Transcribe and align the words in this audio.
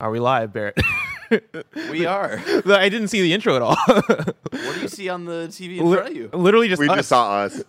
Are 0.00 0.10
we 0.10 0.20
live, 0.20 0.52
Barrett? 0.52 0.78
We 1.90 2.06
are. 2.06 2.40
I 2.66 2.88
didn't 2.88 3.08
see 3.08 3.20
the 3.20 3.32
intro 3.32 3.56
at 3.56 3.62
all. 3.62 3.74
What 3.86 4.74
do 4.76 4.80
you 4.80 4.86
see 4.86 5.08
on 5.08 5.24
the 5.24 5.48
TV 5.50 5.78
in 5.78 5.92
front 5.92 6.10
of 6.10 6.14
you? 6.16 6.30
Literally 6.32 6.68
just 6.68 6.78
We 6.78 6.88
us. 6.88 6.98
just 6.98 7.08
saw 7.08 7.38
us. 7.38 7.64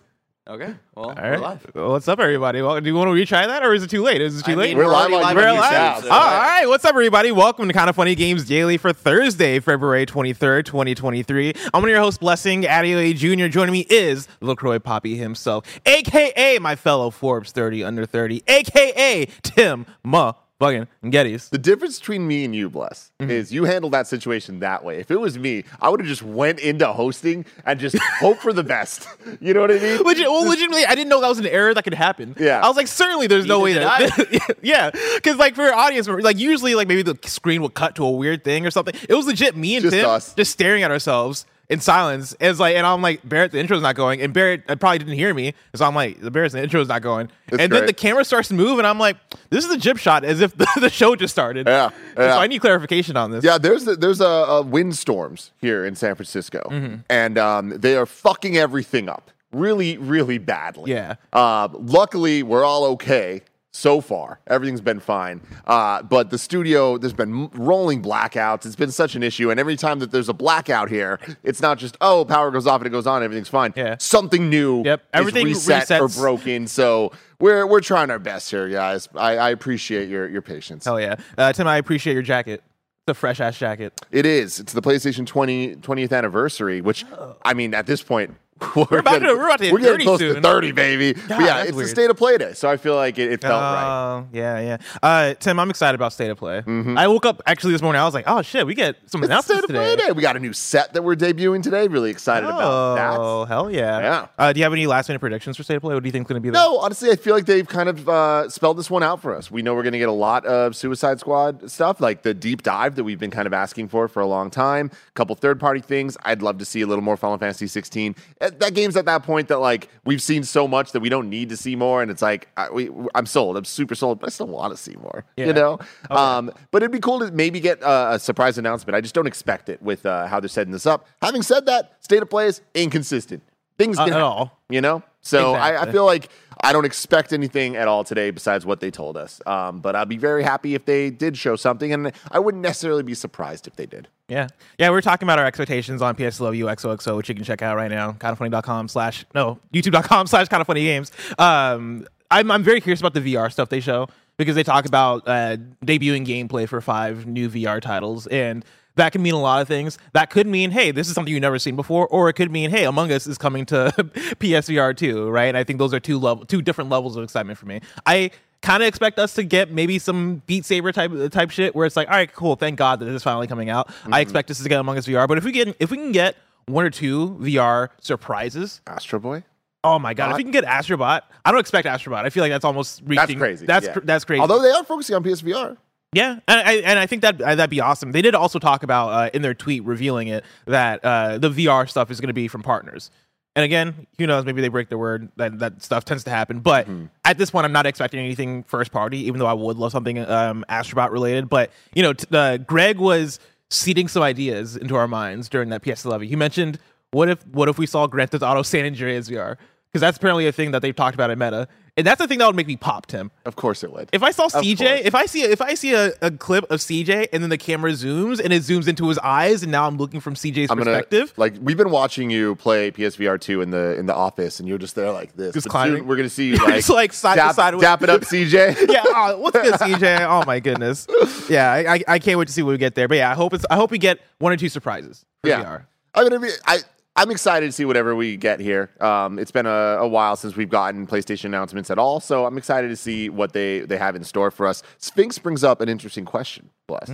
Okay, 0.48 0.74
well, 0.94 1.08
All 1.10 1.14
we're 1.16 1.38
live. 1.38 1.66
Well, 1.74 1.88
what's 1.90 2.06
up, 2.06 2.20
everybody? 2.20 2.62
Well, 2.62 2.80
do 2.80 2.86
you 2.88 2.94
want 2.94 3.08
to 3.08 3.12
retry 3.12 3.48
that, 3.48 3.64
or 3.64 3.74
is 3.74 3.82
it 3.82 3.90
too 3.90 4.02
late? 4.04 4.20
Is 4.20 4.38
it 4.38 4.44
too 4.44 4.52
I 4.52 4.54
late? 4.54 4.68
mean, 4.76 4.78
We're 4.78 4.94
already 4.94 5.14
live 5.16 5.24
on 5.26 5.34
We're 5.36 5.42
YouTube, 5.42 5.58
live. 5.58 6.02
so- 6.04 6.10
All 6.10 6.20
right, 6.20 6.66
what's 6.68 6.84
up, 6.84 6.90
everybody? 6.90 7.32
Welcome 7.32 7.66
to 7.66 7.74
Kind 7.74 7.90
of 7.90 7.96
Funny 7.96 8.14
Games 8.14 8.44
Daily 8.44 8.76
for 8.76 8.92
Thursday, 8.92 9.58
February 9.58 10.06
23rd, 10.06 10.64
2023. 10.64 11.52
I'm 11.74 11.82
one 11.82 11.84
of 11.84 11.90
your 11.90 11.98
hosts, 11.98 12.18
Blessing 12.18 12.62
Adeoye 12.62 13.16
Jr. 13.16 13.48
Joining 13.48 13.72
me 13.72 13.86
is 13.90 14.28
LaCroix 14.40 14.78
Poppy 14.78 15.16
himself, 15.16 15.64
aka 15.84 16.58
my 16.60 16.76
fellow 16.76 17.10
Forbes 17.10 17.50
30 17.50 17.82
under 17.82 18.06
30, 18.06 18.44
aka 18.46 19.26
Tim 19.42 19.84
Ma 20.04 20.32
Buggin 20.60 20.88
and 21.02 21.12
Gettys. 21.12 21.50
The 21.50 21.58
difference 21.58 21.98
between 22.00 22.26
me 22.26 22.44
and 22.44 22.54
you, 22.54 22.68
Bless, 22.68 23.12
Mm-hmm. 23.20 23.30
is 23.30 23.52
you 23.52 23.64
handled 23.64 23.92
that 23.92 24.06
situation 24.06 24.58
that 24.60 24.84
way. 24.84 24.98
If 24.98 25.10
it 25.10 25.20
was 25.20 25.38
me, 25.38 25.64
I 25.80 25.88
would 25.88 26.00
have 26.00 26.08
just 26.08 26.22
went 26.22 26.58
into 26.60 26.86
hosting 26.92 27.44
and 27.64 27.78
just 27.78 27.96
hope 28.20 28.38
for 28.38 28.52
the 28.52 28.62
best. 28.64 29.06
You 29.40 29.54
know 29.54 29.60
what 29.60 29.70
I 29.70 29.74
mean? 29.78 30.02
Legit, 30.04 30.26
well, 30.28 30.48
legitimately, 30.48 30.84
I 30.86 30.94
didn't 30.94 31.08
know 31.10 31.20
that 31.20 31.28
was 31.28 31.38
an 31.38 31.46
error 31.46 31.74
that 31.74 31.84
could 31.84 31.94
happen. 31.94 32.34
Yeah. 32.38 32.60
I 32.60 32.66
was 32.68 32.76
like, 32.76 32.88
certainly, 32.88 33.26
there's 33.28 33.46
no 33.46 33.60
way 33.60 33.74
Neither 33.74 34.06
that. 34.24 34.56
yeah, 34.62 34.90
because 35.14 35.36
like 35.36 35.54
for 35.54 35.62
our 35.62 35.74
audience, 35.74 36.08
like 36.08 36.38
usually, 36.38 36.74
like 36.74 36.88
maybe 36.88 37.02
the 37.02 37.18
screen 37.22 37.62
would 37.62 37.74
cut 37.74 37.94
to 37.96 38.04
a 38.04 38.10
weird 38.10 38.42
thing 38.44 38.66
or 38.66 38.70
something. 38.70 38.94
It 39.08 39.14
was 39.14 39.26
legit 39.26 39.56
me 39.56 39.76
and 39.76 39.82
Just 39.84 39.94
Tim 39.94 40.08
us. 40.08 40.34
just 40.34 40.50
staring 40.52 40.82
at 40.82 40.90
ourselves 40.90 41.46
in 41.70 41.80
silence. 41.80 42.34
It's 42.40 42.58
like, 42.58 42.76
and 42.76 42.86
I'm 42.86 43.02
like, 43.02 43.20
Barrett, 43.28 43.52
the 43.52 43.58
intro's 43.60 43.82
not 43.82 43.94
going, 43.94 44.22
and 44.22 44.32
Barrett 44.32 44.62
uh, 44.68 44.76
probably 44.76 44.98
didn't 44.98 45.14
hear 45.14 45.34
me, 45.34 45.54
so 45.74 45.84
I'm 45.84 45.94
like, 45.94 46.20
the 46.20 46.30
Barrett's 46.30 46.54
the 46.54 46.62
intro's 46.62 46.88
not 46.88 47.02
going, 47.02 47.28
It's 47.48 47.58
and 47.62 47.70
then 47.70 47.84
the 47.86 47.92
camera 47.92 48.24
starts 48.24 48.48
to 48.48 48.54
move, 48.54 48.78
and 48.78 48.86
I'm 48.86 48.98
like, 48.98 49.16
this 49.50 49.64
is 49.64 49.70
a 49.70 49.76
jib 49.76 49.98
shot, 49.98 50.24
as 50.24 50.40
if 50.40 50.56
the, 50.56 50.66
the 50.80 50.88
show 50.90 51.14
just 51.16 51.32
started. 51.32 51.66
Yeah, 51.66 51.90
So 52.16 52.22
yeah. 52.22 52.38
I 52.38 52.46
need 52.46 52.60
clarification 52.60 53.16
on 53.16 53.30
this. 53.32 53.44
Yeah, 53.44 53.58
there's 53.58 53.84
there's 53.84 54.20
a, 54.20 54.24
a 54.26 54.62
windstorms 54.62 55.50
here 55.60 55.84
in 55.84 55.94
San 55.94 56.14
Francisco, 56.14 56.66
Mm-hmm. 56.70 56.96
and 57.10 57.38
um, 57.38 57.70
they 57.70 57.96
are 57.96 58.06
fucking 58.06 58.56
everything 58.56 59.08
up 59.08 59.30
really, 59.52 59.96
really 59.98 60.36
badly. 60.38 60.90
Yeah. 60.92 61.14
Uh, 61.32 61.68
luckily, 61.72 62.42
we're 62.42 62.64
all 62.64 62.84
okay 62.84 63.42
so 63.70 64.00
far. 64.00 64.40
Everything's 64.46 64.80
been 64.80 65.00
fine. 65.00 65.40
Uh, 65.66 66.02
but 66.02 66.30
the 66.30 66.38
studio, 66.38 66.98
there's 66.98 67.12
been 67.12 67.48
rolling 67.50 68.02
blackouts. 68.02 68.66
It's 68.66 68.76
been 68.76 68.90
such 68.90 69.14
an 69.14 69.22
issue, 69.22 69.50
and 69.50 69.60
every 69.60 69.76
time 69.76 69.98
that 69.98 70.10
there's 70.10 70.28
a 70.28 70.34
blackout 70.34 70.88
here, 70.88 71.18
it's 71.42 71.60
not 71.60 71.78
just 71.78 71.96
oh, 72.00 72.24
power 72.24 72.50
goes 72.50 72.66
off 72.66 72.80
and 72.80 72.86
it 72.86 72.90
goes 72.90 73.06
on, 73.06 73.22
everything's 73.22 73.48
fine. 73.48 73.72
Yeah. 73.76 73.96
Something 73.98 74.48
new. 74.48 74.82
Yep, 74.84 75.02
everything 75.12 75.48
is 75.48 75.68
reset 75.68 76.00
or 76.00 76.08
broken. 76.08 76.66
So 76.66 77.12
we're 77.40 77.66
we're 77.66 77.80
trying 77.80 78.10
our 78.10 78.18
best 78.18 78.50
here, 78.50 78.68
guys. 78.68 79.08
I, 79.14 79.36
I 79.36 79.50
appreciate 79.50 80.08
your 80.08 80.28
your 80.28 80.42
patience. 80.42 80.84
Hell 80.84 81.00
yeah, 81.00 81.16
uh, 81.36 81.52
Tim, 81.52 81.66
I 81.66 81.76
appreciate 81.76 82.14
your 82.14 82.22
jacket. 82.22 82.62
It's 83.08 83.16
a 83.16 83.20
fresh 83.20 83.40
ass 83.40 83.56
jacket. 83.56 83.98
It 84.10 84.26
is. 84.26 84.60
It's 84.60 84.74
the 84.74 84.82
PlayStation 84.82 85.24
20, 85.24 85.76
20th 85.76 86.12
anniversary, 86.12 86.82
which 86.82 87.06
I 87.42 87.54
mean, 87.54 87.72
at 87.72 87.86
this 87.86 88.02
point, 88.02 88.34
we're, 88.76 88.98
about 88.98 89.04
getting, 89.12 89.28
to- 89.28 89.34
we're 89.34 89.46
about 89.46 89.58
to 89.58 89.64
hit 89.64 89.72
we're 89.72 89.78
getting 89.80 89.92
30 89.98 90.04
close 90.04 90.18
soon. 90.20 90.34
to 90.36 90.40
thirty, 90.40 90.72
baby. 90.72 91.12
But 91.12 91.40
yeah, 91.40 91.62
it's 91.62 91.72
weird. 91.72 91.86
the 91.86 91.90
state 91.90 92.10
of 92.10 92.16
play 92.16 92.38
day, 92.38 92.52
so 92.54 92.68
I 92.68 92.76
feel 92.76 92.94
like 92.96 93.18
it, 93.18 93.32
it 93.32 93.40
felt 93.40 93.60
right. 93.60 93.84
Oh, 94.18 94.28
yeah, 94.32 94.60
yeah. 94.60 94.76
Uh, 95.02 95.34
Tim, 95.34 95.58
I'm 95.60 95.70
excited 95.70 95.94
about 95.94 96.12
State 96.12 96.30
of 96.30 96.38
Play. 96.38 96.62
I 96.66 97.06
woke 97.08 97.26
up 97.26 97.42
actually 97.46 97.72
this 97.72 97.82
morning. 97.82 98.00
I 98.00 98.04
was 98.04 98.14
like, 98.14 98.24
oh 98.26 98.42
shit, 98.42 98.66
we 98.66 98.74
get 98.74 98.96
some 99.06 99.22
It's 99.22 99.28
the 99.30 99.42
state 99.42 99.54
announcements 99.58 99.64
of 99.64 99.70
play 99.70 99.96
day. 99.96 100.12
We 100.12 100.22
got 100.22 100.36
a 100.36 100.40
new 100.40 100.52
set 100.52 100.92
that 100.94 101.02
we're 101.02 101.16
debuting 101.16 101.62
today. 101.62 101.88
Really 101.88 102.10
excited 102.10 102.46
about 102.48 102.94
that 102.96 103.18
Oh, 103.18 103.44
hell 103.44 103.70
yeah. 103.70 104.00
Yeah. 104.00 104.26
Uh, 104.38 104.52
do 104.52 104.58
you 104.60 104.64
have 104.64 104.72
any 104.72 104.86
last 104.86 105.08
minute 105.08 105.20
predictions 105.20 105.56
for 105.56 105.62
State 105.62 105.76
of 105.76 105.82
Play? 105.82 105.94
What 105.94 106.02
do 106.02 106.08
you 106.08 106.12
think 106.12 106.26
is 106.26 106.28
going 106.28 106.40
to 106.40 106.46
be 106.46 106.50
that. 106.50 106.58
No, 106.58 106.78
honestly, 106.78 107.10
I 107.10 107.16
feel 107.16 107.34
like 107.34 107.46
they've 107.46 107.66
kind 107.68 107.88
of 107.88 108.08
uh, 108.08 108.48
spelled 108.48 108.78
this 108.78 108.90
one 108.90 109.02
out 109.02 109.20
for 109.20 109.34
us. 109.34 109.50
We 109.50 109.62
know 109.62 109.74
we're 109.74 109.82
going 109.82 109.92
to 109.92 109.98
get 109.98 110.08
a 110.08 110.12
lot 110.12 110.44
of 110.46 110.74
Suicide 110.76 111.20
Squad 111.20 111.70
stuff, 111.70 112.00
like 112.00 112.22
the 112.22 112.34
deep 112.34 112.62
dive 112.62 112.96
that 112.96 113.04
we've 113.04 113.18
been 113.18 113.30
kind 113.30 113.46
of 113.46 113.52
asking 113.52 113.88
for 113.88 114.08
for 114.08 114.20
a 114.20 114.26
long 114.26 114.50
time. 114.50 114.90
A 115.08 115.10
couple 115.12 115.34
third 115.36 115.58
party 115.60 115.80
things. 115.80 116.16
I'd 116.24 116.42
love 116.42 116.58
to 116.58 116.64
see 116.64 116.80
a 116.80 116.86
little 116.86 117.02
more 117.04 117.16
Final 117.16 117.38
Fantasy 117.38 117.66
16. 117.66 118.14
That 118.50 118.74
game's 118.74 118.96
at 118.96 119.04
that 119.06 119.22
point 119.22 119.48
that 119.48 119.58
like 119.58 119.88
we've 120.04 120.22
seen 120.22 120.44
so 120.44 120.66
much 120.68 120.92
that 120.92 121.00
we 121.00 121.08
don't 121.08 121.28
need 121.28 121.48
to 121.50 121.56
see 121.56 121.76
more, 121.76 122.02
and 122.02 122.10
it's 122.10 122.22
like 122.22 122.48
I, 122.56 122.70
we, 122.70 122.90
I'm 123.14 123.26
sold. 123.26 123.56
I'm 123.56 123.64
super 123.64 123.94
sold, 123.94 124.20
but 124.20 124.28
I 124.28 124.30
still 124.30 124.48
want 124.48 124.72
to 124.72 124.76
see 124.76 124.96
more. 124.96 125.24
Yeah. 125.36 125.46
You 125.46 125.52
know. 125.52 125.78
Um, 126.10 126.50
but 126.70 126.82
it'd 126.82 126.92
be 126.92 127.00
cool 127.00 127.20
to 127.20 127.30
maybe 127.30 127.60
get 127.60 127.82
uh, 127.82 128.10
a 128.12 128.18
surprise 128.18 128.58
announcement. 128.58 128.96
I 128.96 129.00
just 129.00 129.14
don't 129.14 129.26
expect 129.26 129.68
it 129.68 129.82
with 129.82 130.04
uh, 130.06 130.26
how 130.26 130.40
they're 130.40 130.48
setting 130.48 130.72
this 130.72 130.86
up. 130.86 131.06
Having 131.22 131.42
said 131.42 131.66
that, 131.66 131.96
state 132.00 132.22
of 132.22 132.30
play 132.30 132.46
is 132.46 132.60
inconsistent. 132.74 133.42
Things 133.76 133.98
Uh, 133.98 134.06
at 134.06 134.12
all. 134.12 134.58
You 134.68 134.80
know. 134.80 135.02
So 135.20 135.52
I, 135.54 135.82
I 135.82 135.92
feel 135.92 136.06
like 136.06 136.30
I 136.60 136.72
don't 136.72 136.84
expect 136.84 137.32
anything 137.32 137.76
at 137.76 137.88
all 137.88 138.04
today 138.04 138.30
besides 138.30 138.66
what 138.66 138.80
they 138.80 138.90
told 138.90 139.16
us. 139.16 139.40
Um, 139.46 139.80
but 139.80 139.94
I'd 139.94 140.08
be 140.08 140.16
very 140.16 140.42
happy 140.42 140.74
if 140.74 140.84
they 140.84 141.10
did 141.10 141.36
show 141.36 141.56
something, 141.56 141.92
and 141.92 142.12
I 142.30 142.38
wouldn't 142.38 142.62
necessarily 142.62 143.02
be 143.02 143.14
surprised 143.14 143.66
if 143.66 143.76
they 143.76 143.86
did. 143.86 144.08
Yeah. 144.28 144.48
Yeah, 144.78 144.90
we're 144.90 145.00
talking 145.00 145.26
about 145.26 145.38
our 145.38 145.46
expectations 145.46 146.02
on 146.02 146.14
PSLU 146.16 146.64
XOXO, 146.76 147.16
which 147.16 147.28
you 147.28 147.34
can 147.34 147.44
check 147.44 147.62
out 147.62 147.76
right 147.76 147.90
now. 147.90 148.12
Kindoffunny.com 148.12 148.88
slash, 148.88 149.24
no, 149.34 149.58
youtube.com 149.72 150.26
slash 150.28 150.48
kind 150.48 150.60
of 150.60 150.66
funny 150.66 150.82
games. 150.82 151.12
Um, 151.38 152.06
I'm, 152.30 152.50
I'm 152.50 152.62
very 152.62 152.80
curious 152.80 153.00
about 153.00 153.14
the 153.14 153.20
VR 153.20 153.50
stuff 153.50 153.68
they 153.70 153.80
show 153.80 154.08
because 154.36 154.54
they 154.54 154.62
talk 154.62 154.86
about 154.86 155.26
uh, 155.26 155.56
debuting 155.84 156.26
gameplay 156.26 156.68
for 156.68 156.80
five 156.80 157.26
new 157.26 157.48
VR 157.48 157.80
titles. 157.80 158.26
And 158.26 158.64
that 158.98 159.12
can 159.12 159.22
mean 159.22 159.34
a 159.34 159.40
lot 159.40 159.62
of 159.62 159.68
things. 159.68 159.98
That 160.12 160.30
could 160.30 160.46
mean, 160.46 160.70
hey, 160.70 160.90
this 160.90 161.08
is 161.08 161.14
something 161.14 161.32
you've 161.32 161.40
never 161.40 161.58
seen 161.58 161.76
before, 161.76 162.06
or 162.08 162.28
it 162.28 162.34
could 162.34 162.50
mean, 162.50 162.70
hey, 162.70 162.84
Among 162.84 163.10
Us 163.10 163.26
is 163.26 163.38
coming 163.38 163.64
to 163.66 163.92
PSVR 163.96 164.96
too, 164.96 165.28
right? 165.30 165.46
And 165.46 165.56
I 165.56 165.64
think 165.64 165.78
those 165.78 165.94
are 165.94 166.00
two 166.00 166.18
level, 166.18 166.44
two 166.44 166.62
different 166.62 166.90
levels 166.90 167.16
of 167.16 167.24
excitement 167.24 167.58
for 167.58 167.66
me. 167.66 167.80
I 168.06 168.30
kind 168.60 168.82
of 168.82 168.88
expect 168.88 169.18
us 169.18 169.34
to 169.34 169.42
get 169.44 169.70
maybe 169.70 169.98
some 169.98 170.42
Beat 170.46 170.64
Saber 170.64 170.92
type 170.92 171.12
type 171.30 171.50
shit 171.50 171.74
where 171.74 171.86
it's 171.86 171.96
like, 171.96 172.08
all 172.08 172.14
right, 172.14 172.32
cool, 172.32 172.56
thank 172.56 172.76
God 172.76 173.00
that 173.00 173.06
this 173.06 173.14
is 173.14 173.22
finally 173.22 173.46
coming 173.46 173.70
out. 173.70 173.88
I 173.88 173.92
mm-hmm. 173.92 174.14
expect 174.14 174.50
us 174.50 174.62
to 174.62 174.68
get 174.68 174.80
Among 174.80 174.98
Us 174.98 175.06
VR, 175.06 175.26
but 175.26 175.38
if 175.38 175.44
we 175.44 175.52
get 175.52 175.74
if 175.78 175.90
we 175.90 175.96
can 175.96 176.12
get 176.12 176.36
one 176.66 176.84
or 176.84 176.90
two 176.90 177.38
VR 177.40 177.88
surprises, 178.00 178.80
Astro 178.86 179.18
Boy. 179.18 179.44
oh 179.84 179.98
my 179.98 180.12
God, 180.12 180.32
if 180.32 180.36
we 180.36 180.42
can 180.42 180.52
get 180.52 180.64
Astrobot, 180.64 181.22
I 181.44 181.50
don't 181.50 181.60
expect 181.60 181.86
Astrobot. 181.86 182.24
I 182.24 182.30
feel 182.30 182.42
like 182.42 182.52
that's 182.52 182.64
almost 182.64 183.00
reaching. 183.02 183.16
That's 183.16 183.34
crazy. 183.34 183.66
That's 183.66 183.86
yeah. 183.86 183.92
cr- 183.92 184.00
that's 184.00 184.24
crazy. 184.24 184.40
Although 184.40 184.60
they 184.60 184.70
are 184.70 184.84
focusing 184.84 185.16
on 185.16 185.22
PSVR. 185.22 185.76
Yeah, 186.12 186.38
and 186.48 186.60
I 186.68 186.72
and 186.76 186.98
I 186.98 187.06
think 187.06 187.22
that 187.22 187.40
uh, 187.40 187.54
that'd 187.54 187.68
be 187.70 187.80
awesome. 187.80 188.12
They 188.12 188.22
did 188.22 188.34
also 188.34 188.58
talk 188.58 188.82
about 188.82 189.08
uh, 189.10 189.30
in 189.34 189.42
their 189.42 189.52
tweet 189.54 189.84
revealing 189.84 190.28
it 190.28 190.42
that 190.66 191.04
uh, 191.04 191.36
the 191.38 191.50
VR 191.50 191.88
stuff 191.88 192.10
is 192.10 192.18
going 192.20 192.28
to 192.28 192.34
be 192.34 192.48
from 192.48 192.62
partners. 192.62 193.10
And 193.54 193.64
again, 193.64 194.06
who 194.18 194.26
knows? 194.26 194.44
Maybe 194.44 194.62
they 194.62 194.68
break 194.68 194.88
their 194.88 194.98
word. 194.98 195.30
That 195.36 195.58
that 195.58 195.82
stuff 195.82 196.04
tends 196.06 196.24
to 196.24 196.30
happen. 196.30 196.60
But 196.60 196.86
Mm-hmm. 196.86 197.06
at 197.24 197.36
this 197.36 197.50
point, 197.50 197.66
I'm 197.66 197.72
not 197.72 197.84
expecting 197.86 198.20
anything 198.20 198.62
first 198.62 198.90
party. 198.90 199.18
Even 199.26 199.38
though 199.38 199.46
I 199.46 199.52
would 199.52 199.76
love 199.76 199.92
something 199.92 200.18
um, 200.18 200.64
Astrobot 200.70 201.10
related. 201.10 201.48
But 201.50 201.72
you 201.94 202.02
know, 202.02 202.14
t- 202.14 202.26
uh, 202.32 202.56
Greg 202.58 202.98
was 202.98 203.38
seeding 203.68 204.08
some 204.08 204.22
ideas 204.22 204.76
into 204.76 204.96
our 204.96 205.08
minds 205.08 205.48
during 205.50 205.68
that 205.70 205.82
PS11. 205.82 206.26
He 206.28 206.36
mentioned, 206.36 206.78
"What 207.10 207.28
if 207.28 207.46
what 207.48 207.68
if 207.68 207.76
we 207.78 207.84
saw 207.84 208.06
Grand 208.06 208.30
Theft 208.30 208.42
Auto 208.42 208.62
San 208.62 208.86
Andreas 208.86 209.28
VR?" 209.28 209.56
Because 209.90 210.00
that's 210.02 210.16
apparently 210.18 210.46
a 210.46 210.52
thing 210.52 210.70
that 210.72 210.80
they've 210.82 210.94
talked 210.96 211.14
about 211.14 211.30
in 211.30 211.38
Meta, 211.38 211.66
and 211.98 212.06
that's 212.06 212.18
the 212.20 212.26
thing 212.26 212.38
that 212.38 212.46
would 212.46 212.56
make 212.56 212.66
me 212.66 212.76
pop, 212.76 213.04
Tim. 213.04 213.30
Of 213.44 213.56
course 213.56 213.84
it 213.84 213.92
would. 213.92 214.08
If 214.12 214.22
I 214.22 214.30
saw. 214.30 214.48
CJ, 214.48 215.02
if 215.04 215.14
I 215.14 215.26
see 215.26 215.42
if 215.42 215.60
I 215.60 215.74
see 215.74 215.92
a, 215.92 216.12
a 216.22 216.30
clip 216.30 216.64
of 216.70 216.80
CJ 216.80 217.28
and 217.34 217.42
then 217.42 217.50
the 217.50 217.58
camera 217.58 217.90
zooms 217.92 218.40
and 218.42 218.50
it 218.52 218.62
zooms 218.62 218.88
into 218.88 219.08
his 219.08 219.18
eyes 219.18 219.62
and 219.62 219.70
now 219.70 219.86
I'm 219.86 219.98
looking 219.98 220.20
from 220.20 220.34
CJ's 220.34 220.70
I'm 220.70 220.78
gonna 220.78 220.92
perspective. 220.92 221.34
like 221.36 221.54
we've 221.60 221.76
been 221.76 221.90
watching 221.90 222.30
you 222.30 222.54
play 222.56 222.90
PSVR 222.90 223.38
two 223.38 223.60
in 223.60 223.70
the 223.70 223.98
in 223.98 224.06
the 224.06 224.14
office, 224.14 224.58
and 224.60 224.68
you're 224.68 224.78
just 224.78 224.94
there 224.94 225.12
like 225.12 225.34
this. 225.36 225.52
Just 225.52 225.66
But 225.66 225.70
climbing. 225.72 225.98
soon 225.98 226.06
we're 226.06 226.16
gonna 226.16 226.28
see 226.30 226.48
you 226.50 226.56
like 226.56 226.76
It's 226.76 226.88
like 226.88 227.12
side 227.12 227.34
to 227.34 227.40
dap, 227.40 227.54
side 227.54 227.74
with- 227.74 227.82
dap 227.82 228.02
it 228.02 228.08
up, 228.08 228.22
CJ. 228.22 228.88
yeah, 228.88 229.02
oh, 229.04 229.38
what's 229.38 229.60
good, 229.60 229.74
CJ? 229.80 230.20
Oh 230.28 230.44
my 230.46 230.60
goodness. 230.60 231.06
Yeah, 231.50 231.70
I, 231.72 231.94
I, 231.96 232.04
I 232.08 232.18
can't 232.20 232.38
wait 232.38 232.46
to 232.48 232.54
see 232.54 232.62
what 232.62 232.70
we 232.70 232.78
get 232.78 232.94
there. 232.94 233.08
But 233.08 233.16
yeah, 233.18 233.30
I 233.30 233.34
hope 233.34 233.52
it's 233.52 233.66
I 233.70 233.76
hope 233.76 233.90
we 233.90 233.98
get 233.98 234.20
one 234.38 234.52
or 234.52 234.56
two 234.56 234.68
surprises. 234.68 235.24
Yeah. 235.44 235.62
VR. 235.64 235.84
I 236.14 236.22
mean, 236.24 236.32
I 236.32 236.38
mean, 236.38 236.50
I 236.66 236.78
I'm 237.18 237.32
excited 237.32 237.66
to 237.66 237.72
see 237.72 237.84
whatever 237.84 238.14
we 238.14 238.36
get 238.36 238.60
here. 238.60 238.90
Um, 239.00 239.40
it's 239.40 239.50
been 239.50 239.66
a, 239.66 239.98
a 239.98 240.06
while 240.06 240.36
since 240.36 240.54
we've 240.54 240.68
gotten 240.68 241.04
PlayStation 241.04 241.46
announcements 241.46 241.90
at 241.90 241.98
all, 241.98 242.20
so 242.20 242.46
I'm 242.46 242.56
excited 242.56 242.88
to 242.88 242.96
see 242.96 243.28
what 243.28 243.52
they 243.52 243.80
they 243.80 243.96
have 243.96 244.14
in 244.14 244.22
store 244.22 244.52
for 244.52 244.68
us. 244.68 244.84
Sphinx 244.98 245.36
brings 245.38 245.64
up 245.64 245.80
an 245.80 245.88
interesting 245.88 246.24
question. 246.24 246.70
Bless. 246.86 247.08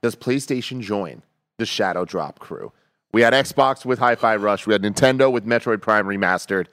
Does 0.00 0.16
PlayStation 0.16 0.80
join 0.80 1.22
the 1.58 1.66
Shadow 1.66 2.06
Drop 2.06 2.38
crew? 2.38 2.72
We 3.12 3.20
had 3.20 3.34
Xbox 3.34 3.84
with 3.84 3.98
Hi-Fi 3.98 4.36
Rush. 4.36 4.66
We 4.66 4.72
had 4.72 4.82
Nintendo 4.82 5.30
with 5.30 5.44
Metroid 5.44 5.82
Prime 5.82 6.06
Remastered. 6.06 6.68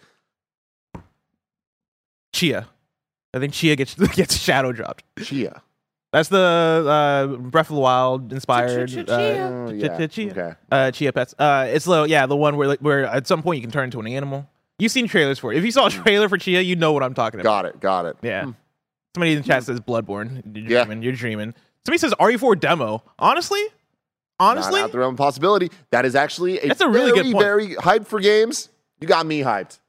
Tchia. 2.31 2.67
I 3.33 3.39
think 3.39 3.53
Tchia 3.53 3.75
gets 3.75 3.95
gets 4.15 4.37
shadow 4.37 4.71
dropped. 4.71 5.03
Tchia. 5.17 5.61
That's 6.11 6.29
the 6.29 6.37
uh, 6.39 7.27
Breath 7.37 7.69
of 7.69 7.75
the 7.75 7.81
Wild 7.81 8.33
inspired. 8.33 8.89
Tchia. 8.89 9.07
uh, 9.07 9.69
Oh, 9.69 9.71
yeah. 9.71 10.31
Okay. 10.31 10.53
Uh, 10.71 10.91
Chia 10.91 11.13
Pets. 11.13 11.35
It's 11.39 11.85
the 11.85 12.03
yeah 12.03 12.25
the 12.25 12.35
one 12.35 12.57
where 12.57 12.67
like 12.67 12.79
where 12.79 13.05
at 13.05 13.27
some 13.27 13.43
point 13.43 13.57
you 13.57 13.61
can 13.61 13.71
turn 13.71 13.85
into 13.85 13.99
an 13.99 14.07
animal. 14.07 14.49
You've 14.79 14.91
seen 14.91 15.07
trailers 15.07 15.37
for 15.39 15.51
it. 15.53 15.57
If 15.57 15.65
you 15.65 15.71
saw 15.71 15.87
a 15.87 15.89
trailer 15.89 16.27
for 16.29 16.37
Tchia, 16.37 16.65
you 16.65 16.75
know 16.75 16.93
what 16.93 17.03
I'm 17.03 17.13
talking 17.13 17.39
about. 17.39 17.49
Got 17.49 17.65
it. 17.65 17.79
Got 17.79 18.05
it. 18.05 18.17
Yeah. 18.23 18.45
Somebody 19.15 19.33
in 19.33 19.41
the 19.41 19.47
chat 19.47 19.63
says 19.63 19.79
Bloodborne. 19.81 20.41
You're 20.55 20.65
Yeah. 20.69 20.83
dreaming. 20.85 21.03
You're 21.03 21.13
dreaming. 21.13 21.53
Somebody 21.85 21.97
says 21.99 22.13
RE4 22.19 22.59
demo. 22.59 23.03
Honestly, 23.19 23.61
honestly, 24.39 24.73
Not 24.79 24.85
out 24.85 24.91
the 24.91 24.99
realm 24.99 25.13
of 25.13 25.17
possibility. 25.17 25.69
That 25.91 26.05
is 26.05 26.15
actually 26.15 26.59
a 26.59 26.67
That's 26.69 26.81
a 26.81 26.87
really 26.89 27.11
very, 27.11 27.23
good 27.23 27.31
point. 27.33 27.43
very 27.43 27.67
hyped 27.75 28.07
for 28.07 28.19
games. 28.19 28.69
You 29.01 29.07
got 29.07 29.25
me 29.25 29.41
hyped. 29.41 29.79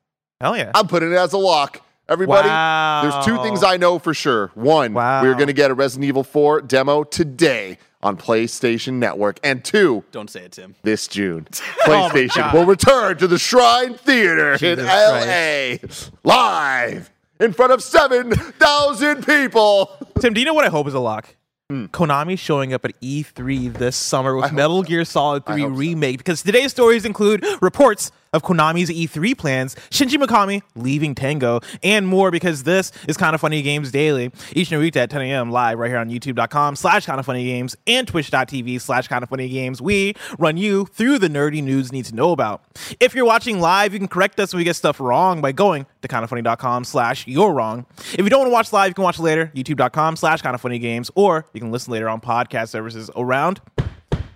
hell 0.41 0.57
yeah. 0.57 0.71
I'm 0.75 0.87
putting 0.89 1.13
it 1.13 1.17
as 1.17 1.33
a 1.33 1.39
lock. 1.39 1.81
Everybody, 2.11 2.49
Wow. 2.49 3.03
there's 3.03 3.25
two 3.25 3.41
things 3.43 3.63
I 3.63 3.77
know 3.77 4.01
for 4.01 4.13
sure. 4.13 4.51
One, 4.55 4.95
Wow. 4.95 5.23
we're 5.23 5.35
going 5.35 5.47
to 5.47 5.53
get 5.53 5.71
a 5.71 5.75
Resident 5.75 6.09
Evil 6.09 6.25
4 6.25 6.61
demo 6.63 7.05
today 7.05 7.79
on 8.03 8.17
PlayStation 8.17 8.95
Network. 8.95 9.39
And 9.45 9.63
two, 9.65 10.03
Don't 10.11 10.29
say 10.29 10.41
it, 10.41 10.53
Tim. 10.53 10.75
this 10.83 11.07
June, 11.07 11.47
Oh 11.87 12.11
PlayStation 12.13 12.35
God. 12.37 12.55
will 12.55 12.67
return 12.67 13.17
to 13.19 13.29
the 13.29 13.39
Shrine 13.39 13.95
Theater 13.95 14.55
in 14.55 14.59
Jesus 14.59 14.87
LA 14.89 15.77
live 16.25 17.11
in 17.39 17.53
front 17.53 17.73
of 17.73 17.81
7,000 17.83 19.25
people. 19.25 19.91
Tim, 20.19 20.35
do 20.35 20.41
you 20.41 20.47
know 20.47 20.55
what 20.55 20.65
I 20.65 20.69
hope 20.71 20.89
is 20.89 20.95
a 20.95 20.99
lock? 21.01 21.37
Hmm. 21.71 21.85
Konami 21.87 22.37
showing 22.37 22.73
up 22.75 22.85
at 22.85 23.01
E3 23.01 23.73
this 23.75 23.95
summer 23.97 24.35
with 24.35 24.53
Metal 24.53 24.83
Gear 24.83 25.05
Solid 25.05 25.47
3 25.47 25.61
hope 25.63 25.71
so. 25.73 25.77
Remake 25.77 26.19
because 26.19 26.43
today's 26.43 26.73
stories 26.73 27.05
include 27.05 27.47
reports 27.63 28.11
of 28.33 28.43
Konami's 28.43 28.91
E3 28.91 29.37
plans, 29.37 29.75
Shinji 29.91 30.23
Mikami 30.23 30.63
leaving 30.77 31.15
Tango, 31.15 31.61
and 31.83 32.07
more 32.07 32.31
because 32.31 32.63
this 32.63 32.93
is 33.09 33.17
Kind 33.17 33.35
of 33.35 33.41
Funny 33.41 33.63
Games 33.63 33.91
Daily. 33.91 34.33
Each 34.53 34.69
and 34.69 34.75
every 34.75 34.87
week 34.87 34.97
at 34.97 35.11
10 35.11 35.23
a.m. 35.23 35.51
live 35.51 35.79
right 35.79 35.89
here 35.89 35.99
on 35.99 36.09
youtube.com 36.09 36.77
slash 36.77 37.07
Kind 37.07 37.19
of 37.19 37.27
Funny 37.27 37.45
Games 37.45 37.77
and 37.87 38.07
twitch.tv 38.07 38.81
slash 38.81 39.09
Kind 39.09 39.23
of 39.23 39.29
Funny 39.29 39.49
Games. 39.49 39.83
We 39.83 40.15
run 40.39 40.57
you 40.57 40.87
through 40.87 41.19
the 41.19 41.29
nerdy 41.29 41.63
news 41.63 41.91
you 41.91 41.99
need 41.99 42.05
to 42.07 42.15
know 42.15 42.33
about. 42.33 42.63
If 43.01 43.15
you're 43.15 43.25
watching 43.25 43.61
live, 43.61 43.93
you 43.93 43.99
can 43.99 44.09
correct 44.09 44.39
us 44.39 44.53
when 44.53 44.59
we 44.59 44.65
get 44.65 44.77
stuff 44.77 45.01
wrong 45.01 45.41
by 45.41 45.53
going 45.53 45.87
to 46.03 46.09
kindoffunny.com 46.09 46.85
slash 46.85 47.27
you're 47.27 47.53
wrong. 47.53 47.87
If 48.13 48.21
you 48.21 48.31
don't 48.31 48.41
want 48.41 48.49
to 48.51 48.53
watch 48.53 48.73
live, 48.73 48.91
you 48.91 48.95
can 48.95 49.05
watch 49.05 49.19
later, 49.19 49.51
youtube.com 49.55 50.17
slash 50.17 50.43
Kind 50.43 50.55
of 50.55 50.61
Funny 50.61 50.79
Games, 50.79 51.11
or 51.15 51.47
you 51.53 51.61
can 51.61 51.73
listen 51.73 51.93
later 51.93 52.09
on 52.09 52.21
podcast 52.21 52.69
services 52.69 53.11
around 53.17 53.61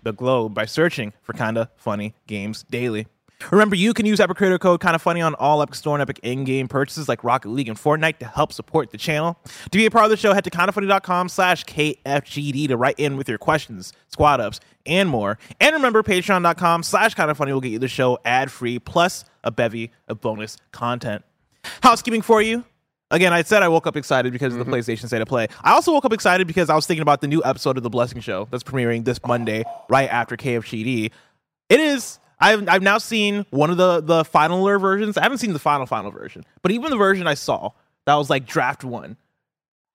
the 0.03 0.13
globe 0.13 0.53
by 0.53 0.67
searching 0.67 1.13
for 1.23 1.33
Kinda 1.33 1.71
Funny 1.77 2.15
Games 2.27 2.65
Daily. 2.69 3.07
Remember, 3.51 3.77
you 3.77 3.95
can 3.95 4.07
use 4.07 4.21
Epic 4.21 4.37
Creator 4.37 4.59
Code 4.59 4.81
Kinda 4.81 4.99
Funny 4.99 5.21
on 5.21 5.35
all 5.35 5.63
Epic 5.63 5.75
Store 5.75 5.95
and 5.95 6.03
Epic 6.03 6.21
in-game 6.23 6.69
purchases 6.69 7.09
like 7.09 7.23
Rocket 7.25 7.49
League 7.49 7.69
and 7.69 7.79
Fortnite 7.79 8.19
to 8.19 8.27
help 8.27 8.53
support 8.53 8.91
the 8.91 8.99
channel. 8.99 9.39
To 9.71 9.79
be 9.79 9.87
a 9.87 9.91
part 9.91 10.05
of 10.05 10.11
the 10.11 10.17
show, 10.17 10.33
head 10.33 10.45
to 10.45 10.51
kindafunny.com 10.51 11.29
slash 11.29 11.65
KFGD 11.65 12.69
to 12.69 12.77
write 12.77 12.99
in 12.99 13.17
with 13.17 13.29
your 13.29 13.39
questions, 13.39 13.93
squad 14.09 14.41
ups, 14.41 14.61
and 14.87 15.09
more. 15.09 15.39
And 15.61 15.75
remember, 15.75 16.03
patreon.com 16.03 16.83
slash 16.83 17.15
kinda 17.15 17.35
funny 17.35 17.53
will 17.53 17.61
get 17.61 17.73
you 17.73 17.79
the 17.79 17.89
show 17.89 18.19
ad-free 18.25 18.81
plus 18.81 19.25
a 19.43 19.51
bevy 19.51 19.93
of 20.09 20.21
bonus 20.21 20.57
content. 20.73 21.25
Housekeeping 21.83 22.23
for 22.23 22.43
you. 22.43 22.65
Again, 23.11 23.33
I 23.33 23.43
said 23.43 23.63
I 23.63 23.69
woke 23.69 23.87
up 23.87 23.97
excited 23.97 24.33
because 24.33 24.55
of 24.55 24.59
the 24.59 24.65
mm-hmm. 24.65 24.75
PlayStation 24.75 25.07
State 25.07 25.21
of 25.21 25.29
Play. 25.29 25.47
I 25.63 25.73
also 25.73 25.93
woke 25.93 26.05
up 26.05 26.13
excited 26.13 26.47
because 26.47 26.71
I 26.71 26.75
was 26.75 26.87
thinking 26.87 27.03
about 27.03 27.21
the 27.21 27.29
new 27.29 27.43
episode 27.45 27.77
of 27.77 27.83
The 27.83 27.91
Blessing 27.91 28.21
Show 28.21 28.49
that's 28.51 28.65
premiering 28.65 29.05
this 29.05 29.25
Monday, 29.25 29.65
right 29.89 30.09
after 30.09 30.37
KFGD. 30.37 31.13
It 31.69 31.81
is. 31.81 32.19
I've 32.41 32.69
I've 32.69 32.83
now 32.83 32.99
seen 32.99 33.47
one 33.51 33.71
of 33.71 33.77
the 33.77 34.01
the 34.01 34.25
finaler 34.25 34.79
versions. 34.79 35.17
I 35.17 35.23
haven't 35.23 35.39
seen 35.39 35.53
the 35.53 35.59
final 35.59 35.87
final 35.87 36.11
version, 36.11 36.45
but 36.63 36.73
even 36.73 36.91
the 36.91 36.97
version 36.97 37.27
I 37.27 37.35
saw 37.35 37.71
that 38.07 38.15
was 38.15 38.31
like 38.31 38.47
draft 38.47 38.85
one 38.85 39.17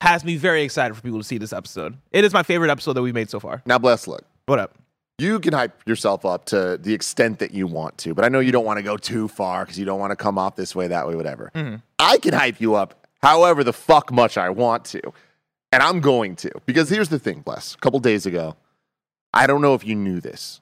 has 0.02 0.24
me 0.24 0.38
very 0.38 0.64
excited 0.64 0.94
for 0.96 1.02
people 1.02 1.20
to 1.20 1.26
see 1.26 1.38
this 1.38 1.54
episode. 1.54 1.98
It 2.12 2.24
is 2.24 2.34
my 2.34 2.44
favorite 2.44 2.72
episode 2.72 2.94
that 2.94 3.02
we've 3.02 3.14
made 3.14 3.30
so 3.30 3.40
far. 3.40 3.62
Now, 3.66 3.78
bless 3.78 4.08
look. 4.08 4.24
What 4.46 4.60
up? 4.60 4.78
You 5.18 5.40
can 5.42 5.52
hype 5.54 5.86
yourself 5.86 6.26
up 6.26 6.46
to 6.46 6.78
the 6.78 6.94
extent 6.94 7.40
that 7.40 7.52
you 7.54 7.68
want 7.68 7.98
to, 8.00 8.14
but 8.14 8.24
I 8.24 8.30
know 8.30 8.40
you 8.40 8.54
don't 8.54 8.64
want 8.64 8.78
to 8.78 8.84
go 8.84 8.96
too 8.96 9.28
far 9.28 9.66
because 9.66 9.78
you 9.78 9.84
don't 9.84 10.00
want 10.00 10.12
to 10.12 10.16
come 10.16 10.38
off 10.38 10.56
this 10.56 10.74
way, 10.74 10.88
that 10.88 11.08
way, 11.08 11.16
whatever. 11.16 11.52
Mm-hmm. 11.54 11.76
I 12.00 12.18
can 12.20 12.34
hype 12.34 12.62
you 12.62 12.76
up 12.76 13.06
however 13.22 13.66
the 13.66 13.74
fuck 13.74 14.14
much 14.14 14.38
I 14.38 14.50
want 14.50 14.86
to. 14.86 15.02
And 15.72 15.84
I'm 15.84 16.00
going 16.00 16.36
to. 16.38 16.52
Because 16.66 16.90
here's 16.90 17.10
the 17.10 17.20
thing, 17.20 17.42
Bless. 17.42 17.76
A 17.76 17.78
couple 17.78 18.00
days 18.00 18.26
ago, 18.26 18.56
I 19.34 19.46
don't 19.46 19.62
know 19.62 19.76
if 19.76 19.86
you 19.86 19.94
knew 19.94 20.22
this, 20.22 20.62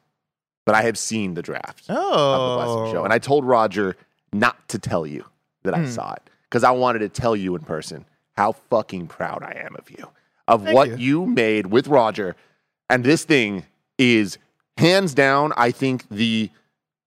but 0.68 0.76
I 0.76 0.84
have 0.84 0.98
seen 0.98 1.34
the 1.34 1.42
draft 1.42 1.90
of 1.90 1.96
the 1.96 2.56
Blessing 2.66 2.94
Show. 2.94 3.04
And 3.04 3.12
I 3.14 3.20
told 3.20 3.46
Roger 3.46 3.96
not 4.34 4.68
to 4.70 4.78
tell 4.78 5.08
you 5.08 5.26
that 5.64 5.74
I 5.74 5.86
saw 5.86 6.12
it 6.14 6.30
because 6.44 6.64
I 6.64 6.72
wanted 6.72 7.00
to 7.00 7.10
tell 7.10 7.36
you 7.36 7.56
in 7.56 7.62
person 7.64 8.06
how 8.36 8.52
fucking 8.70 9.08
proud 9.08 9.42
I 9.44 9.64
am 9.66 9.76
of 9.78 9.90
you, 9.90 10.08
of 10.48 10.64
Thank 10.64 10.76
what 10.76 10.90
you. 11.00 11.24
you 11.24 11.26
made 11.26 11.68
with 11.68 11.88
Roger. 11.88 12.36
And 12.90 13.04
this 13.04 13.24
thing 13.26 13.64
is 13.98 14.38
hands 14.78 15.14
down, 15.14 15.54
I 15.58 15.72
think, 15.72 16.08
the 16.10 16.50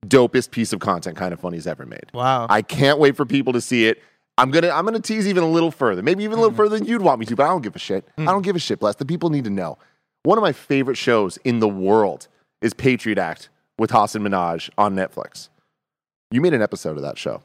dopest 0.06 0.50
piece 0.50 0.72
of 0.72 0.80
content 0.80 1.16
kind 1.16 1.32
of 1.32 1.40
funny's 1.40 1.66
ever 1.66 1.84
made. 1.86 2.06
Wow. 2.14 2.46
I 2.48 2.62
can't 2.62 2.98
wait 2.98 3.16
for 3.16 3.26
people 3.26 3.52
to 3.52 3.60
see 3.60 3.86
it. 3.86 4.02
I'm 4.38 4.50
gonna 4.50 4.70
I'm 4.70 4.86
gonna 4.86 5.00
tease 5.00 5.28
even 5.28 5.42
a 5.44 5.48
little 5.50 5.70
further, 5.70 6.02
maybe 6.02 6.24
even 6.24 6.34
a 6.34 6.36
Mm. 6.38 6.42
little 6.44 6.56
further 6.56 6.78
than 6.78 6.86
you'd 6.88 7.02
want 7.02 7.20
me 7.20 7.26
to, 7.26 7.36
but 7.36 7.44
I 7.44 7.48
don't 7.48 7.60
give 7.62 7.76
a 7.76 7.78
shit. 7.78 8.08
I 8.16 8.24
don't 8.24 8.40
give 8.42 8.56
a 8.56 8.58
shit, 8.58 8.80
bless. 8.80 8.94
The 8.96 9.04
people 9.04 9.28
need 9.28 9.44
to 9.44 9.50
know. 9.50 9.76
One 10.22 10.38
of 10.38 10.42
my 10.42 10.52
favorite 10.52 10.96
shows 10.96 11.36
in 11.44 11.60
the 11.60 11.68
world 11.68 12.26
is 12.62 12.74
Patriot 12.74 13.18
Act 13.18 13.48
with 13.78 13.90
Hasan 13.90 14.22
Minhaj 14.22 14.70
on 14.76 14.94
Netflix. 14.94 15.48
You 16.30 16.40
made 16.40 16.54
an 16.54 16.62
episode 16.62 16.96
of 16.96 17.02
that 17.02 17.18
show. 17.18 17.42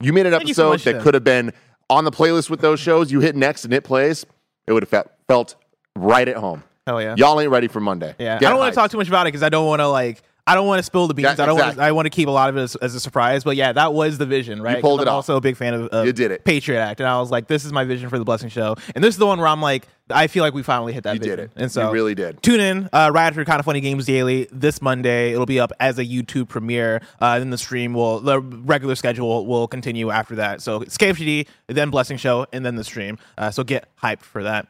You 0.00 0.12
made 0.12 0.26
an 0.26 0.32
Thank 0.32 0.42
so 0.42 0.46
episode 0.46 0.68
much, 0.70 0.84
that 0.84 0.92
Tim. 0.92 1.02
could 1.02 1.14
have 1.14 1.24
been 1.24 1.52
on 1.90 2.04
the 2.04 2.10
playlist 2.10 2.50
with 2.50 2.60
those 2.60 2.78
shows. 2.78 3.10
You 3.10 3.20
hit 3.20 3.34
next 3.34 3.64
and 3.64 3.74
it 3.74 3.82
plays. 3.82 4.24
It 4.66 4.72
would 4.72 4.82
have 4.82 4.90
felt, 4.90 5.10
felt 5.26 5.56
right 5.96 6.28
at 6.28 6.36
home. 6.36 6.62
Hell 6.86 7.02
yeah. 7.02 7.14
Y'all 7.18 7.40
ain't 7.40 7.50
ready 7.50 7.68
for 7.68 7.80
Monday. 7.80 8.14
Yeah, 8.18 8.38
Get 8.38 8.46
I 8.46 8.50
don't 8.50 8.60
want 8.60 8.72
to 8.72 8.76
talk 8.76 8.90
too 8.90 8.96
much 8.96 9.08
about 9.08 9.26
it 9.26 9.28
because 9.28 9.42
I 9.42 9.48
don't 9.48 9.66
want 9.66 9.80
to 9.80 9.88
like. 9.88 10.22
I 10.48 10.54
don't 10.54 10.66
want 10.66 10.78
to 10.78 10.82
spill 10.82 11.06
the 11.06 11.14
beans. 11.14 11.38
I 11.38 11.46
don't. 11.46 11.58
Want 11.58 11.76
to, 11.76 11.82
I 11.82 11.92
want 11.92 12.06
to 12.06 12.10
keep 12.10 12.26
a 12.26 12.30
lot 12.32 12.48
of 12.48 12.56
it 12.56 12.62
as, 12.62 12.76
as 12.76 12.94
a 12.94 13.00
surprise. 13.00 13.44
But 13.44 13.56
yeah, 13.56 13.72
that 13.72 13.92
was 13.92 14.18
the 14.18 14.26
vision, 14.26 14.60
right? 14.62 14.74
'Cause 14.76 14.82
pulled 14.82 15.00
it 15.00 15.02
I'm 15.02 15.08
off. 15.08 15.14
Also, 15.16 15.36
a 15.36 15.40
big 15.40 15.56
fan 15.56 15.74
of, 15.74 15.86
of 15.88 16.06
You 16.06 16.12
did 16.12 16.30
it. 16.30 16.44
Patriot 16.44 16.80
Act, 16.80 17.00
and 17.00 17.08
I 17.08 17.20
was 17.20 17.30
like, 17.30 17.46
this 17.46 17.64
is 17.64 17.72
my 17.72 17.84
vision 17.84 18.08
for 18.08 18.18
the 18.18 18.24
Blessing 18.24 18.48
Show, 18.48 18.76
and 18.94 19.04
this 19.04 19.14
is 19.14 19.18
the 19.18 19.26
one 19.26 19.38
where 19.38 19.46
I'm 19.48 19.60
like, 19.60 19.86
I 20.10 20.26
feel 20.26 20.42
like 20.42 20.54
we 20.54 20.62
finally 20.62 20.94
hit 20.94 21.04
that. 21.04 21.12
You 21.14 21.20
did 21.20 21.28
vision. 21.36 21.44
it. 21.54 21.62
and 21.62 21.70
so 21.70 21.88
You 21.88 21.92
really 21.92 22.14
did. 22.14 22.42
Tune 22.42 22.60
in 22.60 22.88
uh, 22.94 23.10
right 23.12 23.26
after 23.26 23.44
Kind 23.44 23.58
of 23.60 23.66
Funny 23.66 23.80
Games 23.82 24.06
Daily 24.06 24.48
this 24.50 24.80
Monday. 24.80 25.32
It'll 25.32 25.44
be 25.44 25.60
up 25.60 25.70
as 25.80 25.98
a 25.98 26.04
YouTube 26.04 26.48
premiere. 26.48 27.02
Uh, 27.20 27.38
then 27.38 27.50
the 27.50 27.58
stream 27.58 27.92
will 27.92 28.20
the 28.20 28.40
regular 28.40 28.94
schedule 28.94 29.44
will 29.46 29.68
continue 29.68 30.08
after 30.10 30.36
that. 30.36 30.62
So 30.62 30.80
it's 30.80 30.96
KFGD, 30.96 31.46
then 31.66 31.90
Blessing 31.90 32.16
Show, 32.16 32.46
and 32.54 32.64
then 32.64 32.76
the 32.76 32.84
stream. 32.84 33.18
Uh, 33.36 33.50
so 33.50 33.64
get 33.64 33.86
hyped 34.02 34.22
for 34.22 34.44
that. 34.44 34.66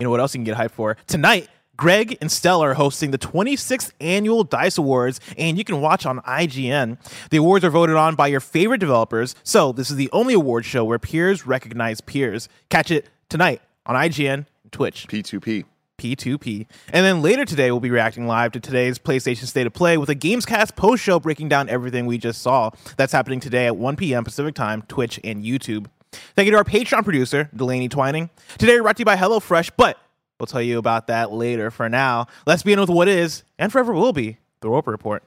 You 0.00 0.04
know 0.04 0.10
what 0.10 0.18
else 0.18 0.34
you 0.34 0.38
can 0.38 0.44
get 0.44 0.56
hyped 0.56 0.72
for 0.72 0.96
tonight? 1.06 1.48
Greg 1.80 2.18
and 2.20 2.30
Stella 2.30 2.66
are 2.66 2.74
hosting 2.74 3.10
the 3.10 3.16
26th 3.16 3.92
annual 4.02 4.44
Dice 4.44 4.76
Awards, 4.76 5.18
and 5.38 5.56
you 5.56 5.64
can 5.64 5.80
watch 5.80 6.04
on 6.04 6.18
IGN. 6.20 6.98
The 7.30 7.38
awards 7.38 7.64
are 7.64 7.70
voted 7.70 7.96
on 7.96 8.16
by 8.16 8.26
your 8.26 8.40
favorite 8.40 8.80
developers, 8.80 9.34
so 9.42 9.72
this 9.72 9.90
is 9.90 9.96
the 9.96 10.10
only 10.12 10.34
award 10.34 10.66
show 10.66 10.84
where 10.84 10.98
peers 10.98 11.46
recognize 11.46 12.02
peers. 12.02 12.50
Catch 12.68 12.90
it 12.90 13.08
tonight 13.30 13.62
on 13.86 13.96
IGN 13.96 14.44
Twitch. 14.70 15.08
P2P. 15.08 15.64
P2P. 15.96 16.66
And 16.92 17.06
then 17.06 17.22
later 17.22 17.46
today, 17.46 17.70
we'll 17.70 17.80
be 17.80 17.90
reacting 17.90 18.26
live 18.26 18.52
to 18.52 18.60
today's 18.60 18.98
PlayStation 18.98 19.46
State 19.46 19.66
of 19.66 19.72
Play 19.72 19.96
with 19.96 20.10
a 20.10 20.14
Gamescast 20.14 20.76
post 20.76 21.02
show 21.02 21.18
breaking 21.18 21.48
down 21.48 21.70
everything 21.70 22.04
we 22.04 22.18
just 22.18 22.42
saw. 22.42 22.72
That's 22.98 23.14
happening 23.14 23.40
today 23.40 23.64
at 23.64 23.78
1 23.78 23.96
p.m. 23.96 24.22
Pacific 24.22 24.54
Time, 24.54 24.82
Twitch, 24.82 25.18
and 25.24 25.42
YouTube. 25.42 25.86
Thank 26.36 26.44
you 26.44 26.52
to 26.52 26.58
our 26.58 26.64
Patreon 26.64 27.04
producer, 27.04 27.48
Delaney 27.56 27.88
Twining. 27.88 28.28
Today, 28.58 28.74
we're 28.74 28.82
brought 28.82 28.96
to 28.96 29.00
you 29.00 29.06
by 29.06 29.16
HelloFresh, 29.16 29.70
but 29.78 29.96
we'll 30.40 30.46
tell 30.46 30.62
you 30.62 30.78
about 30.78 31.06
that 31.08 31.30
later. 31.30 31.70
For 31.70 31.88
now, 31.88 32.26
let's 32.46 32.62
begin 32.62 32.80
with 32.80 32.88
what 32.90 33.06
is, 33.08 33.44
and 33.58 33.70
forever 33.70 33.92
will 33.92 34.12
be, 34.12 34.38
the 34.60 34.70
Roper 34.70 34.90
Report. 34.90 35.22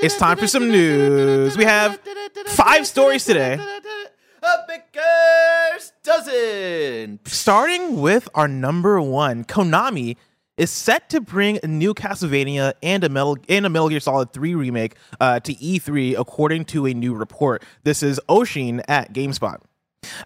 It's 0.00 0.16
time 0.16 0.38
for 0.38 0.46
some 0.46 0.68
news. 0.68 1.56
We 1.56 1.64
have 1.64 2.00
five 2.46 2.86
stories 2.86 3.24
today. 3.24 3.60
A 4.42 4.56
Baker's 4.66 5.92
dozen. 6.02 7.20
Starting 7.24 8.00
with 8.00 8.28
our 8.34 8.48
number 8.48 9.00
one, 9.00 9.44
Konami 9.44 10.16
is 10.56 10.70
set 10.70 11.10
to 11.10 11.20
bring 11.20 11.58
a 11.62 11.66
new 11.66 11.92
Castlevania 11.94 12.72
and 12.82 13.04
a 13.04 13.08
Metal 13.08 13.36
and 13.48 13.66
a 13.66 13.68
Metal 13.68 13.88
Gear 13.88 14.00
Solid 14.00 14.32
3 14.32 14.54
remake 14.54 14.96
uh, 15.20 15.40
to 15.40 15.54
E3, 15.54 16.18
according 16.18 16.64
to 16.66 16.86
a 16.86 16.94
new 16.94 17.14
report. 17.14 17.62
This 17.84 18.02
is 18.02 18.20
Oshin 18.28 18.82
at 18.88 19.12
GameSpot. 19.12 19.60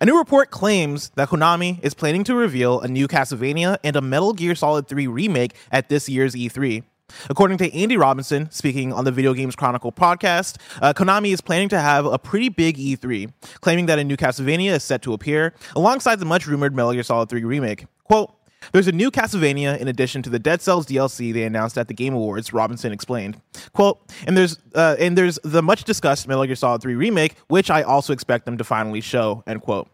A 0.01 0.05
new 0.05 0.19
report 0.19 0.51
claims 0.51 1.11
that 1.17 1.29
Konami 1.29 1.79
is 1.83 1.95
planning 1.95 2.25
to 2.25 2.35
reveal 2.35 2.81
a 2.81 2.89
new 2.89 3.07
Castlevania 3.07 3.79
and 3.85 3.97
a 3.97 4.01
Metal 4.01 4.33
Gear 4.33 4.55
Solid 4.55 4.89
3 4.89 5.07
remake 5.07 5.55
at 5.71 5.89
this 5.89 6.09
year's 6.09 6.35
E3. 6.35 6.83
According 7.29 7.59
to 7.59 7.73
Andy 7.75 7.97
Robinson, 7.97 8.51
speaking 8.51 8.93
on 8.93 9.05
the 9.05 9.13
Video 9.13 9.35
Games 9.35 9.55
Chronicle 9.55 9.93
podcast, 9.93 10.57
uh, 10.81 10.93
Konami 10.93 11.33
is 11.33 11.41
planning 11.41 11.69
to 11.69 11.79
have 11.79 12.07
a 12.07 12.19
pretty 12.19 12.49
big 12.49 12.79
E3, 12.79 13.33
claiming 13.61 13.87
that 13.87 13.99
a 13.99 14.05
new 14.05 14.17
Castlevania 14.17 14.73
is 14.73 14.83
set 14.83 15.03
to 15.03 15.13
appear 15.13 15.55
alongside 15.77 16.19
the 16.21 16.25
much 16.25 16.47
rumored 16.47 16.75
Metal 16.75 16.93
Gear 16.93 17.03
Solid 17.03 17.29
3 17.29 17.45
remake. 17.45 17.87
Quote, 18.05 18.35
there's 18.73 18.89
a 18.89 18.93
new 18.93 19.11
Castlevania 19.11 19.79
in 19.79 19.89
addition 19.89 20.23
to 20.23 20.31
the 20.31 20.39
Dead 20.39 20.63
Cells 20.63 20.87
DLC 20.87 21.33
they 21.33 21.45
announced 21.45 21.77
at 21.77 21.89
the 21.89 21.95
Game 21.95 22.15
Awards, 22.15 22.53
Robinson 22.53 22.93
explained. 22.93 23.41
Quote, 23.73 24.01
and 24.27 24.37
there's 24.37 24.59
uh, 24.75 24.97
and 24.99 25.19
there's 25.19 25.39
the 25.43 25.63
much 25.63 25.85
discussed 25.85 26.29
Metal 26.29 26.45
Gear 26.45 26.55
Solid 26.55 26.83
3 26.83 26.95
remake, 26.95 27.35
which 27.49 27.71
I 27.71 27.83
also 27.83 28.13
expect 28.13 28.45
them 28.45 28.57
to 28.59 28.65
finally 28.65 29.01
show, 29.01 29.43
end 29.47 29.63
quote. 29.63 29.89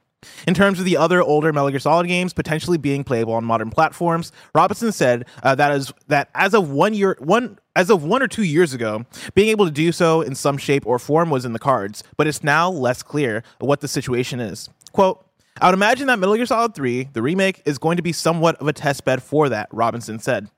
In 0.48 0.54
terms 0.54 0.80
of 0.80 0.84
the 0.84 0.96
other 0.96 1.22
older 1.22 1.52
Metal 1.52 1.70
Gear 1.70 1.78
Solid 1.78 2.08
games 2.08 2.32
potentially 2.32 2.76
being 2.76 3.04
playable 3.04 3.34
on 3.34 3.44
modern 3.44 3.70
platforms, 3.70 4.32
Robinson 4.52 4.90
said 4.90 5.26
uh, 5.44 5.54
that 5.54 5.70
is 5.72 5.92
that 6.08 6.28
as 6.34 6.54
of 6.54 6.70
one 6.70 6.92
year 6.92 7.16
one 7.20 7.58
as 7.76 7.88
of 7.88 8.02
one 8.02 8.22
or 8.22 8.28
two 8.28 8.42
years 8.42 8.74
ago, 8.74 9.04
being 9.34 9.48
able 9.48 9.64
to 9.64 9.70
do 9.70 9.92
so 9.92 10.20
in 10.20 10.34
some 10.34 10.58
shape 10.58 10.84
or 10.86 10.98
form 10.98 11.30
was 11.30 11.44
in 11.44 11.52
the 11.52 11.58
cards, 11.60 12.02
but 12.16 12.26
it's 12.26 12.42
now 12.42 12.68
less 12.68 13.02
clear 13.02 13.44
what 13.60 13.80
the 13.80 13.88
situation 13.88 14.40
is. 14.40 14.68
Quote. 14.92 15.24
I 15.60 15.66
would 15.66 15.74
imagine 15.74 16.06
that 16.06 16.18
Metal 16.18 16.36
Gear 16.36 16.46
Solid 16.46 16.74
3, 16.74 17.10
the 17.12 17.22
remake, 17.22 17.62
is 17.64 17.78
going 17.78 17.96
to 17.96 18.02
be 18.02 18.12
somewhat 18.12 18.56
of 18.56 18.68
a 18.68 18.72
test 18.72 19.04
bed 19.04 19.22
for 19.22 19.48
that, 19.48 19.68
Robinson 19.72 20.18
said. 20.18 20.48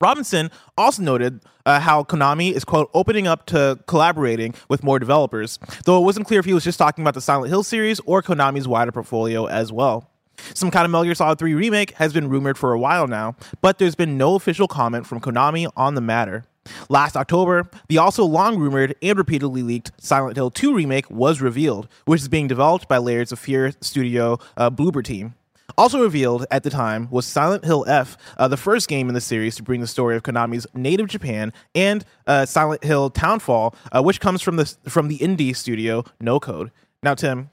Robinson 0.00 0.50
also 0.76 1.02
noted 1.02 1.40
uh, 1.64 1.80
how 1.80 2.02
Konami 2.02 2.52
is, 2.52 2.64
quote, 2.64 2.90
opening 2.94 3.26
up 3.26 3.46
to 3.46 3.78
collaborating 3.86 4.54
with 4.68 4.82
more 4.82 4.98
developers, 4.98 5.58
though 5.84 5.98
it 5.98 6.04
wasn't 6.04 6.26
clear 6.26 6.40
if 6.40 6.46
he 6.46 6.52
was 6.52 6.64
just 6.64 6.78
talking 6.78 7.02
about 7.02 7.14
the 7.14 7.20
Silent 7.20 7.48
Hill 7.48 7.62
series 7.62 8.00
or 8.00 8.22
Konami's 8.22 8.68
wider 8.68 8.92
portfolio 8.92 9.46
as 9.46 9.72
well. 9.72 10.10
Some 10.52 10.70
kind 10.70 10.84
of 10.84 10.90
Metal 10.90 11.04
Gear 11.04 11.14
Solid 11.14 11.38
3 11.38 11.54
remake 11.54 11.92
has 11.92 12.12
been 12.12 12.28
rumored 12.28 12.58
for 12.58 12.72
a 12.72 12.78
while 12.78 13.06
now, 13.06 13.36
but 13.60 13.78
there's 13.78 13.94
been 13.94 14.18
no 14.18 14.34
official 14.34 14.66
comment 14.66 15.06
from 15.06 15.20
Konami 15.20 15.70
on 15.76 15.94
the 15.94 16.00
matter. 16.00 16.44
Last 16.88 17.16
October, 17.16 17.68
the 17.88 17.98
also 17.98 18.24
long 18.24 18.58
rumored 18.58 18.94
and 19.02 19.18
repeatedly 19.18 19.62
leaked 19.62 19.92
Silent 19.98 20.36
Hill 20.36 20.50
2 20.50 20.74
remake 20.74 21.10
was 21.10 21.40
revealed, 21.40 21.88
which 22.04 22.20
is 22.20 22.28
being 22.28 22.48
developed 22.48 22.88
by 22.88 22.98
Layers 22.98 23.32
of 23.32 23.38
Fear 23.38 23.72
studio 23.80 24.38
uh, 24.56 24.70
Bloober 24.70 25.04
team. 25.04 25.34
Also 25.76 26.02
revealed 26.02 26.46
at 26.50 26.62
the 26.62 26.70
time 26.70 27.08
was 27.10 27.26
Silent 27.26 27.64
Hill 27.64 27.84
F, 27.88 28.16
uh, 28.36 28.46
the 28.46 28.56
first 28.56 28.86
game 28.88 29.08
in 29.08 29.14
the 29.14 29.20
series 29.20 29.56
to 29.56 29.62
bring 29.62 29.80
the 29.80 29.86
story 29.86 30.14
of 30.16 30.22
Konami's 30.22 30.66
native 30.74 31.08
Japan, 31.08 31.52
and 31.74 32.04
uh, 32.26 32.46
Silent 32.46 32.84
Hill 32.84 33.10
Townfall, 33.10 33.74
uh, 33.90 34.02
which 34.02 34.20
comes 34.20 34.42
from 34.42 34.56
the 34.56 34.66
from 34.88 35.08
the 35.08 35.18
indie 35.18 35.56
studio 35.56 36.04
No 36.20 36.38
Code. 36.38 36.70
Now, 37.02 37.14
Tim, 37.14 37.50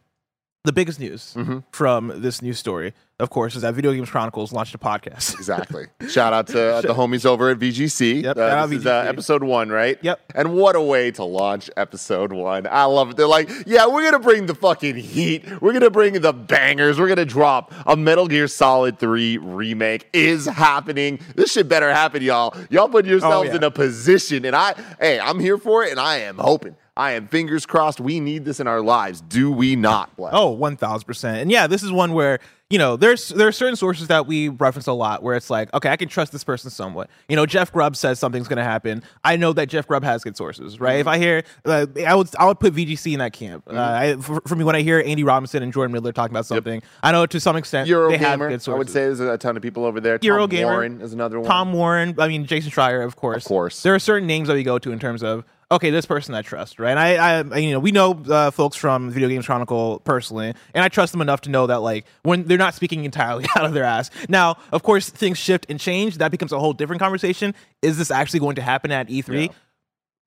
the 0.63 0.71
biggest 0.73 0.99
news 0.99 1.33
Mm-hmm. 1.35 1.59
from 1.71 2.11
this 2.21 2.41
news 2.41 2.59
story, 2.59 2.93
of 3.19 3.29
course, 3.31 3.55
is 3.55 3.63
that 3.63 3.73
Video 3.73 3.93
Games 3.93 4.09
Chronicles 4.09 4.51
launched 4.53 4.75
a 4.75 4.77
podcast. 4.77 5.35
Exactly. 5.41 5.87
Shout 6.07 6.33
out 6.33 6.47
to 6.47 6.75
uh, 6.75 6.81
the 6.89 6.89
homies 6.89 7.25
over 7.25 7.49
at 7.49 7.57
VGC. 7.57 8.23
Yep, 8.23 8.37
Uh, 8.37 8.65
this 8.67 8.79
is 8.81 8.85
uh, 8.85 9.05
episode 9.07 9.43
one, 9.43 9.69
right? 9.69 9.97
Yep. 10.01 10.19
And 10.35 10.53
what 10.53 10.75
a 10.75 10.81
way 10.81 11.09
to 11.11 11.23
launch 11.23 11.69
episode 11.77 12.31
one. 12.31 12.67
I 12.69 12.83
love 12.85 13.09
it. 13.11 13.17
They're 13.17 13.25
like, 13.27 13.49
yeah, 13.65 13.87
we're 13.87 14.01
going 14.01 14.13
to 14.13 14.19
bring 14.19 14.45
the 14.45 14.53
fucking 14.55 14.95
heat. 14.97 15.45
We're 15.61 15.71
going 15.71 15.81
to 15.81 15.89
bring 15.89 16.13
the 16.21 16.31
bangers. 16.33 16.99
We're 16.99 17.07
going 17.07 17.17
to 17.17 17.25
drop 17.25 17.73
a 17.87 17.95
Metal 17.95 18.27
Gear 18.27 18.47
Solid 18.47 18.99
3 18.99 19.37
remake 19.39 20.07
is 20.13 20.45
happening. 20.45 21.19
This 21.35 21.53
shit 21.53 21.67
better 21.67 21.91
happen, 21.91 22.21
y'all. 22.21 22.55
Y'all 22.69 22.87
put 22.87 23.05
yourselves 23.05 23.49
yeah. 23.49 23.55
in 23.55 23.63
a 23.63 23.71
position. 23.71 24.45
And 24.45 24.55
I, 24.55 24.75
hey, 24.99 25.19
I'm 25.19 25.39
here 25.39 25.57
for 25.57 25.83
it 25.83 25.89
and 25.91 25.99
I 25.99 26.17
am 26.17 26.37
hoping. 26.37 26.75
I 26.97 27.11
am 27.11 27.27
fingers 27.27 27.65
crossed. 27.65 28.01
We 28.01 28.19
need 28.19 28.43
this 28.43 28.59
in 28.59 28.67
our 28.67 28.81
lives. 28.81 29.21
Do 29.21 29.49
we 29.49 29.77
not, 29.77 30.13
Bless? 30.17 30.33
Oh, 30.35 30.49
one 30.49 30.75
thousand 30.75 31.05
percent. 31.05 31.37
And 31.37 31.49
yeah, 31.49 31.65
this 31.67 31.83
is 31.83 31.91
one 31.91 32.11
where 32.11 32.39
you 32.69 32.77
know 32.77 32.97
there's 32.97 33.29
there 33.29 33.47
are 33.47 33.53
certain 33.53 33.77
sources 33.77 34.09
that 34.09 34.27
we 34.27 34.49
reference 34.49 34.87
a 34.87 34.93
lot 34.93 35.23
where 35.23 35.35
it's 35.35 35.49
like, 35.49 35.73
okay, 35.73 35.89
I 35.89 35.95
can 35.95 36.09
trust 36.09 36.33
this 36.33 36.43
person 36.43 36.69
somewhat. 36.69 37.09
You 37.29 37.37
know, 37.37 37.45
Jeff 37.45 37.71
Grubb 37.71 37.95
says 37.95 38.19
something's 38.19 38.49
going 38.49 38.57
to 38.57 38.63
happen. 38.63 39.03
I 39.23 39.37
know 39.37 39.53
that 39.53 39.69
Jeff 39.69 39.87
Grubb 39.87 40.03
has 40.03 40.21
good 40.21 40.35
sources, 40.35 40.81
right? 40.81 40.99
If 40.99 41.07
I 41.07 41.17
hear, 41.17 41.43
uh, 41.63 41.85
I 42.05 42.13
would 42.13 42.27
I 42.37 42.45
would 42.45 42.59
put 42.59 42.73
VGC 42.73 43.13
in 43.13 43.19
that 43.19 43.31
camp. 43.31 43.63
Uh, 43.69 43.79
I, 43.79 44.15
for, 44.17 44.41
for 44.45 44.57
me, 44.57 44.65
when 44.65 44.75
I 44.75 44.81
hear 44.81 45.01
Andy 45.05 45.23
Robinson 45.23 45.63
and 45.63 45.71
Jordan 45.71 45.93
Middler 45.93 46.11
talking 46.11 46.33
about 46.33 46.45
something, 46.45 46.83
I 47.01 47.13
know 47.13 47.25
to 47.25 47.39
some 47.39 47.55
extent 47.55 47.87
they 47.87 47.93
have 48.17 48.37
Eurogamer, 48.37 48.49
good 48.49 48.61
sources. 48.61 48.75
I 48.75 48.77
would 48.77 48.89
say 48.89 49.01
there's 49.05 49.21
a 49.21 49.37
ton 49.37 49.55
of 49.55 49.63
people 49.63 49.85
over 49.85 50.01
there. 50.01 50.17
Tom 50.17 50.29
Eurogamer. 50.29 50.63
Warren 50.65 51.01
is 51.01 51.13
another 51.13 51.39
one. 51.39 51.47
Tom 51.47 51.71
Warren, 51.71 52.15
I 52.17 52.27
mean 52.27 52.45
Jason 52.45 52.69
Schreier, 52.69 53.05
of 53.05 53.15
course. 53.15 53.37
Of 53.37 53.47
course. 53.47 53.81
There 53.81 53.95
are 53.95 53.99
certain 53.99 54.27
names 54.27 54.49
that 54.49 54.55
we 54.55 54.63
go 54.63 54.77
to 54.77 54.91
in 54.91 54.99
terms 54.99 55.23
of 55.23 55.45
okay, 55.71 55.89
this 55.89 56.05
person 56.05 56.35
I 56.35 56.41
trust, 56.41 56.79
right? 56.79 56.91
And 56.91 56.99
I, 56.99 57.39
I, 57.55 57.57
you 57.57 57.71
know, 57.71 57.79
we 57.79 57.91
know 57.91 58.11
uh, 58.29 58.51
folks 58.51 58.75
from 58.77 59.09
Video 59.09 59.29
Games 59.29 59.45
Chronicle 59.45 59.99
personally, 60.03 60.53
and 60.75 60.83
I 60.83 60.89
trust 60.89 61.11
them 61.13 61.21
enough 61.21 61.41
to 61.41 61.49
know 61.49 61.67
that 61.67 61.77
like 61.81 62.05
when 62.23 62.43
they're 62.43 62.57
not 62.57 62.75
speaking 62.75 63.05
entirely 63.05 63.45
out 63.55 63.65
of 63.65 63.73
their 63.73 63.85
ass. 63.85 64.11
Now, 64.29 64.57
of 64.71 64.83
course, 64.83 65.09
things 65.09 65.37
shift 65.37 65.65
and 65.69 65.79
change. 65.79 66.17
That 66.17 66.29
becomes 66.31 66.51
a 66.51 66.59
whole 66.59 66.73
different 66.73 67.01
conversation. 67.01 67.55
Is 67.81 67.97
this 67.97 68.11
actually 68.11 68.41
going 68.41 68.55
to 68.57 68.61
happen 68.61 68.91
at 68.91 69.07
E3? 69.07 69.45
Yeah. 69.47 69.51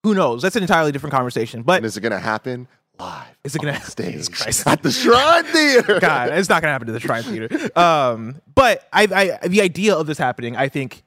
Who 0.03 0.15
knows? 0.15 0.43
That's 0.43 0.57
an 0.57 0.63
entirely 0.63 0.93
different 0.93 1.13
conversation. 1.15 1.63
But 1.63 1.77
And 1.79 1.87
is 1.87 1.97
it 1.97 2.01
going 2.01 2.13
to 2.13 2.19
happen 2.19 2.67
live? 2.99 3.27
Is 3.43 3.55
it 3.57 3.61
gonna- 3.63 3.75
on 3.75 3.81
stage 3.83 4.31
Christ. 4.31 4.67
at 4.67 4.83
the 4.83 4.91
Shrine 4.93 5.45
Theater? 5.45 5.99
God, 6.01 6.31
it's 6.33 6.49
not 6.49 6.63
gonna 6.63 6.73
happen 6.73 6.87
to 6.87 6.93
the 6.93 7.01
Shrine 7.01 7.23
Theater. 7.23 7.79
Um, 7.79 8.41
but 8.55 8.87
I, 8.93 9.39
I, 9.43 9.49
the 9.49 9.61
idea 9.63 9.95
of 9.97 10.07
this 10.07 10.17
happening, 10.19 10.57
I 10.57 10.69
think, 10.69 11.03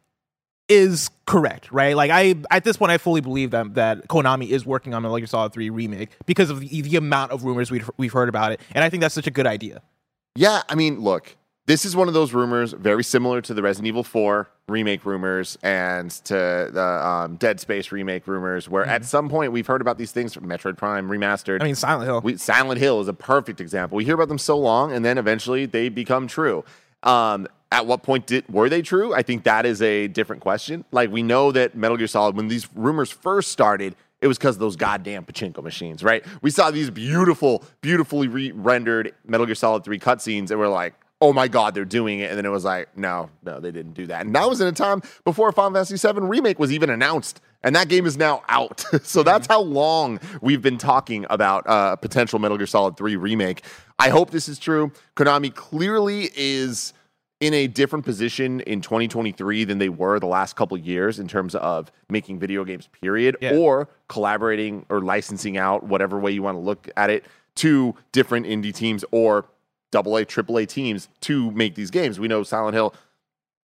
is 0.70 1.10
correct, 1.26 1.72
right? 1.72 1.96
Like 1.96 2.12
I, 2.12 2.36
at 2.52 2.64
this 2.64 2.78
point, 2.78 2.92
I 2.92 2.98
fully 2.98 3.22
believe 3.22 3.52
that 3.52 3.76
that 3.76 4.08
Konami 4.08 4.50
is 4.50 4.66
working 4.66 4.94
on 4.94 5.02
Metal 5.02 5.18
Gear 5.18 5.28
Solid 5.28 5.54
Three 5.54 5.70
remake 5.70 6.10
because 6.26 6.50
of 6.50 6.60
the, 6.60 6.82
the 6.82 6.96
amount 6.96 7.32
of 7.32 7.44
rumors 7.44 7.72
we've 7.72 7.90
we've 7.98 8.14
heard 8.14 8.30
about 8.30 8.52
it, 8.52 8.62
and 8.74 8.84
I 8.84 8.90
think 8.90 9.02
that's 9.02 9.16
such 9.16 9.28
a 9.28 9.32
good 9.32 9.48
idea. 9.48 9.82
Yeah, 10.36 10.62
I 10.70 10.76
mean, 10.76 11.00
look, 11.00 11.36
this 11.68 11.84
is 11.84 11.96
one 11.96 12.08
of 12.08 12.14
those 12.14 12.34
rumors 12.34 12.74
very 12.74 13.04
similar 13.04 13.42
to 13.42 13.54
the 13.54 13.62
Resident 13.62 13.88
Evil 13.88 14.04
4 14.04 14.48
remake 14.70 15.06
rumors 15.06 15.58
and 15.64 16.12
to 16.12 16.70
the 16.72 16.82
um, 16.82 17.36
Dead 17.36 17.60
Space 17.60 17.92
remake 17.92 18.28
rumors, 18.28 18.70
where 18.70 18.86
at 18.86 19.04
some 19.04 19.30
point 19.30 19.52
we've 19.52 19.68
heard 19.68 19.82
about 19.82 19.98
these 19.98 20.12
things 20.12 20.34
from 20.34 20.46
Metroid 20.46 20.78
Prime 20.78 21.10
remastered. 21.10 21.56
Mm-hmm. 21.56 21.64
I 21.64 21.66
mean, 21.66 21.76
Silent 21.76 22.08
Hill. 22.08 22.22
We, 22.22 22.38
Silent 22.38 22.80
Hill 22.80 23.02
is 23.02 23.08
a 23.08 23.14
perfect 23.14 23.60
example. 23.60 23.98
We 23.98 24.06
hear 24.06 24.16
about 24.16 24.30
them 24.30 24.38
so 24.38 24.58
long, 24.58 24.94
and 24.94 25.04
then 25.04 25.18
eventually 25.18 25.66
they 25.66 25.90
become 25.90 26.28
true. 26.28 26.64
Um, 27.04 27.48
at 27.72 27.86
what 27.86 28.04
point 28.04 28.26
did 28.28 28.48
were 28.50 28.70
they 28.70 28.82
true? 28.82 29.14
I 29.14 29.22
think 29.22 29.44
that 29.44 29.66
is 29.66 29.82
a 29.82 30.08
different 30.08 30.42
question. 30.42 30.86
Like 30.92 31.12
we 31.12 31.24
know 31.24 31.52
that 31.52 31.76
Metal 31.76 31.98
Gear 31.98 32.08
Solid, 32.08 32.36
when 32.36 32.48
these 32.48 32.68
rumors 32.74 33.12
first 33.12 33.52
started, 33.52 33.96
it 34.22 34.28
was 34.28 34.38
because 34.38 34.56
of 34.56 34.60
those 34.60 34.76
goddamn 34.76 35.26
pachinko 35.26 35.62
machines, 35.64 36.04
right? 36.04 36.26
We 36.42 36.50
saw 36.50 36.72
these 36.72 36.90
beautiful, 36.90 37.64
beautifully 37.82 38.28
re- 38.28 38.52
rendered 38.52 39.14
Metal 39.26 39.46
Gear 39.46 39.56
Solid 39.56 39.84
3 39.84 40.00
cutscenes, 40.00 40.50
and 40.50 40.60
we're 40.60 40.70
like, 40.70 40.96
oh 41.20 41.34
my 41.34 41.48
god, 41.48 41.74
they're 41.74 41.86
doing 41.86 42.20
it. 42.20 42.30
And 42.30 42.38
then 42.38 42.46
it 42.46 42.50
was 42.50 42.64
like, 42.64 42.96
no, 42.96 43.30
no, 43.44 43.60
they 43.60 43.72
didn't 43.72 43.94
do 43.94 44.08
that. 44.08 44.26
And 44.26 44.36
that 44.36 44.48
was 44.48 44.62
in 44.62 44.68
a 44.68 44.72
time 44.72 45.02
before 45.24 45.52
Final 45.52 45.74
Fantasy 45.74 46.08
VII 46.08 46.22
Remake 46.22 46.60
was 46.60 46.72
even 46.72 46.90
announced. 46.90 47.42
And 47.64 47.76
that 47.76 47.90
game 47.90 48.06
is 48.06 48.18
now 48.18 48.44
out. 48.48 48.86
so 49.04 49.24
that's 49.24 49.48
how 49.48 49.62
long 49.62 50.20
we've 50.42 50.62
been 50.62 50.78
talking 50.78 51.26
about 51.30 51.68
uh, 51.68 51.92
a 51.94 51.98
potential 51.98 52.38
Metal 52.40 52.58
Gear 52.58 52.68
Solid 52.68 52.98
3 52.98 53.16
remake. 53.16 53.64
I 53.98 54.10
hope 54.10 54.30
this 54.30 54.48
is 54.48 54.60
true. 54.60 54.92
Konami 55.16 55.54
clearly 55.54 56.30
is 56.36 56.94
in 57.40 57.54
a 57.54 57.68
different 57.68 58.04
position 58.04 58.62
in 58.62 58.82
2023 58.82 59.64
than 59.64 59.78
they 59.78 59.90
were 59.90 60.20
the 60.20 60.26
last 60.26 60.56
couple 60.56 60.78
years 60.78 61.20
in 61.20 61.28
terms 61.28 61.54
of 61.56 61.92
making 62.10 62.40
video 62.40 62.64
games 62.64 62.90
period 63.02 63.38
Yeah. 63.42 63.56
or 63.56 63.90
collaborating 64.08 64.86
or 64.90 65.02
licensing 65.02 65.58
out 65.58 65.84
whatever 65.84 66.18
way 66.20 66.32
you 66.32 66.42
want 66.42 66.56
to 66.56 66.62
look 66.62 66.90
at 66.98 67.10
it 67.10 67.26
to 67.56 67.96
different 68.12 68.46
indie 68.48 68.74
teams 68.74 69.06
or 69.12 69.46
double 69.92 70.18
A, 70.18 70.26
triple 70.26 70.58
A 70.58 70.66
teams 70.66 71.10
to 71.22 71.52
make 71.52 71.76
these 71.76 71.92
games. 71.92 72.20
We 72.20 72.28
know 72.28 72.44
Silent 72.44 72.74
Hill, 72.74 72.94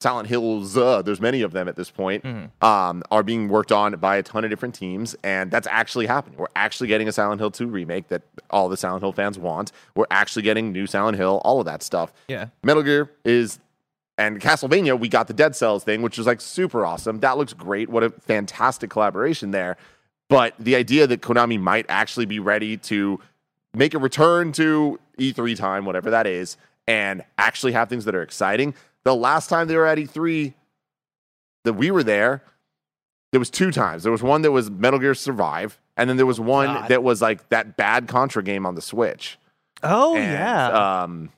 Silent 0.03 0.27
Hills, 0.27 0.77
uh, 0.77 1.01
there's 1.01 1.21
many 1.21 1.41
of 1.41 1.53
them 1.53 1.67
at 1.69 1.77
this 1.77 1.89
point, 1.89 2.25
um, 2.61 3.03
are 3.09 3.23
being 3.23 3.47
worked 3.47 3.71
on 3.71 3.93
by 3.93 4.17
a 4.17 4.23
ton 4.23 4.43
of 4.43 4.49
different 4.49 4.75
teams, 4.75 5.15
and 5.23 5.49
that's 5.49 5.67
actually 5.71 6.05
happening. 6.07 6.37
We're 6.37 6.47
actually 6.57 6.87
getting 6.87 7.07
a 7.07 7.11
Silent 7.13 7.39
Hill 7.39 7.51
2 7.51 7.67
remake 7.67 8.09
that 8.09 8.21
all 8.49 8.67
the 8.67 8.75
Silent 8.75 9.01
Hill 9.01 9.13
fans 9.13 9.39
want. 9.39 9.71
We're 9.95 10.05
actually 10.11 10.41
getting 10.41 10.73
new 10.73 10.87
Silent 10.87 11.17
Hill, 11.17 11.41
all 11.45 11.59
of 11.59 11.65
that 11.67 11.81
stuff. 11.81 12.11
Yeah. 12.27 12.47
Metal 12.63 12.83
Gear 12.83 13.11
is 13.23 13.59
and 14.17 14.39
Castlevania, 14.39 14.99
we 14.99 15.07
got 15.07 15.27
the 15.27 15.33
Dead 15.33 15.55
Cells 15.55 15.83
thing, 15.83 16.01
which 16.01 16.17
was 16.17 16.27
like 16.27 16.41
super 16.41 16.85
awesome. 16.85 17.21
That 17.21 17.37
looks 17.37 17.53
great. 17.53 17.89
What 17.89 18.03
a 18.03 18.09
fantastic 18.09 18.89
collaboration 18.89 19.51
there. 19.51 19.77
But 20.29 20.53
the 20.59 20.75
idea 20.75 21.07
that 21.07 21.21
Konami 21.21 21.59
might 21.59 21.85
actually 21.89 22.25
be 22.25 22.39
ready 22.39 22.77
to 22.77 23.19
make 23.73 23.93
a 23.93 23.99
return 23.99 24.51
to 24.53 24.99
E3 25.17 25.55
time, 25.57 25.85
whatever 25.85 26.11
that 26.11 26.27
is, 26.27 26.57
and 26.87 27.23
actually 27.37 27.71
have 27.71 27.89
things 27.89 28.05
that 28.05 28.15
are 28.15 28.21
exciting. 28.21 28.73
The 29.05 29.15
last 29.15 29.49
time 29.49 29.67
they 29.67 29.75
were 29.75 29.85
at 29.85 29.97
E3 29.97 30.53
that 31.65 31.73
we 31.73 31.91
were 31.91 32.03
there, 32.03 32.43
there 33.31 33.39
was 33.39 33.49
two 33.49 33.71
times. 33.71 34.03
There 34.03 34.11
was 34.11 34.23
one 34.23 34.41
that 34.43 34.51
was 34.51 34.69
Metal 34.69 34.99
Gear 34.99 35.13
Survive, 35.13 35.79
and 35.97 36.09
then 36.09 36.17
there 36.17 36.25
was 36.25 36.39
one 36.39 36.67
God. 36.67 36.89
that 36.89 37.03
was 37.03 37.21
like 37.21 37.49
that 37.49 37.75
bad 37.77 38.07
Contra 38.07 38.43
game 38.43 38.65
on 38.65 38.75
the 38.75 38.81
Switch. 38.81 39.37
Oh 39.81 40.15
and, 40.15 40.31
yeah, 40.31 41.01
Um, 41.03 41.29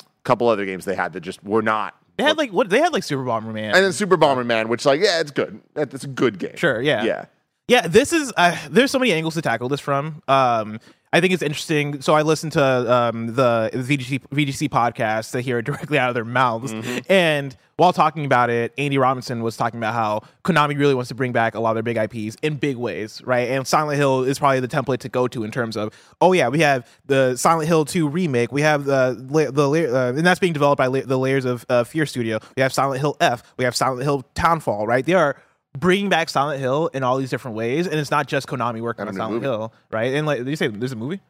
a 0.00 0.04
couple 0.24 0.48
other 0.48 0.64
games 0.64 0.84
they 0.84 0.94
had 0.94 1.12
that 1.12 1.20
just 1.20 1.42
were 1.44 1.62
not. 1.62 1.94
they 2.16 2.24
had 2.24 2.38
like 2.38 2.50
what? 2.52 2.70
They 2.70 2.78
had 2.78 2.92
like 2.92 3.02
Super 3.02 3.24
Bomberman. 3.24 3.74
and 3.74 3.84
then 3.84 3.92
Super 3.92 4.16
Bomberman, 4.16 4.68
which 4.68 4.86
like 4.86 5.00
yeah, 5.00 5.20
it's 5.20 5.30
good. 5.30 5.60
It's 5.74 6.04
a 6.04 6.08
good 6.08 6.38
game. 6.38 6.56
Sure, 6.56 6.80
yeah. 6.80 7.04
yeah. 7.04 7.24
Yeah, 7.68 7.88
this 7.88 8.12
is 8.12 8.32
uh, 8.36 8.56
there's 8.70 8.92
so 8.92 8.98
many 9.00 9.12
angles 9.12 9.34
to 9.34 9.42
tackle 9.42 9.68
this 9.68 9.80
from. 9.80 10.22
Um, 10.28 10.78
I 11.12 11.20
think 11.20 11.32
it's 11.32 11.42
interesting. 11.42 12.00
So 12.00 12.14
I 12.14 12.22
listened 12.22 12.52
to 12.52 12.64
um, 12.64 13.34
the 13.34 13.70
VGC, 13.72 14.20
VGC 14.28 14.68
podcast 14.68 15.32
to 15.32 15.40
hear 15.40 15.58
it 15.58 15.62
directly 15.66 15.98
out 15.98 16.08
of 16.08 16.14
their 16.14 16.24
mouths, 16.24 16.74
and 17.08 17.56
while 17.76 17.92
talking 17.92 18.24
about 18.24 18.48
it, 18.48 18.72
Andy 18.78 18.96
Robinson 18.96 19.42
was 19.42 19.56
talking 19.56 19.78
about 19.78 19.92
how 19.92 20.22
Konami 20.44 20.78
really 20.78 20.94
wants 20.94 21.08
to 21.08 21.14
bring 21.14 21.32
back 21.32 21.54
a 21.54 21.60
lot 21.60 21.76
of 21.76 21.84
their 21.84 21.94
big 21.94 21.98
IPs 21.98 22.36
in 22.42 22.56
big 22.56 22.76
ways, 22.76 23.20
right? 23.24 23.48
And 23.50 23.66
Silent 23.66 23.98
Hill 23.98 24.24
is 24.24 24.38
probably 24.38 24.60
the 24.60 24.68
template 24.68 24.98
to 25.00 25.10
go 25.10 25.28
to 25.28 25.44
in 25.44 25.50
terms 25.50 25.76
of, 25.76 25.92
oh 26.22 26.32
yeah, 26.32 26.48
we 26.48 26.60
have 26.60 26.88
the 27.04 27.36
Silent 27.36 27.68
Hill 27.68 27.84
2 27.84 28.08
remake, 28.08 28.50
we 28.50 28.62
have 28.62 28.84
the 28.84 29.16
the 29.30 29.94
uh, 29.94 30.08
and 30.16 30.26
that's 30.26 30.40
being 30.40 30.54
developed 30.54 30.78
by 30.78 30.86
la- 30.86 31.02
the 31.02 31.18
layers 31.18 31.44
of 31.44 31.66
uh, 31.68 31.84
Fear 31.84 32.06
Studio. 32.06 32.38
We 32.56 32.62
have 32.62 32.72
Silent 32.72 33.00
Hill 33.00 33.16
F, 33.20 33.42
we 33.58 33.64
have 33.64 33.76
Silent 33.76 34.02
Hill 34.02 34.24
Townfall, 34.34 34.86
right? 34.86 35.04
They 35.04 35.14
are 35.14 35.36
bringing 35.78 36.08
back 36.08 36.28
Silent 36.28 36.60
Hill 36.60 36.88
in 36.88 37.02
all 37.02 37.18
these 37.18 37.30
different 37.30 37.56
ways, 37.56 37.86
and 37.86 37.98
it's 37.98 38.10
not 38.10 38.26
just 38.26 38.46
Konami 38.46 38.80
working 38.80 39.06
on 39.06 39.14
Silent 39.14 39.34
movie. 39.34 39.46
Hill, 39.46 39.72
right? 39.90 40.14
And 40.14 40.26
like 40.26 40.44
you 40.44 40.56
say, 40.56 40.68
there's 40.68 40.92
a 40.92 40.96
movie. 40.96 41.20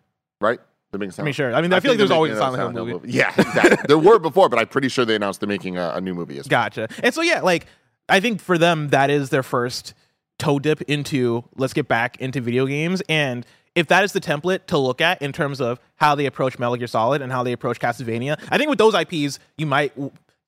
Right. 0.41 0.61
They're 0.91 0.99
making 1.01 1.21
I 1.21 1.25
mean, 1.25 1.35
sure. 1.35 1.55
I 1.55 1.61
mean, 1.61 1.73
I, 1.73 1.81
feel 1.81 1.91
like 1.91 1.99
there's 1.99 2.11
always 2.11 2.33
a 2.33 2.37
Silent 2.37 2.75
Hill 2.75 2.87
movie. 2.87 3.11
Yeah, 3.11 3.33
exactly. 3.37 3.77
there 3.89 3.99
were 3.99 4.19
before, 4.19 4.49
but 4.49 4.59
I'm 4.59 4.69
pretty 4.69 4.89
sure 4.89 5.05
they 5.05 5.17
announced 5.17 5.41
they're 5.41 5.49
making 5.49 5.77
a, 5.77 5.91
a 5.91 6.01
new 6.01 6.15
movie 6.15 6.39
as 6.39 6.45
well. 6.45 6.51
Gotcha. 6.51 6.89
And 7.03 7.13
so 7.13 7.23
yeah, 7.23 7.41
like 7.41 7.67
I 8.09 8.21
think 8.21 8.41
for 8.41 8.57
them 8.57 8.89
that 8.91 9.11
is 9.11 9.31
their 9.31 9.43
first 9.43 9.95
toe 10.39 10.59
dip 10.59 10.83
into 10.83 11.45
let's 11.57 11.73
get 11.73 11.89
back 11.89 12.21
into 12.21 12.41
video 12.41 12.67
games 12.67 13.03
and 13.09 13.47
if 13.75 13.89
that 13.89 14.05
is 14.05 14.13
the 14.13 14.21
template 14.21 14.67
to 14.67 14.79
look 14.79 15.01
at 15.01 15.21
in 15.21 15.33
terms 15.33 15.61
of 15.61 15.79
how 15.97 16.15
they 16.15 16.25
approach 16.27 16.59
Metal 16.59 16.77
Gear 16.77 16.87
Solid 16.87 17.21
and 17.21 17.31
how 17.31 17.43
they 17.43 17.53
approach 17.53 17.79
Castlevania, 17.79 18.41
I 18.51 18.57
think 18.57 18.71
with 18.71 18.79
those 18.79 18.95
IPs 18.95 19.39
you 19.59 19.67
might 19.67 19.93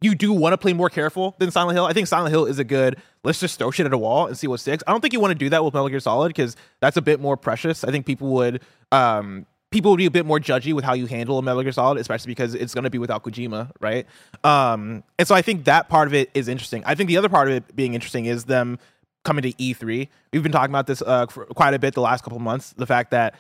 you 0.00 0.14
do 0.14 0.33
want 0.33 0.52
to 0.52 0.59
play 0.59 0.73
more 0.73 0.88
careful 0.88 1.35
than 1.38 1.50
Silent 1.50 1.76
Hill. 1.76 1.85
I 1.85 1.93
think 1.93 2.07
Silent 2.07 2.31
Hill 2.31 2.47
is 2.47 2.59
a 2.59 2.64
good 2.64 2.97
let's 3.25 3.40
just 3.40 3.59
throw 3.59 3.71
shit 3.71 3.87
at 3.87 3.93
a 3.93 3.99
wall 3.99 4.26
and 4.26 4.38
see 4.38 4.47
what 4.47 4.61
sticks. 4.61 4.83
I 4.87 4.93
don't 4.93 5.00
think 5.00 5.12
you 5.12 5.21
want 5.21 5.33
to 5.33 5.38
do 5.38 5.50
that 5.50 5.64
with 5.64 5.75
Metal 5.75 5.88
Gear 5.88 6.00
Solid 6.00 6.28
because 6.28 6.57
that's 6.81 6.97
a 6.97 7.02
bit 7.02 7.21
more 7.21 7.37
precious. 7.37 7.85
I 7.85 7.90
think 7.90 8.07
people 8.07 8.28
would 8.31 8.62
um 8.93 9.47
people 9.71 9.90
would 9.90 9.99
be 9.99 10.07
a 10.07 10.11
bit 10.11 10.25
more 10.25 10.38
judgy 10.38 10.73
with 10.73 10.85
how 10.85 10.95
you 10.95 11.07
handle 11.07 11.38
a 11.38 11.43
Metal 11.43 11.62
Gear 11.62 11.73
Solid, 11.73 11.99
especially 11.99 12.31
because 12.31 12.55
it's 12.55 12.75
going 12.75 12.85
to 12.85 12.90
be 12.90 12.99
without 12.99 13.23
Kojima, 13.23 13.71
right? 13.81 14.07
Um, 14.45 15.02
and 15.19 15.28
so 15.28 15.35
I 15.35 15.43
think 15.43 15.64
that 15.64 15.88
part 15.88 16.09
of 16.09 16.14
it 16.14 16.31
is 16.35 16.49
interesting. 16.49 16.83
I 16.87 16.95
think 16.95 17.09
the 17.09 17.19
other 17.19 17.28
part 17.28 17.49
of 17.49 17.55
it 17.55 17.76
being 17.76 17.95
interesting 17.95 18.26
is 18.26 18.45
them 18.45 18.78
coming 19.25 19.43
to 19.43 19.52
E3. 19.52 20.09
We've 20.33 20.43
been 20.43 20.52
talking 20.52 20.71
about 20.71 20.87
this 20.87 21.02
uh, 21.02 21.26
quite 21.26 21.75
a 21.75 21.78
bit 21.78 21.95
the 21.95 22.00
last 22.00 22.25
couple 22.25 22.38
months. 22.38 22.73
The 22.73 22.87
fact 22.87 23.11
that 23.11 23.35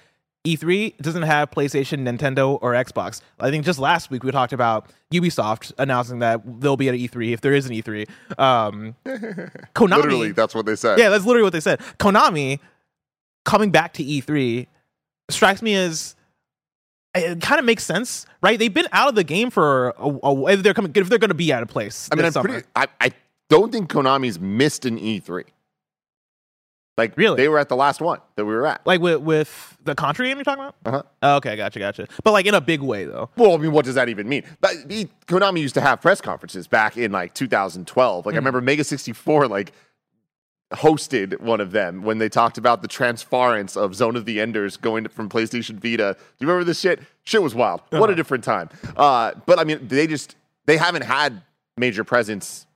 E3 0.46 0.96
doesn't 0.98 1.22
have 1.24 1.50
PlayStation, 1.50 2.06
Nintendo, 2.08 2.58
or 2.62 2.72
Xbox. 2.72 3.20
I 3.40 3.50
think 3.50 3.64
just 3.64 3.78
last 3.78 4.10
week 4.10 4.22
we 4.22 4.30
talked 4.30 4.52
about 4.52 4.90
Ubisoft 5.12 5.72
announcing 5.78 6.20
that 6.20 6.40
they'll 6.60 6.76
be 6.76 6.88
at 6.88 6.94
E3 6.94 7.32
if 7.32 7.40
there 7.40 7.54
is 7.54 7.66
an 7.66 7.72
E3. 7.72 8.08
Um, 8.38 8.94
Konami, 9.74 9.96
Literally, 9.96 10.32
that's 10.32 10.54
what 10.54 10.64
they 10.66 10.76
said. 10.76 10.98
yeah, 10.98 11.08
that's 11.08 11.24
literally 11.24 11.44
what 11.44 11.52
they 11.52 11.60
said. 11.60 11.80
Konami 11.98 12.60
coming 13.44 13.70
back 13.70 13.92
to 13.94 14.04
E3 14.04 14.66
strikes 15.30 15.60
me 15.60 15.74
as 15.74 16.14
it 17.14 17.40
kind 17.40 17.58
of 17.58 17.64
makes 17.64 17.84
sense, 17.84 18.26
right? 18.42 18.58
They've 18.58 18.72
been 18.72 18.88
out 18.92 19.08
of 19.08 19.14
the 19.16 19.24
game 19.24 19.50
for 19.50 19.90
a, 19.98 20.06
a 20.22 20.46
if 20.52 20.62
they're 20.62 20.74
coming 20.74 20.92
if 20.94 21.08
they're 21.08 21.18
going 21.18 21.28
to 21.30 21.34
be 21.34 21.52
at 21.52 21.62
a 21.62 21.66
place. 21.66 22.08
I 22.12 22.16
mean, 22.16 22.24
I'm 22.26 22.32
summer. 22.32 22.48
pretty. 22.48 22.66
I, 22.76 22.86
I 23.00 23.10
don't 23.50 23.72
think 23.72 23.90
Konami's 23.90 24.38
missed 24.38 24.84
an 24.84 24.98
E3. 24.98 25.44
Like, 26.98 27.16
Really? 27.16 27.36
they 27.36 27.48
were 27.48 27.58
at 27.58 27.68
the 27.70 27.76
last 27.76 28.00
one 28.02 28.18
that 28.36 28.44
we 28.44 28.52
were 28.52 28.66
at. 28.66 28.86
like 28.86 29.00
with 29.00 29.20
with 29.22 29.76
the 29.84 29.94
Contra 29.94 30.26
game 30.26 30.36
you're 30.36 30.44
talking 30.44 30.64
about. 30.64 30.74
Uh-huh. 30.84 31.02
Oh, 31.22 31.36
okay, 31.36 31.56
gotcha, 31.56 31.78
gotcha. 31.78 32.08
But 32.24 32.32
like 32.32 32.44
in 32.44 32.54
a 32.54 32.60
big 32.60 32.82
way 32.82 33.04
though. 33.06 33.30
Well, 33.36 33.54
I 33.54 33.56
mean, 33.56 33.72
what 33.72 33.84
does 33.86 33.94
that 33.94 34.08
even 34.10 34.28
mean? 34.28 34.42
But 34.60 34.72
he, 34.90 35.08
Konami 35.26 35.60
used 35.60 35.74
to 35.74 35.80
have 35.80 36.00
press 36.02 36.20
conferences 36.20 36.66
back 36.66 36.96
in 36.98 37.12
like 37.12 37.32
2012. 37.34 38.26
Like, 38.26 38.34
I 38.34 38.36
remember 38.36 38.60
Mega 38.60 38.84
64 38.84 39.46
like 39.48 39.72
hosted 40.72 41.40
one 41.40 41.60
of 41.62 41.72
them 41.72 42.02
when 42.02 42.18
they 42.18 42.28
talked 42.28 42.58
about 42.58 42.82
the 42.82 42.88
transference 42.88 43.76
of 43.76 43.94
Zone 43.94 44.16
of 44.16 44.26
the 44.26 44.38
Enders 44.40 44.76
going 44.76 45.08
from 45.08 45.28
PlayStation 45.30 45.76
Vita. 45.76 46.14
Do 46.18 46.44
you 46.44 46.46
remember 46.46 46.64
this 46.64 46.80
shit? 46.80 47.00
Shit 47.24 47.42
was 47.42 47.54
wild. 47.54 47.80
What 47.90 48.10
a 48.10 48.14
different 48.14 48.44
time. 48.44 48.68
Uh, 48.96 49.32
but 49.46 49.58
I 49.58 49.64
mean, 49.64 49.88
they 49.88 50.06
just 50.06 50.36
they 50.66 50.76
haven't 50.76 51.02
had 51.04 51.42
major 51.78 52.04
presence 52.04 52.66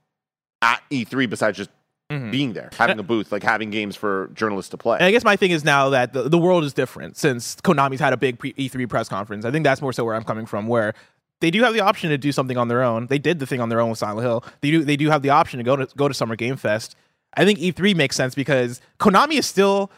at 0.62 0.80
E3 0.90 1.28
besides 1.28 1.58
just 1.58 1.70
Mm-hmm. 2.12 2.31
being 2.31 2.52
there, 2.52 2.69
having 2.76 2.99
a 2.99 3.02
booth, 3.02 3.33
like 3.33 3.42
having 3.42 3.71
games 3.71 3.97
for 3.97 4.31
journalists 4.35 4.71
to 4.71 4.76
play. 4.76 4.99
And 4.99 5.07
I 5.07 5.11
guess 5.11 5.25
my 5.25 5.37
thing 5.37 5.50
is 5.50 5.64
now 5.64 5.88
that 5.90 6.12
the, 6.12 6.28
the 6.28 6.38
world 6.38 6.62
is 6.64 6.73
different 6.75 7.16
since 7.16 7.57
Konami's 7.57 8.00
had 8.00 8.12
a 8.12 8.16
big 8.16 8.38
pre- 8.38 8.52
E3 8.54 8.88
press 8.88 9.09
conference. 9.09 9.45
I 9.45 9.50
think 9.50 9.64
that's 9.64 9.81
more 9.81 9.92
so 9.92 10.04
where 10.04 10.14
I'm 10.14 10.25
coming 10.25 10.45
from, 10.45 10.66
where 10.66 10.95
they 11.40 11.50
do 11.50 11.62
have 11.62 11.75
the 11.75 11.81
option 11.81 12.11
to 12.11 12.19
do 12.19 12.31
something 12.31 12.57
on 12.57 12.69
their 12.69 12.83
own. 12.83 13.07
They 13.07 13.19
did 13.19 13.38
the 13.38 13.47
thing 13.47 13.61
on 13.61 13.69
their 13.69 13.81
own 13.81 13.90
with 13.90 13.99
Silent 13.99 14.25
Hill. 14.25 14.45
They 14.61 14.71
do 14.71 14.85
they 14.85 14.97
do 14.97 15.11
have 15.11 15.23
the 15.23 15.31
option 15.31 15.59
to 15.59 15.64
go 15.64 15.76
to 15.76 15.88
go 15.97 16.07
to 16.07 16.14
Summer 16.14 16.37
Game 16.37 16.57
Fest. 16.57 16.97
I 17.35 17.45
think 17.45 17.59
E3 17.59 17.97
makes 17.97 18.14
sense 18.14 18.35
because 18.35 18.81
Konami 19.00 19.38
is 19.38 19.47
still 19.47 19.90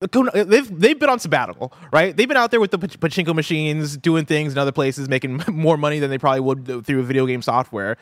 they've 0.00 0.80
they've 0.80 0.98
been 0.98 1.08
on 1.08 1.18
sabbatical, 1.18 1.72
right? 1.92 2.16
They've 2.16 2.28
been 2.28 2.36
out 2.36 2.50
there 2.50 2.60
with 2.60 2.70
the 2.70 2.78
pachinko 2.78 3.34
machines, 3.34 3.96
doing 3.96 4.24
things 4.26 4.52
in 4.52 4.58
other 4.58 4.72
places, 4.72 5.08
making 5.08 5.42
more 5.48 5.76
money 5.76 5.98
than 5.98 6.10
they 6.10 6.18
probably 6.18 6.40
would 6.40 6.84
through 6.84 7.02
video 7.04 7.26
game 7.26 7.42
software. 7.42 7.96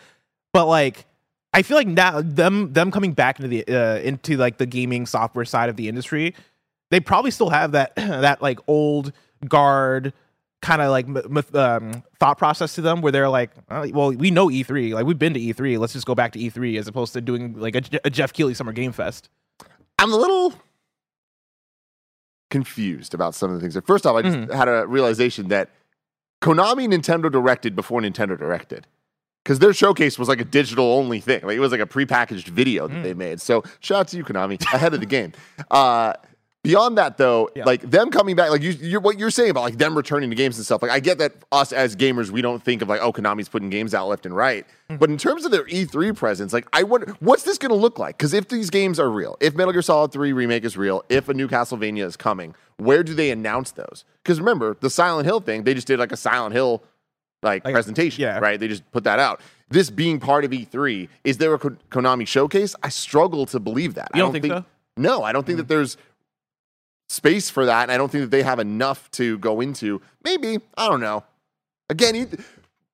But 0.53 0.67
like, 0.67 1.07
I 1.57 1.63
feel 1.63 1.79
like 1.79 1.89
now 1.89 2.21
them 2.23 2.75
them 2.75 2.91
coming 2.91 3.13
back 3.13 3.41
into 3.41 3.49
the 3.49 3.65
uh, 3.67 3.99
into 4.01 4.37
like 4.37 4.59
the 4.59 4.67
gaming 4.67 5.07
software 5.07 5.47
side 5.47 5.71
of 5.71 5.77
the 5.77 5.89
industry, 5.89 6.35
they 6.91 7.01
probably 7.01 7.31
still 7.31 7.49
have 7.49 7.73
that 7.73 7.95
that 7.97 8.43
like 8.43 8.59
old 8.67 9.13
guard 9.49 10.13
kind 10.61 10.83
of 10.83 10.91
like 10.91 11.07
m- 11.07 11.45
um, 11.55 12.03
thought 12.21 12.37
process 12.37 12.75
to 12.75 12.83
them, 12.83 13.01
where 13.01 13.11
they're 13.13 13.29
like, 13.29 13.53
well, 13.71 14.11
we 14.11 14.31
know 14.31 14.49
E3, 14.49 14.93
like 14.93 15.07
we've 15.07 15.19
been 15.19 15.33
to 15.35 15.41
E3, 15.41 15.79
let's 15.79 15.93
just 15.93 16.07
go 16.07 16.15
back 16.15 16.33
to 16.33 16.39
E3 16.39 16.79
as 16.79 16.89
opposed 16.89 17.13
to 17.13 17.21
doing 17.21 17.59
like 17.59 17.75
a, 17.77 17.83
a 18.05 18.11
Geoff 18.11 18.33
Keighley 18.33 18.55
Summer 18.55 18.73
Game 18.73 18.93
Fest. 18.93 19.29
I'm 19.99 20.13
a 20.13 20.17
little 20.17 20.53
confused 22.51 23.15
about 23.15 23.35
some 23.35 23.51
of 23.51 23.57
the 23.57 23.61
things. 23.61 23.83
First 23.87 24.07
off, 24.07 24.17
I 24.17 24.23
just 24.23 24.53
had 24.53 24.69
a 24.69 24.87
realization 24.87 25.49
that 25.49 25.71
Konami 26.43 26.87
Nintendo 26.89 27.31
directed 27.31 27.75
before 27.75 28.01
Nintendo 28.01 28.39
directed. 28.39 28.87
Because 29.47 29.61
their 29.61 29.73
showcase 29.73 30.19
was 30.19 30.27
like 30.29 30.41
a 30.41 30.45
digital 30.45 30.85
only 30.95 31.21
thing. 31.21 31.41
Like 31.45 31.57
it 31.57 31.61
was 31.61 31.71
like 31.71 31.81
a 31.81 31.87
prepackaged 31.87 32.49
video 32.49 32.89
that 32.89 33.03
they 33.05 33.15
made. 33.15 33.41
So 33.41 33.63
shout 33.79 34.01
out 34.01 34.09
to 34.09 34.17
you, 34.17 34.25
Konami, 34.25 34.61
ahead 34.75 34.93
of 34.93 34.99
the 34.99 35.07
game. 35.07 35.35
Uh, 35.71 36.15
beyond 36.65 36.99
that, 36.99 37.17
though, 37.17 37.49
Yeah. 37.55 37.65
like 37.65 37.81
them 37.83 38.11
coming 38.11 38.35
back, 38.35 38.51
like 38.51 38.61
you, 38.63 38.73
you're, 38.73 38.99
what 38.99 39.21
you're 39.21 39.31
saying 39.31 39.51
about 39.51 39.63
like 39.63 39.79
them 39.79 39.97
returning 39.97 40.31
to 40.31 40.35
games 40.35 40.57
and 40.57 40.65
stuff. 40.67 40.83
Like 40.83 40.91
I 40.91 40.99
get 40.99 41.19
that 41.19 41.33
us 41.53 41.73
as 41.73 41.95
gamers, 41.95 42.31
we 42.31 42.43
don't 42.43 42.61
think 42.61 42.83
of 42.83 42.89
like, 42.89 43.01
oh, 43.01 43.13
Konami's 43.13 43.49
putting 43.49 43.71
games 43.71 43.95
out 43.95 44.09
left 44.09 44.27
and 44.27 44.35
right. 44.35 44.67
But 44.89 45.11
in 45.11 45.17
terms 45.17 45.45
of 45.45 45.53
their 45.53 45.63
E3 45.67 46.17
presence, 46.17 46.53
like 46.53 46.67
I 46.73 46.83
wonder, 46.83 47.15
what's 47.21 47.45
this 47.45 47.57
going 47.57 47.71
to 47.71 47.77
look 47.77 48.01
like? 48.01 48.19
Because 48.19 48.35
if 48.35 48.49
these 48.49 48.69
games 48.69 48.99
are 48.99 49.09
real, 49.09 49.37
if 49.41 49.55
Metal 49.55 49.73
Gear 49.73 49.83
Solid 49.83 50.11
3 50.11 50.33
remake 50.33 50.65
is 50.65 50.77
real, 50.77 51.05
if 51.09 51.29
a 51.29 51.35
new 51.35 51.47
Castlevania 51.47 52.03
is 52.05 52.17
coming, 52.17 52.57
where 52.79 53.05
do 53.05 53.15
they 53.15 53.31
announce 53.31 53.71
those? 53.71 54.05
Because 54.25 54.41
remember 54.41 54.77
the 54.81 54.91
Silent 54.91 55.25
Hill 55.27 55.39
thing, 55.39 55.63
they 55.63 55.73
just 55.75 55.87
did 55.87 56.01
like 56.01 56.11
a 56.11 56.17
Silent 56.17 56.53
Hill 56.53 56.83
like, 57.43 57.65
Like, 57.65 57.75
presentation, 57.75 58.23
yeah. 58.23 58.39
right? 58.39 58.59
They 58.59 58.69
just 58.69 58.91
put 58.93 59.05
that 59.05 59.19
out. 59.19 59.41
This 59.69 59.91
being 59.91 60.21
part 60.21 60.45
of 60.45 60.51
E3, 60.51 61.09
is 61.25 61.39
there 61.39 61.53
a 61.55 61.59
Konami 61.59 62.27
showcase? 62.27 62.75
I 62.83 62.89
struggle 62.89 63.47
to 63.47 63.59
believe 63.59 63.95
that. 63.95 64.11
You 64.15 64.23
I 64.23 64.25
don't 64.25 64.33
think 64.33 64.47
so? 64.47 64.65
No, 64.97 65.23
I 65.23 65.33
don't 65.33 65.45
think 65.45 65.57
hmm. 65.57 65.63
that 65.63 65.69
there's 65.69 65.97
space 67.09 67.51
for 67.51 67.67
that, 67.67 67.83
and 67.83 67.93
I 67.93 67.97
don't 67.97 68.11
think 68.11 68.23
that 68.23 68.31
they 68.31 68.43
have 68.43 68.59
enough 68.59 69.11
to 69.13 69.39
go 69.39 69.61
into. 69.61 70.01
Maybe 70.25 70.59
I 70.77 70.89
don't 70.89 71.01
know. 71.01 71.25
Again, 71.89 72.37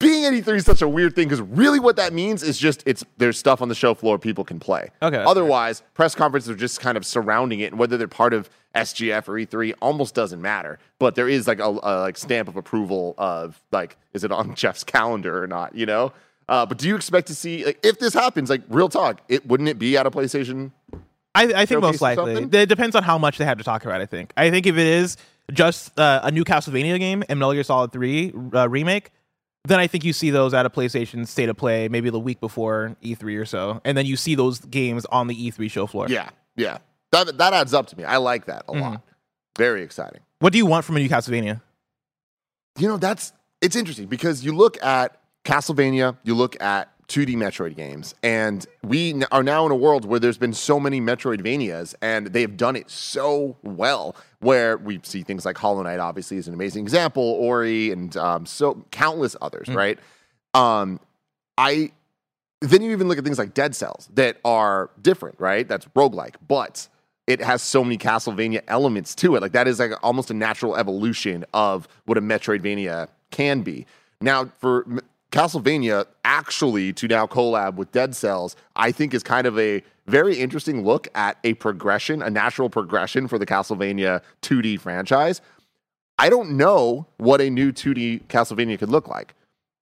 being 0.03 0.25
at 0.25 0.33
E3 0.33 0.57
is 0.57 0.65
such 0.65 0.83
a 0.83 0.89
weird 0.89 1.15
thing 1.15 1.29
because 1.29 1.41
really 1.41 1.81
what 1.81 1.97
that 1.97 2.13
means 2.13 2.43
is 2.43 2.59
just 2.59 2.83
it's 2.87 3.05
there's 3.17 3.39
stuff 3.39 3.63
on 3.63 3.69
the 3.69 3.75
show 3.75 3.95
floor 3.95 4.19
people 4.19 4.45
can 4.45 4.61
play. 4.61 4.91
Okay, 5.01 5.17
Otherwise, 5.17 5.83
press 5.95 6.15
conferences 6.15 6.51
are 6.51 6.57
just 6.57 6.81
kind 6.81 6.97
of 6.97 7.07
surrounding 7.07 7.61
it, 7.61 7.73
and 7.73 7.79
whether 7.79 7.97
they're 7.97 8.09
part 8.09 8.35
of 8.35 8.51
SGF 8.75 9.29
or 9.29 9.33
E3 9.35 9.75
almost 9.81 10.15
doesn't 10.15 10.43
matter. 10.43 10.79
But 10.99 11.15
there 11.15 11.29
is 11.29 11.47
like 11.47 11.61
a, 11.61 11.69
a 11.69 12.01
like 12.01 12.17
stamp 12.17 12.49
of 12.49 12.57
approval 12.57 13.15
of 13.17 13.61
like 13.71 13.97
is 14.13 14.25
it 14.25 14.33
on 14.33 14.55
Jeff's 14.57 14.85
calendar 14.85 15.43
or 15.43 15.47
not? 15.47 15.75
You 15.75 15.87
know. 15.87 16.13
Uh, 16.49 16.67
but 16.67 16.77
do 16.77 16.89
you 16.89 16.97
expect 16.97 17.29
to 17.29 17.35
see 17.35 17.65
like, 17.65 17.79
if 17.83 17.99
this 17.99 18.13
happens? 18.13 18.51
Like 18.51 18.63
real 18.69 18.89
talk, 18.89 19.21
it 19.29 19.47
wouldn't 19.47 19.69
it 19.69 19.79
be 19.79 19.97
at 19.97 20.07
a 20.07 20.11
PlayStation? 20.11 20.73
I, 21.35 21.45
I 21.45 21.67
think 21.67 21.81
most 21.81 22.03
likely. 22.03 22.35
It 22.35 22.69
depends 22.69 22.95
on 22.95 23.03
how 23.03 23.17
much 23.17 23.39
they 23.39 23.45
have 23.45 23.59
to 23.59 23.65
talk 23.65 23.85
about. 23.85 24.01
I 24.01 24.07
think. 24.07 24.33
I 24.37 24.51
think 24.51 24.67
if 24.67 24.77
it 24.77 24.87
is 24.87 25.17
just 25.53 25.99
uh, 25.99 26.21
a 26.23 26.31
new 26.31 26.45
Castlevania 26.45 26.99
game 26.99 27.25
and 27.29 27.39
Metal 27.39 27.55
Gear 27.55 27.63
Solid 27.63 27.93
Three 27.93 28.33
uh, 28.53 28.69
remake, 28.69 29.11
then 29.65 29.79
I 29.79 29.87
think 29.87 30.05
you 30.05 30.13
see 30.13 30.31
those 30.31 30.55
at 30.55 30.67
a 30.67 30.71
PlayStation 30.71 31.27
State 31.27 31.49
of 31.49 31.57
Play 31.57 31.89
maybe 31.89 32.11
the 32.11 32.19
week 32.19 32.41
before 32.41 32.97
E3 33.03 33.41
or 33.41 33.45
so, 33.45 33.81
and 33.85 33.97
then 33.97 34.07
you 34.07 34.17
see 34.17 34.35
those 34.35 34.59
games 34.59 35.05
on 35.07 35.29
the 35.29 35.51
E3 35.51 35.71
show 35.71 35.87
floor. 35.87 36.07
Yeah, 36.09 36.31
yeah. 36.57 36.79
That 37.13 37.39
that 37.39 37.53
adds 37.53 37.75
up 37.75 37.87
to 37.89 37.97
me. 37.97 38.05
I 38.05 38.17
like 38.17 38.47
that 38.47 38.65
a 38.69 38.73
mm-hmm. 38.73 38.81
lot. 38.81 39.03
Very 39.57 39.83
exciting. 39.83 40.21
What 40.41 40.53
do 40.53 40.59
you 40.59 40.67
want 40.67 40.85
from 40.85 40.97
a 40.97 40.99
new 40.99 41.09
Castlevania? 41.09 41.61
You 42.79 42.89
know, 42.89 42.97
that's 42.97 43.33
it's 43.61 43.77
interesting 43.77 44.07
because 44.07 44.45
you 44.45 44.57
look 44.57 44.83
at 44.83 45.21
Castlevania, 45.45 46.17
you 46.25 46.35
look 46.35 46.61
at 46.61 46.89
2D 47.09 47.37
Metroid 47.37 47.77
games, 47.77 48.15
and 48.23 48.67
we 48.83 49.23
are 49.31 49.43
now 49.43 49.67
in 49.67 49.73
a 49.73 49.77
world 49.77 50.05
where 50.05 50.19
there's 50.19 50.39
been 50.39 50.55
so 50.55 50.81
many 50.81 51.01
Metroidvanias, 51.01 51.95
and 52.01 52.29
they 52.29 52.41
have 52.41 52.57
done 52.57 52.75
it 52.75 52.91
so 52.91 53.57
well. 53.63 54.17
Where 54.43 54.77
we 54.77 55.01
see 55.03 55.23
things 55.23 55.45
like 55.47 55.57
Hollow 55.57 55.83
Knight, 55.83 56.01
obviously, 56.01 56.37
is 56.37 56.49
an 56.49 56.55
amazing 56.55 56.83
example, 56.83 57.23
Ori, 57.23 57.91
and 57.91 58.17
um, 58.17 58.45
so 58.45 58.85
countless 58.91 59.37
others, 59.41 59.69
right? 59.69 59.99
Um, 60.53 61.01
I 61.57 61.93
then 62.61 62.83
you 62.83 62.93
even 62.93 63.09
look 63.09 63.19
at 63.19 63.25
things 63.25 63.39
like 63.39 63.55
Dead 63.55 63.75
Cells 63.75 64.09
that 64.15 64.39
are 64.45 64.91
different, 65.01 65.39
right? 65.41 65.67
That's 65.67 65.87
roguelike, 65.97 66.35
but 66.47 66.89
it 67.27 67.41
has 67.41 67.63
so 67.63 67.83
many 67.83 67.99
Castlevania 67.99 68.63
elements 68.69 69.15
to 69.17 69.37
it. 69.37 69.43
Like 69.43 69.53
that 69.53 69.69
is 69.69 69.79
like 69.79 69.93
almost 70.03 70.31
a 70.31 70.35
natural 70.35 70.77
evolution 70.77 71.45
of 71.55 71.89
what 72.05 72.19
a 72.19 72.21
Metroidvania 72.21 73.09
can 73.31 73.63
be. 73.63 73.87
Now, 74.21 74.47
for 74.59 74.87
Castlevania 75.33 76.05
actually 76.25 76.93
to 76.93 77.09
now 77.09 77.27
collab 77.27 77.75
with 77.75 77.91
Dead 77.91 78.15
Cells, 78.15 78.55
I 78.77 78.93
think 78.93 79.15
is 79.15 79.23
kind 79.23 79.47
of 79.47 79.59
a 79.59 79.83
very 80.07 80.37
interesting 80.39 80.85
look 80.85 81.09
at 81.15 81.39
a 81.43 81.55
progression, 81.55 82.23
a 82.23 82.31
natural 82.31 82.69
progression 82.71 83.27
for 83.29 83.39
the 83.39 83.47
Castlevania 83.47 84.21
2D 84.43 84.79
franchise. 84.79 85.41
I 86.19 86.29
don't 86.29 86.53
know 86.57 87.07
what 87.17 87.41
a 87.41 87.49
new 87.51 87.73
2D 87.73 88.25
Castlevania 88.27 88.79
could 88.79 88.91
look 88.91 89.09
like. 89.09 89.35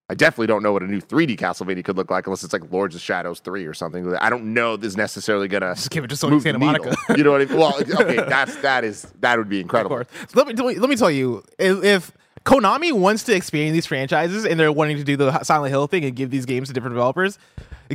I 0.09 0.15
definitely 0.15 0.49
don't 0.49 0.63
know 0.63 0.73
what 0.73 0.83
a 0.83 0.87
new 0.87 1.01
3D 1.01 1.37
Castlevania 1.39 1.85
could 1.85 1.97
look 1.97 2.11
like 2.11 2.27
unless 2.27 2.43
it's 2.43 2.53
like 2.53 2.71
Lords 2.73 2.95
of 2.97 3.01
Shadows 3.01 3.39
3 3.41 3.65
or 3.67 3.75
something. 3.75 4.13
I 4.17 4.29
don't 4.31 4.55
know 4.55 4.77
this 4.77 4.89
is 4.89 4.97
necessarily 4.97 5.47
gonna 5.49 5.75
Just 5.75 5.91
give 5.91 6.03
it 6.05 6.09
to 6.09 6.17
Sony 6.17 6.41
Santa 6.43 6.59
Monica. 6.59 6.97
You 7.17 7.23
know 7.23 7.31
what 7.33 7.43
I 7.43 7.45
mean? 7.45 7.57
Well, 7.59 7.75
okay, 8.01 8.17
that's 8.17 8.57
that 8.57 8.83
is 8.85 9.03
that 9.21 9.39
would 9.39 9.49
be 9.49 9.59
Of 9.59 9.63
incredible. 9.63 9.97
course. 9.97 10.09
Let 10.35 10.49
me 10.49 10.55
let 10.55 10.67
me- 10.67 10.79
let 10.81 10.91
me 10.91 10.97
tell 10.97 11.11
you 11.13 11.45
if 11.59 12.11
Konami 12.45 12.93
wants 12.93 13.25
to 13.25 13.35
expand 13.35 13.75
these 13.75 13.87
franchises, 13.87 14.47
and 14.47 14.59
they're 14.59 14.73
wanting 14.73 14.97
to 14.97 15.05
do 15.05 15.17
the 15.17 15.43
Silent 15.43 15.71
Hill 15.71 15.87
thing 15.87 16.05
and 16.05 16.17
give 16.17 16.31
these 16.31 16.47
games 16.47 16.69
to 16.69 16.75
different 16.75 16.95
developers. 16.95 17.39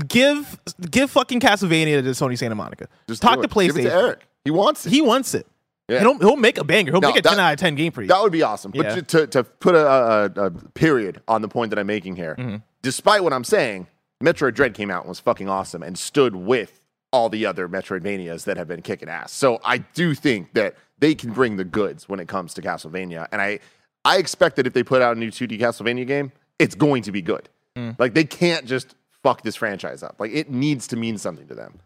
Give 0.08 0.60
give 0.91 1.10
fucking 1.12 1.39
Castlevania 1.39 2.04
to 2.04 2.10
Sony 2.12 2.38
Santa 2.38 2.56
Monica. 2.56 2.88
Just 3.08 3.21
talk 3.21 3.41
to. 3.41 3.48
PlayStation. 3.48 3.76
Give 3.76 3.86
it 3.86 3.89
to 3.89 3.95
Eric. 3.95 4.28
He 4.43 4.52
wants 4.52 4.86
it. 4.86 4.89
He 4.91 5.02
wants 5.02 5.34
it. 5.34 5.48
Yeah. 5.88 6.00
He'll, 6.02 6.17
he'll 6.19 6.36
make 6.36 6.58
a 6.58 6.63
banger. 6.63 6.91
He'll 6.91 7.02
No, 7.02 7.10
make 7.10 7.19
a 7.19 7.21
that- 7.21 7.30
10 7.30 7.39
out 7.39 7.54
of 7.54 7.60
10 7.60 7.76
game 7.76 7.91
for 7.91 8.02
you. 8.02 8.08
That 8.08 8.21
would 8.21 8.32
be 8.32 8.41
awesome. 8.43 8.71
But 8.71 8.86
Yeah. 8.86 8.95
to, 8.95 9.02
to, 9.04 9.28
to 9.28 9.43
put 9.43 9.76
a, 9.76 9.88
a, 10.36 10.45
a 10.45 10.52
period 10.74 11.21
on 11.28 11.41
the 11.43 11.48
point 11.48 11.69
that 11.69 11.78
I'm 11.80 11.86
making 11.88 12.15
here, 12.15 12.36
Mm-hmm. 12.38 12.58
despite 12.82 13.24
what 13.24 13.34
I'm 13.34 13.43
saying, 13.43 13.88
Metroid 14.24 14.56
Dread 14.56 14.74
came 14.74 14.89
out 14.89 15.04
and 15.04 15.10
was 15.10 15.19
fucking 15.19 15.48
awesome 15.48 15.84
and 15.84 15.98
stood 15.98 16.36
with 16.36 16.82
all 17.12 17.30
the 17.30 17.45
other 17.45 17.69
Metroidvanias 17.69 18.45
that 18.45 18.58
have 18.58 18.67
been 18.67 18.82
kicking 18.82 19.10
ass. 19.10 19.32
So 19.32 19.60
I 19.63 19.78
do 19.80 20.15
think 20.15 20.54
that 20.54 20.76
they 21.00 21.13
can 21.13 21.32
bring 21.34 21.58
the 21.58 21.63
goods 21.63 22.10
when 22.10 22.19
it 22.19 22.28
comes 22.28 22.54
to 22.56 22.62
Castlevania. 22.63 23.28
And 23.32 23.39
I, 23.41 23.60
I 24.05 24.17
expect 24.17 24.55
that 24.57 24.67
if 24.67 24.73
they 24.73 24.83
put 24.83 25.01
out 25.01 25.17
a 25.17 25.19
new 25.19 25.31
2D 25.31 25.59
Castlevania 25.59 26.05
game, 26.07 26.31
it's 26.59 26.75
going 26.75 27.01
to 27.03 27.11
be 27.11 27.21
good. 27.21 27.49
Mm. 27.75 27.99
Like 27.99 28.13
they 28.13 28.23
can't 28.23 28.65
just 28.65 28.95
fuck 29.23 29.41
this 29.41 29.55
franchise 29.55 30.03
up. 30.03 30.15
Like 30.19 30.31
it 30.31 30.49
needs 30.49 30.87
to 30.87 30.95
mean 30.95 31.17
something 31.17 31.47
to 31.47 31.55
them. 31.55 31.79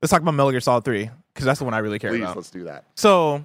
Let's 0.00 0.10
talk 0.10 0.20
about 0.20 0.34
Metal 0.34 0.50
Gear 0.52 0.60
Solid 0.60 0.84
3, 0.84 1.10
because 1.34 1.44
that's 1.44 1.58
the 1.58 1.64
one 1.64 1.74
I 1.74 1.78
really 1.78 1.98
care 1.98 2.10
Please, 2.10 2.22
about. 2.22 2.36
let's 2.36 2.50
do 2.50 2.64
that. 2.64 2.84
So 2.94 3.44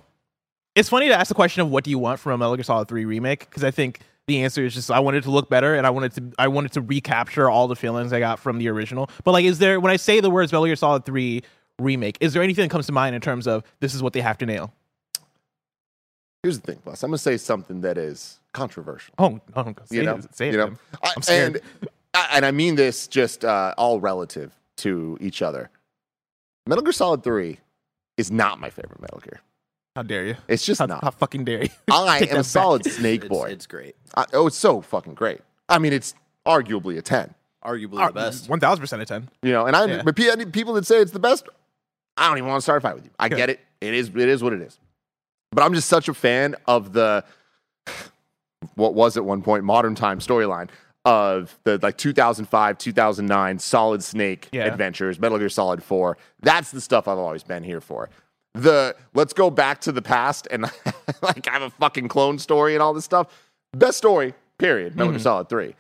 it's 0.76 0.90
funny 0.90 1.08
to 1.08 1.16
ask 1.16 1.30
the 1.30 1.34
question 1.34 1.62
of 1.62 1.72
what 1.72 1.84
do 1.84 1.90
you 1.90 1.98
want 1.98 2.20
from 2.20 2.34
a 2.34 2.38
Metal 2.38 2.56
Gear 2.56 2.64
Solid 2.64 2.88
3 2.88 3.06
remake 3.06 3.40
because 3.50 3.64
I 3.64 3.72
think 3.72 4.02
the 4.28 4.44
answer 4.44 4.64
is 4.64 4.74
just 4.74 4.92
I 4.92 5.00
wanted 5.00 5.24
to 5.24 5.32
look 5.32 5.50
better 5.50 5.76
and 5.76 5.88
I 5.88 5.90
wanted 5.90 6.14
to 6.14 6.34
I 6.38 6.48
wanted 6.50 6.74
to 6.74 6.82
recapture 6.82 7.50
all 7.50 7.68
the 7.68 7.76
feelings 7.76 8.14
I 8.14 8.20
got 8.20 8.40
from 8.40 8.58
the 8.58 8.68
original. 8.70 9.10
But 9.24 9.32
like 9.32 9.46
is 9.46 9.60
there 9.60 9.80
when 9.80 9.92
I 9.92 9.96
say 9.96 10.20
the 10.20 10.30
words 10.30 10.52
Metal 10.52 10.66
Gear 10.66 10.76
Solid 10.76 11.06
3 11.06 11.42
remake, 11.80 12.18
is 12.20 12.34
there 12.34 12.44
anything 12.44 12.64
that 12.64 12.72
comes 12.72 12.86
to 12.88 12.92
mind 12.92 13.16
in 13.16 13.22
terms 13.22 13.48
of 13.48 13.64
this 13.80 13.96
is 13.96 14.04
what 14.04 14.14
they 14.14 14.22
have 14.22 14.38
to 14.40 14.46
nail? 14.46 14.74
Here's 16.44 16.60
the 16.60 16.66
thing, 16.74 16.80
Plus. 16.84 17.02
I'm 17.04 17.10
going 17.10 17.16
to 17.18 17.24
say 17.24 17.38
something 17.38 17.82
that 17.82 17.98
is 17.98 18.40
controversial. 18.54 19.14
Oh, 19.18 19.40
oh 19.56 19.74
say, 19.86 19.96
you 19.96 20.04
know, 20.04 20.16
it, 20.18 20.36
say 20.36 20.50
it. 20.50 20.52
you 20.52 20.58
know. 20.58 20.74
I- 21.02 21.14
I'm 21.16 21.22
scared. 21.22 21.56
and 21.82 21.90
I- 22.14 22.30
and 22.34 22.46
I 22.46 22.52
mean 22.52 22.76
this 22.76 23.08
just 23.08 23.44
uh, 23.46 23.74
all 23.78 24.00
relative 24.00 24.54
to 24.78 25.18
each 25.22 25.42
other. 25.42 25.70
Metal 26.68 26.84
Gear 26.84 26.92
Solid 26.94 27.24
Three 27.24 27.60
is 28.18 28.30
not 28.32 28.60
my 28.60 28.70
favorite 28.70 29.02
Metal 29.02 29.20
Gear. 29.20 29.42
How 29.96 30.04
dare 30.04 30.26
you? 30.26 30.36
It's 30.48 30.66
just 30.66 30.80
How, 30.80 30.86
not. 30.88 31.04
how 31.04 31.12
fucking 31.12 31.46
dare 31.46 31.64
you? 31.64 31.70
I 31.92 32.18
am 32.18 32.24
a 32.24 32.26
that 32.28 32.36
back. 32.36 32.46
solid 32.46 32.86
Snake 32.86 33.28
boy. 33.28 33.50
it's 33.50 33.68
great. 33.68 33.96
I, 34.16 34.26
oh, 34.34 34.48
it's 34.48 34.58
so 34.58 34.82
fucking 34.82 35.14
great. 35.14 35.42
I 35.70 35.78
mean, 35.80 35.94
it's 35.94 36.14
arguably 36.46 36.98
a 36.98 37.02
ten. 37.02 37.34
Arguably 37.64 38.06
the 38.08 38.14
best. 38.14 38.50
One 38.50 38.60
thousand 38.60 38.82
percent 38.82 39.02
a 39.02 39.06
ten. 39.06 39.30
You 39.42 39.52
know, 39.54 39.66
and 39.66 39.76
I 39.76 39.86
Yeah. 39.86 40.02
but 40.04 40.16
people 40.16 40.74
that 40.74 40.86
say 40.86 40.98
it's 40.98 41.12
the 41.12 41.20
best, 41.20 41.48
I 42.18 42.28
don't 42.28 42.38
even 42.38 42.50
want 42.50 42.58
to 42.60 42.64
start 42.64 42.80
a 42.80 42.82
fight 42.82 42.96
with 42.96 43.06
you. 43.06 43.12
I 43.20 43.30
Good. 43.30 43.38
get 43.38 43.50
it. 43.50 43.60
It 43.82 43.94
is 43.94 44.10
it 44.10 44.16
is 44.30 44.44
what 44.44 44.54
it 44.54 44.62
is. 44.62 44.78
But 45.54 45.64
I'm 45.64 45.74
just 45.74 45.88
such 45.88 46.08
a 46.10 46.14
fan 46.14 46.56
of 46.68 46.94
the 46.94 47.24
what 48.76 48.94
was 48.94 49.18
at 49.18 49.26
one 49.26 49.42
point 49.42 49.64
modern 49.64 49.96
time 49.96 50.20
storyline 50.20 50.70
of 51.06 51.58
the 51.66 51.78
like 51.82 51.98
2005 51.98 52.78
2009 52.78 53.60
Solid 53.60 54.04
Snake 54.04 54.48
Yeah. 54.52 54.66
adventures, 54.66 55.20
Metal 55.20 55.38
Gear 55.38 55.50
Solid 55.50 55.84
4. 55.84 56.18
That's 56.42 56.72
the 56.72 56.80
stuff 56.82 57.08
I've 57.08 57.18
always 57.18 57.44
been 57.44 57.64
here 57.64 57.82
for. 57.82 58.10
The 58.54 58.96
let's 59.14 59.34
go 59.34 59.50
back 59.50 59.82
to 59.82 59.92
the 59.92 60.02
past 60.02 60.48
and 60.52 60.64
like 61.22 61.48
i 61.48 61.52
have 61.52 61.64
a 61.64 61.70
fucking 61.72 62.08
clone 62.08 62.40
story 62.40 62.74
and 62.74 62.82
all 62.82 62.94
this 62.94 63.04
stuff. 63.06 63.28
Best 63.74 63.98
story, 63.98 64.34
period. 64.60 64.96
Metal 64.96 65.12
Gear 65.12 65.20
Solid 65.20 65.50
3. 65.50 65.76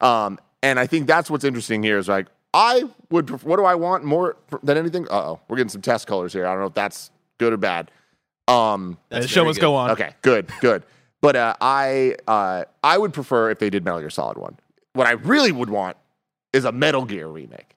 Um, 0.00 0.38
and 0.62 0.78
I 0.78 0.86
think 0.86 1.06
that's 1.06 1.30
what's 1.30 1.44
interesting 1.44 1.82
here 1.82 1.98
is 1.98 2.08
like, 2.08 2.26
I 2.54 2.84
would, 3.10 3.26
pref- 3.26 3.44
what 3.44 3.56
do 3.56 3.64
I 3.64 3.74
want 3.74 4.04
more 4.04 4.36
than 4.62 4.76
anything? 4.76 5.06
Uh 5.08 5.14
oh, 5.14 5.40
we're 5.48 5.56
getting 5.56 5.68
some 5.70 5.82
test 5.82 6.06
colors 6.06 6.32
here. 6.32 6.46
I 6.46 6.52
don't 6.52 6.60
know 6.60 6.66
if 6.66 6.74
that's 6.74 7.10
good 7.38 7.52
or 7.52 7.56
bad. 7.56 7.90
Um, 8.48 8.98
The 9.10 9.26
show 9.28 9.40
very 9.40 9.46
must 9.48 9.60
good. 9.60 9.66
go 9.66 9.74
on. 9.74 9.90
okay, 9.92 10.14
good, 10.22 10.46
good. 10.60 10.82
But 11.20 11.36
uh, 11.36 11.54
I, 11.60 12.14
uh, 12.26 12.64
I 12.82 12.96
would 12.98 13.12
prefer 13.12 13.50
if 13.50 13.58
they 13.58 13.70
did 13.70 13.84
Metal 13.84 14.00
Gear 14.00 14.10
Solid 14.10 14.38
1. 14.38 14.56
What 14.94 15.06
I 15.06 15.12
really 15.12 15.52
would 15.52 15.68
want 15.70 15.96
is 16.52 16.64
a 16.64 16.72
Metal 16.72 17.04
Gear 17.04 17.26
remake. 17.26 17.74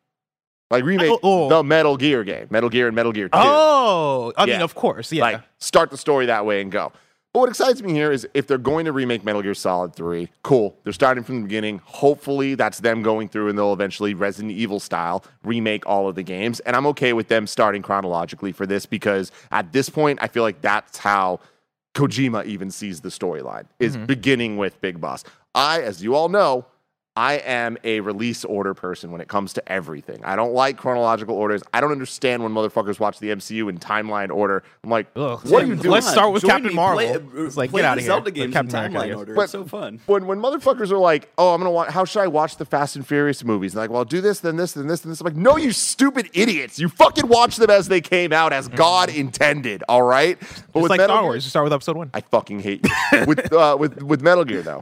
Like 0.70 0.84
remake 0.86 1.12
Oh, 1.12 1.20
oh. 1.24 1.50
the 1.50 1.64
Metal 1.64 1.98
Gear 1.98 2.24
game, 2.24 2.48
Metal 2.50 2.70
Gear 2.70 2.88
and 2.88 2.96
Metal 2.96 3.12
Gear 3.12 3.28
2. 3.28 3.32
Oh, 3.34 4.32
I 4.38 4.46
mean, 4.46 4.62
of 4.62 4.74
course, 4.76 5.12
yeah. 5.12 5.24
Like 5.24 5.42
start 5.60 5.90
the 5.92 5.98
story 5.98 6.28
that 6.28 6.46
way 6.46 6.62
and 6.62 6.72
go. 6.72 6.92
But 7.34 7.40
what 7.40 7.50
excites 7.50 7.82
me 7.82 7.94
here 7.94 8.12
is 8.12 8.28
if 8.34 8.46
they're 8.46 8.58
going 8.58 8.86
to 8.86 8.92
remake 8.92 9.24
Metal 9.24 9.42
Gear 9.42 9.54
Solid 9.54 9.96
3, 9.96 10.28
cool. 10.44 10.78
They're 10.84 10.92
starting 10.92 11.24
from 11.24 11.38
the 11.38 11.42
beginning. 11.44 11.80
Hopefully 11.86 12.56
that's 12.56 12.82
them 12.82 13.02
going 13.02 13.30
through 13.30 13.48
and 13.48 13.58
they'll 13.58 13.72
eventually 13.72 14.14
Resident 14.14 14.52
Evil 14.52 14.82
style 14.82 15.24
remake 15.44 15.86
all 15.86 16.10
of 16.10 16.16
the 16.16 16.24
games. 16.24 16.60
And 16.62 16.76
I'm 16.76 16.86
okay 16.88 17.14
with 17.14 17.30
them 17.30 17.48
starting 17.48 17.82
chronologically 17.82 18.52
for 18.52 18.66
this 18.66 18.86
because 18.86 19.32
at 19.50 19.72
this 19.72 19.90
point 19.90 20.20
I 20.22 20.28
feel 20.28 20.44
like 20.44 20.60
that's 20.60 20.98
how 20.98 21.40
Kojima 21.94 22.46
even 22.46 22.70
sees 22.70 23.00
the 23.00 23.10
storyline 23.10 23.66
is 23.80 23.96
mm-hmm. 23.96 24.06
beginning 24.08 24.58
with 24.58 24.80
Big 24.82 25.00
Boss. 25.00 25.24
I, 25.56 25.82
as 25.82 26.04
you 26.04 26.16
all 26.16 26.30
know, 26.30 26.66
I 27.18 27.34
am 27.34 27.78
a 27.84 28.00
release 28.00 28.46
order 28.46 28.74
person 28.74 29.12
when 29.12 29.20
it 29.20 29.28
comes 29.28 29.52
to 29.54 29.72
everything. 29.72 30.24
I 30.24 30.38
don't 30.38 30.54
like 30.54 30.78
chronological 30.78 31.36
orders. 31.36 31.62
I 31.74 31.82
don't 31.82 31.92
understand 31.92 32.42
when 32.42 32.54
motherfuckers 32.54 33.02
watch 33.02 33.20
the 33.20 33.32
MCU 33.32 33.68
in 33.70 33.80
timeline 33.80 34.30
order. 34.32 34.64
I'm 34.82 34.90
like, 34.90 35.08
Ugh. 35.18 35.42
what 35.50 35.64
are 35.64 35.68
you 35.68 35.76
doing? 35.76 35.92
Let's 35.92 36.10
start 36.10 36.32
with 36.32 36.44
Join 36.44 36.52
Captain 36.52 36.70
me, 36.70 36.74
Marvel. 36.76 37.20
Play, 37.20 37.44
It's 37.46 37.58
like, 37.58 37.74
get 37.74 37.84
out 37.84 37.98
of 37.98 38.04
here. 38.04 38.08
Zelda 38.12 38.26
Like 38.26 38.34
games 38.34 38.54
Captain 38.54 38.70
in 38.80 38.86
America, 38.96 39.14
timeline 39.14 39.18
order. 39.18 39.34
But- 39.36 39.42
it's 39.42 39.52
so 39.52 39.66
fun. 39.66 40.00
when 40.06 40.26
when 40.26 40.40
motherfuckers 40.40 40.90
are 40.90 40.98
like, 40.98 41.30
"Oh, 41.38 41.54
I'm 41.54 41.60
gonna 41.60 41.70
watch. 41.72 41.90
How 41.90 42.06
should 42.06 42.22
I 42.22 42.28
watch 42.28 42.56
the 42.56 42.66
Fast 42.66 42.96
and 42.96 43.06
Furious 43.06 43.44
movies?" 43.44 43.74
And 43.74 43.82
like, 43.82 43.90
well, 43.90 44.06
do 44.06 44.22
this, 44.22 44.40
then 44.40 44.56
this, 44.56 44.72
then 44.72 44.88
this, 44.88 45.02
then 45.02 45.10
this. 45.12 45.20
I'm 45.20 45.26
like, 45.26 45.36
no, 45.36 45.58
you 45.58 45.74
stupid 45.74 46.30
idiots! 46.34 46.80
You 46.80 46.88
fucking 46.88 47.28
watch 47.28 47.58
them 47.58 47.70
as 47.70 47.90
they 47.90 48.00
came 48.00 48.32
out, 48.32 48.54
as 48.54 48.70
God 48.70 49.10
intended. 49.10 49.84
All 49.90 50.04
right. 50.04 50.40
But 50.40 50.48
It's 50.48 50.62
Mm-hmm. 50.72 50.82
like 50.82 50.90
Metal 50.98 51.06
Star 51.08 51.22
Gear- 51.24 51.24
Wars. 51.24 51.44
You 51.46 51.50
start 51.50 51.64
with 51.66 51.74
episode 51.74 51.98
one. 51.98 52.10
I 52.14 52.22
fucking 52.22 52.62
hate 52.62 52.86
you. 53.12 53.26
with 53.26 53.52
uh, 53.52 53.76
with 53.78 54.02
with 54.02 54.22
Metal 54.22 54.46
Gear 54.46 54.62
though. 54.62 54.82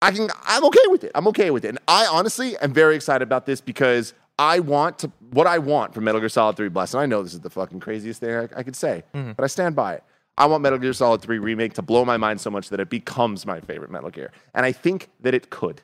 I 0.00 0.12
can 0.12 0.28
I'm 0.44 0.64
okay 0.66 0.86
with 0.88 1.04
it. 1.04 1.12
I'm 1.14 1.26
okay 1.28 1.50
with 1.50 1.64
it. 1.64 1.68
And 1.68 1.78
I 1.88 2.06
honestly 2.06 2.56
am 2.58 2.72
very 2.72 2.94
excited 2.96 3.22
about 3.22 3.46
this 3.46 3.60
because 3.60 4.14
I 4.38 4.60
want 4.60 5.00
to 5.00 5.12
what 5.30 5.46
I 5.46 5.58
want 5.58 5.94
from 5.94 6.04
Metal 6.04 6.20
Gear 6.20 6.28
Solid 6.28 6.56
3 6.56 6.68
Blast. 6.68 6.94
And 6.94 7.02
I 7.02 7.06
know 7.06 7.22
this 7.22 7.34
is 7.34 7.40
the 7.40 7.50
fucking 7.50 7.80
craziest 7.80 8.20
thing 8.20 8.34
I, 8.34 8.48
I 8.56 8.62
could 8.62 8.76
say, 8.76 9.02
mm-hmm. 9.14 9.32
but 9.32 9.44
I 9.44 9.48
stand 9.48 9.74
by 9.74 9.94
it. 9.94 10.04
I 10.36 10.46
want 10.46 10.62
Metal 10.62 10.78
Gear 10.78 10.92
Solid 10.92 11.20
3 11.20 11.38
remake 11.38 11.74
to 11.74 11.82
blow 11.82 12.04
my 12.04 12.16
mind 12.16 12.40
so 12.40 12.50
much 12.50 12.68
that 12.68 12.78
it 12.78 12.88
becomes 12.88 13.44
my 13.44 13.60
favorite 13.60 13.90
Metal 13.90 14.10
Gear. 14.10 14.30
And 14.54 14.64
I 14.64 14.70
think 14.70 15.08
that 15.20 15.34
it 15.34 15.50
could. 15.50 15.82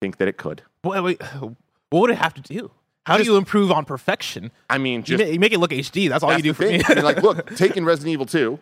think 0.00 0.18
that 0.18 0.28
it 0.28 0.36
could. 0.36 0.62
Wait, 0.84 1.00
wait, 1.00 1.22
what 1.40 2.00
would 2.00 2.10
it 2.10 2.18
have 2.18 2.34
to 2.34 2.40
do? 2.40 2.70
How 3.06 3.16
do 3.16 3.24
you 3.24 3.36
improve 3.36 3.72
on 3.72 3.86
perfection? 3.86 4.52
I 4.68 4.76
mean, 4.76 5.00
You, 5.00 5.16
just 5.16 5.32
you 5.32 5.40
make 5.40 5.52
it 5.52 5.58
look 5.58 5.70
HD. 5.70 6.10
That's 6.10 6.22
all 6.22 6.28
That's 6.28 6.44
you 6.44 6.52
do 6.52 6.54
for 6.54 6.64
me. 6.64 6.82
I 6.86 6.94
mean, 6.94 7.04
like, 7.04 7.22
look, 7.22 7.54
taking 7.56 7.86
Resident 7.86 8.12
Evil 8.12 8.26
2, 8.26 8.58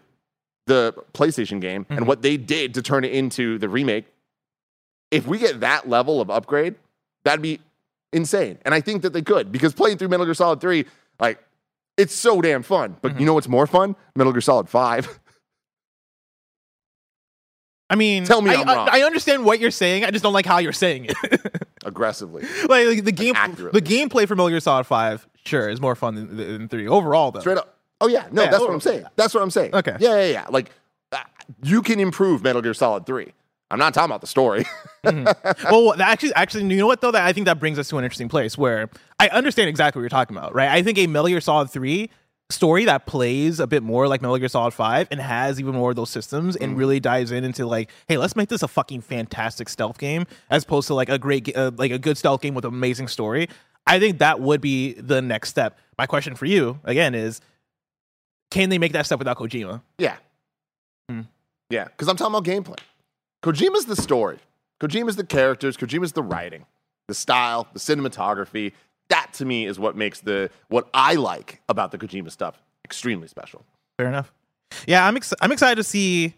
the 0.66 0.94
PlayStation 1.14 1.60
game, 1.60 1.84
Mm-hmm. 1.84 1.96
and 1.96 2.06
what 2.06 2.22
they 2.22 2.36
did 2.36 2.74
to 2.74 2.82
turn 2.82 3.04
it 3.04 3.12
into 3.12 3.58
the 3.58 3.68
remake, 3.68 4.04
if 5.10 5.26
we 5.26 5.38
get 5.38 5.60
that 5.60 5.88
level 5.88 6.20
of 6.20 6.28
upgrade, 6.30 6.74
that'd 7.24 7.40
be 7.42 7.60
insane. 8.12 8.58
And 8.64 8.74
I 8.74 8.80
think 8.80 9.02
that 9.02 9.12
they 9.12 9.22
could 9.22 9.52
because 9.52 9.72
playing 9.74 9.98
through 9.98 10.08
Metal 10.08 10.26
Gear 10.26 10.34
Solid 10.34 10.60
3, 10.60 10.84
like, 11.20 11.42
it's 11.96 12.14
so 12.14 12.40
damn 12.42 12.62
fun. 12.62 12.96
But 13.00 13.12
Mm-hmm. 13.12 13.20
you 13.20 13.26
know 13.26 13.34
what's 13.34 13.48
more 13.48 13.66
fun? 13.66 13.96
Metal 14.16 14.32
Gear 14.32 14.40
Solid 14.40 14.68
5. 14.68 15.18
I 17.88 17.94
mean, 17.94 18.24
Tell 18.24 18.42
me 18.42 18.50
I, 18.50 18.62
I'm 18.62 18.66
wrong. 18.66 18.88
I 18.90 19.02
understand 19.02 19.44
what 19.44 19.60
you're 19.60 19.70
saying. 19.70 20.04
I 20.04 20.10
just 20.10 20.24
don't 20.24 20.32
like 20.32 20.46
how 20.46 20.58
you're 20.58 20.72
saying 20.72 21.06
it. 21.08 21.62
aggressively. 21.84 22.42
like, 22.68 22.86
like, 22.88 23.04
the 23.04 23.12
game, 23.12 23.34
accurately. 23.36 23.78
the 23.80 23.86
gameplay 23.86 24.26
for 24.26 24.34
Metal 24.34 24.48
Gear 24.48 24.58
Solid 24.58 24.84
Five, 24.88 25.26
sure, 25.44 25.68
is 25.68 25.80
more 25.80 25.94
fun 25.94 26.16
than, 26.16 26.36
than 26.36 26.68
three 26.68 26.88
overall. 26.88 27.30
Though, 27.30 27.38
Straight 27.40 27.58
up. 27.58 27.75
Oh, 28.00 28.08
yeah. 28.08 28.26
No, 28.30 28.42
Yeah, 28.42 28.50
that's 28.50 28.62
what 28.62 28.72
I'm 28.72 28.80
saying. 28.80 29.04
That's 29.16 29.34
what 29.34 29.42
I'm 29.42 29.50
saying. 29.50 29.74
Okay. 29.74 29.96
Yeah, 30.00 30.16
yeah, 30.20 30.32
yeah. 30.32 30.46
Like, 30.50 30.70
uh, 31.12 31.18
you 31.62 31.82
can 31.82 32.00
improve 32.00 32.42
Metal 32.42 32.62
Gear 32.62 32.74
Solid 32.74 33.06
3. 33.06 33.32
I'm 33.70 33.78
not 33.78 33.94
talking 33.94 34.06
about 34.06 34.20
the 34.20 34.26
story. 34.26 34.64
well, 35.04 36.00
actually, 36.00 36.34
actually, 36.34 36.64
you 36.66 36.76
know 36.76 36.86
what 36.86 37.00
though? 37.00 37.10
That 37.10 37.24
I 37.24 37.32
think 37.32 37.46
that 37.46 37.58
brings 37.58 37.78
us 37.78 37.88
to 37.88 37.98
an 37.98 38.04
interesting 38.04 38.28
place 38.28 38.56
where 38.56 38.88
I 39.18 39.28
understand 39.28 39.68
exactly 39.68 39.98
what 39.98 40.02
you're 40.04 40.08
talking 40.08 40.36
about, 40.36 40.54
right? 40.54 40.68
I 40.68 40.82
think 40.82 40.98
a 40.98 41.06
Metal 41.08 41.28
Gear 41.28 41.40
Solid 41.40 41.70
Three 41.70 42.10
story 42.48 42.84
that 42.84 43.06
plays 43.06 43.58
a 43.58 43.66
bit 43.66 43.82
more 43.82 44.06
like 44.06 44.22
Metal 44.22 44.38
Gear 44.38 44.48
Solid 44.48 44.72
Five 44.72 45.08
and 45.10 45.20
has 45.20 45.58
even 45.58 45.74
more 45.74 45.90
of 45.90 45.96
those 45.96 46.10
systems 46.10 46.54
and 46.54 46.76
really 46.76 47.00
dives 47.00 47.32
in 47.32 47.42
into 47.42 47.66
like, 47.66 47.90
hey, 48.06 48.18
let's 48.18 48.36
make 48.36 48.48
this 48.48 48.62
a 48.62 48.68
fucking 48.68 49.00
fantastic 49.00 49.68
stealth 49.68 49.98
game 49.98 50.26
as 50.48 50.62
opposed 50.62 50.86
to 50.86 50.94
like 50.94 51.08
a 51.08 51.18
great, 51.18 51.56
uh, 51.56 51.72
like 51.76 51.90
a 51.90 51.98
good 51.98 52.16
stealth 52.16 52.42
game 52.42 52.54
with 52.54 52.64
an 52.64 52.72
amazing 52.72 53.08
story. 53.08 53.48
I 53.84 53.98
think 53.98 54.18
that 54.18 54.40
would 54.40 54.60
be 54.60 54.92
the 54.92 55.20
next 55.20 55.48
step. 55.48 55.76
My 55.98 56.06
question 56.06 56.36
for 56.36 56.44
you 56.46 56.78
again 56.84 57.16
is, 57.16 57.40
can 58.50 58.68
they 58.68 58.78
make 58.78 58.92
that 58.92 59.06
stuff 59.06 59.18
without 59.18 59.38
Kojima? 59.38 59.82
Yeah. 59.98 60.16
Hmm. 61.08 61.22
Yeah, 61.70 61.84
because 61.84 62.08
I'm 62.08 62.16
talking 62.16 62.34
about 62.34 62.44
gameplay. 62.44 62.78
Kojima's 63.42 63.86
the 63.86 63.96
story. 63.96 64.38
Kojima's 64.80 65.16
the 65.16 65.24
characters. 65.24 65.76
Kojima's 65.76 66.12
the 66.12 66.22
writing, 66.22 66.66
the 67.08 67.14
style, 67.14 67.66
the 67.72 67.78
cinematography. 67.78 68.72
That 69.08 69.32
to 69.34 69.44
me 69.44 69.66
is 69.66 69.78
what 69.78 69.96
makes 69.96 70.20
the 70.20 70.50
what 70.68 70.88
I 70.92 71.14
like 71.14 71.60
about 71.68 71.92
the 71.92 71.98
Kojima 71.98 72.30
stuff 72.30 72.60
extremely 72.84 73.28
special. 73.28 73.64
Fair 73.98 74.08
enough. 74.08 74.32
Yeah, 74.86 75.06
I'm 75.06 75.16
ex- 75.16 75.34
I'm 75.40 75.52
excited 75.52 75.76
to 75.76 75.84
see 75.84 76.34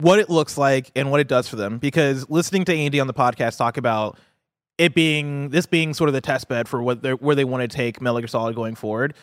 what 0.00 0.18
it 0.18 0.30
looks 0.30 0.56
like 0.56 0.90
and 0.94 1.10
what 1.10 1.20
it 1.20 1.28
does 1.28 1.48
for 1.48 1.56
them 1.56 1.78
because 1.78 2.28
listening 2.30 2.64
to 2.64 2.74
Andy 2.74 3.00
on 3.00 3.06
the 3.06 3.14
podcast 3.14 3.56
talk 3.56 3.76
about 3.76 4.16
it 4.76 4.94
being 4.94 5.48
this 5.50 5.66
being 5.66 5.92
sort 5.92 6.08
of 6.08 6.14
the 6.14 6.20
test 6.20 6.48
bed 6.48 6.68
for 6.68 6.82
what 6.82 7.02
they 7.02 7.12
where 7.14 7.34
they 7.34 7.44
want 7.44 7.68
to 7.68 7.68
take 7.68 8.00
Metal 8.00 8.20
Gear 8.20 8.28
Solid 8.28 8.54
going 8.54 8.74
forward. 8.74 9.14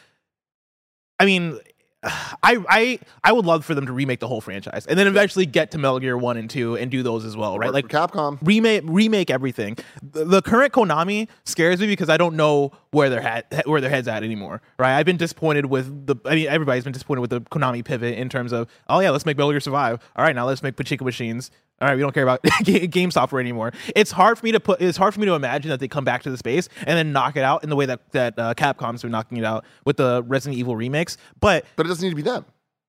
I 1.19 1.25
mean, 1.25 1.59
I 2.05 2.57
I 2.69 2.99
I 3.23 3.31
would 3.31 3.45
love 3.45 3.65
for 3.65 3.73
them 3.73 3.85
to 3.87 3.93
remake 3.93 4.19
the 4.19 4.27
whole 4.27 4.41
franchise 4.41 4.85
and 4.85 4.97
then 4.97 5.07
eventually 5.07 5.45
get 5.45 5.71
to 5.71 5.77
Metal 5.77 5.99
Gear 5.99 6.17
One 6.17 6.37
and 6.37 6.49
Two 6.49 6.75
and 6.77 6.91
do 6.91 7.01
those 7.03 7.25
as 7.25 7.35
well, 7.35 7.57
right? 7.57 7.73
Like 7.73 7.87
Capcom. 7.87 8.37
remake 8.41 8.83
remake 8.85 9.29
everything. 9.29 9.77
The, 10.01 10.25
the 10.25 10.41
current 10.41 10.71
Konami 10.71 11.27
scares 11.45 11.79
me 11.79 11.87
because 11.87 12.09
I 12.09 12.17
don't 12.17 12.35
know 12.35 12.71
where 12.91 13.09
their 13.09 13.21
head 13.21 13.45
where 13.65 13.81
their 13.81 13.89
heads 13.89 14.07
at 14.07 14.23
anymore. 14.23 14.61
Right? 14.77 14.97
I've 14.97 15.05
been 15.05 15.17
disappointed 15.17 15.65
with 15.65 16.05
the. 16.05 16.15
I 16.25 16.35
mean, 16.35 16.47
everybody's 16.47 16.83
been 16.83 16.93
disappointed 16.93 17.21
with 17.21 17.31
the 17.31 17.41
Konami 17.41 17.83
pivot 17.83 18.17
in 18.17 18.29
terms 18.29 18.51
of 18.51 18.69
oh 18.87 18.99
yeah, 18.99 19.09
let's 19.09 19.25
make 19.25 19.37
Metal 19.37 19.51
Gear 19.51 19.59
Survive. 19.59 19.99
All 20.15 20.23
right, 20.23 20.35
now 20.35 20.45
let's 20.45 20.61
make 20.61 20.75
Pachinko 20.75 21.01
machines. 21.01 21.51
All 21.81 21.89
right, 21.89 21.95
we 21.95 22.01
don't 22.01 22.13
care 22.13 22.23
about 22.23 22.41
game 22.63 23.11
software 23.11 23.41
anymore. 23.41 23.73
It's 23.95 24.11
hard 24.11 24.39
for 24.39 24.45
me 24.45 24.53
to 24.53 24.61
put. 24.61 24.81
It's 24.81 24.97
hard 24.97 25.13
for 25.13 25.19
me 25.19 25.25
to 25.25 25.33
imagine 25.33 25.69
that 25.69 25.81
they 25.81 25.89
come 25.89 26.05
back 26.05 26.23
to 26.23 26.31
the 26.31 26.37
space 26.37 26.69
and 26.79 26.97
then 26.97 27.11
knock 27.11 27.35
it 27.35 27.43
out 27.43 27.63
in 27.63 27.69
the 27.69 27.75
way 27.75 27.85
that 27.85 28.11
that 28.11 28.39
uh, 28.39 28.53
Capcom's 28.53 29.01
been 29.01 29.11
knocking 29.11 29.37
it 29.37 29.43
out 29.43 29.65
with 29.85 29.97
the 29.97 30.23
Resident 30.25 30.57
Evil 30.57 30.77
remakes. 30.77 31.17
But 31.41 31.65
But 31.75 31.85
it 31.85 31.89
doesn't 31.89 32.03
need 32.03 32.11
to 32.11 32.15
be 32.15 32.21
them. 32.21 32.45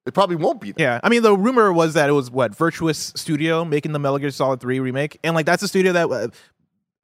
It 0.07 0.15
probably 0.15 0.37
won't 0.37 0.61
be 0.61 0.69
them. 0.71 0.77
yeah, 0.79 1.01
I 1.03 1.09
mean, 1.09 1.23
the 1.23 1.37
rumor 1.37 1.73
was 1.73 1.95
that 1.95 2.09
it 2.09 2.13
was 2.13 2.31
what 2.31 2.53
Virtuos 2.53 3.19
Studio 3.19 3.65
making 3.65 3.91
the 3.91 3.99
Metal 3.99 4.19
Gear 4.19 4.31
Solid 4.31 4.61
Three 4.61 4.79
remake, 4.79 5.19
and 5.25 5.35
like 5.35 5.47
that's 5.47 5.65
a 5.65 5.69
studio 5.69 5.93
that 5.93 6.09
uh, 6.09 6.29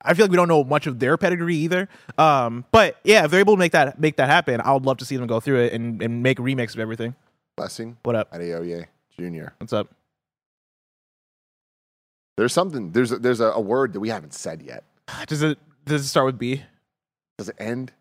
I 0.05 0.15
feel 0.15 0.27
like 0.27 0.31
we 0.31 0.37
don't 0.37 0.49
know 0.49 0.63
much 0.63 0.87
of 0.87 1.01
their 1.01 1.17
pedigree 1.17 1.57
either. 1.57 1.89
Um, 2.17 2.65
but 2.71 2.99
yeah, 3.03 3.25
if 3.25 3.33
they're 3.33 3.41
able 3.41 3.55
to 3.55 3.59
make 3.59 3.73
that 3.73 3.99
make 3.99 4.17
that 4.17 4.29
happen, 4.29 4.61
I 4.61 4.73
would 4.73 4.87
love 4.87 4.99
to 4.99 5.05
see 5.05 5.17
them 5.17 5.27
go 5.27 5.41
through 5.41 5.63
it 5.63 5.73
and, 5.73 6.01
and 6.01 6.23
make 6.23 6.39
remakes 6.39 6.75
of 6.75 6.81
everything. 6.81 7.17
Blessing 7.57 7.97
What 8.05 8.15
up? 8.15 8.33
Adeoye 8.33 8.87
Jr. 9.19 9.49
What's 9.59 9.73
up? 9.73 9.89
There's 12.37 12.53
something. 12.53 12.93
There's 12.93 13.13
a, 13.13 13.19
there's 13.19 13.41
a, 13.41 13.47
a 13.47 13.61
word 13.61 13.93
that 13.93 14.01
we 14.01 14.09
haven't 14.09 14.35
said 14.35 14.63
yet. 14.63 14.85
Does 15.27 15.43
it 15.43 15.59
does 15.85 16.03
it 16.03 16.09
start 16.09 16.27
with 16.27 16.39
B 16.39 16.63
Does 17.39 17.49
it 17.49 17.57
end 17.59 17.93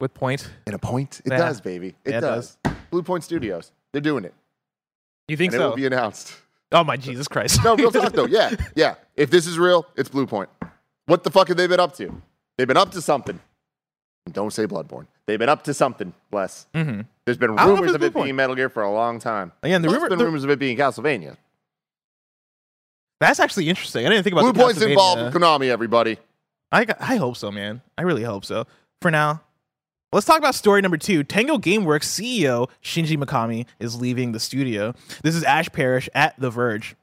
with 0.00 0.12
point? 0.14 0.50
in 0.66 0.74
a 0.74 0.78
point? 0.78 1.20
It 1.24 1.32
Yeah. 1.32 1.38
does, 1.38 1.60
baby. 1.60 1.88
It, 2.04 2.10
Yeah, 2.12 2.18
it 2.18 2.20
does. 2.22 2.56
Bluepoint 2.90 3.22
Studios. 3.22 3.72
They're 3.92 4.00
doing 4.00 4.24
it, 4.24 4.34
You 5.28 5.36
think 5.36 5.52
and 5.52 5.60
it 5.60 5.64
so? 5.64 5.68
will 5.70 5.76
be 5.76 5.86
announced. 5.86 6.34
oh 6.72 6.82
my 6.84 6.96
Jesus 6.96 7.28
Christ! 7.28 7.62
No, 7.64 7.76
real 7.76 7.90
talk 7.92 8.12
though. 8.14 8.26
Yeah, 8.26 8.54
yeah. 8.74 8.94
If 9.16 9.30
this 9.30 9.46
is 9.46 9.58
real, 9.58 9.86
it's 9.96 10.08
Bluepoint. 10.08 10.48
What 11.06 11.22
the 11.24 11.30
fuck 11.30 11.48
have 11.48 11.56
they 11.56 11.66
been 11.66 11.80
up 11.80 11.94
to? 11.96 12.20
They've 12.58 12.66
been 12.68 12.76
up 12.76 12.90
to 12.92 13.00
something. 13.02 13.38
Don't 14.32 14.52
say 14.52 14.66
Bloodborne. 14.66 15.06
They've 15.26 15.38
been 15.38 15.48
up 15.48 15.62
to 15.64 15.74
something. 15.74 16.12
Bless. 16.30 16.66
hmm 16.74 17.02
There's 17.24 17.36
been 17.38 17.54
don't 17.54 17.56
know 17.56 17.62
if 17.62 17.68
rumors 17.68 17.86
it's 17.90 17.94
of 17.96 18.02
it 18.02 18.12
Point. 18.12 18.24
being 18.26 18.36
Metal 18.36 18.56
Gear 18.56 18.68
for 18.68 18.82
a 18.82 18.92
long 18.92 19.20
time. 19.20 19.52
Again, 19.62 19.82
the 19.82 19.88
There's 19.88 19.96
rumor 19.98 20.08
been 20.10 20.18
the- 20.18 20.24
rumors 20.24 20.42
of 20.44 20.50
it 20.50 20.58
being 20.58 20.76
Castlevania. 20.76 21.36
That's 23.20 23.40
actually 23.40 23.68
interesting. 23.68 24.06
I 24.06 24.10
didn't 24.10 24.24
think 24.24 24.32
about 24.34 24.42
Blue 24.42 24.52
the 24.52 24.58
Point's 24.60 24.82
involved 24.82 25.22
with 25.22 25.34
Konami. 25.34 25.68
Everybody. 25.68 26.18
I, 26.72 26.84
got- 26.84 27.00
I 27.00 27.16
hope 27.16 27.36
so, 27.36 27.50
man. 27.50 27.82
I 27.96 28.02
really 28.02 28.24
hope 28.24 28.44
so. 28.44 28.66
For 29.00 29.10
now, 29.10 29.42
let's 30.12 30.26
talk 30.26 30.38
about 30.38 30.54
story 30.54 30.80
number 30.82 30.96
two. 30.96 31.22
Tango 31.24 31.58
Gameworks 31.58 32.04
CEO 32.04 32.68
Shinji 32.82 33.16
Mikami 33.16 33.66
is 33.78 34.00
leaving 34.00 34.32
the 34.32 34.40
studio. 34.40 34.94
This 35.22 35.34
is 35.34 35.44
Ash 35.44 35.68
Parrish 35.70 36.08
at 36.14 36.38
The 36.38 36.50
Verge. 36.50 36.96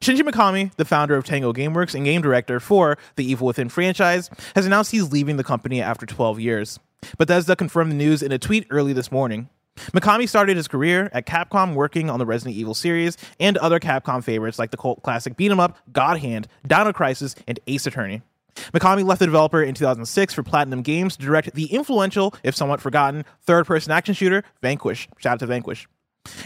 Shinji 0.00 0.20
Mikami, 0.20 0.74
the 0.76 0.84
founder 0.84 1.16
of 1.16 1.24
Tango 1.24 1.52
Gameworks 1.52 1.94
and 1.94 2.04
game 2.04 2.22
director 2.22 2.58
for 2.60 2.98
the 3.16 3.24
Evil 3.24 3.46
Within 3.46 3.68
franchise, 3.68 4.30
has 4.54 4.66
announced 4.66 4.90
he's 4.90 5.12
leaving 5.12 5.36
the 5.36 5.44
company 5.44 5.80
after 5.82 6.06
12 6.06 6.40
years. 6.40 6.78
Bethesda 7.16 7.54
confirmed 7.54 7.92
the 7.92 7.96
news 7.96 8.22
in 8.22 8.32
a 8.32 8.38
tweet 8.38 8.66
early 8.70 8.92
this 8.92 9.12
morning. 9.12 9.48
Mikami 9.92 10.28
started 10.28 10.56
his 10.56 10.68
career 10.68 11.10
at 11.12 11.26
Capcom 11.26 11.74
working 11.74 12.10
on 12.10 12.18
the 12.18 12.26
Resident 12.26 12.56
Evil 12.56 12.74
series 12.74 13.16
and 13.40 13.56
other 13.58 13.80
Capcom 13.80 14.22
favorites 14.22 14.58
like 14.58 14.70
the 14.70 14.76
cult 14.76 15.02
classic 15.02 15.36
beat 15.36 15.50
'em 15.50 15.60
up, 15.60 15.76
God 15.92 16.18
Hand, 16.18 16.48
Dino 16.66 16.92
Crisis, 16.92 17.34
and 17.46 17.58
Ace 17.66 17.86
Attorney. 17.86 18.22
Mikami 18.72 19.04
left 19.04 19.20
the 19.20 19.26
developer 19.26 19.62
in 19.62 19.74
2006 19.74 20.34
for 20.34 20.42
Platinum 20.42 20.82
Games 20.82 21.16
to 21.16 21.24
direct 21.24 21.54
the 21.54 21.66
influential, 21.66 22.34
if 22.42 22.56
somewhat 22.56 22.80
forgotten, 22.80 23.24
third 23.42 23.66
person 23.66 23.92
action 23.92 24.14
shooter 24.14 24.42
Vanquish. 24.62 25.08
Shout 25.18 25.34
out 25.34 25.38
to 25.40 25.46
Vanquish. 25.46 25.86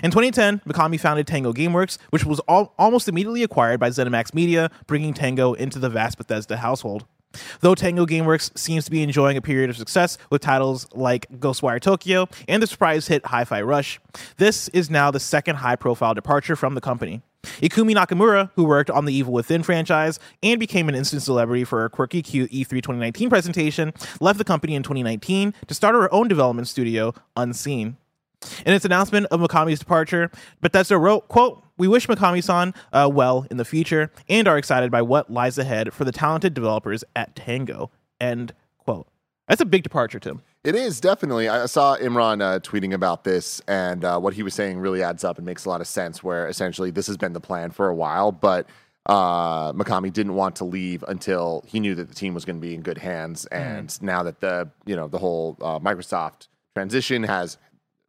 In 0.02 0.10
2010, 0.10 0.60
Mikami 0.66 1.00
founded 1.00 1.26
Tango 1.26 1.52
Gameworks, 1.52 1.98
which 2.10 2.24
was 2.24 2.40
al- 2.48 2.72
almost 2.78 3.08
immediately 3.08 3.42
acquired 3.42 3.80
by 3.80 3.90
ZeniMax 3.90 4.34
Media, 4.34 4.70
bringing 4.86 5.12
Tango 5.12 5.54
into 5.54 5.78
the 5.78 5.88
vast 5.88 6.18
Bethesda 6.18 6.58
household. 6.58 7.04
Though 7.60 7.74
Tango 7.74 8.06
Gameworks 8.06 8.56
seems 8.56 8.84
to 8.84 8.90
be 8.90 9.02
enjoying 9.02 9.36
a 9.36 9.42
period 9.42 9.70
of 9.70 9.76
success 9.76 10.18
with 10.30 10.42
titles 10.42 10.86
like 10.92 11.28
Ghostwire 11.38 11.80
Tokyo 11.80 12.28
and 12.48 12.62
the 12.62 12.66
surprise 12.66 13.08
hit 13.08 13.26
Hi 13.26 13.44
Fi 13.44 13.62
Rush, 13.62 14.00
this 14.36 14.68
is 14.68 14.90
now 14.90 15.10
the 15.10 15.20
second 15.20 15.56
high 15.56 15.76
profile 15.76 16.14
departure 16.14 16.56
from 16.56 16.74
the 16.74 16.80
company. 16.80 17.22
Ikumi 17.60 17.94
Nakamura, 17.94 18.50
who 18.54 18.64
worked 18.64 18.90
on 18.90 19.04
the 19.04 19.12
Evil 19.12 19.32
Within 19.32 19.62
franchise 19.62 20.20
and 20.42 20.60
became 20.60 20.88
an 20.88 20.94
instant 20.94 21.22
celebrity 21.22 21.64
for 21.64 21.80
her 21.80 21.88
quirky 21.88 22.22
cute 22.22 22.50
E3 22.52 22.68
2019 22.68 23.28
presentation, 23.28 23.92
left 24.20 24.38
the 24.38 24.44
company 24.44 24.74
in 24.74 24.82
2019 24.82 25.52
to 25.66 25.74
start 25.74 25.94
her 25.94 26.12
own 26.14 26.28
development 26.28 26.68
studio, 26.68 27.12
Unseen. 27.36 27.96
In 28.66 28.74
its 28.74 28.84
announcement 28.84 29.26
of 29.26 29.40
Mikami's 29.40 29.78
departure, 29.78 30.30
Bethesda 30.60 30.98
wrote, 30.98 31.28
quote, 31.28 31.62
We 31.82 31.88
wish 31.88 32.06
Mikami-san 32.06 32.74
uh, 32.92 33.10
well 33.12 33.44
in 33.50 33.56
the 33.56 33.64
future 33.64 34.12
and 34.28 34.46
are 34.46 34.56
excited 34.56 34.92
by 34.92 35.02
what 35.02 35.32
lies 35.32 35.58
ahead 35.58 35.92
for 35.92 36.04
the 36.04 36.12
talented 36.12 36.54
developers 36.54 37.02
at 37.16 37.34
Tango, 37.34 37.90
end 38.20 38.54
quote. 38.78 39.08
That's 39.48 39.60
a 39.60 39.64
big 39.64 39.82
departure, 39.82 40.20
Tim. 40.20 40.42
It 40.62 40.76
is 40.76 41.00
definitely. 41.00 41.48
I 41.48 41.66
saw 41.66 41.96
Imran 41.96 42.40
uh, 42.40 42.60
tweeting 42.60 42.92
about 42.92 43.24
this, 43.24 43.60
and 43.66 44.04
uh, 44.04 44.20
what 44.20 44.34
he 44.34 44.44
was 44.44 44.54
saying 44.54 44.78
really 44.78 45.02
adds 45.02 45.24
up 45.24 45.38
and 45.38 45.44
makes 45.44 45.64
a 45.64 45.70
lot 45.70 45.80
of 45.80 45.88
sense. 45.88 46.22
Where 46.22 46.46
essentially 46.46 46.92
this 46.92 47.08
has 47.08 47.16
been 47.16 47.32
the 47.32 47.40
plan 47.40 47.72
for 47.72 47.88
a 47.88 47.94
while, 47.96 48.30
but 48.30 48.68
uh, 49.06 49.72
Mikami 49.72 50.12
didn't 50.12 50.34
want 50.34 50.54
to 50.54 50.64
leave 50.64 51.02
until 51.08 51.64
he 51.66 51.80
knew 51.80 51.96
that 51.96 52.08
the 52.08 52.14
team 52.14 52.32
was 52.32 52.44
going 52.44 52.58
to 52.58 52.62
be 52.64 52.74
in 52.74 52.82
good 52.82 52.98
hands. 52.98 53.46
And 53.46 54.00
now 54.00 54.22
that 54.22 54.38
the 54.38 54.70
you 54.86 54.94
know 54.94 55.08
the 55.08 55.18
whole 55.18 55.58
uh, 55.60 55.80
Microsoft 55.80 56.46
transition 56.76 57.24
has 57.24 57.58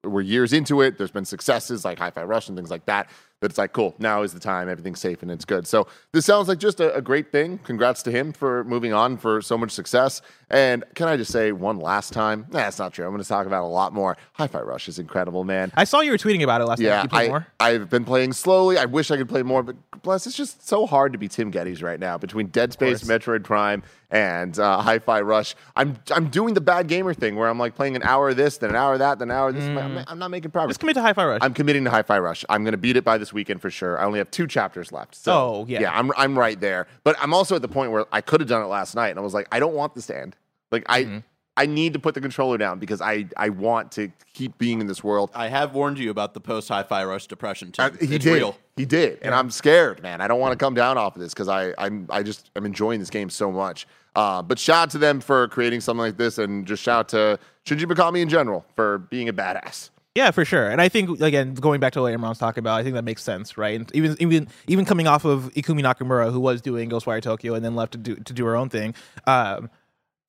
we're 0.03 0.21
years 0.21 0.53
into 0.53 0.81
it. 0.81 0.97
There's 0.97 1.11
been 1.11 1.25
successes 1.25 1.85
like 1.85 1.97
Hi-Fi 1.99 2.23
Rush 2.23 2.47
and 2.47 2.57
things 2.57 2.69
like 2.69 2.85
that. 2.85 3.09
That 3.43 3.51
it's 3.51 3.57
like, 3.57 3.73
cool, 3.73 3.93
now 3.99 4.21
is 4.21 4.31
the 4.31 4.39
time. 4.39 4.69
Everything's 4.69 5.01
safe 5.01 5.21
and 5.21 5.29
it's 5.29 5.43
good. 5.43 5.67
So 5.67 5.85
this 6.13 6.25
sounds 6.25 6.47
like 6.47 6.59
just 6.59 6.79
a, 6.79 6.95
a 6.95 7.01
great 7.01 7.29
thing. 7.29 7.57
Congrats 7.57 8.01
to 8.03 8.11
him 8.11 8.31
for 8.31 8.63
moving 8.63 8.93
on 8.93 9.17
for 9.17 9.41
so 9.41 9.57
much 9.57 9.71
success. 9.71 10.21
And 10.49 10.85
can 10.95 11.09
I 11.09 11.17
just 11.17 11.29
say 11.31 11.51
one 11.51 11.77
last 11.77 12.13
time? 12.13 12.45
Nah, 12.51 12.59
that's 12.59 12.79
not 12.79 12.93
true. 12.93 13.03
I'm 13.05 13.11
going 13.11 13.21
to 13.21 13.27
talk 13.27 13.45
about 13.45 13.63
a 13.63 13.67
lot 13.67 13.91
more. 13.91 14.15
Hi-Fi 14.33 14.61
Rush 14.61 14.87
is 14.87 14.97
incredible, 14.97 15.43
man. 15.43 15.73
I 15.75 15.83
saw 15.83 15.99
you 15.99 16.11
were 16.11 16.17
tweeting 16.17 16.41
about 16.41 16.61
it 16.61 16.65
last 16.65 16.79
night. 16.79 16.85
Yeah, 16.85 17.03
You 17.03 17.09
I, 17.11 17.27
more? 17.27 17.47
I've 17.59 17.89
been 17.89 18.05
playing 18.05 18.31
slowly. 18.31 18.77
I 18.77 18.85
wish 18.85 19.11
I 19.11 19.17
could 19.17 19.27
play 19.27 19.43
more, 19.43 19.61
but 19.61 19.75
bless, 20.03 20.25
it's 20.25 20.37
just 20.37 20.65
so 20.65 20.85
hard 20.85 21.11
to 21.11 21.19
be 21.19 21.27
Tim 21.27 21.51
Gettys 21.51 21.83
right 21.83 21.99
now 21.99 22.17
between 22.17 22.47
Dead 22.47 22.71
Space, 22.71 23.03
Metroid 23.03 23.43
Prime, 23.43 23.83
and 24.11 24.57
uh, 24.59 24.79
Hi-Fi 24.81 25.21
Rush. 25.21 25.55
I'm 25.75 25.97
I'm 26.11 26.29
doing 26.29 26.53
the 26.53 26.61
bad 26.61 26.87
gamer 26.87 27.15
thing 27.15 27.35
where 27.35 27.49
I'm 27.49 27.57
like 27.57 27.73
playing 27.75 27.95
an 27.95 28.03
hour 28.03 28.29
of 28.29 28.37
this, 28.37 28.59
then 28.59 28.69
an 28.69 28.75
hour 28.75 28.93
of 28.93 28.99
that, 28.99 29.17
then 29.17 29.31
an 29.31 29.35
hour 29.35 29.49
of 29.49 29.55
this. 29.55 29.63
I'm, 29.63 30.03
I'm 30.07 30.19
not 30.19 30.29
making 30.29 30.51
progress. 30.51 30.73
Just 30.73 30.81
commit 30.81 30.93
to 30.95 31.01
Hi-Fi 31.01 31.25
Rush. 31.25 31.39
I'm 31.41 31.55
committing 31.55 31.83
to 31.85 31.89
Hi-Fi 31.89 32.19
Rush. 32.19 32.45
I'm 32.47 32.63
going 32.63 32.73
to 32.73 32.77
beat 32.77 32.95
it 32.95 33.03
by 33.03 33.17
this 33.17 33.32
weekend 33.33 33.61
for 33.61 33.69
sure. 33.69 33.99
I 33.99 34.05
only 34.05 34.19
have 34.19 34.31
two 34.31 34.47
chapters 34.47 34.91
left. 34.91 35.15
So, 35.15 35.33
Oh, 35.33 35.65
yeah. 35.67 35.81
yeah. 35.81 35.97
I'm 35.97 36.11
I'm 36.17 36.37
right 36.37 36.59
there. 36.59 36.87
But 37.03 37.15
I'm 37.21 37.33
also 37.33 37.55
at 37.55 37.61
the 37.61 37.67
point 37.67 37.91
where 37.91 38.05
I 38.11 38.21
could 38.21 38.39
have 38.41 38.49
done 38.49 38.61
it 38.63 38.67
last 38.67 38.95
night, 38.95 39.09
and 39.09 39.19
I 39.19 39.21
was 39.21 39.33
like, 39.33 39.47
I 39.51 39.59
don't 39.59 39.73
want 39.73 39.95
this 39.95 40.07
to 40.07 40.17
end. 40.19 40.35
Like 40.71 40.83
I. 40.87 41.03
Mm-hmm. 41.03 41.17
I 41.55 41.67
need 41.67 41.93
to 41.93 41.99
put 41.99 42.15
the 42.15 42.19
controller 42.21 42.57
down 42.57 42.79
because 42.79 42.99
I, 42.99 43.27
I 43.37 43.49
want 43.49 43.91
to 43.91 44.11
keep 44.33 44.57
being 44.57 44.81
in 44.81 44.87
this 44.87 45.03
world. 45.03 45.29
I 45.35 45.49
have 45.49 45.75
warned 45.75 45.99
you 45.99 46.09
about 46.09 46.33
the 46.33 46.39
post 46.39 46.67
Hi-Fi 46.69 47.05
Rush 47.05 47.27
depression. 47.27 47.71
Tim. 47.71 47.85
Uh, 47.93 47.97
he 48.03 48.15
it's 48.15 48.25
did. 48.25 48.33
real. 48.33 48.57
He 48.75 48.85
did, 48.85 49.19
and 49.21 49.35
I'm 49.35 49.51
scared, 49.51 50.01
man. 50.01 50.19
I 50.19 50.27
don't 50.27 50.39
want 50.39 50.53
to 50.53 50.57
come 50.57 50.73
down 50.73 50.97
off 50.97 51.15
of 51.15 51.21
this 51.21 51.31
because 51.31 51.47
I 51.49 51.75
I'm 51.77 52.07
I 52.09 52.23
just 52.23 52.49
I'm 52.55 52.65
enjoying 52.65 52.99
this 52.99 53.11
game 53.11 53.29
so 53.29 53.51
much. 53.51 53.85
Uh, 54.15 54.41
but 54.41 54.57
shout 54.57 54.77
out 54.85 54.89
to 54.93 54.97
them 54.97 55.21
for 55.21 55.47
creating 55.49 55.81
something 55.81 56.01
like 56.01 56.17
this, 56.17 56.39
and 56.39 56.65
just 56.65 56.81
shout 56.81 56.99
out 57.01 57.09
to 57.09 57.39
Shinji 57.67 57.85
Mikami 57.85 58.21
in 58.23 58.29
general 58.29 58.65
for 58.75 58.97
being 58.97 59.29
a 59.29 59.33
badass. 59.33 59.91
Yeah, 60.15 60.29
for 60.29 60.45
sure. 60.45 60.69
And 60.69 60.79
I 60.79 60.89
think 60.89 61.21
again, 61.21 61.55
going 61.55 61.79
back 61.79 61.93
to 61.93 62.01
what 62.01 62.13
Imran's 62.13 62.37
talking 62.37 62.59
about, 62.59 62.79
I 62.79 62.83
think 62.83 62.93
that 62.93 63.03
makes 63.03 63.23
sense, 63.23 63.57
right? 63.57 63.79
And 63.79 63.95
even 63.95 64.15
even 64.19 64.47
even 64.67 64.85
coming 64.85 65.07
off 65.07 65.25
of 65.25 65.51
Ikumi 65.53 65.81
Nakamura, 65.81 66.31
who 66.31 66.39
was 66.39 66.61
doing 66.61 66.89
Ghostwire 66.89 67.21
Tokyo 67.21 67.55
and 67.55 67.65
then 67.65 67.75
left 67.75 67.93
to 67.93 67.97
do 67.97 68.15
to 68.15 68.33
do 68.33 68.45
her 68.45 68.55
own 68.55 68.69
thing. 68.69 68.93
Um, 69.25 69.69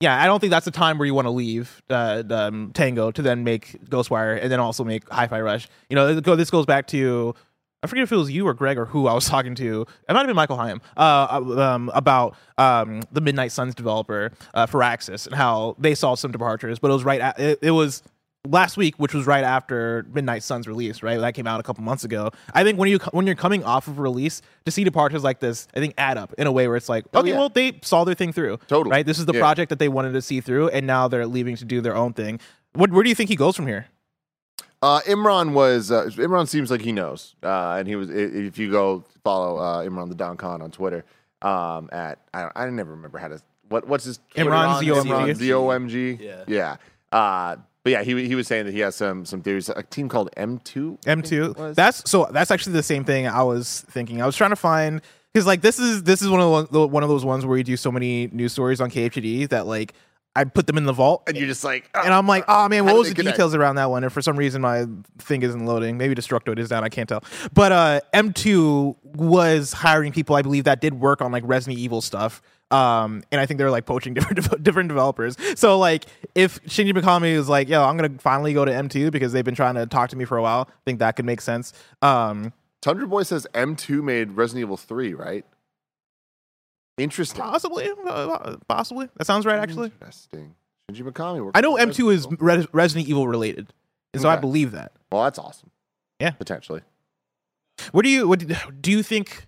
yeah, 0.01 0.21
I 0.21 0.25
don't 0.25 0.39
think 0.39 0.51
that's 0.51 0.65
the 0.65 0.71
time 0.71 0.97
where 0.97 1.05
you 1.05 1.13
want 1.13 1.25
to 1.25 1.31
leave 1.31 1.81
uh, 1.89 2.23
um, 2.29 2.71
Tango 2.73 3.11
to 3.11 3.21
then 3.21 3.43
make 3.43 3.79
Ghostwire 3.89 4.41
and 4.41 4.51
then 4.51 4.59
also 4.59 4.83
make 4.83 5.07
Hi-Fi 5.09 5.39
Rush. 5.39 5.67
You 5.89 5.95
know, 5.95 6.15
this 6.15 6.35
this 6.37 6.49
goes 6.49 6.65
back 6.65 6.87
to 6.87 7.35
I 7.83 7.87
forget 7.87 8.03
if 8.03 8.11
it 8.11 8.15
was 8.15 8.31
you 8.31 8.47
or 8.47 8.55
Greg 8.55 8.79
or 8.79 8.85
who 8.85 9.05
I 9.05 9.13
was 9.13 9.25
talking 9.29 9.53
to. 9.55 9.81
It 10.09 10.13
might 10.13 10.19
have 10.19 10.27
been 10.27 10.35
Michael 10.35 10.57
Hyam 10.57 10.81
uh, 10.97 11.61
um, 11.61 11.91
about 11.93 12.35
um, 12.57 13.03
the 13.11 13.21
Midnight 13.21 13.51
Suns 13.51 13.75
developer 13.75 14.31
uh, 14.55 14.65
Firaxis 14.65 15.27
and 15.27 15.35
how 15.35 15.75
they 15.77 15.93
saw 15.93 16.15
some 16.15 16.31
departures, 16.31 16.79
but 16.79 16.89
it 16.89 16.93
was 16.93 17.03
right. 17.03 17.21
At, 17.21 17.39
it, 17.39 17.59
it 17.61 17.71
was 17.71 18.01
last 18.45 18.77
week, 18.77 18.95
which 18.97 19.13
was 19.13 19.25
right 19.25 19.43
after 19.43 20.05
Midnight 20.13 20.43
Suns 20.43 20.67
release, 20.67 21.03
right? 21.03 21.19
That 21.19 21.33
came 21.33 21.47
out 21.47 21.59
a 21.59 21.63
couple 21.63 21.83
months 21.83 22.03
ago. 22.03 22.31
I 22.53 22.63
think 22.63 22.79
when 22.79 22.89
you 22.89 22.99
when 23.11 23.25
you're 23.25 23.35
coming 23.35 23.63
off 23.63 23.87
of 23.87 23.99
release 23.99 24.41
to 24.65 24.71
see 24.71 24.83
departures 24.83 25.23
like 25.23 25.39
this, 25.39 25.67
I 25.75 25.79
think 25.79 25.93
add 25.97 26.17
up 26.17 26.33
in 26.37 26.47
a 26.47 26.51
way 26.51 26.67
where 26.67 26.77
it's 26.77 26.89
like, 26.89 27.05
okay, 27.13 27.29
yeah. 27.29 27.37
well 27.37 27.49
they 27.49 27.79
saw 27.81 28.03
their 28.03 28.15
thing 28.15 28.31
through, 28.31 28.57
Totally. 28.67 28.91
right? 28.91 29.05
This 29.05 29.19
is 29.19 29.25
the 29.25 29.33
Yeah. 29.33 29.39
project 29.41 29.69
that 29.69 29.79
they 29.79 29.89
wanted 29.89 30.13
to 30.13 30.21
see 30.21 30.41
through, 30.41 30.69
and 30.69 30.85
now 30.87 31.07
they're 31.07 31.27
leaving 31.27 31.55
to 31.57 31.65
do 31.65 31.81
their 31.81 31.95
own 31.95 32.13
thing. 32.13 32.39
What, 32.73 32.91
where 32.91 33.03
do 33.03 33.09
you 33.09 33.15
think 33.15 33.29
he 33.29 33.35
goes 33.35 33.55
from 33.55 33.67
here? 33.67 33.87
Uh, 34.81 34.99
Imran 35.01 35.53
was 35.53 35.91
uh, 35.91 36.05
Imran 36.15 36.47
seems 36.47 36.69
like 36.69 36.81
he 36.81 36.91
knows, 36.91 37.35
uh, 37.41 37.75
and 37.79 37.87
he 37.87 37.95
was. 37.95 38.09
If 38.09 38.57
you 38.57 38.69
go 38.69 39.03
follow 39.23 39.57
uh, 39.57 39.83
Imran 39.83 40.09
the 40.09 40.15
Don 40.15 40.37
Khan 40.37 40.61
on 40.61 40.69
Twitter, 40.69 41.05
um, 41.41 41.89
at 41.91 42.19
I 42.33 42.41
don't, 42.41 42.51
I 42.55 42.69
never 42.69 42.91
remember 42.91 43.17
how 43.17 43.29
to 43.29 43.41
what 43.69 43.87
what's 43.87 44.03
his 44.03 44.19
Twitter 44.29 44.49
Imran, 44.51 44.81
name? 44.81 44.93
Z-O-M-G. 44.93 45.09
Imran, 45.09 45.35
Z-O-M-G. 45.35 46.17
Yeah. 46.21 46.43
yeah. 46.47 47.55
But 47.85 47.91
yeah, 47.91 48.01
he 48.01 48.27
he 48.27 48.33
was 48.33 48.47
saying 48.47 48.65
that 48.65 48.71
he 48.73 48.79
has 48.79 48.95
some 48.95 49.25
some 49.25 49.43
theories. 49.43 49.69
A 49.69 49.83
team 49.83 50.09
called 50.09 50.31
M2. 50.35 50.97
I 51.07 51.13
think 51.21 51.31
it 51.31 51.55
M2. 51.55 51.75
That's 51.75 52.09
so 52.09 52.27
that's 52.31 52.49
actually 52.49 52.73
the 52.73 52.81
same 52.81 53.05
thing 53.05 53.27
I 53.27 53.43
was 53.43 53.85
thinking. 53.91 54.23
I 54.23 54.25
was 54.25 54.35
trying 54.35 54.49
to 54.49 54.55
find 54.55 55.03
because 55.31 55.45
like 55.45 55.61
this 55.61 55.77
is 55.77 56.01
this 56.01 56.23
is 56.23 56.29
one 56.29 56.41
of 56.41 56.71
the 56.71 56.87
one, 56.87 57.03
of 57.03 57.09
those 57.09 57.23
ones 57.23 57.45
where 57.45 57.59
you 57.59 57.63
do 57.63 57.77
so 57.77 57.91
many 57.91 58.25
news 58.33 58.53
stories 58.53 58.81
on 58.81 58.89
KHD 58.89 59.47
that 59.49 59.67
like 59.67 59.93
I 60.35 60.45
put 60.45 60.65
them 60.65 60.79
in 60.79 60.85
the 60.85 60.93
vault 60.93 61.25
and 61.27 61.37
you're 61.37 61.45
just 61.45 61.63
like, 61.63 61.87
and 61.93 62.11
I'm 62.11 62.27
like, 62.27 62.45
oh 62.47 62.67
man, 62.69 62.85
what 62.85 62.95
was 62.95 63.09
the 63.09 63.13
connect? 63.13 63.35
details 63.35 63.53
around 63.53 63.75
that 63.75 63.91
one? 63.91 64.03
And 64.03 64.11
for 64.11 64.21
some 64.23 64.35
reason, 64.35 64.63
my 64.63 64.87
thing 65.19 65.43
isn't 65.43 65.65
loading. 65.67 65.99
Maybe 65.99 66.15
Destructoid 66.15 66.57
is 66.57 66.69
down. 66.69 66.83
I 66.83 66.89
can't 66.89 67.07
tell. 67.07 67.23
But 67.53 67.71
uh, 67.71 68.01
M2 68.15 68.95
was 69.17 69.73
hiring 69.73 70.11
people, 70.11 70.35
I 70.35 70.41
believe, 70.41 70.65
that 70.65 70.81
did 70.81 70.93
work 70.99 71.21
on 71.21 71.31
like 71.31 71.43
Resident 71.45 71.79
Evil 71.79 72.01
stuff. 72.01 72.41
Um, 72.71 73.23
and 73.31 73.39
I 73.39 73.45
think 73.45 73.57
they're 73.59 73.71
like 73.71 73.85
poaching 73.85 74.13
different 74.15 74.63
different 74.63 74.89
developers. 74.89 75.37
So 75.55 75.77
like, 75.77 76.05
if 76.33 76.61
Shinji 76.63 76.93
Mikami 76.93 77.31
is 77.33 77.47
like, 77.47 77.69
yo, 77.69 77.83
I'm 77.83 77.97
gonna 77.97 78.17
finally 78.19 78.53
go 78.53 78.65
to 78.65 78.71
M2 78.71 79.11
because 79.11 79.33
they've 79.33 79.45
been 79.45 79.55
trying 79.55 79.75
to 79.75 79.85
talk 79.85 80.09
to 80.09 80.15
me 80.15 80.25
for 80.25 80.37
a 80.37 80.41
while. 80.41 80.67
I 80.69 80.81
think 80.85 80.99
that 80.99 81.15
could 81.15 81.25
make 81.25 81.41
sense. 81.41 81.73
Um, 82.01 82.53
Tundra 82.81 83.07
Boy 83.07 83.23
says 83.23 83.47
M2 83.53 84.03
made 84.03 84.31
Resident 84.33 84.61
Evil 84.61 84.77
3, 84.77 85.13
right? 85.13 85.45
Interesting. 86.97 87.41
possibly, 87.41 87.89
uh, 88.07 88.57
possibly. 88.67 89.09
That 89.17 89.25
sounds 89.25 89.45
right, 89.45 89.59
actually. 89.59 89.91
Interesting. 89.99 90.55
Shinji 90.91 91.01
Mikami. 91.01 91.51
I 91.55 91.61
know 91.61 91.75
M2 91.75 92.13
is 92.13 92.27
Resident 92.27 92.33
Evil. 92.39 92.47
Res- 92.47 92.67
Resident 92.73 93.07
Evil 93.09 93.27
related, 93.27 93.73
and 94.13 94.21
so 94.21 94.29
I 94.29 94.37
believe 94.37 94.71
that. 94.71 94.91
Well, 95.11 95.23
that's 95.23 95.39
awesome. 95.39 95.71
Yeah. 96.19 96.31
Potentially. 96.31 96.81
What 97.91 98.03
do 98.03 98.09
you 98.09 98.27
what 98.27 98.39
do- 98.81 98.91
you 98.91 99.03
think? 99.03 99.47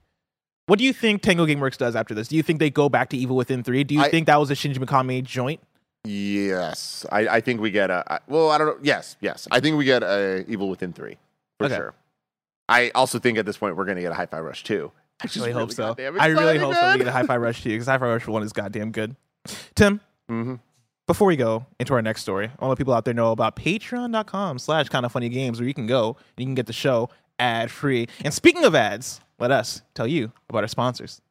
What 0.67 0.79
do 0.79 0.85
you 0.85 0.91
think 0.91 1.21
Tango 1.21 1.45
GameWorks 1.45 1.77
does 1.77 1.95
after 1.95 2.13
this? 2.13 2.27
Do 2.27 2.35
you 2.35 2.43
think 2.43 2.59
they 2.59 2.69
go 2.69 2.89
back 2.89 3.09
to 3.11 3.17
Evil 3.17 3.37
Within 3.37 3.63
three? 3.63 3.83
Do 3.85 3.95
you 3.95 4.01
I- 4.01 4.09
think 4.09 4.27
that 4.27 4.37
was 4.37 4.51
a 4.51 4.53
Shinji 4.53 4.77
Mikami 4.77 5.23
joint? 5.23 5.61
Yes. 6.03 7.05
I, 7.11 7.27
I 7.27 7.41
think 7.41 7.61
we 7.61 7.71
get 7.71 7.89
a. 7.89 8.21
Well, 8.27 8.49
I 8.51 8.57
don't 8.57 8.67
know. 8.67 8.77
Yes. 8.81 9.15
Yes. 9.21 9.47
I 9.51 9.59
think 9.59 9.77
we 9.77 9.85
get 9.85 10.03
a 10.03 10.45
Evil 10.47 10.69
Within 10.69 10.93
3 10.93 11.17
for 11.57 11.65
Okay. 11.65 11.75
sure. 11.75 11.93
I 12.69 12.91
also 12.95 13.17
think 13.19 13.37
at 13.37 13.45
this 13.45 13.57
point 13.57 13.75
we're 13.77 13.85
going 13.85 13.95
to 13.97 14.01
get 14.01 14.11
a 14.11 14.15
Hi 14.15 14.25
Fi 14.25 14.39
Rush 14.39 14.63
2. 14.63 14.91
I 15.23 15.27
really 15.35 15.51
hope 15.51 15.71
so. 15.71 15.95
I 15.97 16.27
really 16.27 16.57
hope 16.59 16.75
so. 16.75 16.91
We 16.91 16.97
get 16.99 17.07
a 17.07 17.11
Hi-Fi 17.11 17.37
Rush 17.37 17.63
two 17.63 17.69
because 17.69 17.87
Hi-Fi 17.87 18.05
Rush 18.07 18.27
one 18.27 18.43
is 18.43 18.53
goddamn 18.53 18.91
good. 18.91 19.15
Tim, 19.73 19.99
Mm-hmm. 20.29 20.55
before 21.07 21.27
we 21.27 21.35
go 21.35 21.65
into 21.79 21.93
our 21.95 22.01
next 22.03 22.21
story, 22.21 22.45
I 22.45 22.49
want 22.49 22.59
to 22.59 22.67
let 22.67 22.77
people 22.77 22.93
out 22.93 23.03
there 23.05 23.15
know 23.15 23.31
about 23.31 23.55
patreon.com 23.55 24.59
slash 24.59 24.89
kind 24.89 25.07
of 25.07 25.11
funny 25.11 25.29
games 25.29 25.59
where 25.59 25.67
you 25.67 25.73
can 25.73 25.87
go 25.87 26.09
and 26.09 26.37
you 26.37 26.45
can 26.45 26.53
get 26.53 26.67
the 26.67 26.73
show 26.73 27.09
ad 27.39 27.71
free. 27.71 28.07
And 28.23 28.33
speaking 28.33 28.65
of 28.65 28.75
ads, 28.75 29.21
let 29.39 29.51
us 29.51 29.81
tell 29.93 30.07
you 30.07 30.31
about 30.49 30.63
our 30.63 30.67
sponsors. 30.67 31.21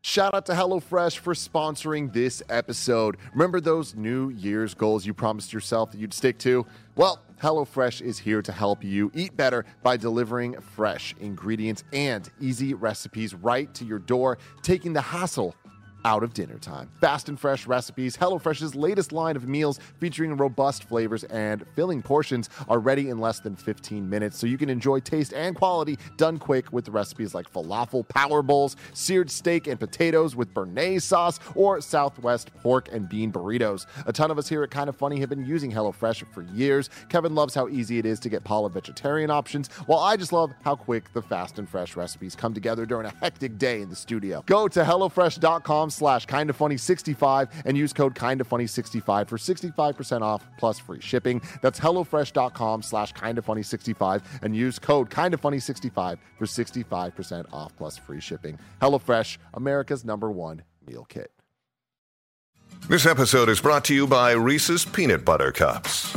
Shout 0.00 0.32
out 0.32 0.46
to 0.46 0.52
HelloFresh 0.52 1.18
for 1.18 1.34
sponsoring 1.34 2.12
this 2.12 2.40
episode. 2.48 3.16
Remember 3.32 3.60
those 3.60 3.96
New 3.96 4.28
Year's 4.30 4.72
goals 4.72 5.04
you 5.04 5.12
promised 5.12 5.52
yourself 5.52 5.90
that 5.90 5.98
you'd 5.98 6.14
stick 6.14 6.38
to? 6.38 6.64
Well, 6.94 7.20
HelloFresh 7.42 8.00
is 8.00 8.18
here 8.18 8.40
to 8.42 8.52
help 8.52 8.84
you 8.84 9.10
eat 9.12 9.36
better 9.36 9.64
by 9.82 9.96
delivering 9.96 10.60
fresh 10.60 11.14
ingredients 11.20 11.82
and 11.92 12.30
easy 12.40 12.74
recipes 12.74 13.34
right 13.34 13.72
to 13.74 13.84
your 13.84 13.98
door, 13.98 14.38
taking 14.62 14.92
the 14.92 15.00
hassle 15.00 15.56
out 16.08 16.22
of 16.22 16.32
dinner 16.32 16.56
time. 16.56 16.88
Fast 17.02 17.28
and 17.28 17.38
fresh 17.38 17.66
recipes, 17.66 18.16
HelloFresh's 18.16 18.74
latest 18.74 19.12
line 19.12 19.36
of 19.36 19.46
meals 19.46 19.78
featuring 20.00 20.34
robust 20.38 20.84
flavors 20.84 21.22
and 21.24 21.66
filling 21.76 22.00
portions 22.00 22.48
are 22.66 22.78
ready 22.78 23.10
in 23.10 23.18
less 23.18 23.40
than 23.40 23.54
15 23.54 24.08
minutes, 24.08 24.38
so 24.38 24.46
you 24.46 24.56
can 24.56 24.70
enjoy 24.70 25.00
taste 25.00 25.34
and 25.34 25.54
quality 25.54 25.98
done 26.16 26.38
quick 26.38 26.72
with 26.72 26.88
recipes 26.88 27.34
like 27.34 27.52
falafel 27.52 28.08
power 28.08 28.40
bowls, 28.40 28.74
seared 28.94 29.30
steak 29.30 29.66
and 29.66 29.78
potatoes 29.78 30.34
with 30.34 30.54
béarnaise 30.54 31.02
sauce, 31.02 31.38
or 31.54 31.78
Southwest 31.82 32.54
pork 32.62 32.88
and 32.90 33.06
bean 33.06 33.30
burritos. 33.30 33.84
A 34.06 34.12
ton 34.12 34.30
of 34.30 34.38
us 34.38 34.48
here 34.48 34.62
at 34.62 34.70
Kind 34.70 34.88
of 34.88 34.96
Funny 34.96 35.20
have 35.20 35.28
been 35.28 35.44
using 35.44 35.70
HelloFresh 35.70 36.24
for 36.32 36.40
years. 36.40 36.88
Kevin 37.10 37.34
loves 37.34 37.54
how 37.54 37.68
easy 37.68 37.98
it 37.98 38.06
is 38.06 38.18
to 38.20 38.30
get 38.30 38.44
Paula 38.44 38.70
vegetarian 38.70 39.30
options, 39.30 39.68
while 39.84 40.00
I 40.00 40.16
just 40.16 40.32
love 40.32 40.54
how 40.64 40.74
quick 40.74 41.12
the 41.12 41.20
fast 41.20 41.58
and 41.58 41.68
fresh 41.68 41.96
recipes 41.96 42.34
come 42.34 42.54
together 42.54 42.86
during 42.86 43.04
a 43.04 43.12
hectic 43.20 43.58
day 43.58 43.82
in 43.82 43.90
the 43.90 43.96
studio. 43.96 44.42
Go 44.46 44.68
to 44.68 44.80
HelloFresh.com 44.82 45.90
slash 45.98 46.26
Kinda 46.26 46.52
Funny 46.52 46.76
65 46.76 47.48
and 47.64 47.76
use 47.76 47.92
code 47.92 48.14
Kinda 48.14 48.44
Funny 48.44 48.66
65 48.66 49.28
for 49.28 49.36
65% 49.36 50.22
off 50.22 50.46
plus 50.58 50.78
free 50.78 51.00
shipping. 51.00 51.42
That's 51.60 51.78
HelloFresh.com 51.80 52.82
slash 52.82 53.12
Kinda 53.12 53.42
Funny 53.42 53.62
65 53.62 54.22
and 54.42 54.56
use 54.56 54.78
code 54.78 55.10
Kinda 55.10 55.36
Funny 55.36 55.58
65 55.58 56.18
for 56.38 56.46
65% 56.46 57.46
off 57.52 57.76
plus 57.76 57.98
free 57.98 58.20
shipping. 58.20 58.58
HelloFresh, 58.80 59.38
America's 59.54 60.04
number 60.04 60.30
one 60.30 60.62
meal 60.86 61.04
kit. 61.08 61.30
This 62.88 63.04
episode 63.06 63.48
is 63.48 63.60
brought 63.60 63.84
to 63.86 63.94
you 63.94 64.06
by 64.06 64.32
Reese's 64.32 64.84
Peanut 64.84 65.24
Butter 65.24 65.52
Cups. 65.52 66.16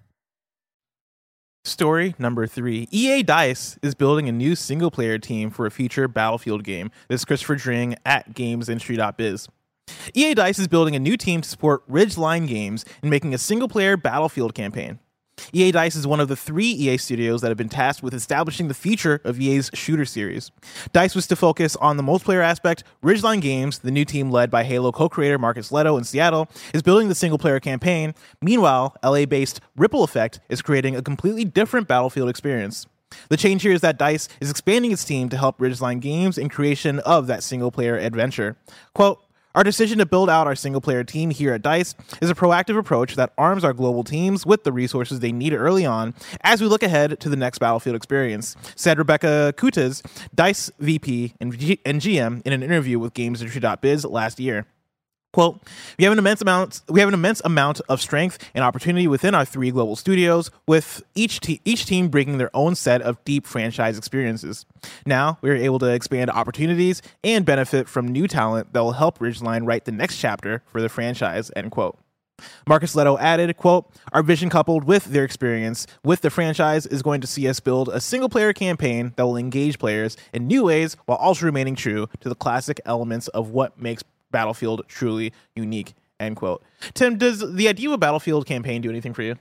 Story 1.63 2.15
number 2.17 2.47
three. 2.47 2.87
EA 2.89 3.21
Dice 3.21 3.77
is 3.83 3.93
building 3.93 4.27
a 4.27 4.31
new 4.31 4.55
single 4.55 4.89
player 4.89 5.19
team 5.19 5.51
for 5.51 5.67
a 5.67 5.71
future 5.71 6.07
Battlefield 6.07 6.63
game. 6.63 6.89
This 7.07 7.21
is 7.21 7.25
Christopher 7.25 7.55
Dring 7.55 7.95
at 8.03 8.33
gamesindustry.biz. 8.33 9.47
EA 10.15 10.33
Dice 10.33 10.57
is 10.57 10.67
building 10.67 10.95
a 10.95 10.99
new 10.99 11.15
team 11.15 11.41
to 11.41 11.47
support 11.47 11.87
Ridgeline 11.87 12.47
Games 12.47 12.83
and 13.03 13.11
making 13.11 13.35
a 13.35 13.37
single 13.37 13.67
player 13.67 13.95
Battlefield 13.95 14.55
campaign. 14.55 14.97
EA 15.53 15.71
Dice 15.71 15.95
is 15.95 16.07
one 16.07 16.19
of 16.19 16.27
the 16.27 16.35
three 16.35 16.67
EA 16.67 16.97
studios 16.97 17.41
that 17.41 17.49
have 17.49 17.57
been 17.57 17.69
tasked 17.69 18.03
with 18.03 18.13
establishing 18.13 18.67
the 18.67 18.73
future 18.73 19.21
of 19.23 19.39
EA's 19.39 19.69
shooter 19.73 20.05
series. 20.05 20.51
Dice 20.93 21.15
was 21.15 21.27
to 21.27 21.35
focus 21.35 21.75
on 21.77 21.97
the 21.97 22.03
multiplayer 22.03 22.43
aspect. 22.43 22.83
Ridgeline 23.03 23.41
Games, 23.41 23.79
the 23.79 23.91
new 23.91 24.05
team 24.05 24.31
led 24.31 24.49
by 24.51 24.63
Halo 24.63 24.91
co 24.91 25.09
creator 25.09 25.37
Marcus 25.37 25.71
Lehto 25.71 25.97
in 25.97 26.03
Seattle, 26.03 26.47
is 26.73 26.81
building 26.81 27.09
the 27.09 27.15
single 27.15 27.37
player 27.37 27.59
campaign. 27.59 28.13
Meanwhile, 28.41 28.95
LA 29.03 29.25
based 29.25 29.61
Ripple 29.75 30.03
Effect 30.03 30.39
is 30.49 30.61
creating 30.61 30.95
a 30.95 31.01
completely 31.01 31.45
different 31.45 31.87
Battlefield 31.87 32.29
experience. 32.29 32.87
The 33.29 33.37
change 33.37 33.61
here 33.63 33.73
is 33.73 33.81
that 33.81 33.97
DICE 33.97 34.29
is 34.39 34.49
expanding 34.49 34.91
its 34.91 35.03
team 35.03 35.29
to 35.29 35.37
help 35.37 35.57
Ridgeline 35.57 35.99
Games 35.99 36.37
in 36.37 36.49
creation 36.49 36.99
of 36.99 37.27
that 37.27 37.43
single 37.43 37.71
player 37.71 37.97
adventure. 37.97 38.55
Quote, 38.93 39.19
our 39.55 39.63
decision 39.63 39.97
to 39.99 40.05
build 40.05 40.29
out 40.29 40.47
our 40.47 40.55
single 40.55 40.81
player 40.81 41.03
team 41.03 41.29
here 41.29 41.53
at 41.53 41.61
DICE 41.61 41.95
is 42.21 42.29
a 42.29 42.35
proactive 42.35 42.77
approach 42.77 43.15
that 43.15 43.33
arms 43.37 43.63
our 43.63 43.73
global 43.73 44.03
teams 44.03 44.45
with 44.45 44.63
the 44.63 44.71
resources 44.71 45.19
they 45.19 45.31
need 45.31 45.53
early 45.53 45.85
on 45.85 46.13
as 46.41 46.61
we 46.61 46.67
look 46.67 46.83
ahead 46.83 47.19
to 47.19 47.29
the 47.29 47.35
next 47.35 47.59
Battlefield 47.59 47.95
experience, 47.95 48.55
said 48.75 48.97
Rebecca 48.97 49.53
Coutaz, 49.57 50.01
DICE 50.33 50.71
VP 50.79 51.33
and, 51.39 51.53
and 51.85 52.01
GM, 52.01 52.41
in 52.45 52.53
an 52.53 52.63
interview 52.63 52.99
with 52.99 53.13
GamesIndustry.biz 53.13 54.05
last 54.05 54.39
year. 54.39 54.65
Quote, 55.33 55.61
we 55.97 56.03
have 56.03 56.11
an 56.11 56.19
immense 56.19 56.41
amount 56.41 56.81
we 56.89 56.99
have 56.99 57.07
an 57.07 57.13
immense 57.13 57.41
amount 57.45 57.79
of 57.87 58.01
strength 58.01 58.37
and 58.53 58.65
opportunity 58.65 59.07
within 59.07 59.33
our 59.33 59.45
three 59.45 59.71
global 59.71 59.95
studios, 59.95 60.51
with 60.67 61.03
each 61.15 61.39
te- 61.39 61.61
each 61.63 61.85
team 61.85 62.09
bringing 62.09 62.37
their 62.37 62.53
own 62.53 62.75
set 62.75 63.01
of 63.01 63.23
deep 63.23 63.47
franchise 63.47 63.97
experiences. 63.97 64.65
Now 65.05 65.37
we 65.41 65.49
are 65.49 65.55
able 65.55 65.79
to 65.79 65.85
expand 65.85 66.29
opportunities 66.29 67.01
and 67.23 67.45
benefit 67.45 67.87
from 67.87 68.09
new 68.09 68.27
talent 68.27 68.73
that 68.73 68.81
will 68.81 68.91
help 68.91 69.19
Ridgeline 69.19 69.65
write 69.65 69.85
the 69.85 69.93
next 69.93 70.17
chapter 70.17 70.63
for 70.65 70.81
the 70.81 70.89
franchise. 70.89 71.49
End 71.55 71.71
quote. 71.71 71.97
Marcus 72.67 72.95
Lehto 72.95 73.19
added, 73.19 73.55
quote, 73.57 73.89
Our 74.13 74.23
vision 74.23 74.49
coupled 74.49 74.83
with 74.83 75.05
their 75.05 75.23
experience 75.23 75.87
with 76.03 76.21
the 76.21 76.29
franchise 76.29 76.85
is 76.85 77.01
going 77.01 77.21
to 77.21 77.27
see 77.27 77.47
us 77.47 77.59
build 77.59 77.89
a 77.89 78.01
single 78.01 78.29
player 78.29 78.53
campaign 78.53 79.13
that 79.15 79.25
will 79.25 79.37
engage 79.37 79.79
players 79.79 80.17
in 80.33 80.47
new 80.47 80.65
ways 80.65 80.97
while 81.05 81.17
also 81.17 81.45
remaining 81.45 81.75
true 81.75 82.07
to 82.19 82.29
the 82.29 82.35
classic 82.35 82.81
elements 82.85 83.27
of 83.29 83.49
what 83.49 83.79
makes 83.79 84.03
Battlefield 84.31 84.83
truly 84.87 85.33
unique. 85.55 85.93
End 86.19 86.35
quote. 86.35 86.63
Tim, 86.93 87.17
does 87.17 87.39
the 87.55 87.67
idea 87.67 87.89
of 87.89 87.93
a 87.93 87.97
Battlefield 87.97 88.45
campaign 88.45 88.81
do 88.81 88.89
anything 88.89 89.13
for 89.13 89.23
you? 89.23 89.35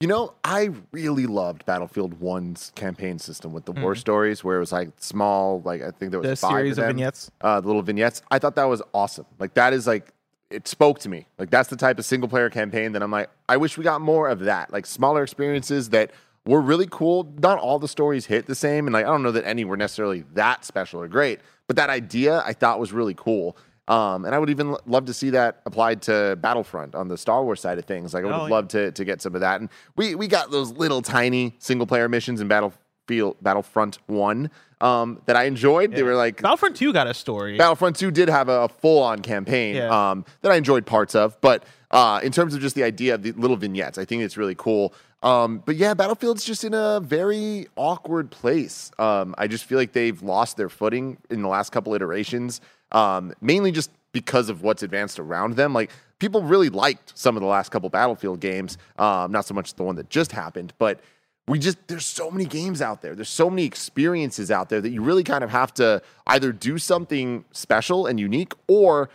You 0.00 0.08
know, 0.08 0.34
I 0.44 0.70
really 0.92 1.24
loved 1.24 1.64
Battlefield 1.64 2.20
One's 2.20 2.70
campaign 2.74 3.18
system 3.18 3.54
with 3.54 3.64
the 3.64 3.72
war 3.72 3.94
stories, 3.94 4.44
where 4.44 4.58
it 4.58 4.60
was 4.60 4.70
like 4.70 4.90
small, 4.98 5.62
like 5.64 5.80
I 5.80 5.90
think 5.90 6.10
there 6.10 6.20
was. 6.20 6.28
The 6.28 6.36
five 6.36 6.50
series 6.50 6.76
of, 6.76 6.84
of 6.84 6.88
vignettes? 6.88 7.30
uh, 7.40 7.62
the 7.62 7.66
little 7.66 7.80
vignettes. 7.80 8.20
I 8.30 8.38
thought 8.38 8.56
that 8.56 8.64
was 8.64 8.82
awesome. 8.92 9.24
Like 9.38 9.54
that 9.54 9.72
is 9.72 9.86
like 9.86 10.12
it 10.50 10.68
spoke 10.68 10.98
to 11.00 11.08
me. 11.08 11.26
Like 11.38 11.48
that's 11.48 11.70
the 11.70 11.76
type 11.76 11.98
of 11.98 12.04
single 12.04 12.28
player 12.28 12.50
campaign 12.50 12.92
that 12.92 13.02
I'm 13.02 13.10
like, 13.10 13.30
I 13.48 13.56
wish 13.56 13.78
we 13.78 13.84
got 13.84 14.02
more 14.02 14.28
of 14.28 14.40
that. 14.40 14.70
Like 14.70 14.84
smaller 14.84 15.22
experiences 15.22 15.88
that 15.90 16.10
were 16.44 16.60
really 16.60 16.86
cool. 16.90 17.32
Not 17.40 17.58
all 17.58 17.78
the 17.78 17.88
stories 17.88 18.26
hit 18.26 18.44
the 18.44 18.54
same, 18.54 18.86
and 18.86 18.92
like 18.92 19.06
I 19.06 19.08
don't 19.08 19.22
know 19.22 19.32
that 19.32 19.46
any 19.46 19.64
were 19.64 19.78
necessarily 19.78 20.24
that 20.34 20.66
special 20.66 21.00
or 21.00 21.08
great, 21.08 21.40
but 21.66 21.76
that 21.76 21.88
idea 21.88 22.42
I 22.44 22.52
thought 22.52 22.78
was 22.78 22.92
really 22.92 23.14
cool. 23.14 23.56
Um, 23.88 24.24
and 24.24 24.34
I 24.34 24.38
would 24.38 24.50
even 24.50 24.76
love 24.86 25.04
to 25.06 25.14
see 25.14 25.30
that 25.30 25.60
applied 25.64 26.02
to 26.02 26.36
Battlefront 26.40 26.94
on 26.94 27.08
the 27.08 27.16
Star 27.16 27.44
Wars 27.44 27.60
side 27.60 27.78
of 27.78 27.84
things. 27.84 28.12
Like 28.14 28.24
I 28.24 28.26
would 28.26 28.34
Oh, 28.34 28.38
have 28.40 28.48
yeah. 28.48 28.54
loved 28.54 28.70
to 28.70 28.92
to 28.92 29.04
get 29.04 29.22
some 29.22 29.34
of 29.34 29.40
that. 29.42 29.60
And 29.60 29.70
we 29.96 30.14
we 30.14 30.26
got 30.26 30.50
those 30.50 30.72
little 30.72 31.02
tiny 31.02 31.54
single 31.58 31.86
player 31.86 32.08
missions 32.08 32.40
in 32.40 32.48
Battlefield 32.48 33.36
Battlefront 33.42 33.98
One 34.06 34.50
um, 34.80 35.22
that 35.26 35.36
I 35.36 35.44
enjoyed. 35.44 35.92
They 35.92 36.02
were 36.02 36.16
like 36.16 36.42
Battlefront 36.42 36.76
2 36.76 36.92
got 36.92 37.06
a 37.06 37.14
story. 37.14 37.56
Battlefront 37.56 37.96
2 37.96 38.10
did 38.10 38.28
have 38.28 38.48
a, 38.48 38.68
full 38.68 39.02
on 39.02 39.20
campaign 39.20 39.76
Yeah. 39.76 40.10
um, 40.10 40.24
that 40.42 40.50
I 40.52 40.56
enjoyed 40.56 40.84
parts 40.84 41.14
of, 41.14 41.40
but 41.40 41.62
uh, 41.92 42.20
in 42.22 42.32
terms 42.32 42.54
of 42.54 42.60
just 42.60 42.74
the 42.74 42.82
idea 42.82 43.14
of 43.14 43.22
the 43.22 43.30
little 43.32 43.56
vignettes, 43.56 43.96
I 43.96 44.04
think 44.04 44.22
it's 44.22 44.36
really 44.36 44.56
cool. 44.56 44.92
Um, 45.22 45.62
but 45.64 45.76
yeah, 45.76 45.94
Battlefield's 45.94 46.44
just 46.44 46.62
in 46.62 46.74
a 46.74 47.00
very 47.00 47.68
awkward 47.76 48.30
place. 48.30 48.90
Um, 48.98 49.34
I 49.38 49.46
just 49.46 49.64
feel 49.64 49.78
like 49.78 49.92
they've 49.92 50.20
lost 50.20 50.56
their 50.56 50.68
footing 50.68 51.16
in 51.30 51.40
the 51.42 51.48
last 51.48 51.70
couple 51.72 51.94
iterations, 51.94 52.60
um, 52.92 53.32
mainly 53.40 53.72
just 53.72 53.90
because 54.12 54.48
of 54.48 54.62
what's 54.62 54.82
advanced 54.82 55.18
around 55.18 55.56
them. 55.56 55.72
Like 55.72 55.90
people 56.18 56.42
really 56.42 56.70
liked 56.70 57.12
some 57.16 57.36
of 57.36 57.42
the 57.42 57.46
last 57.46 57.70
couple 57.70 57.88
Battlefield 57.90 58.40
games, 58.40 58.78
um, 58.98 59.30
not 59.30 59.44
so 59.44 59.54
much 59.54 59.74
the 59.74 59.82
one 59.82 59.96
that 59.96 60.08
just 60.08 60.32
happened, 60.32 60.72
but 60.78 61.00
we 61.48 61.58
just 61.58 61.78
there's 61.86 62.06
so 62.06 62.30
many 62.30 62.44
games 62.44 62.82
out 62.82 63.02
there. 63.02 63.14
There's 63.14 63.28
so 63.28 63.48
many 63.48 63.64
experiences 63.64 64.50
out 64.50 64.68
there 64.68 64.80
that 64.80 64.90
you 64.90 65.02
really 65.02 65.22
kind 65.22 65.44
of 65.44 65.50
have 65.50 65.72
to 65.74 66.02
either 66.26 66.50
do 66.52 66.78
something 66.78 67.44
special 67.52 68.06
and 68.06 68.18
unique 68.18 68.52
or 68.66 69.10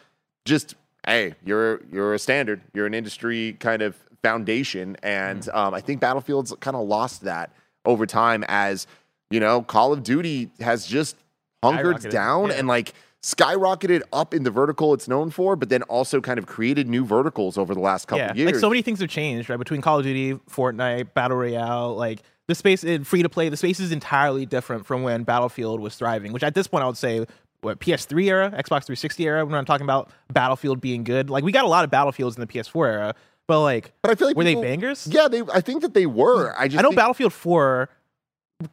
just 0.45 0.76
hey 1.05 1.34
you're 1.43 1.82
you're 1.91 2.13
a 2.13 2.19
standard. 2.19 2.61
You're 2.74 2.86
an 2.86 2.93
industry 2.93 3.57
kind 3.59 3.82
of 3.82 3.95
foundation. 4.22 4.95
And 5.03 5.47
um, 5.49 5.74
i 5.74 5.82
think 5.82 5.99
battlefield's 5.99 6.53
kind 6.59 6.78
of 6.78 6.88
lost 6.88 7.24
that 7.24 7.51
over 7.86 8.05
time 8.05 8.45
as 8.47 8.88
you 9.30 9.39
know 9.39 9.61
call 9.61 9.91
of 9.91 10.03
duty 10.03 10.51
has 10.59 10.86
just 10.86 11.15
hunkered 11.63 12.09
down 12.09 12.49
yeah. 12.49 12.55
and 12.55 12.67
like 12.67 12.93
skyrocketed 13.24 14.01
up 14.11 14.34
in 14.34 14.43
the 14.43 14.49
vertical 14.49 14.93
it's 14.95 15.07
known 15.07 15.30
for 15.30 15.55
but 15.55 15.69
then 15.69 15.84
also 15.84 16.19
kind 16.19 16.39
of 16.39 16.47
created 16.47 16.89
new 16.89 17.05
verticals 17.05 17.55
over 17.55 17.76
the 17.76 17.80
last 17.80 18.07
couple 18.07 18.26
yeah, 18.26 18.34
years 18.34 18.47
like 18.47 18.55
so 18.55 18.69
many 18.69 18.82
things 18.82 18.99
have 18.99 19.09
changed, 19.09 19.47
right? 19.49 19.57
Between 19.57 19.80
Call 19.82 19.99
of 19.99 20.03
Duty, 20.03 20.34
Fortnite, 20.49 21.13
Battle 21.13 21.38
Royale, 21.38 21.95
like 21.95 22.24
the 22.47 22.55
space 22.55 22.84
in 22.84 23.03
free 23.03 23.22
to 23.22 23.30
play, 23.30 23.49
the 23.49 23.57
space 23.57 23.80
is 23.80 23.91
entirely 23.91 24.45
different 24.45 24.86
from 24.86 25.03
when 25.03 25.24
Battlefield 25.24 25.80
was 25.80 25.95
thriving. 25.95 26.34
Which 26.34 26.43
at 26.43 26.55
this 26.55 26.67
point, 26.67 26.84
I 26.84 26.88
would 26.88 26.97
say, 26.97 27.26
what 27.61 27.80
PS3 27.80 28.26
era, 28.26 28.49
Xbox 28.49 28.86
360 28.86 29.24
era, 29.24 29.45
when 29.45 29.53
I'm 29.55 29.65
talking 29.65 29.86
about 29.86 30.09
Battlefield 30.34 30.82
being 30.82 31.03
good. 31.03 31.30
Like 31.30 31.43
we 31.43 31.51
got 31.51 31.63
a 31.63 31.69
lot 31.69 31.84
of 31.84 31.91
Battlefields 31.91 32.36
in 32.36 32.41
the 32.41 32.47
PS4 32.47 32.88
era, 32.88 33.15
but 33.47 33.61
like, 33.61 33.93
but 34.01 34.11
i 34.11 34.15
feel 34.15 34.28
like 34.28 34.36
were 34.36 34.43
people- 34.43 34.63
they 34.63 34.67
bangers? 34.67 35.07
yeah 35.07 35.28
they 35.28 35.43
i 35.53 35.61
think 35.61 35.82
that 35.82 35.93
they 35.93 36.05
were 36.05 36.55
i 36.57 36.67
just 36.67 36.80
I 36.80 36.82
know 36.82 36.89
think- 36.89 36.97
Battlefield 36.97 37.34
4. 37.34 37.89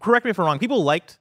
Correct 0.00 0.24
me 0.24 0.30
if 0.30 0.38
I'm 0.38 0.44
wrong. 0.44 0.58
People 0.58 0.82
liked, 0.84 1.18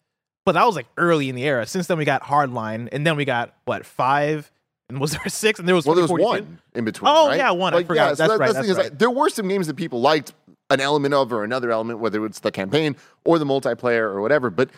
but 0.48 0.54
that 0.54 0.66
was 0.66 0.78
like 0.78 0.88
early 0.96 1.28
in 1.28 1.36
the 1.36 1.44
era. 1.44 1.66
Since 1.68 1.88
then, 1.88 1.98
we 1.98 2.06
got 2.06 2.24
Hardline, 2.24 2.88
and 2.94 3.06
then 3.06 3.18
we 3.18 3.26
got 3.26 3.54
what 3.66 3.86
five, 3.86 4.50
and 4.88 4.98
was 4.98 5.12
there 5.12 5.20
six? 5.28 5.60
And 5.60 5.68
there 5.68 5.76
was 5.76 5.86
Well, 5.86 5.94
there 5.96 6.04
was 6.04 6.12
2042? 6.12 6.46
one 6.46 6.60
in 6.74 6.86
between. 6.86 7.12
Oh, 7.14 7.28
right? 7.28 7.36
yeah, 7.36 7.52
one. 7.52 7.74
I 7.74 7.84
forgot. 7.84 8.16
That's 8.18 8.32
that- 8.32 8.40
right, 8.40 8.54
that's 8.54 8.60
thing 8.66 8.70
is, 8.72 8.78
right. 8.78 8.86
like, 8.86 8.98
there 8.98 9.12
were 9.12 9.28
some 9.28 9.50
games 9.50 9.68
that 9.68 9.76
people 9.76 10.00
liked 10.00 10.32
an 10.70 10.80
element 10.80 11.14
of 11.14 11.34
or 11.34 11.44
another 11.44 11.70
element, 11.70 12.00
whether 12.00 12.26
it's 12.26 12.40
the 12.40 12.50
campaign 12.50 12.96
or 13.26 13.38
the 13.40 13.46
multiplayer 13.46 14.04
or 14.04 14.22
whatever. 14.22 14.50
But 14.50 14.70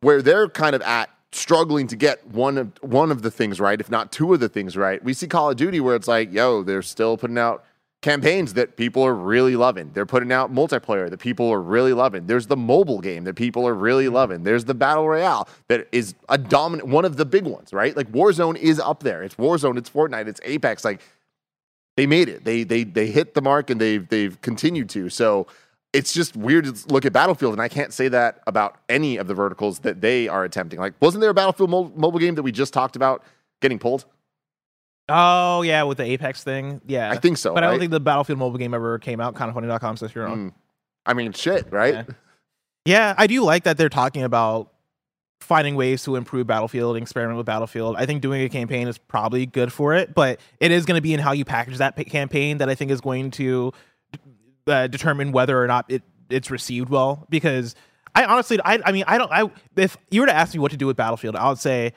where 0.00 0.20
they're 0.22 0.48
kind 0.48 0.74
of 0.74 0.82
at 0.82 1.08
struggling 1.30 1.86
to 1.86 1.94
get 1.94 2.26
one 2.26 2.58
of 2.58 2.72
one 2.80 3.12
of 3.12 3.22
the 3.22 3.30
things 3.30 3.60
right, 3.60 3.80
if 3.80 3.88
not 3.88 4.10
two 4.10 4.34
of 4.34 4.40
the 4.40 4.48
things 4.48 4.76
right, 4.76 5.04
we 5.04 5.14
see 5.14 5.28
Call 5.28 5.50
of 5.50 5.56
Duty 5.56 5.78
where 5.78 5.94
it's 5.94 6.08
like, 6.08 6.32
yo, 6.32 6.64
they're 6.64 6.82
still 6.82 7.16
putting 7.16 7.38
out 7.38 7.64
campaigns 8.06 8.54
that 8.54 8.76
people 8.76 9.02
are 9.02 9.16
really 9.16 9.56
loving. 9.56 9.90
They're 9.92 10.06
putting 10.06 10.30
out 10.30 10.54
multiplayer 10.54 11.10
that 11.10 11.18
people 11.18 11.52
are 11.52 11.60
really 11.60 11.92
loving. 11.92 12.28
There's 12.28 12.46
the 12.46 12.56
mobile 12.56 13.00
game 13.00 13.24
that 13.24 13.34
people 13.34 13.66
are 13.66 13.74
really 13.74 14.04
mm-hmm. 14.04 14.14
loving. 14.14 14.42
There's 14.44 14.64
the 14.64 14.74
battle 14.74 15.08
royale 15.08 15.48
that 15.66 15.88
is 15.90 16.14
a 16.28 16.38
dominant 16.38 16.88
one 16.88 17.04
of 17.04 17.16
the 17.16 17.24
big 17.24 17.44
ones, 17.44 17.72
right? 17.72 17.96
Like 17.96 18.12
Warzone 18.12 18.58
is 18.58 18.78
up 18.78 19.02
there. 19.02 19.24
It's 19.24 19.34
Warzone, 19.34 19.76
it's 19.76 19.90
Fortnite, 19.90 20.28
it's 20.28 20.40
Apex. 20.44 20.84
Like 20.84 21.00
they 21.96 22.06
made 22.06 22.28
it. 22.28 22.44
They 22.44 22.62
they 22.62 22.84
they 22.84 23.08
hit 23.08 23.34
the 23.34 23.42
mark 23.42 23.70
and 23.70 23.80
they've 23.80 24.08
they've 24.08 24.40
continued 24.40 24.88
to. 24.90 25.08
So 25.08 25.48
it's 25.92 26.12
just 26.12 26.36
weird 26.36 26.66
to 26.66 26.92
look 26.92 27.06
at 27.06 27.12
Battlefield, 27.12 27.54
and 27.54 27.60
I 27.60 27.68
can't 27.68 27.92
say 27.92 28.06
that 28.06 28.40
about 28.46 28.76
any 28.88 29.16
of 29.16 29.26
the 29.26 29.34
verticals 29.34 29.80
that 29.80 30.00
they 30.00 30.28
are 30.28 30.44
attempting. 30.44 30.78
Like, 30.78 30.94
wasn't 31.00 31.22
there 31.22 31.30
a 31.30 31.34
Battlefield 31.34 31.70
mo- 31.70 31.92
mobile 31.96 32.20
game 32.20 32.36
that 32.36 32.44
we 32.44 32.52
just 32.52 32.72
talked 32.72 32.94
about 32.94 33.24
getting 33.60 33.80
pulled? 33.80 34.04
Oh 35.08 35.62
yeah, 35.62 35.84
with 35.84 35.98
the 35.98 36.04
Apex 36.04 36.42
thing. 36.42 36.80
Yeah, 36.86 37.10
I 37.10 37.16
think 37.16 37.38
so, 37.38 37.54
But 37.54 37.62
I 37.62 37.66
don't 37.66 37.74
right? 37.74 37.80
think 37.80 37.92
the 37.92 38.00
Battlefield 38.00 38.38
mobile 38.38 38.58
game 38.58 38.74
ever 38.74 38.98
came 38.98 39.20
out. 39.20 39.34
Kind 39.34 39.48
of 39.48 39.54
funny.com 39.54 39.96
says 39.96 40.14
you're 40.14 40.24
wrong. 40.24 40.50
Mm. 40.50 40.54
I 41.06 41.14
mean, 41.14 41.32
shit, 41.32 41.70
right? 41.70 41.94
Yeah. 41.94 42.04
Yeah, 42.84 43.14
I 43.18 43.26
do 43.26 43.42
like 43.42 43.64
that 43.64 43.78
they're 43.78 43.88
talking 43.88 44.22
about 44.22 44.72
finding 45.40 45.74
ways 45.76 46.02
to 46.04 46.16
improve 46.16 46.46
Battlefield, 46.46 46.96
experiment 46.96 47.36
with 47.36 47.46
Battlefield. 47.46 47.96
I 47.96 48.06
think 48.06 48.22
doing 48.22 48.42
a 48.42 48.48
campaign 48.48 48.88
is 48.88 48.96
probably 48.96 49.44
good 49.46 49.72
for 49.72 49.94
it, 49.94 50.14
but 50.14 50.40
it 50.60 50.70
is 50.70 50.86
going 50.86 50.96
to 50.96 51.02
be 51.02 51.12
in 51.12 51.20
how 51.20 51.32
you 51.32 51.44
package 51.44 51.78
that 51.78 51.96
pa- 51.96 52.04
campaign 52.04 52.58
that 52.58 52.68
I 52.68 52.74
think 52.74 52.90
is 52.90 53.00
going 53.00 53.32
to 53.32 53.72
uh, 54.66 54.86
determine 54.86 55.32
whether 55.32 55.60
or 55.60 55.66
not 55.66 55.86
it 55.88 56.02
it's 56.30 56.50
received 56.50 56.88
well. 56.88 57.26
Because 57.28 57.74
I 58.14 58.24
honestly, 58.24 58.58
I, 58.64 58.80
I 58.84 58.92
mean, 58.92 59.04
I 59.06 59.18
don't. 59.18 59.30
I 59.32 59.50
if 59.76 59.96
you 60.10 60.20
were 60.22 60.26
to 60.26 60.34
ask 60.34 60.54
me 60.54 60.60
what 60.60 60.70
to 60.70 60.76
do 60.76 60.86
with 60.86 60.96
Battlefield, 60.96 61.36
I 61.36 61.48
would 61.48 61.58
say 61.58 61.92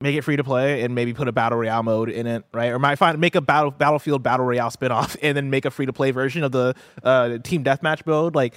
make 0.00 0.14
it 0.14 0.22
free 0.22 0.36
to 0.36 0.44
play 0.44 0.82
and 0.82 0.94
maybe 0.94 1.12
put 1.12 1.26
a 1.26 1.32
battle 1.32 1.58
royale 1.58 1.82
mode 1.82 2.08
in 2.08 2.26
it, 2.26 2.44
right? 2.54 2.70
Or 2.72 2.78
might 2.78 2.96
find 2.96 3.18
make 3.18 3.34
a 3.34 3.40
battle 3.40 3.70
Battlefield 3.70 4.22
battle 4.22 4.46
royale 4.46 4.70
spinoff 4.70 5.16
and 5.22 5.36
then 5.36 5.50
make 5.50 5.64
a 5.64 5.70
free 5.70 5.86
to 5.86 5.92
play 5.92 6.10
version 6.10 6.44
of 6.44 6.52
the 6.52 6.74
uh, 7.02 7.38
team 7.38 7.64
deathmatch 7.64 8.06
mode. 8.06 8.34
Like, 8.34 8.54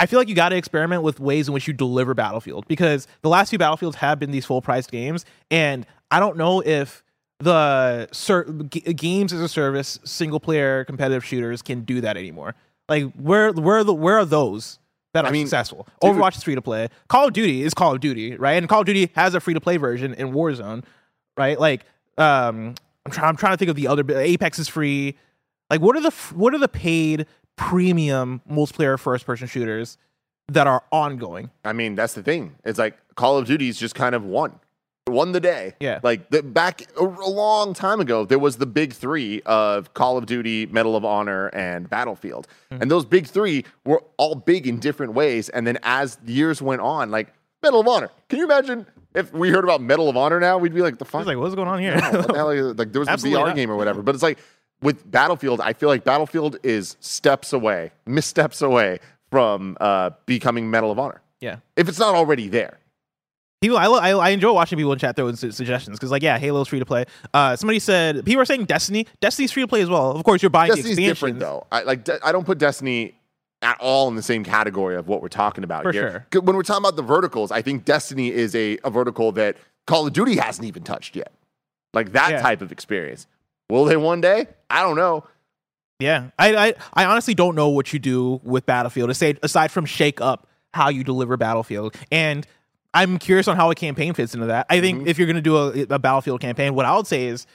I 0.00 0.06
feel 0.06 0.18
like 0.18 0.28
you 0.28 0.34
got 0.34 0.48
to 0.48 0.56
experiment 0.56 1.02
with 1.02 1.20
ways 1.20 1.46
in 1.46 1.54
which 1.54 1.68
you 1.68 1.74
deliver 1.74 2.14
Battlefield 2.14 2.66
because 2.66 3.06
the 3.22 3.28
last 3.28 3.50
few 3.50 3.58
Battlefields 3.58 3.96
have 3.96 4.18
been 4.18 4.30
these 4.30 4.46
full 4.46 4.62
priced 4.62 4.90
games, 4.90 5.24
and 5.50 5.86
I 6.10 6.18
don't 6.18 6.36
know 6.36 6.60
if 6.60 7.04
the 7.38 8.08
ser- 8.10 8.50
g- 8.68 8.80
games 8.80 9.32
as 9.32 9.40
a 9.40 9.48
service 9.48 10.00
single 10.04 10.40
player 10.40 10.84
competitive 10.84 11.24
shooters 11.24 11.62
can 11.62 11.82
do 11.82 12.00
that 12.00 12.16
anymore. 12.16 12.54
Like, 12.88 13.12
where 13.12 13.52
where 13.52 13.84
the 13.84 13.94
where 13.94 14.18
are 14.18 14.24
those? 14.24 14.79
That 15.12 15.24
are 15.24 15.28
I 15.28 15.32
mean, 15.32 15.46
successful. 15.46 15.86
dude- 16.00 16.12
Overwatch 16.12 16.36
is 16.36 16.42
free 16.44 16.54
to 16.54 16.62
play. 16.62 16.88
Call 17.08 17.26
of 17.26 17.32
Duty 17.32 17.62
is 17.62 17.74
Call 17.74 17.92
of 17.94 18.00
Duty, 18.00 18.36
right? 18.36 18.52
And 18.52 18.68
Call 18.68 18.80
of 18.80 18.86
Duty 18.86 19.10
has 19.14 19.34
a 19.34 19.40
free 19.40 19.54
to 19.54 19.60
play 19.60 19.76
version 19.76 20.14
in 20.14 20.32
Warzone, 20.32 20.84
right? 21.36 21.58
Like, 21.58 21.84
um, 22.18 22.74
I'm 23.06 23.12
trying. 23.12 23.28
I'm 23.30 23.36
trying 23.36 23.52
to 23.54 23.56
think 23.56 23.70
of 23.70 23.76
the 23.76 23.88
other. 23.88 24.04
Apex 24.16 24.58
is 24.58 24.68
free. 24.68 25.16
Like, 25.70 25.80
what 25.80 25.96
are 25.96 26.00
the 26.00 26.10
what 26.34 26.54
are 26.54 26.58
the 26.58 26.68
paid 26.68 27.26
premium 27.56 28.40
multiplayer 28.50 28.98
first 28.98 29.26
person 29.26 29.46
shooters 29.48 29.96
that 30.48 30.66
are 30.66 30.82
ongoing? 30.92 31.50
I 31.64 31.72
mean, 31.72 31.94
that's 31.94 32.14
the 32.14 32.22
thing. 32.22 32.56
It's 32.64 32.78
like 32.78 32.96
Call 33.16 33.38
of 33.38 33.46
Duty 33.46 33.68
is 33.68 33.78
just 33.78 33.94
kind 33.94 34.14
of 34.14 34.24
won. 34.24 34.60
Won 35.06 35.32
the 35.32 35.40
day. 35.40 35.74
Yeah. 35.80 36.00
Like 36.02 36.30
the, 36.30 36.42
back 36.42 36.82
a, 36.98 37.04
a 37.04 37.30
long 37.30 37.74
time 37.74 38.00
ago, 38.00 38.24
there 38.24 38.38
was 38.38 38.58
the 38.58 38.66
big 38.66 38.92
three 38.92 39.42
of 39.42 39.92
Call 39.94 40.16
of 40.16 40.26
Duty, 40.26 40.66
Medal 40.66 40.94
of 40.96 41.04
Honor, 41.04 41.48
and 41.48 41.88
Battlefield. 41.88 42.46
Mm-hmm. 42.70 42.82
And 42.82 42.90
those 42.90 43.04
big 43.04 43.26
three 43.26 43.64
were 43.84 44.02
all 44.18 44.34
big 44.34 44.66
in 44.66 44.78
different 44.78 45.14
ways. 45.14 45.48
And 45.48 45.66
then 45.66 45.78
as 45.82 46.18
years 46.26 46.62
went 46.62 46.80
on, 46.80 47.10
like 47.10 47.32
Medal 47.62 47.80
of 47.80 47.88
Honor. 47.88 48.10
Can 48.28 48.38
you 48.38 48.44
imagine 48.44 48.86
if 49.14 49.32
we 49.32 49.50
heard 49.50 49.64
about 49.64 49.80
Medal 49.80 50.08
of 50.08 50.16
Honor 50.16 50.38
now? 50.38 50.58
We'd 50.58 50.74
be 50.74 50.82
like, 50.82 50.98
the 50.98 51.04
fuck? 51.04 51.26
like, 51.26 51.38
what's 51.38 51.54
going 51.54 51.68
on 51.68 51.80
here? 51.80 51.96
No, 52.00 52.18
what 52.18 52.28
the 52.28 52.34
hell 52.34 52.50
is- 52.50 52.78
like 52.78 52.92
there 52.92 53.00
was 53.00 53.08
a 53.08 53.12
VR 53.12 53.46
not. 53.46 53.56
game 53.56 53.70
or 53.70 53.76
whatever. 53.76 54.02
But 54.02 54.14
it's 54.14 54.22
like 54.22 54.38
with 54.82 55.10
Battlefield, 55.10 55.60
I 55.60 55.72
feel 55.72 55.88
like 55.88 56.04
Battlefield 56.04 56.58
is 56.62 56.96
steps 57.00 57.52
away, 57.52 57.90
missteps 58.06 58.62
away 58.62 59.00
from 59.30 59.76
uh, 59.80 60.10
becoming 60.26 60.70
Medal 60.70 60.90
of 60.90 60.98
Honor 60.98 61.22
yeah. 61.40 61.56
if 61.76 61.88
it's 61.88 61.98
not 61.98 62.14
already 62.14 62.48
there. 62.48 62.78
People, 63.60 63.76
I, 63.76 63.84
I, 63.86 64.10
I 64.12 64.28
enjoy 64.30 64.52
watching 64.52 64.78
people 64.78 64.92
in 64.92 64.98
chat 64.98 65.16
throw 65.16 65.28
in 65.28 65.36
su- 65.36 65.50
suggestions 65.50 65.98
because, 65.98 66.10
like, 66.10 66.22
yeah, 66.22 66.38
Halo's 66.38 66.68
free 66.68 66.78
to 66.78 66.86
play. 66.86 67.04
Uh, 67.34 67.56
somebody 67.56 67.78
said 67.78 68.24
people 68.24 68.40
are 68.40 68.46
saying 68.46 68.64
Destiny. 68.64 69.06
Destiny's 69.20 69.52
free 69.52 69.62
to 69.62 69.68
play 69.68 69.82
as 69.82 69.90
well. 69.90 70.12
Of 70.12 70.24
course, 70.24 70.42
you're 70.42 70.48
buying 70.50 70.68
Destiny's 70.70 70.96
the 70.96 71.06
expansions. 71.08 71.38
different 71.38 71.38
though. 71.40 71.66
I 71.70 71.82
like. 71.82 72.04
De- 72.04 72.18
I 72.26 72.32
don't 72.32 72.46
put 72.46 72.56
Destiny 72.56 73.14
at 73.60 73.76
all 73.78 74.08
in 74.08 74.16
the 74.16 74.22
same 74.22 74.44
category 74.44 74.96
of 74.96 75.08
what 75.08 75.20
we're 75.20 75.28
talking 75.28 75.62
about 75.64 75.82
For 75.82 75.92
here. 75.92 76.26
sure. 76.32 76.40
When 76.40 76.56
we're 76.56 76.62
talking 76.62 76.82
about 76.82 76.96
the 76.96 77.02
verticals, 77.02 77.52
I 77.52 77.60
think 77.60 77.84
Destiny 77.84 78.30
is 78.32 78.54
a, 78.54 78.78
a 78.82 78.88
vertical 78.90 79.30
that 79.32 79.58
Call 79.86 80.06
of 80.06 80.14
Duty 80.14 80.36
hasn't 80.36 80.66
even 80.66 80.82
touched 80.82 81.14
yet. 81.14 81.30
Like 81.92 82.12
that 82.12 82.30
Yeah. 82.30 82.40
type 82.40 82.62
of 82.62 82.72
experience. 82.72 83.26
Will 83.68 83.84
they 83.84 83.98
one 83.98 84.22
day? 84.22 84.46
I 84.70 84.80
don't 84.82 84.96
know. 84.96 85.24
Yeah, 85.98 86.30
I, 86.38 86.54
I 86.68 86.74
I 86.94 87.04
honestly 87.04 87.34
don't 87.34 87.54
know 87.54 87.68
what 87.68 87.92
you 87.92 87.98
do 87.98 88.40
with 88.42 88.64
Battlefield 88.64 89.10
aside 89.10 89.38
aside 89.42 89.70
from 89.70 89.84
shake 89.84 90.22
up 90.22 90.46
how 90.72 90.88
you 90.88 91.04
deliver 91.04 91.36
Battlefield, 91.36 91.94
and 92.10 92.46
I'm 92.92 93.18
curious 93.18 93.48
on 93.48 93.56
how 93.56 93.70
a 93.70 93.74
campaign 93.74 94.14
fits 94.14 94.34
into 94.34 94.46
that. 94.46 94.66
I 94.68 94.80
think 94.80 94.98
mm-hmm. 95.00 95.08
if 95.08 95.18
you're 95.18 95.26
gonna 95.26 95.40
do 95.40 95.56
a, 95.56 95.82
a 95.90 95.98
Battlefield 95.98 96.40
campaign, 96.40 96.74
what 96.74 96.86
I 96.86 96.96
would 96.96 97.06
say 97.06 97.26
is 97.26 97.46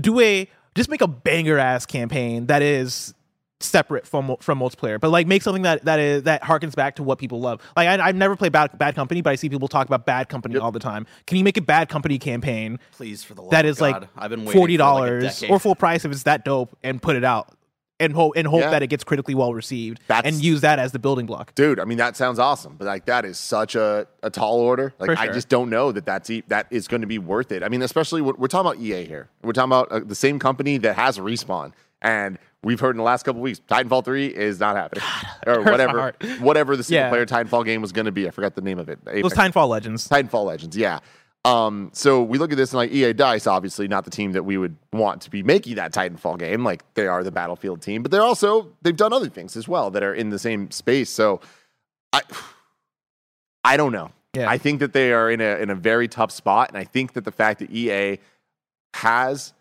do 0.00 0.20
a 0.20 0.48
just 0.74 0.88
make 0.90 1.00
a 1.00 1.08
banger 1.08 1.58
ass 1.58 1.86
campaign 1.86 2.46
that 2.46 2.62
is 2.62 3.14
separate 3.60 4.06
from 4.06 4.36
from 4.40 4.58
multiplayer, 4.58 5.00
but 5.00 5.10
like 5.10 5.26
make 5.26 5.42
something 5.42 5.62
that 5.62 5.84
that 5.84 5.98
is 5.98 6.24
that 6.24 6.42
harkens 6.42 6.74
back 6.74 6.96
to 6.96 7.02
what 7.02 7.18
people 7.18 7.40
love. 7.40 7.60
Like 7.76 7.88
I, 7.88 8.08
I've 8.08 8.16
never 8.16 8.36
played 8.36 8.52
Bad 8.52 8.76
Bad 8.78 8.94
Company, 8.94 9.22
but 9.22 9.30
I 9.30 9.36
see 9.36 9.48
people 9.48 9.68
talk 9.68 9.86
about 9.86 10.04
Bad 10.04 10.28
Company 10.28 10.56
all 10.58 10.72
the 10.72 10.80
time. 10.80 11.06
Can 11.26 11.38
you 11.38 11.44
make 11.44 11.56
a 11.56 11.62
Bad 11.62 11.88
Company 11.88 12.18
campaign 12.18 12.78
Please, 12.92 13.22
for 13.24 13.34
the 13.34 13.42
love 13.42 13.50
that 13.52 13.64
of 13.64 13.70
is 13.70 13.80
like 13.80 14.02
I've 14.16 14.30
been 14.30 14.46
forty 14.46 14.76
for, 14.76 14.82
like, 14.82 14.88
dollars 14.94 15.44
or 15.44 15.58
full 15.58 15.74
price 15.74 16.04
if 16.04 16.12
it's 16.12 16.24
that 16.24 16.44
dope, 16.44 16.76
and 16.82 17.00
put 17.00 17.16
it 17.16 17.24
out 17.24 17.56
and 18.02 18.12
hope 18.12 18.32
and 18.36 18.46
hope 18.46 18.60
Yeah. 18.60 18.70
that 18.70 18.82
it 18.82 18.88
gets 18.88 19.04
critically 19.04 19.34
well 19.34 19.54
received, 19.54 20.00
That's- 20.08 20.34
and 20.34 20.42
use 20.42 20.60
that 20.60 20.78
as 20.78 20.92
the 20.92 20.98
building 20.98 21.26
block. 21.26 21.54
Dude, 21.54 21.80
I 21.80 21.84
mean 21.84 21.98
that 21.98 22.16
sounds 22.16 22.38
awesome, 22.38 22.74
but 22.78 22.86
like 22.86 23.06
that 23.06 23.24
is 23.24 23.38
such 23.38 23.74
a, 23.74 24.06
a 24.22 24.30
tall 24.30 24.60
order. 24.60 24.92
Like 24.98 25.10
For 25.10 25.18
I 25.18 25.28
just 25.32 25.48
don't 25.48 25.70
know 25.70 25.92
that 25.92 26.04
that's 26.04 26.28
e- 26.30 26.42
that 26.48 26.66
is 26.70 26.88
going 26.88 27.00
to 27.00 27.06
be 27.06 27.18
worth 27.18 27.52
it. 27.52 27.62
I 27.62 27.68
mean, 27.68 27.82
especially 27.82 28.20
we're, 28.20 28.34
we're 28.34 28.48
talking 28.48 28.70
about 28.70 28.82
EA 28.82 29.04
here. 29.06 29.28
We're 29.42 29.52
talking 29.52 29.70
about 29.72 29.90
uh, 29.90 30.00
the 30.04 30.14
same 30.14 30.38
company 30.38 30.76
that 30.78 30.96
has 30.96 31.18
respawn, 31.18 31.72
and 32.02 32.38
we've 32.64 32.78
heard 32.80 32.90
in 32.90 32.96
the 32.98 33.02
last 33.02 33.24
couple 33.24 33.40
weeks, 33.40 33.60
Titanfall 33.68 34.04
three 34.04 34.26
is 34.26 34.60
not 34.60 34.76
happening, 34.76 35.04
or 35.46 35.62
whatever, 35.62 36.12
whatever 36.40 36.76
the 36.76 36.84
single 36.84 37.04
Yeah. 37.04 37.08
player 37.10 37.26
Titanfall 37.26 37.64
game 37.64 37.80
was 37.82 37.92
going 37.92 38.06
to 38.06 38.12
be. 38.12 38.26
I 38.26 38.30
forgot 38.30 38.54
the 38.54 38.60
name 38.62 38.78
of 38.78 38.88
it. 38.88 38.98
It 39.12 39.24
was 39.24 39.32
Titanfall 39.32 39.68
Legends. 39.68 40.08
Titanfall 40.08 40.44
Legends, 40.46 40.76
yeah. 40.76 41.00
Um, 41.44 41.90
so 41.92 42.22
we 42.22 42.38
look 42.38 42.52
at 42.52 42.56
this 42.56 42.72
and 42.72 42.78
like 42.78 42.92
EA 42.92 43.12
Dice, 43.12 43.48
obviously 43.48 43.88
not 43.88 44.04
the 44.04 44.10
team 44.10 44.32
that 44.32 44.44
we 44.44 44.56
would 44.56 44.76
want 44.92 45.22
to 45.22 45.30
be 45.30 45.42
making 45.42 45.74
that 45.74 45.92
Titanfall 45.92 46.38
game. 46.38 46.62
Like 46.62 46.82
they 46.94 47.08
are 47.08 47.24
the 47.24 47.32
Battlefield 47.32 47.82
team, 47.82 48.02
but 48.02 48.10
they're 48.12 48.22
also 48.22 48.68
they've 48.82 48.96
done 48.96 49.12
other 49.12 49.28
things 49.28 49.56
as 49.56 49.66
well 49.66 49.90
that 49.90 50.02
are 50.02 50.14
in 50.14 50.30
the 50.30 50.38
same 50.38 50.70
space. 50.70 51.10
So 51.10 51.40
I 52.12 52.22
I 53.64 53.76
don't 53.76 53.92
know. 53.92 54.10
Yeah. 54.34 54.48
I 54.48 54.56
think 54.56 54.80
that 54.80 54.92
they 54.92 55.12
are 55.12 55.30
in 55.30 55.40
a 55.40 55.56
in 55.56 55.68
a 55.68 55.74
very 55.74 56.06
tough 56.06 56.30
spot, 56.30 56.68
and 56.68 56.78
I 56.78 56.84
think 56.84 57.14
that 57.14 57.24
the 57.24 57.32
fact 57.32 57.58
that 57.58 57.70
EA 57.70 58.18
has 58.94 59.52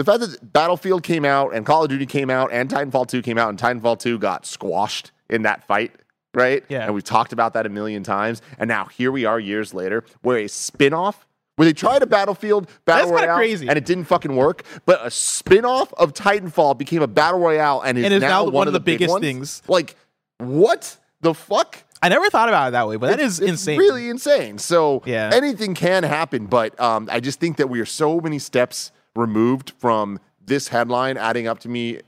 the 0.00 0.04
fact 0.04 0.20
that 0.20 0.52
Battlefield 0.52 1.02
came 1.02 1.26
out 1.26 1.54
and 1.54 1.66
Call 1.66 1.82
of 1.82 1.90
Duty 1.90 2.06
came 2.06 2.30
out 2.30 2.50
and 2.52 2.70
Titanfall 2.70 3.06
2 3.06 3.20
came 3.20 3.36
out 3.36 3.50
and 3.50 3.58
Titanfall 3.58 3.98
2 3.98 4.18
got 4.18 4.46
squashed 4.46 5.10
in 5.28 5.42
that 5.42 5.62
fight, 5.66 5.92
right? 6.34 6.64
Yeah. 6.68 6.84
And 6.84 6.94
we've 6.94 7.04
talked 7.04 7.32
about 7.32 7.54
that 7.54 7.66
a 7.66 7.68
million 7.68 8.02
times. 8.02 8.42
And 8.58 8.68
now 8.68 8.86
here 8.86 9.10
we 9.12 9.24
are 9.24 9.38
years 9.40 9.74
later 9.74 10.04
where 10.22 10.38
a 10.38 10.48
spin-off 10.48 11.26
where 11.56 11.66
they 11.66 11.72
tried 11.72 12.02
a 12.02 12.06
Battlefield 12.06 12.68
Battle 12.86 13.10
That's 13.10 13.22
Royale 13.22 13.36
crazy. 13.36 13.68
and 13.68 13.76
it 13.76 13.84
didn't 13.84 14.04
fucking 14.04 14.34
work, 14.34 14.62
but 14.86 15.04
a 15.04 15.10
spin-off 15.10 15.92
of 15.94 16.14
Titanfall 16.14 16.78
became 16.78 17.02
a 17.02 17.06
Battle 17.08 17.40
Royale 17.40 17.82
and 17.82 17.98
is, 17.98 18.04
And 18.04 18.14
is 18.14 18.20
now, 18.22 18.44
now 18.44 18.50
one, 18.50 18.66
of 18.66 18.72
the, 18.72 18.80
big 18.80 18.98
biggest 18.98 19.10
ones? 19.12 19.22
things. 19.22 19.62
Like 19.68 19.96
what 20.38 20.96
the 21.20 21.34
fuck? 21.34 21.78
I 22.02 22.08
never 22.08 22.30
thought 22.30 22.48
about 22.48 22.68
it 22.68 22.70
that 22.72 22.88
way, 22.88 22.96
but 22.96 23.08
that 23.08 23.14
It's- 23.18 23.32
is 23.32 23.40
it's 23.40 23.50
insane. 23.50 23.78
Really 23.78 24.08
insane. 24.08 24.56
So 24.58 25.02
Yeah. 25.04 25.30
anything 25.34 25.74
can 25.74 26.02
happen, 26.02 26.46
but 26.46 26.78
um, 26.80 27.08
I 27.12 27.20
just 27.20 27.40
think 27.40 27.58
that 27.58 27.68
we 27.68 27.78
are 27.80 27.84
so 27.86 28.20
many 28.20 28.38
steps 28.38 28.90
removed 29.14 29.72
from 29.78 30.18
this 30.42 30.68
headline 30.68 31.18
adding 31.18 31.46
up 31.46 31.58
to 31.60 31.68
me 31.68 31.98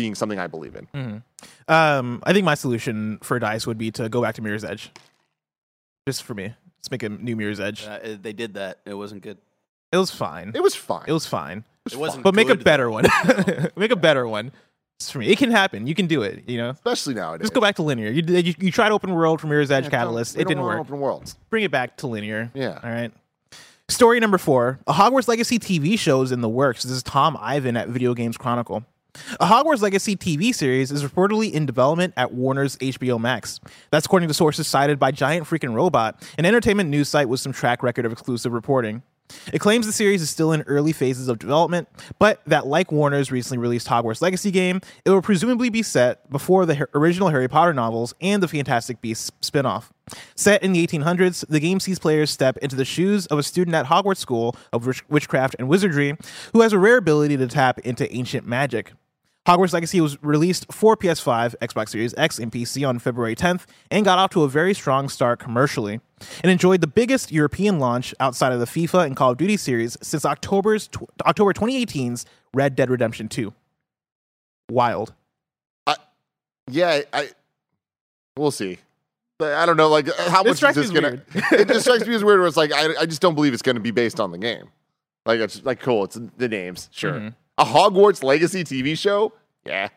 being 0.00 0.14
something 0.14 0.38
I 0.38 0.46
believe 0.46 0.74
in. 0.76 0.86
Hmm. 0.94 1.16
Um, 1.72 2.22
I 2.24 2.32
think 2.32 2.46
my 2.46 2.54
solution 2.54 3.18
for 3.22 3.38
Dice 3.38 3.66
would 3.66 3.76
be 3.76 3.90
to 3.92 4.08
go 4.08 4.22
back 4.22 4.34
to 4.36 4.42
Mirror's 4.42 4.64
Edge. 4.64 4.90
Just 6.08 6.22
for 6.22 6.32
me, 6.32 6.54
let's 6.78 6.90
make 6.90 7.02
a 7.02 7.10
new 7.10 7.36
Mirror's 7.36 7.60
Edge. 7.60 7.84
Uh, 7.86 8.16
they 8.20 8.32
did 8.32 8.54
that. 8.54 8.78
It 8.86 8.94
wasn't 8.94 9.22
good. 9.22 9.36
It 9.92 9.98
was 9.98 10.10
fine. 10.10 10.52
It 10.54 10.62
was 10.62 10.74
fine. 10.74 11.04
It 11.06 11.12
was 11.12 11.26
fine. 11.26 11.64
It 11.92 11.96
wasn't. 11.98 12.24
But 12.24 12.34
make 12.34 12.48
a 12.48 12.54
better 12.54 12.84
though. 12.84 12.90
one. 12.92 13.04
make 13.76 13.90
a 13.90 13.96
better 13.96 14.26
one. 14.26 14.52
Just 14.98 15.12
for 15.12 15.18
me, 15.18 15.28
it 15.28 15.36
can 15.38 15.50
happen. 15.50 15.86
You 15.86 15.94
can 15.94 16.06
do 16.06 16.22
it. 16.22 16.44
You 16.48 16.56
know. 16.58 16.70
Especially 16.70 17.14
nowadays. 17.14 17.44
Just 17.44 17.54
go 17.54 17.60
back 17.60 17.76
to 17.76 17.82
linear. 17.82 18.10
You 18.10 18.22
you, 18.22 18.54
you 18.58 18.72
tried 18.72 18.92
open 18.92 19.12
world 19.12 19.40
from 19.40 19.50
Mirror's 19.50 19.70
Edge 19.70 19.84
Yeah, 19.84 19.90
Catalyst. 19.90 20.36
It 20.36 20.48
didn't 20.48 20.62
work. 20.62 20.80
Open 20.80 20.98
worlds. 20.98 21.36
Bring 21.50 21.64
it 21.64 21.70
back 21.70 21.98
to 21.98 22.06
linear. 22.06 22.50
Yeah. 22.54 22.80
All 22.82 22.90
right. 22.90 23.12
Story 23.88 24.20
number 24.20 24.38
four: 24.38 24.78
A 24.86 24.92
Hogwarts 24.92 25.26
Legacy 25.26 25.58
TV 25.58 25.98
show 25.98 26.22
is 26.22 26.32
in 26.32 26.40
the 26.40 26.48
works. 26.48 26.84
This 26.84 26.92
is 26.92 27.02
Tom 27.02 27.36
Ivan 27.40 27.76
at 27.76 27.88
Video 27.88 28.14
Games 28.14 28.36
Chronicle. 28.36 28.84
A 29.40 29.46
Hogwarts 29.46 29.82
Legacy 29.82 30.16
TV 30.16 30.54
series 30.54 30.90
is 30.92 31.02
reportedly 31.02 31.52
in 31.52 31.66
development 31.66 32.14
at 32.16 32.32
Warner's 32.32 32.76
HBO 32.78 33.18
Max. 33.18 33.60
That's 33.90 34.06
according 34.06 34.28
to 34.28 34.34
sources 34.34 34.66
cited 34.66 34.98
by 34.98 35.10
Giant 35.10 35.46
Freakin 35.46 35.74
Robot, 35.74 36.22
an 36.38 36.44
entertainment 36.44 36.90
news 36.90 37.08
site 37.08 37.28
with 37.28 37.40
some 37.40 37.52
track 37.52 37.82
record 37.82 38.04
of 38.04 38.12
exclusive 38.12 38.52
reporting. 38.52 39.02
It 39.52 39.60
claims 39.60 39.86
the 39.86 39.92
series 39.92 40.22
is 40.22 40.30
still 40.30 40.52
in 40.52 40.62
early 40.62 40.92
phases 40.92 41.28
of 41.28 41.38
development, 41.38 41.88
but 42.18 42.40
that, 42.46 42.66
like 42.66 42.90
Warner's 42.90 43.30
recently 43.30 43.58
released 43.58 43.86
Hogwarts 43.86 44.20
Legacy 44.20 44.50
game, 44.50 44.80
it 45.04 45.10
will 45.10 45.22
presumably 45.22 45.70
be 45.70 45.82
set 45.82 46.28
before 46.30 46.66
the 46.66 46.88
original 46.94 47.28
Harry 47.28 47.48
Potter 47.48 47.72
novels 47.72 48.12
and 48.20 48.42
the 48.42 48.48
Fantastic 48.48 49.00
Beasts 49.00 49.30
spin-off. 49.40 49.92
Set 50.34 50.62
in 50.64 50.72
the 50.72 50.84
1800s, 50.84 51.46
the 51.48 51.60
game 51.60 51.78
sees 51.78 52.00
players 52.00 52.30
step 52.30 52.56
into 52.58 52.74
the 52.74 52.84
shoes 52.84 53.26
of 53.26 53.38
a 53.38 53.44
student 53.44 53.76
at 53.76 53.86
Hogwarts 53.86 54.18
School 54.18 54.56
of 54.72 54.84
Witchcraft 55.08 55.54
and 55.58 55.68
Wizardry 55.68 56.16
who 56.52 56.62
has 56.62 56.72
a 56.72 56.78
rare 56.78 56.96
ability 56.96 57.36
to 57.36 57.46
tap 57.46 57.78
into 57.80 58.12
ancient 58.12 58.46
magic. 58.46 58.92
Hogwarts 59.48 59.72
Legacy 59.72 60.00
was 60.00 60.22
released 60.22 60.70
for 60.70 60.96
PS5, 60.96 61.54
Xbox 61.62 61.88
Series 61.88 62.14
X, 62.18 62.38
and 62.38 62.52
PC 62.52 62.86
on 62.86 62.98
February 62.98 63.34
10th 63.34 63.64
and 63.90 64.04
got 64.04 64.18
off 64.18 64.30
to 64.30 64.42
a 64.42 64.48
very 64.48 64.74
strong 64.74 65.08
start 65.08 65.38
commercially. 65.38 66.00
It 66.44 66.50
enjoyed 66.50 66.82
the 66.82 66.86
biggest 66.86 67.32
European 67.32 67.78
launch 67.78 68.14
outside 68.20 68.52
of 68.52 68.60
the 68.60 68.66
FIFA 68.66 69.06
and 69.06 69.16
Call 69.16 69.30
of 69.30 69.38
Duty 69.38 69.56
series 69.56 69.96
since 70.02 70.26
October's 70.26 70.88
tw- 70.88 71.08
October 71.26 71.54
2018's 71.54 72.26
Red 72.52 72.76
Dead 72.76 72.90
Redemption 72.90 73.28
2. 73.28 73.52
Wild. 74.70 75.14
I, 75.86 75.96
Yeah, 76.68 77.00
I. 77.12 77.30
We'll 78.36 78.50
see. 78.50 78.78
I 79.40 79.64
don't 79.64 79.78
know, 79.78 79.88
like 79.88 80.06
how 80.28 80.42
It 80.42 80.48
much 80.48 80.62
is 80.62 80.74
this 80.74 80.90
gonna? 80.90 81.22
it 81.52 81.66
just 81.66 81.80
strikes 81.80 82.06
me 82.06 82.14
as 82.14 82.22
weird. 82.22 82.40
Where 82.40 82.46
it's 82.46 82.58
like 82.58 82.72
I, 82.74 82.94
I 83.00 83.06
just 83.06 83.22
don't 83.22 83.34
believe 83.34 83.54
it's 83.54 83.62
going 83.62 83.76
to 83.76 83.80
be 83.80 83.90
based 83.90 84.20
on 84.20 84.32
the 84.32 84.38
game. 84.38 84.68
Like 85.24 85.40
it's 85.40 85.64
like 85.64 85.80
cool. 85.80 86.04
It's 86.04 86.18
the 86.36 86.48
names, 86.48 86.90
sure. 86.92 87.12
Mhm. 87.14 87.34
A 87.60 87.64
Hogwarts 87.64 88.22
Legacy 88.24 88.64
TV 88.64 88.96
show, 88.98 89.32
yeah. 89.64 89.88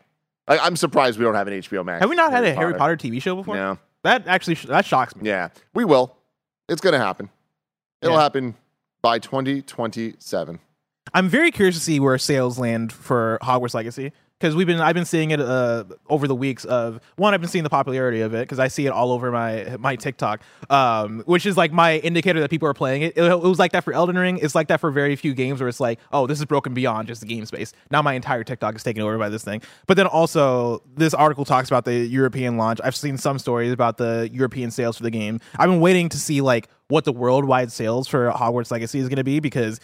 Like, 0.46 0.60
I'm 0.62 0.76
surprised 0.76 1.18
we 1.18 1.24
don't 1.24 1.34
have 1.34 1.48
an 1.48 1.54
HBO 1.54 1.84
Max. 1.84 2.00
Have 2.00 2.10
we 2.10 2.16
not 2.16 2.30
had 2.30 2.44
a 2.44 2.54
Harry 2.54 2.74
Potter 2.74 2.96
TV 2.96 3.20
show 3.22 3.34
before? 3.34 3.56
No. 3.56 3.78
That 4.02 4.26
actually 4.28 4.56
sh- 4.56 4.66
that 4.66 4.84
shocks 4.84 5.16
me. 5.16 5.28
Yeah, 5.28 5.48
we 5.72 5.84
will. 5.86 6.14
It's 6.68 6.82
going 6.82 6.92
to 6.92 6.98
happen. 6.98 7.30
It'll 8.02 8.16
Yeah. 8.16 8.22
happen 8.22 8.54
by 9.00 9.18
2027. 9.18 10.60
I'm 11.14 11.28
very 11.28 11.50
curious 11.50 11.76
to 11.76 11.80
see 11.80 12.00
where 12.00 12.18
sales 12.18 12.58
land 12.58 12.92
for 12.92 13.38
Hogwarts 13.42 13.74
Legacy 13.74 14.12
because 14.40 14.54
we've 14.56 14.66
been 14.66 14.80
I've 14.80 14.94
been 14.94 15.04
seeing 15.04 15.30
it 15.30 15.40
uh, 15.40 15.84
over 16.08 16.26
the 16.26 16.34
weeks 16.34 16.64
of 16.64 17.00
one 17.16 17.32
I've 17.34 17.40
been 17.40 17.48
seeing 17.48 17.64
the 17.64 17.70
popularity 17.70 18.20
of 18.20 18.34
it 18.34 18.40
because 18.40 18.58
I 18.58 18.68
see 18.68 18.84
it 18.86 18.90
all 18.90 19.12
over 19.12 19.30
my 19.30 19.76
my 19.78 19.96
TikTok, 19.96 20.42
um, 20.70 21.22
which 21.26 21.46
is 21.46 21.56
like 21.56 21.72
my 21.72 21.98
indicator 21.98 22.40
that 22.40 22.50
people 22.50 22.68
are 22.68 22.74
playing 22.74 23.02
it. 23.02 23.16
it. 23.16 23.22
It 23.24 23.40
was 23.40 23.58
like 23.58 23.72
that 23.72 23.84
for 23.84 23.92
Elden 23.92 24.16
Ring. 24.18 24.38
It's 24.42 24.54
like 24.54 24.68
that 24.68 24.80
for 24.80 24.90
very 24.90 25.16
few 25.16 25.34
games 25.34 25.60
where 25.60 25.68
it's 25.68 25.80
like, 25.80 25.98
oh, 26.12 26.26
this 26.26 26.38
is 26.40 26.44
broken 26.44 26.74
beyond 26.74 27.08
just 27.08 27.20
the 27.20 27.26
game 27.26 27.46
space. 27.46 27.72
Now 27.90 28.02
my 28.02 28.14
entire 28.14 28.44
TikTok 28.44 28.74
is 28.76 28.82
taken 28.82 29.02
over 29.02 29.16
by 29.18 29.28
this 29.28 29.44
thing. 29.44 29.62
But 29.86 29.96
then 29.96 30.06
also 30.06 30.82
this 30.94 31.14
article 31.14 31.44
talks 31.44 31.68
about 31.68 31.84
the 31.84 31.94
European 31.94 32.56
launch. 32.56 32.80
I've 32.84 32.96
seen 32.96 33.16
some 33.16 33.38
stories 33.38 33.72
about 33.72 33.96
the 33.96 34.28
European 34.32 34.70
sales 34.70 34.96
for 34.96 35.04
the 35.04 35.10
game. 35.10 35.40
I've 35.58 35.70
been 35.70 35.80
waiting 35.80 36.08
to 36.10 36.18
see 36.18 36.40
like 36.40 36.68
what 36.88 37.04
the 37.04 37.12
worldwide 37.12 37.72
sales 37.72 38.08
for 38.08 38.30
Hogwarts 38.30 38.70
Legacy 38.70 38.98
is 38.98 39.08
going 39.08 39.16
to 39.16 39.24
be 39.24 39.40
because 39.40 39.80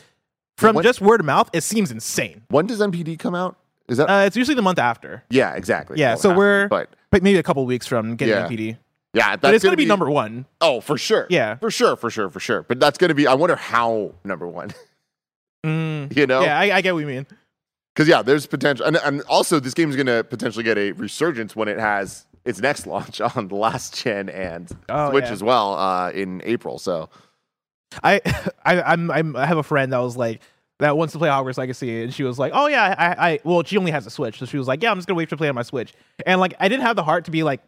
from 0.59 0.75
What- 0.75 0.83
just 0.85 1.01
word 1.01 1.21
of 1.21 1.27
mouth, 1.27 1.49
it 1.55 1.63
seems 1.63 1.91
insane. 1.91 2.43
When 2.49 2.67
does 2.67 2.81
NPD 2.81 3.19
come 3.19 3.35
out? 3.35 3.57
Is 3.91 3.99
that? 3.99 4.09
Uh, 4.09 4.25
it's 4.25 4.37
usually 4.37 4.55
the 4.55 4.63
month 4.63 4.79
after. 4.79 5.23
yeah, 5.29 5.53
exactly. 5.55 5.99
Yeah, 5.99 6.15
so 6.15 6.31
half- 6.31 6.39
we're 6.39 6.69
But 6.69 6.89
but 7.11 7.23
maybe 7.23 7.39
a 7.39 7.43
couple 7.43 7.67
weeks 7.67 7.87
from 7.87 8.17
getting 8.17 8.35
Yeah. 8.35 8.47
NPD. 8.49 8.79
yeah, 9.13 9.37
But 9.37 9.53
it's 9.55 9.63
going 9.65 9.73
to 9.73 9.77
be, 9.77 9.85
number 9.85 10.09
one. 10.11 10.47
Oh, 10.61 10.81
for 10.81 10.97
sure. 10.97 11.27
Yeah. 11.29 11.57
for 11.57 11.71
sure, 11.71 11.97
for 11.97 12.09
sure, 12.11 12.31
for 12.31 12.41
sure. 12.41 12.63
But 12.63 12.79
that's 12.81 12.97
going 12.99 13.09
to 13.11 13.15
be. 13.15 13.27
I 13.27 13.35
wonder 13.35 13.57
how 13.57 14.13
number 14.25 14.47
one. 14.47 14.71
Mm, 15.67 16.17
you 16.17 16.27
know? 16.27 16.41
Yeah, 16.43 16.59
I, 16.59 16.77
I 16.77 16.81
get 16.81 16.95
what 16.95 17.01
you 17.01 17.07
mean. 17.07 17.27
Because 17.95 18.09
yeah, 18.09 18.23
there's 18.23 18.47
potential, 18.47 18.87
and, 18.87 18.97
and 18.99 19.21
also 19.23 19.59
this 19.61 19.75
game 19.75 19.91
is 19.91 19.97
going 19.97 20.07
to 20.07 20.23
potentially 20.25 20.63
get 20.65 20.79
a 20.79 20.93
resurgence 20.93 21.57
when 21.57 21.67
it 21.69 21.79
has 21.79 22.25
its 22.45 22.61
next 22.61 22.87
launch 22.93 23.21
on 23.21 23.49
the 23.49 23.57
last 23.57 24.01
gen 24.03 24.29
and 24.29 24.71
Oh, 24.89 25.11
Switch 25.11 25.25
yeah. 25.25 25.33
as 25.33 25.43
well 25.43 25.75
uh, 25.75 26.11
in 26.13 26.41
April. 26.45 26.79
So 26.79 27.11
I, 28.05 28.21
I 28.65 28.81
I'm, 28.83 29.11
I'm 29.11 29.35
I 29.37 29.45
have 29.47 29.59
a 29.59 29.63
friend 29.65 29.93
that 29.93 29.99
was 29.99 30.17
like 30.17 30.41
that 30.81 30.97
wants 30.97 31.13
to 31.13 31.19
play 31.19 31.29
Hogwarts 31.29 31.59
Legacy, 31.59 32.03
and 32.03 32.13
she 32.13 32.25
was 32.25 32.39
like, 32.39 32.53
"Oh 32.55 32.67
yeah, 32.67 32.95
I, 32.99 33.31
I 33.31 33.41
well, 33.45 33.63
she 33.63 33.79
only 33.79 33.91
has 33.93 34.07
a 34.07 34.11
Switch, 34.11 34.39
so 34.39 34.47
she 34.47 34.59
was 34.59 34.67
like, 34.67 34.83
yeah, 34.83 34.91
I'm 34.91 34.99
just 34.99 35.07
gonna 35.07 35.17
wait 35.17 35.29
to 35.31 35.37
play 35.37 35.49
on 35.49 35.55
my 35.55 35.63
Switch." 35.63 35.93
And 36.27 36.41
like, 36.41 36.55
I 36.59 36.69
didn't 36.69 36.85
have 36.85 36.97
the 36.97 37.05
heart 37.05 37.27
to 37.27 37.31
be 37.31 37.43
like, 37.43 37.61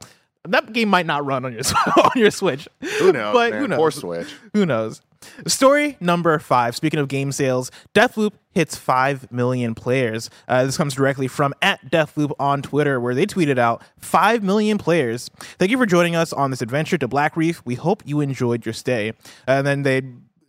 that 0.48 0.72
game 0.72 0.88
might 0.88 1.06
not 1.06 1.24
run 1.24 1.44
on 1.44 1.52
your 1.52 1.62
on 1.96 2.10
your 2.16 2.30
Switch. 2.30 2.68
Who 2.98 3.12
knows? 3.12 3.32
But 3.32 3.50
man? 3.52 3.60
who 3.60 3.68
knows? 3.68 3.78
Poor 3.78 3.90
Switch. 3.90 4.34
Who 4.54 4.66
knows? 4.66 5.00
Story 5.46 5.96
number 6.00 6.36
five. 6.38 6.74
Speaking 6.74 6.98
of 6.98 7.06
game 7.06 7.30
sales, 7.30 7.70
Deathloop 7.94 8.32
hits 8.50 8.76
5 8.76 9.30
million 9.30 9.74
players. 9.74 10.30
Uh, 10.48 10.64
this 10.64 10.76
comes 10.76 10.94
directly 10.94 11.28
from 11.28 11.54
at 11.62 11.90
Deathloop 11.90 12.32
on 12.40 12.60
Twitter, 12.60 12.98
where 13.00 13.14
they 13.14 13.24
tweeted 13.24 13.56
out 13.56 13.82
5 13.98 14.42
million 14.42 14.78
players. 14.78 15.30
Thank 15.58 15.70
you 15.70 15.78
for 15.78 15.86
joining 15.86 16.16
us 16.16 16.32
on 16.32 16.50
this 16.50 16.60
adventure 16.60 16.98
to 16.98 17.06
Black 17.06 17.36
Reef. 17.36 17.62
We 17.64 17.76
hope 17.76 18.02
you 18.04 18.20
enjoyed 18.20 18.66
your 18.66 18.72
stay. 18.72 19.12
And 19.46 19.64
then 19.66 19.82
they 19.82 20.02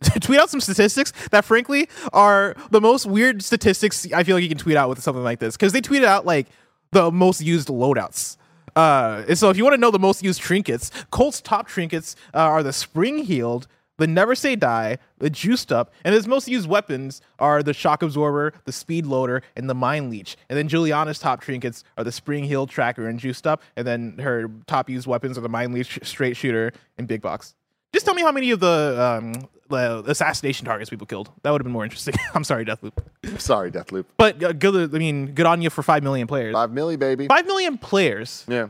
tweet 0.20 0.38
out 0.38 0.50
some 0.50 0.60
statistics 0.60 1.12
that, 1.30 1.44
frankly, 1.44 1.88
are 2.12 2.54
the 2.70 2.80
most 2.80 3.06
weird 3.06 3.42
statistics 3.42 4.06
I 4.12 4.24
feel 4.24 4.36
like 4.36 4.42
you 4.42 4.48
can 4.48 4.58
tweet 4.58 4.76
out 4.76 4.88
with 4.88 5.02
something 5.02 5.24
like 5.24 5.38
this. 5.38 5.56
Because 5.56 5.72
they 5.72 5.80
tweeted 5.80 6.04
out 6.04 6.26
like 6.26 6.46
the 6.92 7.10
most 7.10 7.40
used 7.40 7.68
loadouts. 7.68 8.36
Uh, 8.76 9.34
so 9.34 9.50
if 9.50 9.56
you 9.56 9.64
want 9.64 9.74
to 9.74 9.80
know 9.80 9.90
the 9.90 9.98
most 9.98 10.22
used 10.22 10.40
trinkets, 10.40 10.90
Colt's 11.10 11.40
top 11.40 11.68
trinkets 11.68 12.16
uh, 12.34 12.38
are 12.38 12.62
the 12.62 12.72
spring 12.72 13.18
heeled, 13.18 13.68
the 13.98 14.06
never 14.06 14.34
say 14.34 14.56
die, 14.56 14.98
the 15.18 15.30
juiced 15.30 15.70
up, 15.70 15.92
and 16.04 16.14
his 16.14 16.26
most 16.26 16.48
used 16.48 16.68
weapons 16.68 17.20
are 17.38 17.62
the 17.62 17.72
shock 17.72 18.02
absorber, 18.02 18.52
the 18.64 18.72
speed 18.72 19.06
loader, 19.06 19.42
and 19.54 19.70
the 19.70 19.74
mind 19.74 20.10
leech. 20.10 20.36
And 20.48 20.58
then 20.58 20.66
Juliana's 20.68 21.20
top 21.20 21.40
trinkets 21.40 21.84
are 21.96 22.02
the 22.02 22.10
spring 22.10 22.44
heeled 22.44 22.70
tracker 22.70 23.06
and 23.08 23.20
juiced 23.20 23.46
up, 23.46 23.62
and 23.76 23.86
then 23.86 24.18
her 24.18 24.50
top 24.66 24.90
used 24.90 25.06
weapons 25.06 25.38
are 25.38 25.42
the 25.42 25.48
mind 25.48 25.72
leech, 25.72 26.00
straight 26.02 26.36
shooter, 26.36 26.72
and 26.98 27.06
big 27.06 27.22
box. 27.22 27.54
Just 27.92 28.04
tell 28.04 28.14
me 28.14 28.22
how 28.22 28.32
many 28.32 28.50
of 28.50 28.58
the 28.58 29.20
um, 29.22 29.48
the 29.68 30.02
assassination 30.06 30.66
targets 30.66 30.90
people 30.90 31.06
killed. 31.06 31.30
That 31.42 31.50
would 31.50 31.60
have 31.60 31.64
been 31.64 31.72
more 31.72 31.84
interesting. 31.84 32.14
I'm 32.34 32.44
sorry, 32.44 32.64
Deathloop, 32.64 32.92
Sorry, 33.40 33.70
Deathloop. 33.70 34.04
but 34.16 34.42
uh, 34.42 34.52
good. 34.52 34.94
I 34.94 34.98
mean, 34.98 35.32
good 35.32 35.46
on 35.46 35.62
you 35.62 35.70
for 35.70 35.82
five 35.82 36.02
million 36.02 36.26
players. 36.26 36.52
Five 36.52 36.70
million, 36.70 36.98
baby. 37.00 37.26
Five 37.28 37.46
million 37.46 37.78
players. 37.78 38.44
Yeah. 38.48 38.68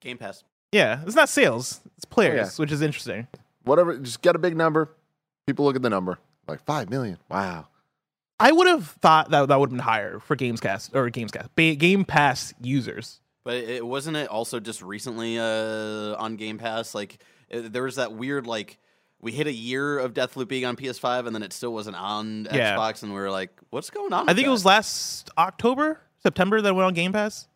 Game 0.00 0.18
Pass. 0.18 0.42
Yeah, 0.72 1.02
it's 1.06 1.14
not 1.14 1.28
sales; 1.28 1.80
it's 1.96 2.04
players, 2.04 2.32
Oh, 2.38 2.42
yeah. 2.42 2.50
which 2.56 2.72
is 2.72 2.82
interesting. 2.82 3.28
Whatever. 3.64 3.96
Just 3.98 4.22
get 4.22 4.34
a 4.34 4.38
big 4.38 4.56
number. 4.56 4.88
People 5.46 5.64
look 5.64 5.76
at 5.76 5.82
the 5.82 5.90
number. 5.90 6.18
Like 6.48 6.64
five 6.64 6.90
million. 6.90 7.18
Wow. 7.30 7.68
I 8.40 8.50
would 8.50 8.66
have 8.66 8.88
thought 9.00 9.30
that 9.30 9.46
that 9.46 9.60
would 9.60 9.68
have 9.68 9.76
been 9.76 9.84
higher 9.84 10.18
for 10.18 10.34
Gamescast 10.34 10.94
or 10.96 11.08
Gamescast 11.10 11.48
ba- 11.54 11.76
Game 11.76 12.04
Pass 12.04 12.52
users. 12.60 13.20
But 13.44 13.54
it 13.56 13.86
wasn't 13.86 14.16
it 14.16 14.28
also 14.28 14.58
just 14.58 14.82
recently 14.82 15.38
uh, 15.38 16.16
on 16.16 16.34
Game 16.36 16.58
Pass. 16.58 16.94
Like 16.94 17.22
uh, 17.54 17.60
there 17.64 17.84
was 17.84 17.96
that 17.96 18.12
weird 18.14 18.46
like 18.48 18.78
we 19.22 19.32
hit 19.32 19.46
a 19.46 19.52
year 19.52 19.98
of 19.98 20.12
Deathloop 20.14 20.48
being 20.48 20.64
on 20.64 20.76
PS5 20.76 21.26
and 21.26 21.34
then 21.34 21.42
it 21.42 21.52
still 21.52 21.72
wasn't 21.72 21.96
on 21.96 22.46
Yeah. 22.52 22.76
Xbox, 22.76 23.02
and 23.02 23.12
we 23.14 23.18
were 23.20 23.30
like, 23.30 23.50
"What's 23.70 23.88
going 23.90 24.12
on?" 24.12 24.28
I 24.28 24.32
with 24.32 24.36
think 24.36 24.48
it 24.48 24.50
was 24.50 24.64
last 24.64 25.30
October, 25.38 26.00
September 26.22 26.60
that 26.60 26.68
it 26.68 26.72
went 26.72 26.86
on 26.86 26.94
Game 26.94 27.12
Pass. 27.12 27.48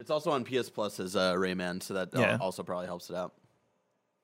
It's 0.00 0.10
also 0.10 0.30
on 0.32 0.44
PS 0.44 0.68
Plus 0.70 1.00
as 1.00 1.16
uh, 1.16 1.34
Rayman, 1.34 1.82
so 1.82 1.94
that 1.94 2.14
uh, 2.14 2.20
Yeah. 2.20 2.38
also 2.40 2.62
probably 2.62 2.86
helps 2.86 3.08
it 3.10 3.16
out. 3.16 3.32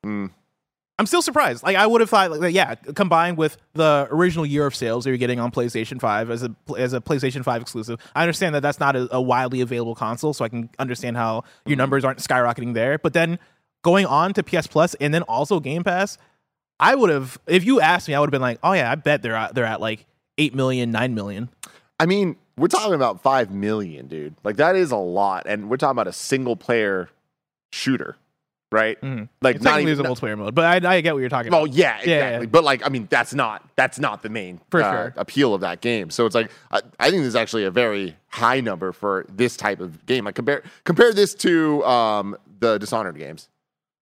I'm 0.03 1.07
still 1.07 1.21
surprised. 1.23 1.63
Like 1.63 1.75
I 1.75 1.87
would 1.87 2.01
have 2.01 2.09
thought, 2.11 2.31
like 2.39 2.53
yeah, 2.53 2.75
combined 2.75 3.37
with 3.37 3.57
the 3.73 4.07
original 4.11 4.45
year 4.45 4.67
of 4.67 4.75
sales 4.75 5.03
that 5.03 5.09
you're 5.09 5.17
getting 5.17 5.39
on 5.39 5.51
PlayStation 5.51 5.99
Five 5.99 6.29
as 6.29 6.43
a 6.43 6.53
as 6.77 6.93
a 6.93 7.01
PlayStation 7.01 7.43
Five 7.43 7.61
exclusive. 7.61 7.99
I 8.15 8.21
understand 8.21 8.53
that 8.53 8.61
that's 8.61 8.79
not 8.79 8.95
a, 8.95 9.07
a 9.15 9.21
widely 9.21 9.61
available 9.61 9.95
console, 9.95 10.33
so 10.33 10.45
I 10.45 10.49
can 10.49 10.69
understand 10.77 11.17
how 11.17 11.43
your 11.65 11.77
numbers 11.77 12.05
aren't 12.05 12.19
skyrocketing 12.19 12.75
there. 12.75 12.99
But 12.99 13.13
then 13.13 13.39
going 13.83 14.05
on 14.05 14.33
to 14.33 14.43
PS 14.43 14.67
Plus 14.67 14.93
and 14.95 15.11
then 15.13 15.23
also 15.23 15.59
Game 15.59 15.83
Pass, 15.83 16.19
I 16.81 16.95
would 16.95 17.09
have, 17.11 17.37
if 17.47 17.63
you 17.63 17.79
asked 17.79 18.07
me, 18.07 18.15
I 18.15 18.19
would 18.19 18.27
have 18.27 18.31
been 18.31 18.41
like, 18.41 18.59
oh 18.63 18.73
yeah, 18.73 18.91
I 18.91 18.95
bet 18.95 19.21
they're 19.21 19.35
at, 19.35 19.53
they're 19.55 19.65
at 19.65 19.79
like 19.79 20.05
eight 20.37 20.55
million, 20.55 20.91
nine 20.91 21.13
million. 21.13 21.49
I 21.99 22.07
mean, 22.07 22.35
we're 22.57 22.67
talking 22.67 22.95
about 22.95 23.21
five 23.21 23.51
million, 23.51 24.07
dude. 24.07 24.35
Like 24.43 24.57
that 24.57 24.75
is 24.75 24.91
a 24.91 24.97
lot, 24.97 25.43
and 25.45 25.69
we're 25.69 25.77
talking 25.77 25.91
about 25.91 26.07
a 26.07 26.13
single 26.13 26.55
player 26.55 27.09
shooter, 27.71 28.17
right? 28.71 28.99
Mhm. 29.01 29.29
Like 29.41 29.57
It's 29.57 29.63
not 29.63 29.79
even. 29.81 30.03
a 30.03 30.09
multiplayer 30.09 30.37
mode, 30.37 30.55
but 30.55 30.83
I, 30.85 30.95
I 30.97 31.01
get 31.01 31.13
what 31.13 31.19
you're 31.19 31.29
talking 31.29 31.51
Well, 31.51 31.65
about. 31.65 31.75
yeah, 31.75 31.97
Yeah, 32.03 32.15
exactly. 32.15 32.45
yeah. 32.47 32.49
But 32.51 32.63
like, 32.63 32.85
I 32.85 32.89
mean, 32.89 33.07
that's 33.11 33.33
not 33.35 33.63
that's 33.75 33.99
not 33.99 34.23
the 34.23 34.29
main 34.29 34.59
For 34.71 34.81
uh, 34.81 34.91
sure. 34.91 35.13
appeal 35.17 35.53
of 35.53 35.61
that 35.61 35.81
game. 35.81 36.09
So 36.09 36.25
it's 36.25 36.33
like 36.35 36.51
I, 36.71 36.81
I 36.99 37.09
think 37.11 37.21
this 37.21 37.27
is 37.27 37.35
actually 37.35 37.65
a 37.65 37.71
very 37.71 38.15
high 38.29 38.59
number 38.61 38.91
for 38.91 39.25
this 39.29 39.55
type 39.55 39.79
of 39.79 40.03
game. 40.07 40.25
Like 40.25 40.35
compare 40.35 40.63
compare 40.83 41.13
this 41.13 41.35
to 41.35 41.85
um, 41.85 42.35
the 42.59 42.77
Dishonored 42.79 43.17
games, 43.17 43.47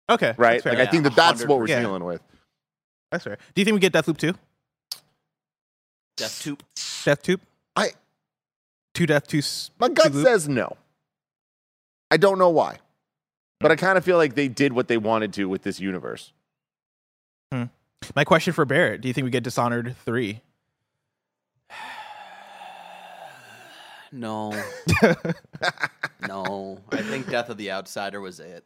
Okay, 0.09 0.33
right? 0.37 0.53
That's 0.53 0.63
fair. 0.63 0.73
Like 0.73 0.87
I 0.87 0.91
think 0.91 1.03
that 1.03 1.15
that's 1.15 1.45
what 1.45 1.59
we're 1.59 1.67
Yeah. 1.67 1.79
dealing 1.81 2.03
with. 2.03 2.21
That's 3.15 3.23
fair. 3.23 3.37
Do 3.53 3.61
you 3.61 3.65
think 3.65 3.75
we 3.75 3.79
get 3.79 3.93
Deathloop 3.93 4.17
two? 4.17 4.33
Death 6.17 6.41
Tube. 6.41 6.61
Death 7.05 7.21
Tube? 7.23 7.41
I 7.75 7.91
Two 8.93 9.05
Death 9.05 9.27
Two. 9.27 9.37
s- 9.37 9.71
my 9.79 9.87
gut 9.87 10.11
two 10.11 10.23
says 10.23 10.49
no. 10.49 10.75
I 12.11 12.17
don't 12.17 12.37
know 12.37 12.49
why, 12.49 12.79
but 13.59 13.71
I 13.71 13.75
hmm. 13.75 13.79
kind 13.79 13.97
of 13.97 14.03
feel 14.03 14.17
like 14.17 14.35
they 14.35 14.47
did 14.49 14.73
what 14.73 14.89
they 14.89 14.97
wanted 14.97 15.33
to 15.33 15.45
with 15.45 15.63
this 15.63 15.79
universe. 15.79 16.33
Hmm. 17.51 17.65
My 18.15 18.25
question 18.25 18.53
for 18.53 18.65
Barrett: 18.65 19.01
Do 19.01 19.07
you 19.07 19.13
think 19.13 19.25
we 19.25 19.31
get 19.31 19.43
Dishonored 19.43 19.95
three? 20.03 20.41
No. 24.11 24.53
no. 26.25 26.79
I 26.89 27.01
think 27.01 27.29
Death 27.29 27.49
of 27.49 27.57
the 27.57 27.71
Outsider 27.71 28.21
was 28.21 28.39
it. 28.39 28.63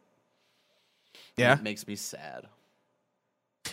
Yeah. 1.36 1.54
It 1.54 1.62
makes 1.62 1.88
me 1.88 1.96
sad. 1.96 2.46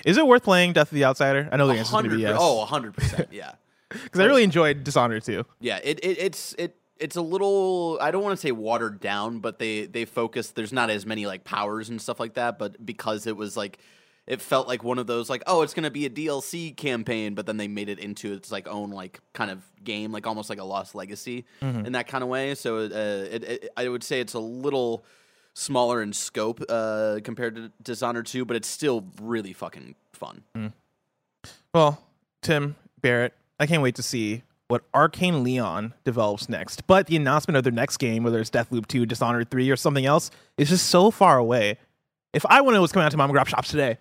Is 0.06 0.18
it 0.18 0.26
worth 0.26 0.44
playing 0.44 0.74
Death 0.74 0.92
of 0.92 0.96
the 0.96 1.06
Outsider? 1.06 1.50
I 1.52 1.58
know 1.58 1.68
the 1.68 1.74
answer 1.74 1.84
is 1.84 1.92
going 1.92 2.10
to 2.10 2.16
be 2.16 2.22
yes. 2.22 2.38
Oh, 2.40 2.66
100%. 2.70 3.28
Yeah. 3.32 3.54
because 3.90 4.20
I 4.20 4.26
really 4.26 4.44
enjoyed 4.44 4.84
Dishonored 4.84 5.24
too. 5.24 5.46
Yeah, 5.60 5.80
it, 5.84 6.00
it 6.04 6.18
it's 6.20 6.54
it 6.58 6.78
it's 7.00 7.16
a 7.16 7.22
little 7.22 7.98
I 8.02 8.12
don't 8.12 8.24
want 8.24 8.38
to 8.38 8.42
say 8.42 8.52
watered 8.52 9.00
down, 9.00 9.40
but 9.40 9.60
they 9.60 9.86
they 9.86 10.06
focus 10.06 10.52
there's 10.52 10.74
not 10.74 10.90
as 10.90 11.06
many 11.06 11.26
like 11.26 11.44
powers 11.44 11.90
and 11.90 12.02
stuff 12.02 12.20
like 12.20 12.34
that, 12.34 12.60
but 12.60 12.86
because 12.86 13.28
it 13.28 13.38
was 13.38 13.56
like 13.56 13.80
it 14.26 14.42
felt 14.42 14.68
like 14.68 14.84
one 14.84 15.00
of 15.00 15.08
those 15.08 15.30
like 15.30 15.42
oh 15.48 15.62
it's 15.62 15.74
going 15.74 15.86
to 15.86 15.92
be 15.92 16.06
a 16.06 16.10
DLC 16.10 16.76
campaign, 16.76 17.34
but 17.34 17.46
then 17.46 17.58
they 17.58 17.68
made 17.68 17.88
it 17.88 18.00
into 18.00 18.34
its 18.34 18.52
like 18.52 18.68
own 18.68 18.92
like 18.92 19.22
kind 19.34 19.52
of 19.52 19.64
game, 19.84 20.12
like 20.12 20.28
almost 20.28 20.50
like 20.50 20.60
a 20.60 20.66
Lost 20.66 20.94
Legacy 20.94 21.46
in 21.62 21.94
that 21.94 22.08
kind 22.08 22.24
of 22.24 22.30
way. 22.30 22.56
So 22.56 22.80
uh, 22.80 23.28
it, 23.32 23.44
it 23.44 23.70
I 23.78 23.88
would 23.88 24.04
say 24.04 24.20
it's 24.20 24.34
a 24.34 24.40
little 24.40 25.06
smaller 25.58 26.02
in 26.02 26.14
scope 26.14 26.62
uh, 26.70 27.20
compared 27.24 27.56
to 27.56 27.72
Dishonored 27.82 28.28
2, 28.28 28.46
but 28.46 28.56
it's 28.56 28.68
still 28.68 29.06
really 29.22 29.54
fucking 29.54 29.96
fun. 30.14 30.44
Well, 31.74 32.02
Tim 32.42 32.76
Barrett, 33.02 33.34
I 33.60 33.66
can't 33.66 33.82
wait 33.82 33.96
to 33.96 34.04
see 34.04 34.44
what 34.68 34.90
Arkane 34.92 35.44
Lyon 35.44 35.94
develops 36.04 36.48
next. 36.48 36.86
But 36.88 37.08
the 37.08 37.16
announcement 37.16 37.58
of 37.58 37.64
their 37.64 37.74
next 37.74 37.98
game, 37.98 38.24
whether 38.24 38.40
it's 38.40 38.50
Deathloop 38.50 38.88
2, 38.88 39.06
Dishonored 39.06 39.50
3, 39.50 39.70
or 39.70 39.76
something 39.76 40.06
else, 40.06 40.30
is 40.58 40.70
just 40.70 40.88
so 40.88 41.10
far 41.10 41.38
away. 41.38 41.78
If 42.34 42.46
I 42.46 42.62
want 42.62 42.74
to 42.74 42.76
know 42.76 42.82
what's 42.82 42.94
coming 42.94 43.06
out 43.06 43.12
to 43.12 43.18
mom 43.18 43.30
and 43.30 43.34
grab 43.34 43.48
shops 43.48 43.70
today, 43.70 43.98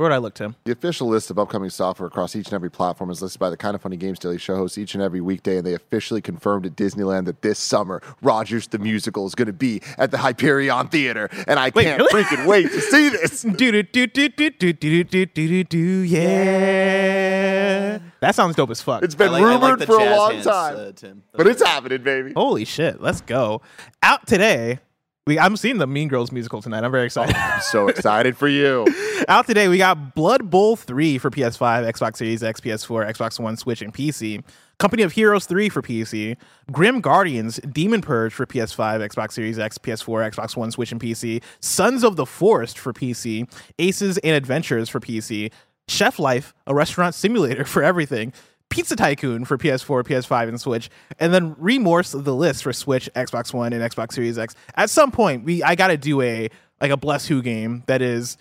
where 0.00 0.08
would 0.08 0.14
I 0.14 0.18
look, 0.18 0.32
Tim? 0.32 0.56
The 0.64 0.72
official 0.72 1.08
list 1.08 1.30
of 1.30 1.38
upcoming 1.38 1.68
software 1.68 2.06
across 2.06 2.34
each 2.34 2.46
and 2.46 2.54
every 2.54 2.70
platform 2.70 3.10
is 3.10 3.20
listed 3.20 3.38
by 3.38 3.50
the 3.50 3.56
Kind 3.58 3.74
of 3.74 3.82
Funny 3.82 3.98
Games 3.98 4.18
Daily 4.18 4.38
show 4.38 4.56
hosts 4.56 4.78
each 4.78 4.94
and 4.94 5.02
every 5.02 5.20
weekday, 5.20 5.58
and 5.58 5.66
they 5.66 5.74
officially 5.74 6.22
confirmed 6.22 6.64
at 6.64 6.74
Disneyland 6.74 7.26
that 7.26 7.42
this 7.42 7.58
summer, 7.58 8.00
Rogers 8.22 8.66
the 8.68 8.78
Musical 8.78 9.26
is 9.26 9.34
going 9.34 9.48
to 9.48 9.52
be 9.52 9.82
at 9.98 10.10
the 10.10 10.16
Hyperion 10.16 10.88
Theater, 10.88 11.28
and 11.46 11.60
I 11.60 11.70
Wait, 11.74 11.84
can't 11.84 11.98
really? 11.98 12.24
freaking 12.24 12.46
wait 12.46 12.70
to 12.70 12.80
see 12.80 13.10
this. 13.10 13.42
Do 13.42 13.70
do 13.72 13.82
do 13.82 14.06
do 14.06 14.30
do 14.30 14.50
do 14.50 14.72
do 14.72 15.04
do 15.04 15.26
do 15.26 15.64
do 15.64 15.78
yeah. 16.00 17.98
That 18.20 18.34
sounds 18.34 18.56
dope 18.56 18.70
as 18.70 18.80
fuck. 18.80 19.02
It's 19.02 19.14
been 19.14 19.32
like, 19.32 19.42
I 19.42 19.56
like 19.56 19.62
rumored 19.62 19.84
for 19.84 20.00
a 20.00 20.16
long 20.16 20.32
hands, 20.32 20.46
time, 20.46 20.76
uh, 20.76 20.92
Tim. 20.92 21.24
but 21.32 21.46
it's 21.46 21.62
happening, 21.62 22.02
baby. 22.02 22.32
Holy 22.34 22.64
shit, 22.64 23.02
let's 23.02 23.20
go. 23.20 23.60
Out 24.02 24.26
today. 24.26 24.78
We, 25.26 25.38
I'm 25.38 25.56
seeing 25.56 25.78
the 25.78 25.86
Mean 25.86 26.08
Girls 26.08 26.32
musical 26.32 26.62
tonight. 26.62 26.82
I'm 26.82 26.90
very 26.90 27.04
excited. 27.04 27.36
Oh, 27.36 27.38
I'm 27.38 27.60
so 27.60 27.88
excited 27.88 28.36
for 28.36 28.48
you. 28.48 28.86
Out 29.28 29.46
today, 29.46 29.68
we 29.68 29.76
got 29.76 30.14
Blood 30.14 30.48
Bowl 30.50 30.76
3 30.76 31.18
for 31.18 31.30
PS5, 31.30 31.86
Xbox 31.92 32.16
Series 32.16 32.42
X, 32.42 32.60
PS4, 32.60 33.10
Xbox 33.10 33.38
One, 33.38 33.56
Switch, 33.56 33.82
and 33.82 33.92
PC. 33.92 34.42
Company 34.78 35.02
of 35.02 35.12
Heroes 35.12 35.44
3 35.44 35.68
for 35.68 35.82
PC. 35.82 36.36
Grim 36.72 37.02
Guardians, 37.02 37.60
Demon 37.70 38.00
Purge 38.00 38.32
for 38.32 38.46
PS5, 38.46 39.06
Xbox 39.10 39.32
Series 39.32 39.58
X, 39.58 39.76
PS4, 39.76 40.32
Xbox 40.32 40.56
One, 40.56 40.70
Switch, 40.70 40.90
and 40.90 41.00
PC. 41.00 41.42
Sons 41.60 42.02
of 42.02 42.16
the 42.16 42.24
Forest 42.24 42.78
for 42.78 42.94
PC. 42.94 43.46
Aces 43.78 44.16
and 44.18 44.34
Adventures 44.34 44.88
for 44.88 45.00
PC. 45.00 45.52
Chef 45.86 46.18
Life, 46.18 46.54
a 46.66 46.74
restaurant 46.74 47.14
simulator 47.14 47.64
for 47.66 47.82
everything. 47.82 48.32
Pizza 48.70 48.96
Tycoon 48.96 49.44
for 49.44 49.58
PS4, 49.58 50.02
PS5, 50.04 50.48
and 50.48 50.60
Switch, 50.60 50.88
and 51.18 51.34
then 51.34 51.54
Remorse 51.58 52.12
the 52.12 52.34
list 52.34 52.62
for 52.62 52.72
Switch, 52.72 53.10
Xbox 53.14 53.52
One, 53.52 53.72
and 53.72 53.82
Xbox 53.82 54.12
Series 54.14 54.38
X. 54.38 54.54
At 54.76 54.88
some 54.90 55.10
point, 55.12 55.44
we 55.44 55.62
I 55.62 55.74
gotta 55.74 55.96
do 55.98 56.22
a 56.22 56.48
like 56.80 56.90
a 56.90 56.96
Bless 56.96 57.26
Who 57.26 57.42
game 57.42 57.82
that 57.86 58.00
is 58.00 58.36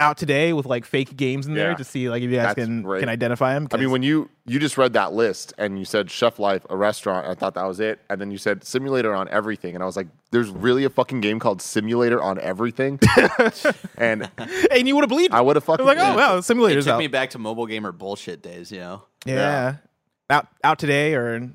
out 0.00 0.16
today 0.16 0.52
with 0.52 0.64
like 0.64 0.84
fake 0.84 1.16
games 1.16 1.46
in 1.48 1.54
there 1.54 1.70
Yeah. 1.70 1.76
to 1.76 1.82
see 1.84 2.08
like 2.08 2.22
if 2.22 2.30
you 2.30 2.36
guys 2.36 2.54
That's 2.54 2.66
can 2.66 2.82
great. 2.82 3.00
can 3.00 3.08
identify 3.08 3.54
them. 3.54 3.66
I 3.72 3.76
mean, 3.78 3.90
when 3.90 4.02
you 4.04 4.30
you 4.46 4.58
just 4.60 4.78
read 4.78 4.92
that 4.92 5.12
list 5.12 5.52
and 5.58 5.76
you 5.78 5.84
said 5.84 6.08
Chef 6.10 6.38
Life, 6.38 6.64
a 6.70 6.76
restaurant, 6.76 7.26
I 7.26 7.34
thought 7.34 7.54
that 7.54 7.64
was 7.64 7.80
it, 7.80 7.98
and 8.08 8.20
then 8.20 8.30
you 8.30 8.38
said 8.38 8.62
Simulator 8.64 9.12
on 9.14 9.28
everything, 9.28 9.74
and 9.74 9.82
I 9.82 9.86
was 9.86 9.96
like, 9.96 10.06
"There's 10.30 10.50
really 10.50 10.84
a 10.84 10.88
fucking 10.90 11.20
game 11.20 11.40
called 11.40 11.60
Simulator 11.60 12.22
on 12.22 12.38
everything," 12.38 13.00
and 13.98 14.30
and 14.70 14.88
you 14.88 14.94
would 14.94 15.02
have 15.02 15.08
believed. 15.08 15.34
I 15.34 15.40
would 15.40 15.56
have 15.56 15.64
I 15.64 15.66
fucking 15.66 15.86
like, 15.86 15.98
oh 15.98 16.16
wow, 16.16 16.36
It 16.36 16.40
simulators 16.42 16.84
took 16.84 16.94
out. 16.94 16.98
me 16.98 17.08
back 17.08 17.30
to 17.30 17.38
mobile 17.38 17.66
gamer 17.66 17.92
bullshit 17.92 18.40
days, 18.40 18.70
you 18.72 18.78
know. 18.78 19.02
Yeah. 19.36 19.76
out 20.30 20.46
out 20.64 20.78
today 20.78 21.14
or 21.14 21.50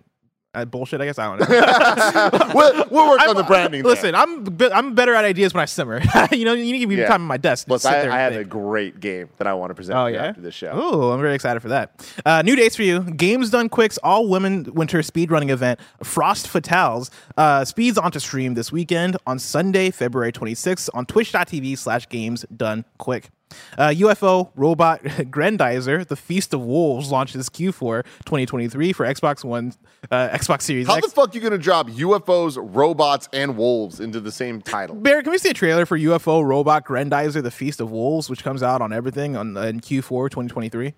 Uh, 0.55 0.65
bullshit, 0.65 1.01
I 1.01 1.05
guess. 1.05 1.17
I 1.17 1.36
don't 1.36 1.39
know. 1.49 2.51
we'll, 2.53 2.86
we'll 2.91 3.09
work 3.09 3.21
on 3.28 3.34
the 3.36 3.41
I'm- 3.41 3.47
branding. 3.47 3.82
there. 3.82 3.89
Listen, 3.91 4.13
I'm 4.13 4.43
be- 4.43 4.71
I'm 4.71 4.93
better 4.93 5.15
at 5.15 5.26
ideas 5.26 5.51
when 5.51 5.63
I 5.63 5.65
simmer. 5.65 5.99
you 6.32 6.45
know, 6.45 6.53
you 6.53 6.63
need 6.65 6.74
to 6.74 6.78
give 6.78 6.89
me 6.89 6.95
Yeah. 6.97 7.07
time 7.07 7.21
on 7.24 7.28
my 7.28 7.38
desk. 7.38 7.65
Plus, 7.65 7.84
I, 7.86 8.01
there 8.03 8.11
I 8.11 8.19
have 8.19 8.36
a 8.36 8.43
great 8.43 8.99
game 8.99 9.30
that 9.38 9.47
I 9.47 9.55
want 9.55 9.71
to 9.71 9.74
present 9.74 9.97
Oh 9.97 10.05
yeah, 10.05 10.26
after 10.26 10.41
this 10.41 10.53
show. 10.53 10.78
Ooh, 10.78 11.09
I'm 11.11 11.19
very 11.19 11.34
excited 11.34 11.59
for 11.61 11.69
that. 11.69 12.07
Uh, 12.24 12.43
new 12.43 12.55
dates 12.55 12.76
for 12.76 12.84
you: 12.84 12.99
Games 13.01 13.49
Done 13.49 13.67
Quick's 13.67 13.97
all 14.03 14.28
women 14.28 14.65
winter 14.76 14.99
speedrunning 14.99 15.49
event, 15.49 15.80
Frost 16.03 16.45
Fatales, 16.45 17.09
uh, 17.36 17.65
speeds 17.65 17.97
onto 17.97 18.19
stream 18.19 18.53
this 18.53 18.71
weekend 18.71 19.17
on 19.26 19.39
Sunday, 19.39 19.89
February 19.89 20.32
26th 20.32 20.88
on 20.93 21.07
Twitch.tv/slash 21.07 22.07
Games 22.09 22.45
Done 22.55 22.86
Quick. 22.99 23.32
Uh, 23.77 23.89
UFO 23.89 24.51
Robot 24.55 25.03
Grendizer, 25.03 26.07
The 26.07 26.15
Feast 26.15 26.53
of 26.53 26.61
Wolves 26.61 27.11
launches 27.11 27.49
Q4 27.49 28.03
2023 28.25 28.93
for 28.93 29.05
Xbox 29.05 29.43
One, 29.43 29.73
uh, 30.11 30.29
Xbox 30.29 30.63
Series 30.63 30.87
How 30.87 30.95
X. 30.95 31.07
the 31.07 31.13
fuck 31.13 31.33
you 31.35 31.41
gonna 31.41 31.57
drop 31.57 31.89
UFOs, 31.89 32.57
robots, 32.59 33.29
and 33.33 33.57
wolves 33.57 33.99
into 33.99 34.19
the 34.19 34.31
same 34.31 34.61
title? 34.61 34.95
Barrett, 34.95 35.23
can 35.25 35.31
we 35.31 35.37
see 35.37 35.49
a 35.49 35.53
trailer 35.53 35.85
for 35.85 35.97
UFO 35.97 36.43
Robot 36.43 36.85
Grendizer: 36.85 37.41
The 37.43 37.51
Feast 37.51 37.79
of 37.81 37.91
Wolves, 37.91 38.29
which 38.29 38.43
comes 38.43 38.63
out 38.63 38.81
on 38.81 38.93
everything 38.93 39.35
on 39.35 39.55
in 39.57 39.79
Q4 39.79 40.29
2023? 40.29 40.93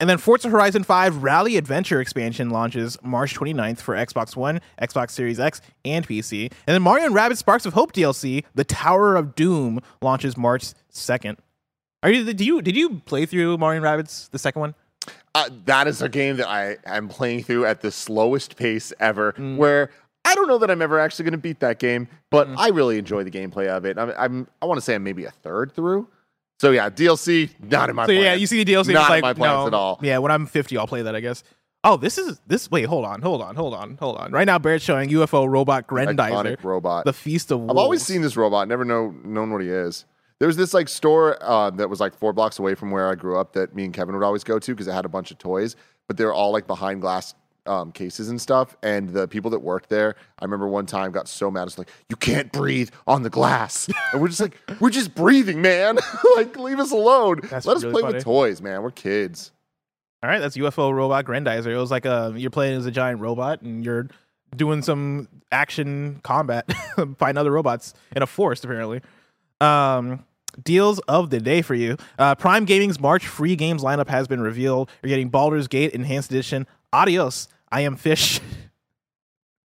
And 0.00 0.10
then 0.10 0.18
Forza 0.18 0.48
Horizon 0.50 0.82
5 0.82 1.22
Rally 1.22 1.56
Adventure 1.56 2.00
expansion 2.00 2.50
launches 2.50 2.98
March 3.02 3.38
29th 3.38 3.78
for 3.78 3.94
Xbox 3.94 4.34
One, 4.34 4.60
Xbox 4.82 5.10
Series 5.12 5.38
X, 5.38 5.60
and 5.84 6.06
PC. 6.06 6.50
And 6.66 6.74
then 6.74 6.82
Mario 6.82 7.06
and 7.06 7.14
Rabbids 7.14 7.36
Sparks 7.36 7.64
of 7.64 7.74
Hope 7.74 7.92
DLC, 7.92 8.44
The 8.56 8.64
Tower 8.64 9.14
of 9.14 9.36
Doom, 9.36 9.80
launches 10.02 10.36
March 10.36 10.72
2nd. 10.92 11.36
Are 12.04 12.10
you 12.10 12.32
do 12.34 12.44
you 12.44 12.60
did 12.60 12.76
you 12.76 13.00
play 13.06 13.24
through 13.24 13.56
Mario 13.56 13.82
and 13.82 13.84
Rabbids 14.06 14.30
the 14.30 14.38
second 14.38 14.60
one? 14.60 14.74
Uh, 15.34 15.48
that 15.64 15.88
is 15.88 16.02
a 16.02 16.08
game 16.08 16.36
that 16.36 16.48
I 16.48 16.76
am 16.84 17.08
playing 17.08 17.42
through 17.44 17.64
at 17.66 17.80
the 17.80 17.90
slowest 17.90 18.56
pace 18.56 18.92
ever. 19.00 19.32
Mm. 19.32 19.56
Where 19.56 19.90
I 20.24 20.34
don't 20.34 20.46
know 20.46 20.58
that 20.58 20.70
I'm 20.70 20.82
ever 20.82 21.00
actually 21.00 21.24
going 21.24 21.32
to 21.32 21.38
beat 21.38 21.60
that 21.60 21.78
game, 21.78 22.06
but 22.30 22.46
Mm. 22.48 22.56
I 22.58 22.68
really 22.68 22.98
enjoy 22.98 23.24
the 23.24 23.30
gameplay 23.30 23.68
of 23.68 23.84
it. 23.86 23.98
I'm, 23.98 24.12
I'm 24.16 24.48
I 24.60 24.66
want 24.66 24.76
to 24.76 24.82
say 24.82 24.94
I'm 24.94 25.02
maybe 25.02 25.24
a 25.24 25.30
third 25.30 25.72
through. 25.72 26.06
So 26.60 26.70
yeah, 26.70 26.88
DLC 26.90 27.50
not 27.60 27.88
in 27.90 27.96
my. 27.96 28.06
So 28.06 28.12
yeah, 28.12 28.34
you 28.34 28.46
see 28.46 28.62
the 28.62 28.72
DLC, 28.72 28.92
not 28.92 29.08
like 29.08 29.18
in 29.18 29.22
my 29.22 29.34
plans 29.34 29.62
no. 29.62 29.66
at 29.66 29.74
all. 29.74 29.98
Yeah, 30.02 30.18
when 30.18 30.30
I'm 30.30 30.46
50, 30.46 30.76
I'll 30.76 30.86
play 30.86 31.02
that, 31.02 31.16
I 31.16 31.20
guess. 31.20 31.42
Oh, 31.82 31.96
this 31.96 32.16
is 32.16 32.40
this. 32.46 32.70
Wait, 32.70 32.84
hold 32.84 33.04
on, 33.04 33.22
hold 33.22 33.42
on, 33.42 33.56
hold 33.56 33.74
on, 33.74 33.96
hold 33.96 34.16
on. 34.18 34.30
Right 34.30 34.46
now, 34.46 34.58
Barrett's 34.58 34.84
showing 34.84 35.08
UFO 35.10 35.48
Robot 35.48 35.86
Grendizer, 35.86 36.16
Iconic 36.30 36.64
robot. 36.64 37.04
the 37.06 37.12
Feast 37.12 37.50
of 37.50 37.60
Wolves. 37.60 37.72
I've 37.72 37.76
always 37.78 38.02
seen 38.02 38.22
this 38.22 38.36
robot, 38.36 38.68
never 38.68 38.84
know 38.84 39.14
known 39.24 39.50
what 39.52 39.62
he 39.62 39.68
is. 39.68 40.04
There 40.40 40.46
was 40.48 40.56
this 40.56 40.74
like 40.74 40.88
store 40.88 41.38
uh, 41.42 41.70
that 41.70 41.88
was 41.88 42.00
like 42.00 42.14
four 42.14 42.32
blocks 42.32 42.58
away 42.58 42.74
from 42.74 42.90
where 42.90 43.08
I 43.10 43.14
grew 43.14 43.38
up 43.38 43.52
that 43.52 43.74
me 43.74 43.84
and 43.84 43.94
Kevin 43.94 44.14
would 44.14 44.24
always 44.24 44.44
go 44.44 44.58
to 44.58 44.72
because 44.72 44.88
it 44.88 44.92
had 44.92 45.04
a 45.04 45.08
bunch 45.08 45.30
of 45.30 45.38
toys, 45.38 45.76
but 46.08 46.16
they 46.16 46.24
were 46.24 46.34
all 46.34 46.52
like 46.52 46.66
behind 46.66 47.00
glass 47.00 47.34
um, 47.66 47.92
cases 47.92 48.28
and 48.28 48.40
stuff. 48.40 48.76
And 48.82 49.10
the 49.10 49.28
people 49.28 49.50
that 49.52 49.60
worked 49.60 49.88
there, 49.88 50.16
I 50.38 50.44
remember 50.44 50.68
one 50.68 50.86
time 50.86 51.12
got 51.12 51.28
so 51.28 51.50
mad, 51.50 51.66
it's 51.66 51.78
like, 51.78 51.90
you 52.08 52.16
can't 52.16 52.52
breathe 52.52 52.90
on 53.06 53.22
the 53.22 53.30
glass. 53.30 53.88
and 54.12 54.20
we're 54.20 54.28
just 54.28 54.40
like, 54.40 54.58
we're 54.80 54.90
just 54.90 55.14
breathing, 55.14 55.62
man. 55.62 55.98
like, 56.36 56.56
leave 56.58 56.78
us 56.78 56.90
alone. 56.90 57.40
That's 57.48 57.66
Let 57.66 57.76
us 57.76 57.82
really 57.82 57.92
play 57.92 58.02
funny. 58.02 58.14
with 58.14 58.24
toys, 58.24 58.60
man. 58.60 58.82
We're 58.82 58.90
kids. 58.90 59.52
All 60.22 60.30
right, 60.30 60.38
that's 60.38 60.56
UFO 60.56 60.92
Robot 60.92 61.26
Grendizer. 61.26 61.66
It 61.66 61.76
was 61.76 61.90
like 61.90 62.06
a 62.06 62.32
you're 62.34 62.50
playing 62.50 62.78
as 62.78 62.86
a 62.86 62.90
giant 62.90 63.20
robot 63.20 63.60
and 63.60 63.84
you're 63.84 64.08
doing 64.56 64.80
some 64.80 65.28
action 65.52 66.20
combat, 66.22 66.72
fighting 67.18 67.36
other 67.36 67.50
robots 67.50 67.92
in 68.16 68.22
a 68.22 68.26
forest 68.26 68.64
apparently. 68.64 69.02
Um, 69.64 70.24
deals 70.62 70.98
of 71.00 71.30
the 71.30 71.40
day 71.40 71.62
for 71.62 71.74
you. 71.74 71.96
Uh, 72.18 72.34
Prime 72.34 72.64
Gaming's 72.64 73.00
March 73.00 73.26
free 73.26 73.56
games 73.56 73.82
lineup 73.82 74.08
has 74.08 74.28
been 74.28 74.40
revealed. 74.40 74.90
You're 75.02 75.08
getting 75.08 75.28
Baldur's 75.28 75.68
Gate 75.68 75.92
Enhanced 75.92 76.30
Edition. 76.30 76.66
Adios. 76.92 77.48
I 77.72 77.80
am 77.80 77.96
Fish. 77.96 78.40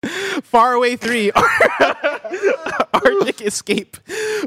Far 0.43 0.73
Away 0.73 0.95
3. 0.95 1.31
Arctic 2.93 3.41
Escape. 3.41 3.97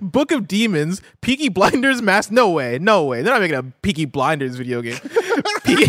Book 0.00 0.32
of 0.32 0.48
Demons. 0.48 1.02
Peaky 1.20 1.48
Blinders 1.48 2.02
Mass. 2.02 2.30
No 2.30 2.50
way. 2.50 2.78
No 2.78 3.04
way. 3.04 3.22
They're 3.22 3.32
not 3.32 3.40
making 3.40 3.56
a 3.58 3.62
Peaky 3.82 4.04
Blinders 4.04 4.56
video 4.56 4.82
game. 4.82 4.98
Pe- 5.64 5.86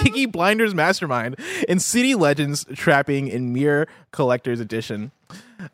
Peaky 0.02 0.26
Blinders 0.26 0.74
Mastermind. 0.74 1.36
And 1.68 1.80
City 1.80 2.14
Legends 2.14 2.64
Trapping 2.74 3.28
in 3.28 3.52
Mirror 3.52 3.88
Collector's 4.12 4.60
Edition. 4.60 5.10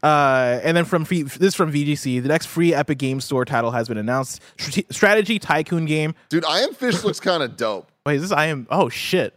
Uh, 0.03 0.61
and 0.63 0.77
then 0.77 0.85
from 0.85 1.05
free, 1.05 1.23
this 1.23 1.37
is 1.39 1.55
from 1.55 1.73
VGC, 1.73 2.23
the 2.23 2.29
next 2.29 2.47
free 2.47 2.73
Epic 2.73 2.99
Game 2.99 3.21
Store 3.21 3.45
title 3.45 3.73
has 3.73 3.89
been 3.89 3.99
announced. 3.99 4.41
Strate- 4.59 4.93
strategy 4.93 5.39
tycoon 5.39 5.87
game. 5.87 6.15
Dude, 6.29 6.45
I 6.45 6.61
Am 6.61 6.73
Fish 6.73 7.03
looks 7.05 7.19
kind 7.21 7.43
of 7.43 7.57
dope. 7.57 7.91
Wait, 8.07 8.17
is 8.17 8.23
this 8.23 8.33
I 8.33 8.47
am? 8.47 8.67
Oh 8.71 8.89
shit! 8.89 9.35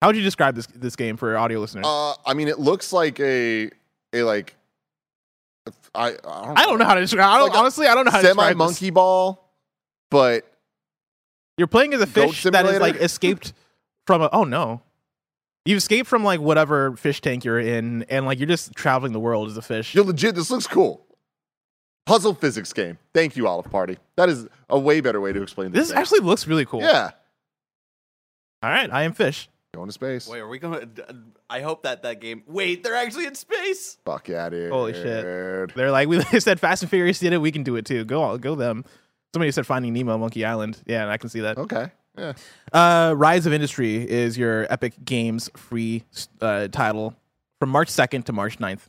How 0.00 0.08
would 0.08 0.16
you 0.16 0.22
describe 0.22 0.54
this 0.54 0.66
this 0.66 0.96
game 0.96 1.16
for 1.16 1.36
audio 1.36 1.60
listeners? 1.60 1.86
Uh, 1.86 2.12
I 2.26 2.34
mean, 2.34 2.46
it 2.48 2.58
looks 2.58 2.92
like 2.92 3.18
a, 3.20 3.70
a 4.14 4.22
like, 4.22 4.56
I, 5.94 6.08
I 6.08 6.10
don't, 6.10 6.58
I 6.58 6.64
don't 6.66 6.78
know 6.78 6.84
how 6.84 6.94
to 6.94 7.00
describe. 7.00 7.28
I 7.28 7.38
don't, 7.38 7.48
like 7.50 7.58
honestly, 7.58 7.86
I 7.86 7.94
don't 7.94 8.04
know 8.04 8.10
how 8.10 8.18
to 8.20 8.26
describe 8.26 8.48
semi 8.50 8.58
monkey 8.58 8.90
ball, 8.90 9.50
but 10.10 10.50
You're 11.58 11.66
playing 11.66 11.94
as 11.94 12.00
a 12.00 12.06
fish 12.06 12.42
that 12.44 12.66
is 12.66 12.80
like 12.80 12.96
escaped 12.96 13.52
from 14.06 14.22
a. 14.22 14.28
Oh 14.32 14.44
no, 14.44 14.82
you 15.64 15.76
escaped 15.76 16.08
from 16.08 16.24
like 16.24 16.40
whatever 16.40 16.96
fish 16.96 17.20
tank 17.20 17.44
you're 17.44 17.60
in, 17.60 18.04
and 18.04 18.26
like 18.26 18.38
you're 18.38 18.48
just 18.48 18.74
traveling 18.74 19.12
the 19.12 19.20
world 19.20 19.48
as 19.48 19.56
a 19.56 19.62
fish. 19.62 19.94
You're 19.94 20.04
legit. 20.04 20.34
This 20.34 20.50
looks 20.50 20.66
cool. 20.66 21.04
Puzzle 22.06 22.34
physics 22.34 22.72
game. 22.74 22.98
Thank 23.14 23.34
you, 23.34 23.48
Olive 23.48 23.70
Party. 23.70 23.96
That 24.16 24.28
is 24.28 24.46
a 24.68 24.78
way 24.78 25.00
better 25.00 25.20
way 25.22 25.32
to 25.32 25.42
explain 25.42 25.72
this. 25.72 25.84
This 25.84 25.88
game. 25.92 25.98
actually 25.98 26.20
looks 26.20 26.46
really 26.46 26.66
cool. 26.66 26.82
yeah. 26.82 27.12
All 28.62 28.70
right, 28.70 28.90
I 28.92 29.04
am 29.04 29.12
fish. 29.14 29.48
Going 29.74 29.88
to 29.88 29.92
space. 29.92 30.28
Wait, 30.28 30.40
are 30.40 30.48
we 30.48 30.58
going 30.58 30.94
to? 30.94 31.16
I 31.50 31.60
hope 31.60 31.82
that 31.82 32.02
that 32.02 32.20
game. 32.20 32.42
Wait, 32.46 32.82
they're 32.82 32.94
actually 32.94 33.26
in 33.26 33.34
space. 33.34 33.98
Fuck 34.04 34.28
yeah, 34.28 34.48
dude. 34.48 34.70
Holy 34.70 34.92
shit. 34.92 35.74
They're 35.74 35.90
like, 35.90 36.08
we 36.08 36.22
said 36.40 36.60
Fast 36.60 36.82
and 36.82 36.90
Furious 36.90 37.18
did 37.18 37.32
it. 37.32 37.38
We 37.38 37.50
can 37.50 37.62
do 37.62 37.76
it 37.76 37.84
too. 37.84 38.04
Go 38.04 38.22
on, 38.22 38.38
go 38.38 38.54
them. 38.54 38.84
Somebody 39.34 39.50
said 39.50 39.66
Finding 39.66 39.92
Nemo, 39.92 40.16
Monkey 40.16 40.44
Island. 40.44 40.80
Yeah, 40.86 41.02
and 41.02 41.10
I 41.10 41.16
can 41.16 41.28
see 41.28 41.40
that. 41.40 41.58
Okay. 41.58 41.90
Yeah. 42.16 42.34
Uh, 42.72 43.14
Rise 43.16 43.46
of 43.46 43.52
Industry 43.52 44.08
is 44.08 44.38
your 44.38 44.72
Epic 44.72 44.94
Games 45.04 45.50
free 45.56 46.04
uh, 46.40 46.68
title 46.68 47.16
from 47.58 47.70
March 47.70 47.88
2nd 47.88 48.24
to 48.26 48.32
March 48.32 48.58
9th. 48.58 48.82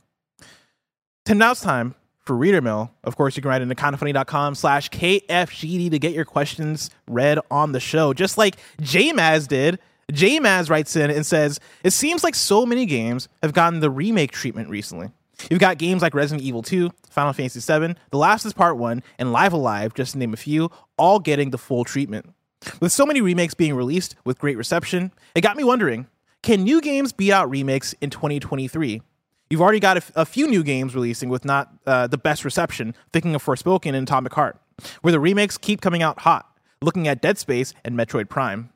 To 1.24 1.34
now 1.34 1.50
it's 1.50 1.60
time 1.60 1.96
for 2.20 2.36
Reader 2.36 2.60
Mail. 2.60 2.92
Of 3.02 3.16
course, 3.16 3.36
you 3.36 3.42
can 3.42 3.48
write 3.48 3.62
into 3.62 3.74
kindoffunny.com 3.74 4.54
slash 4.54 4.90
KFGD 4.90 5.90
to 5.90 5.98
get 5.98 6.12
your 6.12 6.24
questions 6.24 6.90
read 7.08 7.40
on 7.50 7.72
the 7.72 7.80
show, 7.80 8.12
just 8.12 8.38
like 8.38 8.56
JMaz 8.80 9.48
did. 9.48 9.80
JMaz 10.12 10.70
writes 10.70 10.94
in 10.94 11.10
and 11.10 11.26
says, 11.26 11.58
It 11.82 11.90
seems 11.90 12.22
like 12.22 12.34
so 12.34 12.64
many 12.64 12.86
games 12.86 13.28
have 13.42 13.52
gotten 13.52 13.80
the 13.80 13.90
remake 13.90 14.30
treatment 14.30 14.68
recently. 14.68 15.10
You've 15.50 15.60
got 15.60 15.78
games 15.78 16.00
like 16.00 16.14
Resident 16.14 16.46
Evil 16.46 16.62
2, 16.62 16.90
Final 17.10 17.32
Fantasy 17.32 17.60
VII, 17.60 17.94
The 18.10 18.16
Last 18.16 18.46
is 18.46 18.52
Part 18.52 18.78
1, 18.78 19.02
and 19.18 19.32
Live 19.32 19.52
A 19.52 19.56
Live, 19.56 19.94
just 19.94 20.12
to 20.12 20.18
name 20.18 20.32
a 20.32 20.36
few, 20.36 20.70
all 20.96 21.18
getting 21.18 21.50
the 21.50 21.58
full 21.58 21.84
treatment. 21.84 22.32
With 22.80 22.92
so 22.92 23.04
many 23.04 23.20
remakes 23.20 23.54
being 23.54 23.74
released 23.74 24.16
with 24.24 24.38
great 24.38 24.56
reception, 24.56 25.12
it 25.34 25.42
got 25.42 25.56
me 25.56 25.64
wondering 25.64 26.06
can 26.42 26.62
new 26.62 26.80
games 26.80 27.12
beat 27.12 27.32
out 27.32 27.50
remakes 27.50 27.92
in 28.00 28.08
2023? 28.08 29.02
You've 29.50 29.60
already 29.60 29.80
got 29.80 29.96
a, 29.96 29.98
f- 29.98 30.12
a 30.14 30.24
few 30.24 30.46
new 30.46 30.62
games 30.62 30.94
releasing 30.94 31.28
with 31.28 31.44
not 31.44 31.72
uh, 31.86 32.06
the 32.06 32.18
best 32.18 32.44
reception, 32.44 32.94
thinking 33.12 33.34
of 33.34 33.44
Forspoken 33.44 33.94
and 33.94 34.08
Atomic 34.08 34.32
Heart, 34.32 34.60
where 35.02 35.12
the 35.12 35.20
remakes 35.20 35.58
keep 35.58 35.80
coming 35.80 36.02
out 36.02 36.20
hot, 36.20 36.48
looking 36.80 37.08
at 37.08 37.20
Dead 37.20 37.36
Space 37.36 37.74
and 37.84 37.96
Metroid 37.96 38.28
Prime. 38.28 38.70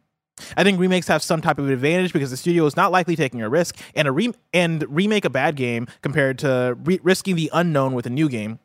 I 0.56 0.64
think 0.64 0.80
remakes 0.80 1.08
have 1.08 1.22
some 1.22 1.40
type 1.40 1.58
of 1.58 1.68
advantage 1.68 2.12
because 2.12 2.30
the 2.30 2.36
studio 2.36 2.66
is 2.66 2.76
not 2.76 2.92
likely 2.92 3.16
taking 3.16 3.42
a 3.42 3.48
risk 3.48 3.76
and 3.94 4.08
a 4.08 4.12
re- 4.12 4.32
and 4.52 4.84
remake 4.88 5.24
a 5.24 5.30
bad 5.30 5.56
game 5.56 5.86
compared 6.02 6.38
to 6.40 6.76
re- 6.82 7.00
risking 7.02 7.36
the 7.36 7.50
unknown 7.52 7.94
with 7.94 8.06
a 8.06 8.10
new 8.10 8.28
game. 8.28 8.58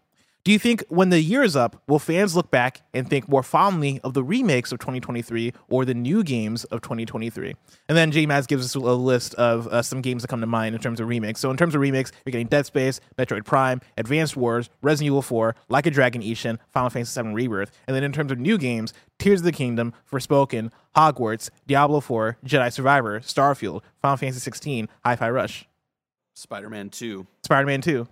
Do 0.45 0.51
you 0.51 0.59
think 0.59 0.83
when 0.89 1.09
the 1.09 1.19
year 1.19 1.41
is 1.41 1.55
up, 1.55 1.81
will 1.87 1.97
fans 1.97 2.35
look 2.35 2.51
back 2.51 2.81
and 2.93 3.09
think 3.09 3.27
more 3.27 3.41
fondly 3.41 3.99
of 4.03 4.13
the 4.13 4.23
remakes 4.23 4.71
of 4.71 4.77
2023 4.77 5.51
or 5.69 5.85
the 5.85 5.95
new 5.95 6.23
games 6.23 6.65
of 6.65 6.81
2023? 6.81 7.55
And 7.89 7.97
then 7.97 8.11
J 8.11 8.27
Maz 8.27 8.47
gives 8.47 8.63
us 8.63 8.75
a 8.75 8.79
list 8.79 9.33
of 9.33 9.65
uh, 9.65 9.81
some 9.81 10.01
games 10.01 10.21
that 10.21 10.27
come 10.27 10.41
to 10.41 10.45
mind 10.45 10.75
in 10.75 10.81
terms 10.81 10.99
of 10.99 11.07
remakes. 11.07 11.39
So 11.39 11.49
in 11.49 11.57
terms 11.57 11.73
of 11.73 11.81
remakes, 11.81 12.11
you're 12.23 12.31
getting 12.31 12.45
Dead 12.45 12.67
Space, 12.67 12.99
Metroid 13.17 13.43
Prime, 13.43 13.81
Advanced 13.97 14.37
Wars, 14.37 14.69
Resident 14.83 15.07
Evil 15.07 15.23
4, 15.23 15.55
Like 15.67 15.87
a 15.87 15.89
Dragon 15.89 16.21
Ishin, 16.21 16.59
Final 16.69 16.91
Fantasy 16.91 17.19
VII 17.19 17.29
Rebirth. 17.29 17.71
And 17.87 17.95
then 17.95 18.03
in 18.03 18.11
terms 18.11 18.31
of 18.31 18.37
new 18.37 18.59
games, 18.59 18.93
Tears 19.17 19.39
of 19.39 19.45
the 19.45 19.51
Kingdom, 19.51 19.93
Forspoken, 20.11 20.71
Hogwarts, 20.95 21.49
Diablo 21.65 22.01
4, 22.01 22.37
Jedi 22.45 22.71
Survivor, 22.71 23.19
Starfield, 23.21 23.81
Final 23.99 24.17
Fantasy 24.17 24.41
16, 24.41 24.89
Hi-Fi 25.03 25.29
Rush, 25.31 25.67
Spider-Man 26.35 26.91
Two. 26.91 27.25
Spider-Man 27.41 27.81
2. 27.81 28.07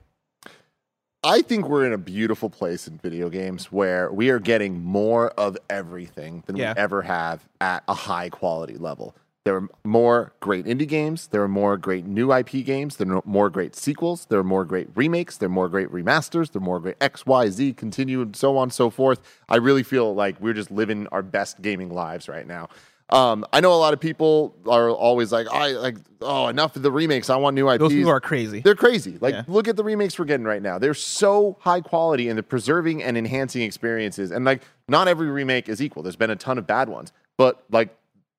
I 1.26 1.41
think 1.41 1.69
we're 1.69 1.86
in 1.86 1.93
a 1.93 1.97
beautiful 1.97 2.49
place 2.49 2.88
in 2.88 2.97
video 2.97 3.30
games 3.30 3.71
where 3.71 4.11
we 4.11 4.30
are 4.30 4.39
getting 4.39 4.84
more 4.84 5.30
of 5.32 5.57
everything 5.69 6.43
than 6.47 6.57
Yeah. 6.57 6.74
we 6.74 6.80
ever 6.82 7.01
have 7.03 7.47
at 7.61 7.84
a 7.88 7.93
high 7.93 8.28
quality 8.30 8.76
level. 8.76 9.15
There 9.45 9.55
are 9.55 9.67
more 9.86 10.34
great 10.39 10.65
indie 10.65 10.88
games. 10.88 11.28
There 11.28 11.41
are 11.43 11.47
more 11.49 11.76
great 11.78 12.05
new 12.05 12.32
IP 12.34 12.65
games. 12.65 12.95
There 12.97 13.13
are 13.13 13.21
more 13.26 13.49
great 13.49 13.76
sequels. 13.76 14.26
There 14.30 14.39
are 14.39 14.43
more 14.43 14.63
great 14.65 14.88
remakes. 14.95 15.38
There 15.38 15.47
are 15.47 15.51
more 15.51 15.67
great 15.69 15.89
remasters. 15.89 16.51
There 16.51 16.61
are 16.61 16.65
more 16.65 16.80
great 16.80 16.95
X, 17.01 17.26
Y, 17.26 17.49
Z, 17.49 17.74
continue, 17.74 18.21
and 18.21 18.36
so 18.36 18.57
on 18.57 18.63
and 18.63 18.74
so 18.74 18.89
forth. 18.89 19.19
I 19.49 19.57
really 19.57 19.84
feel 19.84 20.13
like 20.15 20.39
we're 20.39 20.53
just 20.53 20.71
living 20.71 21.07
our 21.11 21.21
best 21.21 21.61
gaming 21.61 21.89
lives 21.89 22.30
right 22.30 22.47
now. 22.47 22.69
Um, 23.09 23.45
I 23.53 23.59
know 23.59 23.73
a 23.73 23.75
lot 23.77 23.93
of 23.93 23.99
people 23.99 24.55
are 24.67 24.89
always 24.89 25.31
like, 25.31 25.47
I 25.51 25.71
like, 25.71 25.97
oh, 26.21 26.47
enough 26.47 26.75
of 26.75 26.81
the 26.81 26.91
remakes. 26.91 27.29
I 27.29 27.35
want 27.35 27.53
new 27.53 27.69
IPs. 27.69 27.79
Those 27.79 27.91
people 27.91 28.09
are 28.11 28.21
crazy. 28.21 28.61
They're 28.61 28.75
crazy. 28.75 29.17
Like, 29.19 29.35
Yeah. 29.35 29.43
look 29.47 29.67
at 29.67 29.75
the 29.75 29.83
remakes 29.83 30.17
we're 30.17 30.25
getting 30.25 30.45
right 30.45 30.61
now. 30.61 30.79
They're 30.79 30.93
so 30.93 31.57
high 31.59 31.81
quality 31.81 32.29
and 32.29 32.37
they're 32.37 32.43
preserving 32.43 33.03
and 33.03 33.17
enhancing 33.17 33.61
experiences. 33.61 34.31
And 34.31 34.45
like, 34.45 34.63
not 34.87 35.07
every 35.07 35.27
remake 35.29 35.69
is 35.69 35.81
equal. 35.81 36.01
There's 36.01 36.15
been 36.15 36.29
a 36.31 36.35
ton 36.35 36.57
of 36.57 36.65
bad 36.65 36.89
ones, 36.89 37.11
but 37.37 37.63
like, 37.69 37.95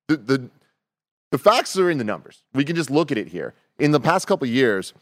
the 0.07 0.17
the 0.17 0.49
the 1.31 1.37
facts 1.37 1.77
are 1.77 1.89
in 1.89 1.97
the 1.97 2.03
numbers. 2.03 2.43
We 2.53 2.63
can 2.65 2.75
just 2.75 2.89
look 2.91 3.11
at 3.11 3.17
it 3.17 3.29
here. 3.29 3.53
In 3.79 3.91
the 3.91 3.99
past 3.99 4.27
couple 4.27 4.47
years, 4.47 4.93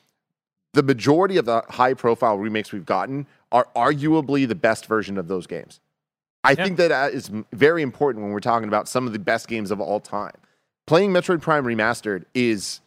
the 0.74 0.82
majority 0.84 1.38
of 1.38 1.46
the 1.46 1.64
high 1.70 1.94
profile 1.94 2.38
remakes 2.38 2.72
we've 2.72 2.86
gotten 2.86 3.28
are 3.52 3.68
arguably 3.76 4.48
the 4.48 4.56
best 4.56 4.86
version 4.88 5.18
of 5.18 5.28
those 5.28 5.46
games. 5.46 5.80
I 6.44 6.52
Yeah. 6.52 6.64
think 6.64 6.78
that 6.78 6.92
uh, 6.92 7.10
is 7.12 7.32
very 7.52 7.82
important 7.82 8.24
when 8.24 8.34
we're 8.34 8.40
talking 8.40 8.68
about 8.68 8.88
some 8.88 9.08
of 9.08 9.14
the 9.14 9.20
best 9.20 9.48
games 9.48 9.72
of 9.72 9.80
all 9.80 10.00
time. 10.00 10.34
Playing 10.86 11.12
Metroid 11.12 11.42
Prime 11.42 11.64
Remastered 11.64 12.26
is 12.34 12.82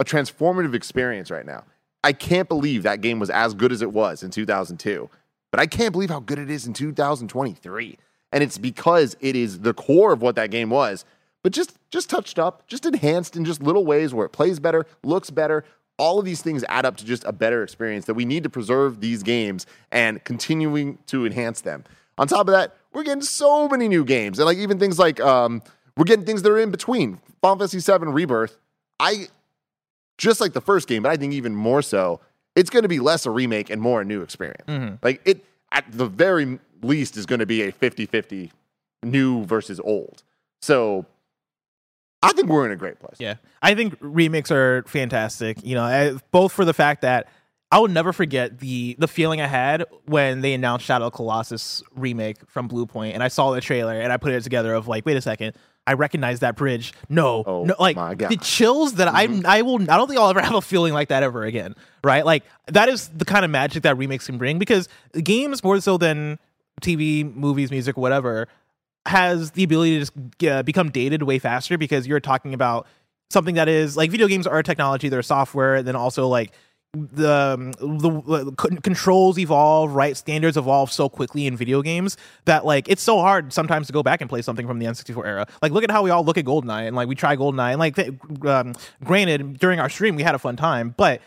a 0.00 0.04
transformative 0.04 0.74
experience 0.74 1.30
right 1.30 1.46
now. 1.46 1.64
I 2.02 2.12
can't 2.12 2.48
believe 2.48 2.82
that 2.82 3.00
game 3.02 3.18
was 3.18 3.30
as 3.30 3.54
good 3.54 3.72
as 3.72 3.82
it 3.82 3.92
was 3.92 4.22
in 4.22 4.30
2002, 4.30 5.08
but 5.50 5.60
I 5.60 5.66
can't 5.66 5.92
believe 5.92 6.10
how 6.10 6.20
good 6.20 6.38
it 6.38 6.50
is 6.50 6.66
in 6.66 6.72
2023. 6.72 7.98
And 8.32 8.42
it's 8.42 8.58
because 8.58 9.16
it 9.20 9.36
is 9.36 9.60
the 9.60 9.74
core 9.74 10.12
of 10.12 10.22
what 10.22 10.34
that 10.36 10.50
game 10.50 10.70
was, 10.70 11.04
but 11.42 11.52
just 11.52 11.76
just 11.90 12.08
touched 12.10 12.38
up, 12.38 12.66
just 12.68 12.86
enhanced 12.86 13.36
in 13.36 13.44
just 13.44 13.62
little 13.62 13.84
ways 13.84 14.14
where 14.14 14.24
it 14.26 14.30
plays 14.30 14.58
better, 14.60 14.86
looks 15.04 15.30
better. 15.30 15.64
All 15.98 16.18
of 16.18 16.24
these 16.24 16.40
things 16.40 16.64
add 16.68 16.86
up 16.86 16.96
to 16.98 17.04
just 17.04 17.24
a 17.24 17.32
better 17.32 17.62
experience 17.62 18.06
that 18.06 18.14
we 18.14 18.24
need 18.24 18.42
to 18.44 18.50
preserve 18.50 19.00
these 19.00 19.22
games 19.22 19.66
and 19.92 20.22
continuing 20.24 20.98
to 21.06 21.26
enhance 21.26 21.60
them. 21.60 21.84
On 22.16 22.26
top 22.26 22.48
of 22.48 22.52
that, 22.52 22.76
we're 22.92 23.04
getting 23.04 23.22
so 23.22 23.68
many 23.68 23.88
new 23.88 24.04
games, 24.04 24.38
and 24.38 24.46
like 24.46 24.58
even 24.58 24.78
things 24.78 24.98
like 24.98 25.20
um, 25.20 25.62
we're 25.96 26.04
getting 26.04 26.24
things 26.24 26.42
that 26.42 26.50
are 26.50 26.58
in 26.58 26.70
between. 26.70 27.20
Final 27.40 27.58
Fantasy 27.58 27.80
VII 27.80 28.06
Rebirth. 28.06 28.56
I 28.98 29.28
just 30.18 30.40
like 30.40 30.52
the 30.52 30.60
first 30.60 30.88
game, 30.88 31.02
but 31.02 31.10
I 31.10 31.16
think 31.16 31.32
even 31.32 31.54
more 31.54 31.82
so, 31.82 32.20
it's 32.54 32.70
going 32.70 32.82
to 32.82 32.88
be 32.88 33.00
less 33.00 33.26
a 33.26 33.30
remake 33.30 33.70
and 33.70 33.80
more 33.80 34.02
a 34.02 34.04
new 34.04 34.22
experience. 34.22 34.66
Mm-hmm. 34.66 34.96
Like 35.02 35.22
it, 35.24 35.44
at 35.72 35.84
the 35.90 36.06
very 36.06 36.58
least, 36.82 37.16
is 37.16 37.26
going 37.26 37.38
to 37.38 37.46
be 37.46 37.62
a 37.62 37.72
50 37.72 38.06
50 38.06 38.52
new 39.02 39.44
versus 39.44 39.80
old. 39.80 40.22
So 40.60 41.06
I 42.22 42.32
think 42.32 42.48
we're 42.48 42.66
in 42.66 42.72
a 42.72 42.76
great 42.76 42.98
place. 42.98 43.16
Yeah, 43.18 43.36
I 43.62 43.74
think 43.74 43.96
remakes 44.00 44.50
are 44.50 44.84
fantastic. 44.86 45.64
You 45.64 45.74
know, 45.74 46.18
both 46.30 46.52
for 46.52 46.64
the 46.64 46.74
fact 46.74 47.02
that 47.02 47.28
I 47.72 47.78
will 47.78 47.88
never 47.88 48.12
forget 48.12 48.58
the 48.58 48.96
the 48.98 49.06
feeling 49.06 49.40
I 49.40 49.46
had 49.46 49.84
when 50.06 50.40
they 50.40 50.54
announced 50.54 50.84
Shadow 50.86 51.06
of 51.06 51.12
Colossus 51.12 51.82
remake 51.94 52.38
from 52.48 52.66
Blue 52.66 52.86
and 52.94 53.22
I 53.22 53.28
saw 53.28 53.52
the 53.52 53.60
trailer 53.60 54.00
and 54.00 54.12
I 54.12 54.16
put 54.16 54.32
it 54.32 54.42
together 54.42 54.74
of 54.74 54.88
like, 54.88 55.06
wait 55.06 55.16
a 55.16 55.20
second. 55.20 55.54
I 55.86 55.94
recognize 55.94 56.40
that 56.40 56.56
bridge. 56.56 56.92
No, 57.08 57.42
Oh 57.46 57.64
no, 57.64 57.74
like 57.78 57.96
my 57.96 58.14
God. 58.14 58.30
the 58.30 58.36
chills 58.36 58.94
that 58.94 59.08
I 59.08 59.28
I 59.46 59.62
will. 59.62 59.80
I 59.82 59.96
don't 59.96 60.08
think 60.08 60.20
I'll 60.20 60.30
ever 60.30 60.40
have 60.40 60.54
a 60.54 60.60
feeling 60.60 60.92
like 60.92 61.08
that 61.08 61.22
ever 61.22 61.44
again. 61.44 61.74
Right? 62.04 62.24
Like 62.24 62.44
that 62.66 62.88
is 62.88 63.08
the 63.08 63.24
kind 63.24 63.44
of 63.44 63.50
magic 63.50 63.84
that 63.84 63.96
remakes 63.96 64.26
can 64.26 64.36
bring 64.36 64.58
because 64.58 64.88
games 65.22 65.64
more 65.64 65.80
so 65.80 65.96
than 65.96 66.38
TV, 66.82 67.34
movies, 67.34 67.70
music, 67.70 67.96
whatever 67.96 68.48
has 69.06 69.52
the 69.52 69.64
ability 69.64 69.94
to 69.94 70.00
just 70.00 70.44
uh, 70.44 70.62
become 70.62 70.90
dated 70.90 71.22
way 71.22 71.38
faster 71.38 71.78
because 71.78 72.06
you're 72.06 72.20
talking 72.20 72.52
about 72.52 72.86
something 73.30 73.54
that 73.54 73.68
is 73.68 73.96
like 73.96 74.10
video 74.10 74.26
games 74.26 74.46
are 74.46 74.62
technology, 74.62 75.08
they're 75.08 75.22
software, 75.22 75.76
and 75.76 75.88
then 75.88 75.96
also 75.96 76.28
like 76.28 76.52
the 76.92 77.30
um, 77.30 77.72
the, 77.72 78.52
the 78.52 78.80
controls 78.82 79.38
evolve, 79.38 79.94
right? 79.94 80.16
Standards 80.16 80.56
evolve 80.56 80.90
so 80.90 81.08
quickly 81.08 81.46
in 81.46 81.56
video 81.56 81.82
games 81.82 82.16
that 82.46 82.64
like 82.64 82.88
it's 82.88 83.02
so 83.02 83.18
hard 83.20 83.52
sometimes 83.52 83.86
to 83.86 83.92
go 83.92 84.02
back 84.02 84.20
and 84.20 84.28
play 84.28 84.42
something 84.42 84.66
from 84.66 84.78
the 84.80 84.86
N64 84.86 85.24
era. 85.24 85.46
Like 85.62 85.72
look 85.72 85.84
at 85.84 85.90
how 85.90 86.02
we 86.02 86.10
all 86.10 86.24
look 86.24 86.36
at 86.36 86.44
GoldenEye 86.44 86.86
and 86.88 86.96
like 86.96 87.08
we 87.08 87.14
try 87.14 87.36
GoldenEye 87.36 87.70
and 87.70 87.78
like 87.78 87.94
th- 87.94 88.12
um, 88.44 88.74
granted 89.04 89.58
during 89.58 89.78
our 89.78 89.88
stream 89.88 90.16
we 90.16 90.22
had 90.24 90.34
a 90.34 90.38
fun 90.38 90.56
time, 90.56 90.94
but 90.96 91.20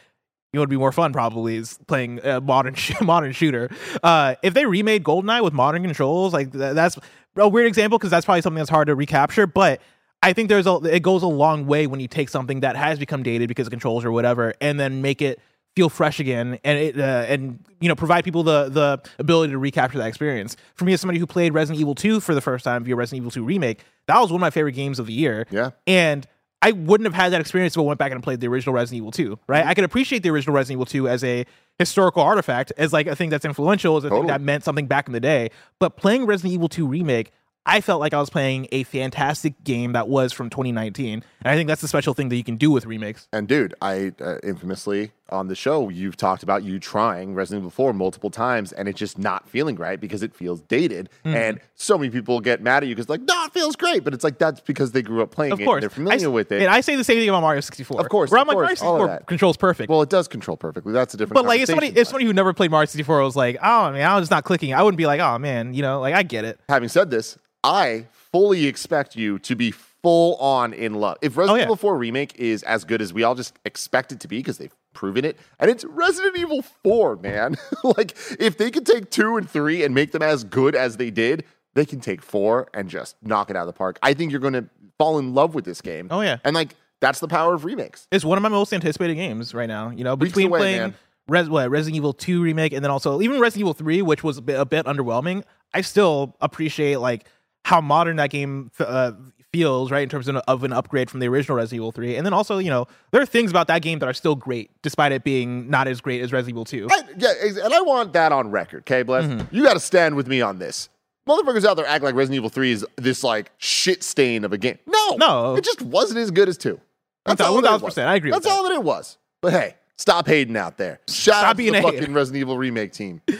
it 0.51 0.59
would 0.59 0.69
be 0.69 0.77
more 0.77 0.91
fun 0.91 1.13
probably 1.13 1.55
is 1.55 1.79
playing 1.87 2.19
a 2.25 2.41
modern 2.41 2.73
sh- 2.73 2.93
modern 3.01 3.31
shooter. 3.31 3.69
Uh, 4.03 4.35
if 4.43 4.53
they 4.53 4.65
remade 4.65 5.03
GoldenEye 5.03 5.43
with 5.43 5.53
modern 5.53 5.83
controls, 5.83 6.33
like 6.33 6.51
th- 6.51 6.75
that's 6.75 6.99
a 7.37 7.47
weird 7.47 7.67
example 7.67 7.97
because 7.97 8.11
that's 8.11 8.25
probably 8.25 8.41
something 8.41 8.59
that's 8.59 8.69
hard 8.69 8.87
to 8.87 8.95
recapture. 8.95 9.47
But 9.47 9.79
I 10.21 10.33
think 10.33 10.49
there's 10.49 10.67
a 10.67 10.75
it 10.83 11.03
goes 11.03 11.23
a 11.23 11.27
long 11.27 11.67
way 11.67 11.87
when 11.87 12.01
you 12.01 12.09
take 12.09 12.27
something 12.27 12.59
that 12.59 12.75
has 12.75 12.99
become 12.99 13.23
dated 13.23 13.47
because 13.47 13.67
of 13.67 13.71
controls 13.71 14.03
or 14.03 14.11
whatever, 14.11 14.53
and 14.59 14.77
then 14.77 15.01
make 15.01 15.21
it 15.21 15.39
feel 15.75 15.89
fresh 15.89 16.19
again 16.19 16.59
and 16.63 16.77
it 16.77 16.99
uh, 16.99 17.25
and 17.27 17.63
you 17.79 17.89
know 17.89 17.95
provide 17.95 18.23
people 18.23 18.43
the 18.43 18.69
the 18.69 19.01
ability 19.19 19.51
to 19.51 19.57
recapture 19.57 19.97
that 19.97 20.07
experience. 20.07 20.55
For 20.75 20.85
me, 20.85 20.93
as 20.93 21.01
somebody 21.01 21.19
who 21.19 21.27
played 21.27 21.53
Resident 21.53 21.79
Evil 21.79 21.95
2 21.95 22.19
for 22.19 22.35
the 22.35 22.41
first 22.41 22.63
time 22.63 22.83
via 22.83 22.95
Resident 22.95 23.21
Evil 23.21 23.31
2 23.31 23.43
remake, 23.43 23.83
that 24.07 24.19
was 24.19 24.31
one 24.31 24.37
of 24.37 24.41
my 24.41 24.49
favorite 24.49 24.73
games 24.73 24.99
of 24.99 25.07
the 25.07 25.13
year. 25.13 25.47
Yeah. 25.49 25.71
And 25.87 26.27
I 26.61 26.71
wouldn't 26.71 27.05
have 27.05 27.13
had 27.13 27.33
that 27.33 27.41
experience 27.41 27.73
if 27.73 27.79
I 27.79 27.81
went 27.81 27.99
back 27.99 28.13
and 28.13 28.23
played 28.23 28.39
the 28.39 28.47
original 28.47 28.73
Resident 28.73 28.97
Evil 28.97 29.11
2, 29.11 29.37
right? 29.47 29.65
I 29.65 29.73
could 29.73 29.83
appreciate 29.83 30.23
the 30.23 30.29
original 30.29 30.55
Resident 30.55 30.77
Evil 30.77 30.85
2 30.85 31.09
as 31.09 31.21
a 31.23 31.45
historical 31.77 32.23
artifact, 32.23 32.71
as 32.77 32.93
like 32.93 33.05
a 33.05 33.17
thing 33.17 33.29
that's 33.29 33.43
influential, 33.43 33.97
as 33.97 34.05
a 34.05 34.09
thing 34.09 34.27
that 34.27 34.39
meant 34.39 34.63
something 34.63 34.87
back 34.87 35.07
in 35.07 35.13
the 35.13 35.19
day. 35.19 35.49
But 35.79 35.97
playing 35.97 36.25
Resident 36.25 36.53
Evil 36.53 36.69
2 36.69 36.87
remake, 36.87 37.33
I 37.65 37.81
felt 37.81 37.99
like 37.99 38.13
I 38.13 38.19
was 38.19 38.29
playing 38.29 38.67
a 38.71 38.83
fantastic 38.83 39.61
game 39.63 39.93
that 39.93 40.07
was 40.07 40.31
from 40.31 40.49
2019. 40.49 41.13
And 41.13 41.23
I 41.43 41.55
think 41.55 41.67
that's 41.67 41.81
the 41.81 41.87
special 41.87 42.13
thing 42.13 42.29
that 42.29 42.35
you 42.35 42.43
can 42.43 42.57
do 42.57 42.71
with 42.71 42.85
remakes. 42.85 43.27
And 43.31 43.47
dude, 43.47 43.73
I 43.81 44.13
uh, 44.21 44.37
infamously 44.43 45.11
on 45.29 45.47
the 45.47 45.55
show, 45.55 45.89
you've 45.89 46.17
talked 46.17 46.43
about 46.43 46.63
you 46.63 46.79
trying 46.79 47.33
Resident 47.33 47.61
Evil 47.61 47.71
4 47.71 47.93
multiple 47.93 48.29
times 48.29 48.71
and 48.73 48.87
it's 48.87 48.99
just 48.99 49.17
not 49.17 49.47
feeling 49.49 49.75
right 49.77 49.99
because 49.99 50.21
it 50.21 50.33
feels 50.35 50.61
dated. 50.61 51.09
Mm-hmm. 51.25 51.35
And 51.35 51.59
so 51.75 51.97
many 51.97 52.09
people 52.11 52.39
get 52.41 52.61
mad 52.61 52.83
at 52.83 52.89
you 52.89 52.95
because, 52.95 53.09
like, 53.09 53.21
no, 53.21 53.45
it 53.45 53.53
feels 53.53 53.75
great. 53.75 54.03
But 54.03 54.13
it's 54.13 54.23
like, 54.23 54.37
that's 54.37 54.59
because 54.61 54.91
they 54.91 55.01
grew 55.01 55.21
up 55.23 55.31
playing 55.31 55.53
Of 55.53 55.61
it. 55.61 55.65
course. 55.65 55.77
And 55.77 55.83
they're 55.83 55.89
familiar 55.89 56.27
I, 56.27 56.31
with 56.31 56.51
it. 56.51 56.61
And 56.61 56.69
I 56.69 56.81
say 56.81 56.95
the 56.95 57.03
same 57.03 57.17
thing 57.17 57.29
about 57.29 57.41
Mario 57.41 57.61
64. 57.61 58.01
Of 58.01 58.09
course, 58.09 58.31
Where 58.31 58.39
I'm 58.39 58.47
like, 58.47 58.55
course, 58.55 58.81
Mario 58.81 59.07
64 59.07 59.25
controls 59.25 59.57
perfect. 59.57 59.89
well, 59.89 60.01
it 60.01 60.09
does 60.09 60.27
control 60.27 60.57
perfectly. 60.57 60.93
That's 60.93 61.13
a 61.13 61.17
different 61.17 61.35
but 61.35 61.45
like 61.45 61.61
if 61.61 61.67
somebody 61.67 61.87
if 61.87 62.07
somebody 62.07 62.25
who 62.25 62.33
never 62.33 62.53
played 62.53 62.69
Mario 62.71 62.85
64 62.85 63.21
was 63.23 63.35
like, 63.35 63.57
oh 63.63 63.91
man, 63.91 64.09
I 64.09 64.15
was 64.15 64.23
just 64.23 64.31
not 64.31 64.43
clicking, 64.43 64.73
I 64.73 64.83
wouldn't 64.83 64.97
be 64.97 65.05
like, 65.07 65.21
oh 65.21 65.39
man, 65.39 65.73
you 65.73 65.81
know, 65.81 65.99
like 66.01 66.13
I 66.13 66.23
get 66.23 66.43
it. 66.45 66.59
Having 66.69 66.89
said 66.89 67.09
this, 67.09 67.37
I 67.63 68.07
fully 68.11 68.65
expect 68.67 69.15
you 69.15 69.39
to 69.39 69.55
be 69.55 69.71
full 69.71 70.35
on 70.35 70.73
in 70.73 70.95
love. 70.95 71.17
If 71.21 71.37
Resident 71.37 71.55
Oh, 71.55 71.57
yeah. 71.59 71.63
Evil 71.63 71.75
4 71.77 71.97
remake 71.97 72.35
is 72.35 72.61
as 72.63 72.83
good 72.83 73.01
as 73.01 73.13
we 73.13 73.23
all 73.23 73.35
just 73.35 73.57
expect 73.65 74.11
it 74.11 74.19
to 74.19 74.27
be 74.27 74.39
because 74.39 74.57
they've 74.57 74.75
proven 74.93 75.25
it, 75.25 75.37
and 75.59 75.69
it's 75.69 75.83
Resident 75.85 76.37
Evil 76.37 76.61
4, 76.61 77.17
man. 77.17 77.55
like 77.83 78.15
if 78.39 78.57
they 78.57 78.71
could 78.71 78.85
take 78.85 79.09
2 79.09 79.37
and 79.37 79.49
3 79.49 79.83
and 79.83 79.93
make 79.93 80.11
them 80.11 80.21
as 80.21 80.43
good 80.43 80.75
as 80.75 80.97
they 80.97 81.09
did, 81.09 81.43
they 81.73 81.85
can 81.85 81.99
take 81.99 82.21
4 82.21 82.69
and 82.73 82.89
just 82.89 83.15
knock 83.21 83.49
it 83.49 83.55
out 83.55 83.61
of 83.61 83.67
the 83.67 83.73
park. 83.73 83.99
I 84.01 84.13
think 84.13 84.31
you're 84.31 84.41
going 84.41 84.53
to 84.53 84.69
fall 84.97 85.19
in 85.19 85.33
love 85.33 85.55
with 85.55 85.65
this 85.65 85.81
game. 85.81 86.07
Oh, 86.11 86.21
yeah. 86.21 86.37
And 86.43 86.55
like 86.55 86.75
that's 87.01 87.19
the 87.19 87.27
power 87.27 87.53
of 87.53 87.65
remakes. 87.65 88.07
It's 88.11 88.23
one 88.23 88.37
of 88.37 88.41
my 88.41 88.49
most 88.49 88.73
anticipated 88.73 89.15
games 89.15 89.53
right 89.53 89.67
now. 89.67 89.89
You 89.89 90.03
know, 90.03 90.15
between 90.15 90.47
away, 90.47 90.59
playing 90.59 90.79
man. 90.79 90.95
Res- 91.27 91.49
what, 91.49 91.69
Resident 91.69 91.97
Evil 91.97 92.13
2 92.13 92.41
remake 92.41 92.73
and 92.73 92.83
then 92.83 92.91
also 92.91 93.21
even 93.21 93.39
Resident 93.39 93.61
Evil 93.61 93.73
3, 93.73 94.01
which 94.03 94.23
was 94.23 94.37
a 94.37 94.41
bit, 94.41 94.59
a 94.59 94.65
bit 94.65 94.85
underwhelming, 94.85 95.43
I 95.73 95.81
still 95.81 96.35
appreciate 96.39 96.97
like 96.97 97.27
how 97.65 97.81
modern 97.81 98.17
that 98.17 98.29
game 98.29 98.71
uh, 98.79 99.13
feels, 99.53 99.91
right, 99.91 100.03
in 100.03 100.09
terms 100.09 100.27
of, 100.27 100.35
of 100.35 100.63
an 100.63 100.73
upgrade 100.73 101.09
from 101.09 101.19
the 101.21 101.27
original 101.27 101.55
Resident 101.55 101.75
Evil 101.77 101.91
3. 101.91 102.15
And 102.17 102.25
then 102.25 102.33
also, 102.33 102.57
you 102.57 102.69
know, 102.69 102.87
there 103.11 103.21
are 103.21 103.25
things 103.25 103.51
about 103.51 103.67
that 103.67 103.81
game 103.81 103.99
that 103.99 104.09
are 104.09 104.13
still 104.13 104.35
great, 104.35 104.71
despite 104.81 105.11
it 105.11 105.23
being 105.23 105.69
not 105.69 105.87
as 105.87 106.01
great 106.01 106.21
as 106.21 106.33
Resident 106.33 106.55
Evil 106.55 106.65
2. 106.65 106.87
I, 106.91 107.03
yeah, 107.17 107.33
and 107.63 107.73
I 107.73 107.81
want 107.81 108.13
that 108.13 108.31
on 108.31 108.51
record, 108.51 108.79
okay, 108.81 109.03
Bless? 109.03 109.25
Mm-hmm. 109.25 109.55
You 109.55 109.63
got 109.63 109.75
to 109.75 109.79
stand 109.79 110.15
with 110.15 110.27
me 110.27 110.41
on 110.41 110.59
this. 110.59 110.89
Motherfuckers 111.29 111.63
out 111.63 111.77
there 111.77 111.85
act 111.85 112.03
like 112.03 112.15
Resident 112.15 112.37
Evil 112.37 112.49
3 112.49 112.71
is 112.71 112.85
this 112.97 113.23
like 113.23 113.51
shit 113.57 114.03
stain 114.03 114.43
of 114.43 114.51
a 114.51 114.57
game. 114.57 114.77
No, 114.87 115.15
No. 115.15 115.55
it 115.55 115.63
just 115.63 115.81
wasn't 115.81 116.19
as 116.19 116.31
good 116.31 116.49
as 116.49 116.57
2. 116.57 116.79
That's 117.25 117.39
One 117.41 117.49
all 117.49 117.61
that 117.61 117.73
it 117.75 117.77
1000%, 117.79 117.81
was. 117.83 117.97
I 117.99 118.15
agree 118.15 118.31
with 118.31 118.43
That's 118.43 118.53
all 118.53 118.63
that 118.63 118.73
it 118.73 118.83
was. 118.83 119.17
But 119.39 119.53
hey, 119.53 119.75
stop 119.97 120.27
hating 120.27 120.57
out 120.57 120.77
there. 120.77 120.99
Shout 121.07 121.15
Stop 121.35 121.43
out 121.45 121.49
to 121.51 121.57
being 121.57 121.73
the 121.73 121.79
a 121.79 121.81
fucking 121.83 121.99
hater. 121.99 122.11
Resident 122.11 122.41
Evil 122.41 122.57
remake 122.57 122.91
team. 122.91 123.21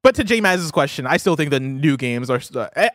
But 0.00 0.14
to 0.14 0.24
J 0.24 0.40
Maz's 0.40 0.70
question, 0.70 1.06
I 1.08 1.16
still 1.16 1.34
think 1.34 1.50
the 1.50 1.58
new 1.60 1.96
games 1.96 2.30
are. 2.30 2.40
Uh, 2.54 2.68
eh, 2.76 2.88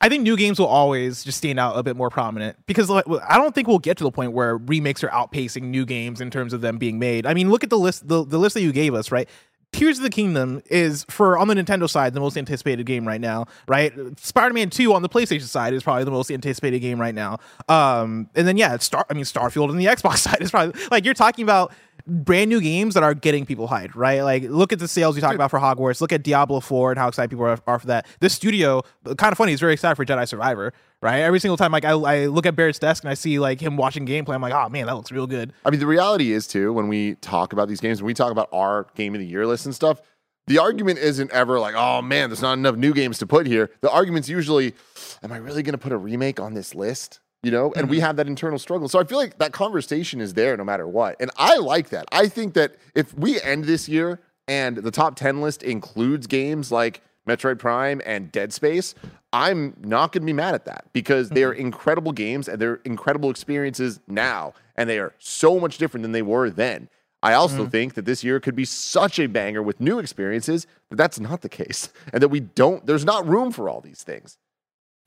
I 0.00 0.08
think 0.08 0.22
new 0.22 0.36
games 0.36 0.60
will 0.60 0.66
always 0.66 1.24
just 1.24 1.38
stand 1.38 1.58
out 1.58 1.76
a 1.76 1.82
bit 1.82 1.96
more 1.96 2.08
prominent 2.08 2.56
because 2.66 2.88
like, 2.88 3.04
I 3.28 3.36
don't 3.36 3.54
think 3.54 3.66
we'll 3.66 3.80
get 3.80 3.96
to 3.98 4.04
the 4.04 4.12
point 4.12 4.32
where 4.32 4.56
remakes 4.56 5.02
are 5.02 5.08
outpacing 5.08 5.62
new 5.62 5.84
games 5.84 6.20
in 6.20 6.30
terms 6.30 6.52
of 6.52 6.60
them 6.60 6.78
being 6.78 6.98
made. 6.98 7.26
I 7.26 7.34
mean, 7.34 7.50
look 7.50 7.64
at 7.64 7.70
the 7.70 7.78
list, 7.78 8.06
the, 8.06 8.24
the 8.24 8.38
list 8.38 8.54
that 8.54 8.62
you 8.62 8.72
gave 8.72 8.94
us, 8.94 9.10
right? 9.10 9.28
Tears 9.72 9.98
of 9.98 10.02
the 10.04 10.10
Kingdom 10.10 10.62
is 10.70 11.04
for 11.10 11.36
on 11.36 11.48
the 11.48 11.54
Nintendo 11.54 11.90
side 11.90 12.14
the 12.14 12.20
most 12.20 12.38
anticipated 12.38 12.86
game 12.86 13.06
right 13.06 13.20
now, 13.20 13.46
right? 13.66 13.92
Spider-Man 14.18 14.70
2 14.70 14.94
on 14.94 15.02
the 15.02 15.10
PlayStation 15.10 15.42
side 15.42 15.74
is 15.74 15.82
probably 15.82 16.04
the 16.04 16.10
most 16.10 16.30
anticipated 16.30 16.78
game 16.78 16.98
right 16.98 17.14
now. 17.14 17.38
Um, 17.68 18.30
and 18.34 18.48
then 18.48 18.56
yeah, 18.56 18.78
Star 18.78 19.04
I 19.10 19.14
mean 19.14 19.24
Starfield 19.24 19.68
on 19.68 19.76
the 19.76 19.84
Xbox 19.86 20.18
side 20.18 20.40
is 20.40 20.50
probably 20.50 20.80
like 20.90 21.04
you're 21.04 21.12
talking 21.12 21.42
about 21.42 21.72
brand 22.08 22.48
new 22.48 22.60
games 22.60 22.94
that 22.94 23.02
are 23.02 23.14
getting 23.14 23.44
people 23.44 23.68
hyped, 23.68 23.94
right? 23.94 24.22
Like 24.22 24.44
look 24.44 24.72
at 24.72 24.78
the 24.78 24.88
sales 24.88 25.14
you 25.14 25.20
talked 25.20 25.34
about 25.34 25.50
for 25.50 25.58
Hogwarts, 25.60 26.00
look 26.00 26.12
at 26.12 26.22
Diablo 26.22 26.60
4 26.60 26.92
and 26.92 26.98
how 26.98 27.08
excited 27.08 27.28
people 27.30 27.44
are, 27.44 27.58
are 27.66 27.78
for 27.78 27.86
that. 27.88 28.06
This 28.20 28.32
studio, 28.34 28.82
kind 29.16 29.30
of 29.30 29.38
funny, 29.38 29.52
is 29.52 29.60
very 29.60 29.74
excited 29.74 29.94
for 29.94 30.04
Jedi 30.04 30.26
Survivor, 30.26 30.72
right? 31.02 31.18
Every 31.18 31.38
single 31.38 31.56
time 31.56 31.70
like 31.70 31.84
I, 31.84 31.90
I 31.90 32.26
look 32.26 32.46
at 32.46 32.56
Barrett's 32.56 32.78
desk 32.78 33.04
and 33.04 33.10
I 33.10 33.14
see 33.14 33.38
like 33.38 33.60
him 33.60 33.76
watching 33.76 34.06
gameplay, 34.06 34.34
I'm 34.34 34.42
like, 34.42 34.54
oh 34.54 34.68
man, 34.68 34.86
that 34.86 34.96
looks 34.96 35.12
real 35.12 35.26
good. 35.26 35.52
I 35.64 35.70
mean, 35.70 35.80
the 35.80 35.86
reality 35.86 36.32
is 36.32 36.46
too 36.46 36.72
when 36.72 36.88
we 36.88 37.16
talk 37.16 37.52
about 37.52 37.68
these 37.68 37.80
games, 37.80 38.02
when 38.02 38.06
we 38.06 38.14
talk 38.14 38.32
about 38.32 38.48
our 38.52 38.86
game 38.94 39.14
of 39.14 39.20
the 39.20 39.26
year 39.26 39.46
list 39.46 39.66
and 39.66 39.74
stuff, 39.74 40.00
the 40.46 40.58
argument 40.58 40.98
isn't 40.98 41.30
ever 41.30 41.60
like, 41.60 41.74
"Oh 41.76 42.00
man, 42.00 42.30
there's 42.30 42.40
not 42.40 42.54
enough 42.54 42.74
new 42.76 42.94
games 42.94 43.18
to 43.18 43.26
put 43.26 43.46
here." 43.46 43.70
The 43.82 43.90
argument's 43.90 44.30
usually, 44.30 44.74
"Am 45.22 45.30
I 45.30 45.36
really 45.36 45.62
going 45.62 45.74
to 45.74 45.78
put 45.78 45.92
a 45.92 45.98
remake 45.98 46.40
on 46.40 46.54
this 46.54 46.74
list?" 46.74 47.20
You 47.42 47.50
know, 47.50 47.72
and 47.76 47.88
we 47.88 47.96
mm-hmm. 47.96 48.06
have 48.06 48.16
that 48.16 48.26
internal 48.26 48.58
struggle. 48.58 48.88
So 48.88 48.98
I 48.98 49.04
feel 49.04 49.18
like 49.18 49.38
that 49.38 49.52
conversation 49.52 50.20
is 50.20 50.34
there 50.34 50.56
no 50.56 50.64
matter 50.64 50.88
what. 50.88 51.16
And 51.20 51.30
I 51.36 51.56
like 51.56 51.90
that. 51.90 52.06
I 52.10 52.28
think 52.28 52.54
that 52.54 52.76
if 52.94 53.16
we 53.16 53.40
end 53.40 53.64
this 53.64 53.88
year 53.88 54.20
and 54.48 54.78
the 54.78 54.90
top 54.90 55.16
10 55.16 55.40
list 55.40 55.62
includes 55.62 56.26
games 56.26 56.72
like 56.72 57.02
Metroid 57.28 57.58
Prime 57.58 58.00
and 58.04 58.32
Dead 58.32 58.52
Space, 58.52 58.94
I'm 59.32 59.76
not 59.80 60.12
going 60.12 60.22
to 60.22 60.26
be 60.26 60.32
mad 60.32 60.54
at 60.54 60.64
that 60.64 60.86
because 60.92 61.28
they 61.28 61.44
are 61.44 61.52
mm-hmm. 61.52 61.66
incredible 61.66 62.12
games 62.12 62.48
and 62.48 62.60
they're 62.60 62.80
incredible 62.84 63.30
experiences 63.30 64.00
now. 64.08 64.54
And 64.74 64.88
they 64.88 64.98
are 64.98 65.14
so 65.18 65.60
much 65.60 65.78
different 65.78 66.02
than 66.02 66.12
they 66.12 66.22
were 66.22 66.50
then. 66.50 66.88
I 67.22 67.34
also 67.34 67.62
mm-hmm. 67.62 67.70
think 67.70 67.94
that 67.94 68.04
this 68.04 68.22
year 68.22 68.40
could 68.40 68.54
be 68.54 68.64
such 68.64 69.18
a 69.18 69.26
banger 69.26 69.62
with 69.62 69.80
new 69.80 69.98
experiences, 69.98 70.66
but 70.88 70.98
that's 70.98 71.18
not 71.18 71.42
the 71.42 71.48
case. 71.48 71.92
And 72.12 72.22
that 72.22 72.28
we 72.28 72.40
don't, 72.40 72.86
there's 72.86 73.04
not 73.04 73.26
room 73.26 73.50
for 73.52 73.68
all 73.68 73.80
these 73.80 74.02
things. 74.02 74.38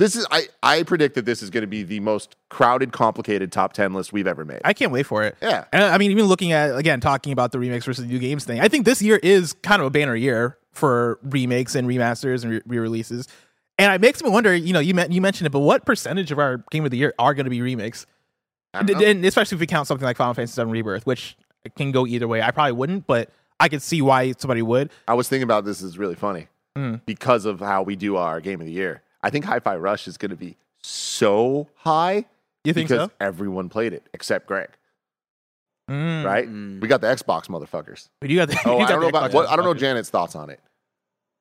This 0.01 0.15
is, 0.15 0.25
I, 0.31 0.47
I 0.63 0.81
predict 0.81 1.13
that 1.13 1.25
this 1.25 1.43
is 1.43 1.51
going 1.51 1.61
to 1.61 1.67
be 1.67 1.83
the 1.83 1.99
most 1.99 2.35
crowded, 2.49 2.91
complicated 2.91 3.51
top 3.51 3.73
10 3.73 3.93
list 3.93 4.11
we've 4.11 4.25
ever 4.25 4.43
made. 4.43 4.61
I 4.65 4.73
can't 4.73 4.91
wait 4.91 5.03
for 5.05 5.21
it. 5.21 5.37
Yeah. 5.43 5.65
And 5.71 5.83
I 5.83 5.99
mean, 5.99 6.09
even 6.09 6.25
looking 6.25 6.53
at 6.53 6.75
again 6.75 6.99
talking 6.99 7.31
about 7.31 7.51
the 7.51 7.59
remakes 7.59 7.85
versus 7.85 8.05
new 8.05 8.17
games 8.17 8.43
thing, 8.43 8.59
I 8.59 8.67
think 8.67 8.85
this 8.85 8.99
year 8.99 9.19
is 9.21 9.53
kind 9.53 9.79
of 9.79 9.85
a 9.85 9.91
banner 9.91 10.15
year 10.15 10.57
for 10.71 11.19
remakes 11.21 11.75
and 11.75 11.87
remasters 11.87 12.43
and 12.43 12.63
re 12.65 12.79
releases. 12.79 13.27
And 13.77 13.93
it 13.93 14.01
makes 14.01 14.23
me 14.23 14.31
wonder. 14.31 14.55
You 14.55 14.73
know, 14.73 14.79
you 14.79 14.95
you 15.09 15.21
mentioned 15.21 15.45
it, 15.45 15.51
but 15.51 15.59
what 15.59 15.85
percentage 15.85 16.31
of 16.31 16.39
our 16.39 16.63
game 16.71 16.83
of 16.83 16.89
the 16.89 16.97
year 16.97 17.13
are 17.19 17.35
going 17.35 17.45
to 17.45 17.51
be 17.51 17.61
remakes? 17.61 18.07
And, 18.73 18.89
and 18.89 19.23
especially 19.25 19.57
if 19.57 19.59
we 19.59 19.67
count 19.67 19.87
something 19.87 20.05
like 20.05 20.17
Final 20.17 20.33
Fantasy 20.33 20.63
VII 20.63 20.71
Rebirth, 20.71 21.05
which 21.05 21.37
can 21.75 21.91
go 21.91 22.07
either 22.07 22.27
way. 22.27 22.41
I 22.41 22.49
probably 22.49 22.71
wouldn't, 22.71 23.05
but 23.05 23.29
I 23.59 23.69
could 23.69 23.83
see 23.83 24.01
why 24.01 24.31
somebody 24.37 24.63
would. 24.63 24.89
I 25.07 25.13
was 25.13 25.29
thinking 25.29 25.43
about 25.43 25.63
this 25.65 25.81
is 25.83 25.97
really 25.99 26.15
funny 26.15 26.47
Mm. 26.77 27.01
because 27.05 27.43
of 27.43 27.59
how 27.59 27.83
we 27.83 27.97
do 27.97 28.15
our 28.15 28.39
game 28.39 28.61
of 28.61 28.65
the 28.65 28.71
year. 28.71 29.01
I 29.23 29.29
think 29.29 29.45
Hi-Fi 29.45 29.75
Rush 29.77 30.07
is 30.07 30.17
going 30.17 30.31
to 30.31 30.35
be 30.35 30.57
so 30.81 31.67
high 31.75 32.25
You 32.63 32.73
think 32.73 32.89
because 32.89 33.07
so? 33.09 33.11
everyone 33.19 33.69
played 33.69 33.93
it 33.93 34.07
except 34.13 34.47
Greg, 34.47 34.69
Mm. 35.89 36.23
right? 36.25 36.47
We 36.81 36.87
got 36.87 37.01
the 37.01 37.07
Xbox 37.07 37.47
motherfuckers. 37.47 38.09
But 38.19 38.29
you 38.29 38.37
got 38.37 38.49
the, 38.49 38.57
Oh, 38.65 38.77
you 38.79 38.85
I 38.85 38.87
don't 38.89 39.01
know 39.01 39.07
about 39.09 39.33
what 39.33 39.49
I 39.49 39.55
don't 39.55 39.65
know. 39.65 39.73
Janet's 39.73 40.09
thoughts 40.09 40.35
on 40.35 40.49
it. 40.49 40.59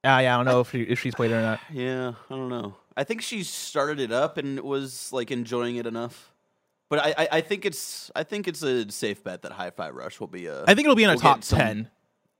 Yeah, 0.04 0.18
yeah, 0.20 0.34
I 0.34 0.36
don't 0.38 0.46
know 0.46 0.60
if 0.60 0.70
she, 0.70 0.82
if 0.82 0.98
she's 1.00 1.14
played 1.14 1.30
it 1.30 1.34
or 1.34 1.42
not. 1.42 1.60
Yeah, 1.72 2.14
I 2.30 2.34
don't 2.34 2.48
know. 2.48 2.74
I 2.96 3.04
think 3.04 3.22
she 3.22 3.42
started 3.44 4.00
it 4.00 4.12
up 4.12 4.36
and 4.38 4.60
was 4.60 5.12
like 5.12 5.30
enjoying 5.30 5.76
it 5.76 5.86
enough. 5.86 6.32
But 6.88 6.98
I, 6.98 7.14
I, 7.24 7.28
I 7.32 7.40
think 7.40 7.64
it's 7.64 8.10
I 8.16 8.24
think 8.24 8.48
it's 8.48 8.62
a 8.62 8.90
safe 8.90 9.22
bet 9.22 9.42
that 9.42 9.52
Hi-Fi 9.52 9.90
Rush 9.90 10.18
will 10.18 10.26
be 10.26 10.46
a. 10.46 10.62
I 10.64 10.74
think 10.74 10.80
it'll 10.80 10.96
be 10.96 11.04
in 11.04 11.10
a 11.10 11.16
top 11.16 11.36
get 11.38 11.44
some- 11.44 11.58
ten. 11.58 11.90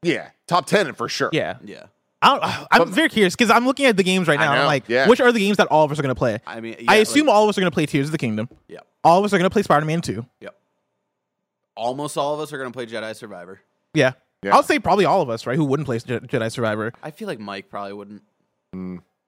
Yeah, 0.02 0.30
top 0.48 0.66
ten 0.66 0.92
for 0.94 1.08
sure. 1.08 1.30
Yeah, 1.32 1.58
yeah. 1.64 1.84
I 2.22 2.28
don't, 2.28 2.66
I'm 2.70 2.92
very 2.92 3.08
curious 3.08 3.34
because 3.34 3.50
I'm 3.50 3.64
looking 3.64 3.86
at 3.86 3.96
the 3.96 4.02
games 4.02 4.28
right 4.28 4.38
now. 4.38 4.52
I'm 4.52 4.66
like, 4.66 4.88
yeah. 4.88 5.08
which 5.08 5.20
are 5.20 5.32
the 5.32 5.38
games 5.38 5.56
that 5.56 5.68
all 5.68 5.84
of 5.84 5.92
us 5.92 5.98
are 5.98 6.02
going 6.02 6.14
to 6.14 6.18
play? 6.18 6.38
I 6.46 6.60
mean, 6.60 6.76
I 6.86 6.96
assume 6.96 7.26
like- 7.26 7.34
all 7.34 7.44
of 7.44 7.48
us 7.48 7.56
are 7.56 7.62
going 7.62 7.70
to 7.70 7.74
play 7.74 7.86
Tears 7.86 8.08
of 8.08 8.12
the 8.12 8.18
Kingdom. 8.18 8.48
Yeah. 8.68 8.80
All 9.02 9.18
of 9.18 9.24
us 9.24 9.32
are 9.32 9.38
going 9.38 9.48
to 9.48 9.52
play 9.52 9.62
Spider 9.62 9.86
Man 9.86 10.02
2. 10.02 10.26
Yep. 10.40 10.54
Almost 11.76 12.18
all 12.18 12.34
of 12.34 12.40
us 12.40 12.52
are 12.52 12.58
going 12.58 12.70
to 12.70 12.76
play 12.76 12.84
Jedi 12.84 13.16
Survivor. 13.16 13.60
Yeah. 13.94 14.12
Yeah. 14.42 14.54
I'll 14.54 14.62
say 14.62 14.78
probably 14.78 15.04
all 15.04 15.22
of 15.22 15.30
us, 15.30 15.46
right? 15.46 15.56
Who 15.56 15.64
wouldn't 15.64 15.86
play 15.86 15.98
Je- 15.98 16.18
Jedi 16.18 16.52
Survivor? 16.52 16.92
I 17.02 17.10
feel 17.10 17.28
like 17.28 17.38
Mike 17.38 17.70
probably 17.70 17.92
wouldn't 17.92 18.22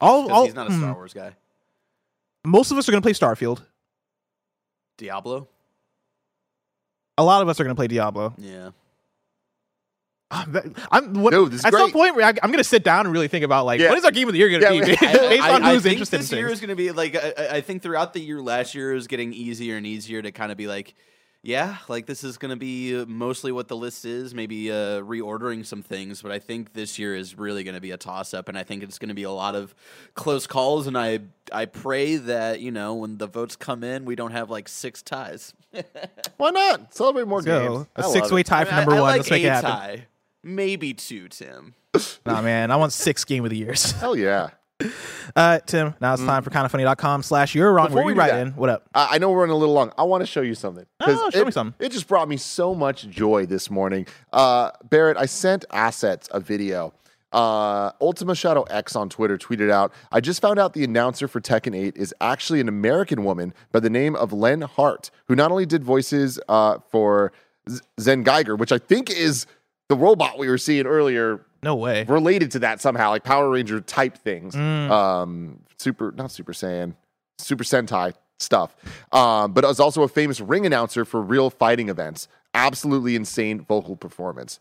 All, 0.00 0.30
all 0.30 0.44
he's 0.44 0.54
not 0.54 0.68
a 0.68 0.72
hmm. 0.72 0.78
Star 0.78 0.94
Wars 0.94 1.14
guy. 1.14 1.32
most 2.44 2.70
of 2.70 2.78
us 2.78 2.88
are 2.88 2.92
going 2.92 3.02
to 3.02 3.06
play 3.06 3.12
Starfield. 3.12 3.62
Diablo. 4.98 5.48
A 7.18 7.24
lot 7.24 7.42
of 7.42 7.48
us 7.48 7.60
are 7.60 7.64
going 7.64 7.74
to 7.74 7.78
play 7.78 7.88
Diablo. 7.88 8.34
Yeah. 8.38 8.70
That- 10.48 10.66
I'm 10.90 11.14
what, 11.22 11.32
Dude, 11.32 11.52
this 11.52 11.60
is 11.60 11.64
at 11.66 11.72
some 11.74 11.92
point 11.92 12.16
I, 12.22 12.28
I'm 12.28 12.34
going 12.50 12.56
to 12.58 12.64
sit 12.64 12.82
down 12.84 13.06
and 13.06 13.12
really 13.12 13.28
think 13.28 13.44
about 13.44 13.66
like 13.66 13.80
Yeah. 13.80 13.90
what 13.90 13.98
is 13.98 14.04
our 14.04 14.10
game 14.10 14.28
of 14.28 14.32
the 14.32 14.38
year 14.38 14.48
going 14.48 14.62
to 14.62 14.74
Yeah, 14.74 14.80
be 14.80 14.96
based 15.28 15.42
I, 15.42 15.54
on 15.54 15.62
I 15.62 15.74
who's 15.74 15.82
think 15.82 15.92
interested 15.94 16.20
this 16.20 16.32
in 16.32 16.38
year 16.38 16.48
is 16.48 16.60
going 16.60 16.70
to 16.70 16.76
be 16.76 16.90
like 16.92 17.16
I, 17.16 17.34
I- 17.38 17.56
I 17.56 17.60
think 17.60 17.82
throughout 17.82 18.12
the 18.12 18.20
year 18.20 18.40
last 18.40 18.74
year 18.74 18.94
is 18.94 19.06
getting 19.06 19.32
easier 19.32 19.76
and 19.76 19.86
easier 19.86 20.22
to 20.22 20.32
kind 20.32 20.50
of 20.50 20.56
be 20.58 20.66
like 20.66 20.94
yeah 21.44 21.78
like 21.88 22.06
this 22.06 22.22
is 22.22 22.38
going 22.38 22.50
to 22.50 22.56
be 22.56 22.96
uh, 22.96 23.04
mostly 23.06 23.50
what 23.50 23.66
the 23.66 23.76
list 23.76 24.04
is 24.04 24.32
maybe 24.32 24.70
uh, 24.70 25.00
reordering 25.02 25.66
some 25.66 25.82
things 25.82 26.22
but 26.22 26.30
i 26.30 26.38
think 26.38 26.72
this 26.72 27.00
year 27.00 27.16
is 27.16 27.36
really 27.36 27.64
going 27.64 27.74
to 27.74 27.80
be 27.80 27.90
a 27.90 27.96
toss 27.96 28.32
up 28.32 28.48
and 28.48 28.56
i 28.56 28.62
think 28.62 28.80
it's 28.84 28.96
going 28.96 29.08
to 29.08 29.14
be 29.14 29.24
a 29.24 29.30
lot 29.30 29.56
of 29.56 29.74
close 30.14 30.46
calls 30.46 30.86
and 30.86 30.96
i 30.96 31.18
i 31.52 31.64
pray 31.64 32.14
that 32.14 32.60
you 32.60 32.70
know 32.70 32.94
when 32.94 33.18
the 33.18 33.26
votes 33.26 33.56
come 33.56 33.82
in 33.82 34.04
we 34.04 34.14
don't 34.14 34.30
have 34.30 34.50
like 34.50 34.68
six 34.68 35.02
ties 35.02 35.52
Why 36.36 36.50
not 36.50 36.94
celebrate 36.94 37.26
more 37.26 37.38
Let's 37.38 37.46
go. 37.46 37.74
games? 37.76 37.86
I 37.96 38.00
A 38.00 38.04
love 38.04 38.12
six 38.12 38.30
way 38.30 38.42
tie 38.42 38.60
I 38.60 38.64
for 38.66 38.70
mean, 38.70 38.74
I- 38.74 38.80
number 38.82 38.92
I 38.92 39.00
one. 39.00 39.02
like 39.10 39.16
Let's 39.20 39.30
make 39.30 39.42
a 39.42 39.46
it 39.46 39.50
happen. 39.50 39.70
tie 39.70 40.06
maybe 40.42 40.92
two 40.94 41.28
tim 41.28 41.74
Nah, 42.26 42.40
man, 42.42 42.70
I 42.70 42.76
want 42.76 42.92
six 42.92 43.24
game 43.24 43.44
of 43.44 43.50
the 43.50 43.56
years. 43.56 43.92
Hell 44.00 44.16
yeah. 44.16 44.50
Uh, 45.36 45.60
Tim, 45.60 45.94
now 46.00 46.12
it's 46.12 46.22
time 46.24 46.42
for 46.42 46.50
kindoffunny.com 46.50 47.22
slash 47.22 47.54
you're 47.54 47.72
wrong. 47.72 47.86
Before 47.86 47.98
Where 47.98 48.06
we 48.06 48.10
you 48.12 48.14
do 48.16 48.20
write 48.20 48.32
that, 48.32 48.46
in. 48.48 48.52
What 48.54 48.68
up? 48.68 48.82
I 48.92 49.10
I 49.12 49.18
know 49.18 49.30
we're 49.30 49.38
running 49.40 49.54
a 49.54 49.56
little 49.56 49.74
long. 49.74 49.92
I 49.96 50.02
want 50.02 50.22
to 50.22 50.26
show 50.26 50.40
you 50.42 50.54
something. 50.56 50.84
'Cause 51.00 51.16
Oh, 51.20 51.30
show 51.30 51.40
it, 51.42 51.46
me 51.46 51.52
something. 51.52 51.74
It 51.86 51.92
just 51.92 52.08
brought 52.08 52.28
me 52.28 52.36
so 52.36 52.74
much 52.74 53.08
joy 53.08 53.46
this 53.46 53.70
morning. 53.70 54.06
Uh, 54.32 54.72
Barrett, 54.90 55.16
I 55.16 55.26
sent 55.26 55.64
assets 55.70 56.28
a 56.32 56.40
video. 56.40 56.92
Uh, 57.32 57.92
Ultima 58.00 58.34
Shadow 58.34 58.64
X 58.64 58.94
on 58.96 59.08
Twitter 59.08 59.38
tweeted 59.38 59.70
out, 59.70 59.92
I 60.10 60.20
just 60.20 60.42
found 60.42 60.58
out 60.58 60.74
the 60.74 60.82
announcer 60.84 61.28
for 61.28 61.40
Tekken 61.40 61.74
8 61.74 61.96
is 61.96 62.12
actually 62.20 62.60
an 62.60 62.68
American 62.68 63.24
woman 63.24 63.54
by 63.70 63.78
the 63.80 63.88
name 63.88 64.14
of 64.16 64.32
Lenne 64.34 64.62
Hardt, 64.62 65.10
who 65.28 65.36
not 65.36 65.50
only 65.52 65.64
did 65.64 65.82
voices 65.84 66.38
uh, 66.48 66.78
for 66.90 67.32
Z- 67.70 67.80
Zenkaiger, 68.00 68.58
which 68.58 68.72
I 68.72 68.78
think 68.78 69.08
is 69.08 69.46
the 69.92 70.02
robot 70.02 70.38
we 70.38 70.48
were 70.48 70.56
seeing 70.56 70.86
earlier 70.86 71.44
No 71.62 71.74
way. 71.76 72.04
related 72.04 72.50
to 72.52 72.60
that 72.60 72.80
somehow, 72.80 73.10
like 73.10 73.24
Power 73.24 73.50
Ranger 73.50 73.80
type 73.82 74.16
things. 74.16 74.54
Mm. 74.54 74.90
Um, 74.90 75.60
super, 75.76 76.12
not 76.12 76.30
Super 76.30 76.52
Saiyan, 76.54 76.94
Super 77.38 77.62
Sentai 77.62 78.14
stuff. 78.38 78.74
Um, 79.12 79.52
but 79.52 79.64
was 79.64 79.78
also 79.80 80.02
a 80.02 80.08
famous 80.08 80.40
ring 80.40 80.64
announcer 80.64 81.04
for 81.04 81.20
real 81.20 81.50
fighting 81.50 81.90
events. 81.90 82.26
Absolutely 82.54 83.16
insane 83.16 83.60
vocal 83.60 83.96
performance. 83.96 84.60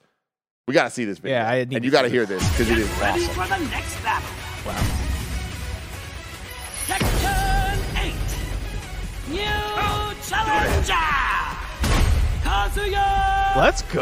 We 0.68 0.74
got 0.74 0.84
to 0.86 0.90
see 0.92 1.06
this 1.06 1.20
video. 1.20 1.38
Yeah, 1.38 1.50
I 1.50 1.58
need 1.60 1.62
and 1.76 1.82
to 1.82 1.86
you 1.86 1.92
got 1.92 2.02
to 2.04 2.10
hear 2.10 2.26
this 2.26 2.48
because 2.50 2.70
it 2.70 2.78
is 2.78 2.90
Ready 3.00 3.24
awesome. 3.26 3.34
for 3.36 3.48
the 3.48 3.70
next 3.70 4.04
battle. 4.04 4.30
Wow. 4.66 4.84
Tekken 6.88 7.80
8. 8.04 8.14
New 9.30 10.16
challenger. 10.28 10.94
Kazuya 12.44 13.41
Let's 13.56 13.82
go. 13.84 14.02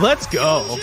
Let's 0.00 0.26
go. 0.26 0.78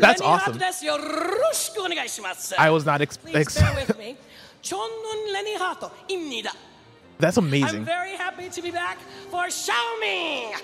That's 0.00 0.20
awesome. 0.20 0.58
I 2.58 2.70
was 2.70 2.84
not 2.84 3.00
expecting. 3.00 3.32
That's 7.18 7.36
amazing. 7.36 7.80
I'm 7.80 7.84
very 7.84 8.16
happy 8.16 8.48
to 8.48 8.62
be 8.62 8.70
back 8.70 8.98
for 9.30 9.46
Xiaomi. 9.46 10.54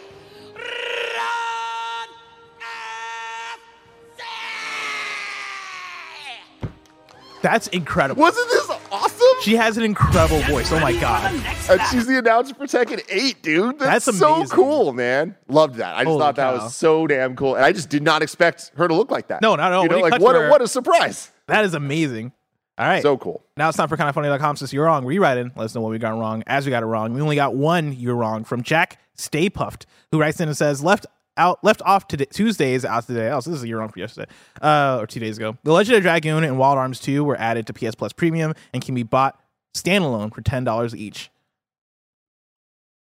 That's 7.42 7.66
incredible. 7.68 8.20
Wasn't 8.22 8.48
this 8.48 8.70
awesome? 8.90 9.26
She 9.42 9.56
has 9.56 9.76
an 9.76 9.84
incredible 9.84 10.40
voice. 10.42 10.72
Oh 10.72 10.80
my 10.80 10.92
god. 10.92 11.32
And 11.70 11.80
she's 11.90 12.06
the 12.06 12.18
announcer 12.18 12.54
for 12.54 12.64
Tekken 12.66 13.02
8, 13.08 13.42
dude. 13.42 13.78
That's, 13.78 14.06
That's 14.06 14.18
so 14.18 14.44
cool, 14.46 14.92
man. 14.92 15.36
Loved 15.48 15.76
that. 15.76 15.94
I 15.94 16.00
just 16.00 16.06
Holy 16.08 16.20
thought 16.20 16.36
that 16.36 16.56
cow. 16.58 16.64
was 16.64 16.74
so 16.74 17.06
damn 17.06 17.36
cool. 17.36 17.54
And 17.54 17.64
I 17.64 17.72
just 17.72 17.88
did 17.88 18.02
not 18.02 18.22
expect 18.22 18.72
her 18.76 18.88
to 18.88 18.94
look 18.94 19.10
like 19.10 19.28
that. 19.28 19.42
No, 19.42 19.54
no, 19.56 19.70
no. 19.70 19.82
You 19.82 19.88
know, 19.88 19.96
you 19.96 20.02
like 20.02 20.12
cut 20.12 20.20
what 20.22 20.36
a, 20.36 20.40
her- 20.40 20.50
what 20.50 20.62
a 20.62 20.68
surprise. 20.68 21.30
That 21.46 21.64
is 21.64 21.74
amazing. 21.74 22.32
All 22.78 22.86
right. 22.86 23.02
So 23.02 23.16
cool. 23.16 23.42
Now 23.56 23.68
it's 23.68 23.76
time 23.76 23.88
for 23.88 23.96
kindoffunny.com. 23.96 24.56
Since 24.56 24.72
you're 24.72 24.84
wrong, 24.84 25.04
rewrite 25.06 25.38
in. 25.38 25.52
Let 25.56 25.64
us 25.64 25.74
know 25.74 25.80
what 25.80 25.90
we 25.92 25.98
got 25.98 26.10
wrong 26.18 26.42
as 26.46 26.66
we 26.66 26.70
got 26.70 26.82
it 26.82 26.86
wrong. 26.86 27.14
We 27.14 27.20
only 27.20 27.36
got 27.36 27.54
one 27.54 27.92
you're 27.92 28.16
wrong 28.16 28.44
from 28.44 28.62
Jack 28.62 28.98
Stay 29.14 29.48
Puffed, 29.48 29.86
who 30.12 30.20
writes 30.20 30.40
in 30.40 30.48
and 30.48 30.56
says, 30.56 30.82
left 30.84 31.06
out 31.36 31.62
left 31.64 31.82
off 31.82 32.08
today 32.08 32.26
Tuesdays 32.26 32.84
out 32.84 33.06
today. 33.06 33.30
Oh, 33.30 33.40
so 33.40 33.50
this 33.50 33.58
is 33.58 33.64
a 33.64 33.68
year 33.68 33.78
wrong 33.78 33.88
for 33.90 33.98
yesterday. 33.98 34.30
Uh 34.60 34.98
or 35.00 35.06
two 35.06 35.20
days 35.20 35.36
ago. 35.36 35.56
The 35.64 35.72
Legend 35.72 35.96
of 35.98 36.02
Dragoon 36.02 36.44
and 36.44 36.58
Wild 36.58 36.78
Arms 36.78 37.00
2 37.00 37.24
were 37.24 37.36
added 37.36 37.66
to 37.66 37.72
PS 37.72 37.94
Plus 37.94 38.12
Premium 38.12 38.54
and 38.72 38.82
can 38.84 38.94
be 38.94 39.02
bought 39.02 39.40
standalone 39.74 40.34
for 40.34 40.40
ten 40.42 40.64
dollars 40.64 40.94
each. 40.94 41.30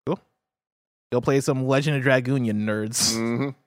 Cool. 0.06 0.20
Go 1.12 1.20
play 1.20 1.40
some 1.40 1.66
Legend 1.66 1.96
of 1.96 2.02
Dragoon, 2.02 2.44
you 2.44 2.52
nerds. 2.52 3.14
hmm 3.14 3.50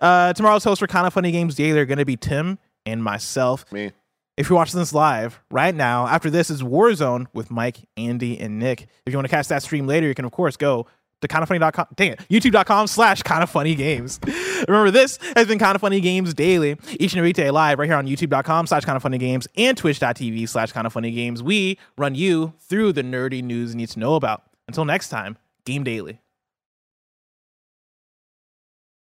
Uh, 0.00 0.32
tomorrow's 0.32 0.64
host 0.64 0.78
for 0.80 0.86
Kind 0.86 1.06
of 1.06 1.12
Funny 1.12 1.30
Games 1.30 1.54
Daily 1.54 1.78
are 1.78 1.84
going 1.84 1.98
to 1.98 2.06
be 2.06 2.16
Tim 2.16 2.58
and 2.86 3.04
myself. 3.04 3.70
Me. 3.70 3.92
If 4.38 4.48
you're 4.48 4.56
watching 4.56 4.80
this 4.80 4.94
live 4.94 5.40
right 5.50 5.74
now, 5.74 6.06
after 6.06 6.30
this 6.30 6.48
is 6.48 6.62
Warzone 6.62 7.26
with 7.34 7.50
Mike, 7.50 7.76
Andy, 7.98 8.40
and 8.40 8.58
Nick. 8.58 8.88
If 9.04 9.12
you 9.12 9.18
want 9.18 9.26
to 9.26 9.30
catch 9.30 9.48
that 9.48 9.62
stream 9.62 9.86
later, 9.86 10.06
you 10.06 10.14
can 10.14 10.24
of 10.24 10.32
course 10.32 10.56
go 10.56 10.86
to 11.22 11.28
kindoffunny.com. 11.28 11.86
Dang 11.96 12.12
it, 12.12 12.20
youtube.com 12.28 12.86
slash 12.86 13.22
kind 13.22 13.42
of 13.42 13.50
funny 13.50 13.74
games. 13.74 14.20
Remember, 14.68 14.90
this 14.90 15.18
has 15.36 15.46
been 15.46 15.58
Kind 15.58 15.74
of 15.74 15.80
Funny 15.80 16.00
Games 16.00 16.34
Daily, 16.34 16.76
each 17.00 17.12
and 17.12 17.18
every 17.18 17.32
day 17.32 17.50
live 17.50 17.78
right 17.78 17.88
here 17.88 17.96
on 17.96 18.06
youtube.com 18.06 18.66
slash 18.66 18.84
kind 18.84 18.96
of 18.96 19.02
funny 19.02 19.18
games 19.18 19.48
and 19.56 19.76
twitch.tv 19.76 20.48
slash 20.48 20.72
kind 20.72 20.86
of 20.86 20.92
funny 20.92 21.10
games. 21.10 21.42
We 21.42 21.78
run 21.96 22.14
you 22.14 22.52
through 22.60 22.92
the 22.92 23.02
nerdy 23.02 23.42
news 23.42 23.70
you 23.72 23.76
need 23.76 23.88
to 23.90 23.98
know 23.98 24.14
about. 24.14 24.42
Until 24.68 24.84
next 24.84 25.08
time, 25.08 25.36
game 25.64 25.84
daily. 25.84 26.21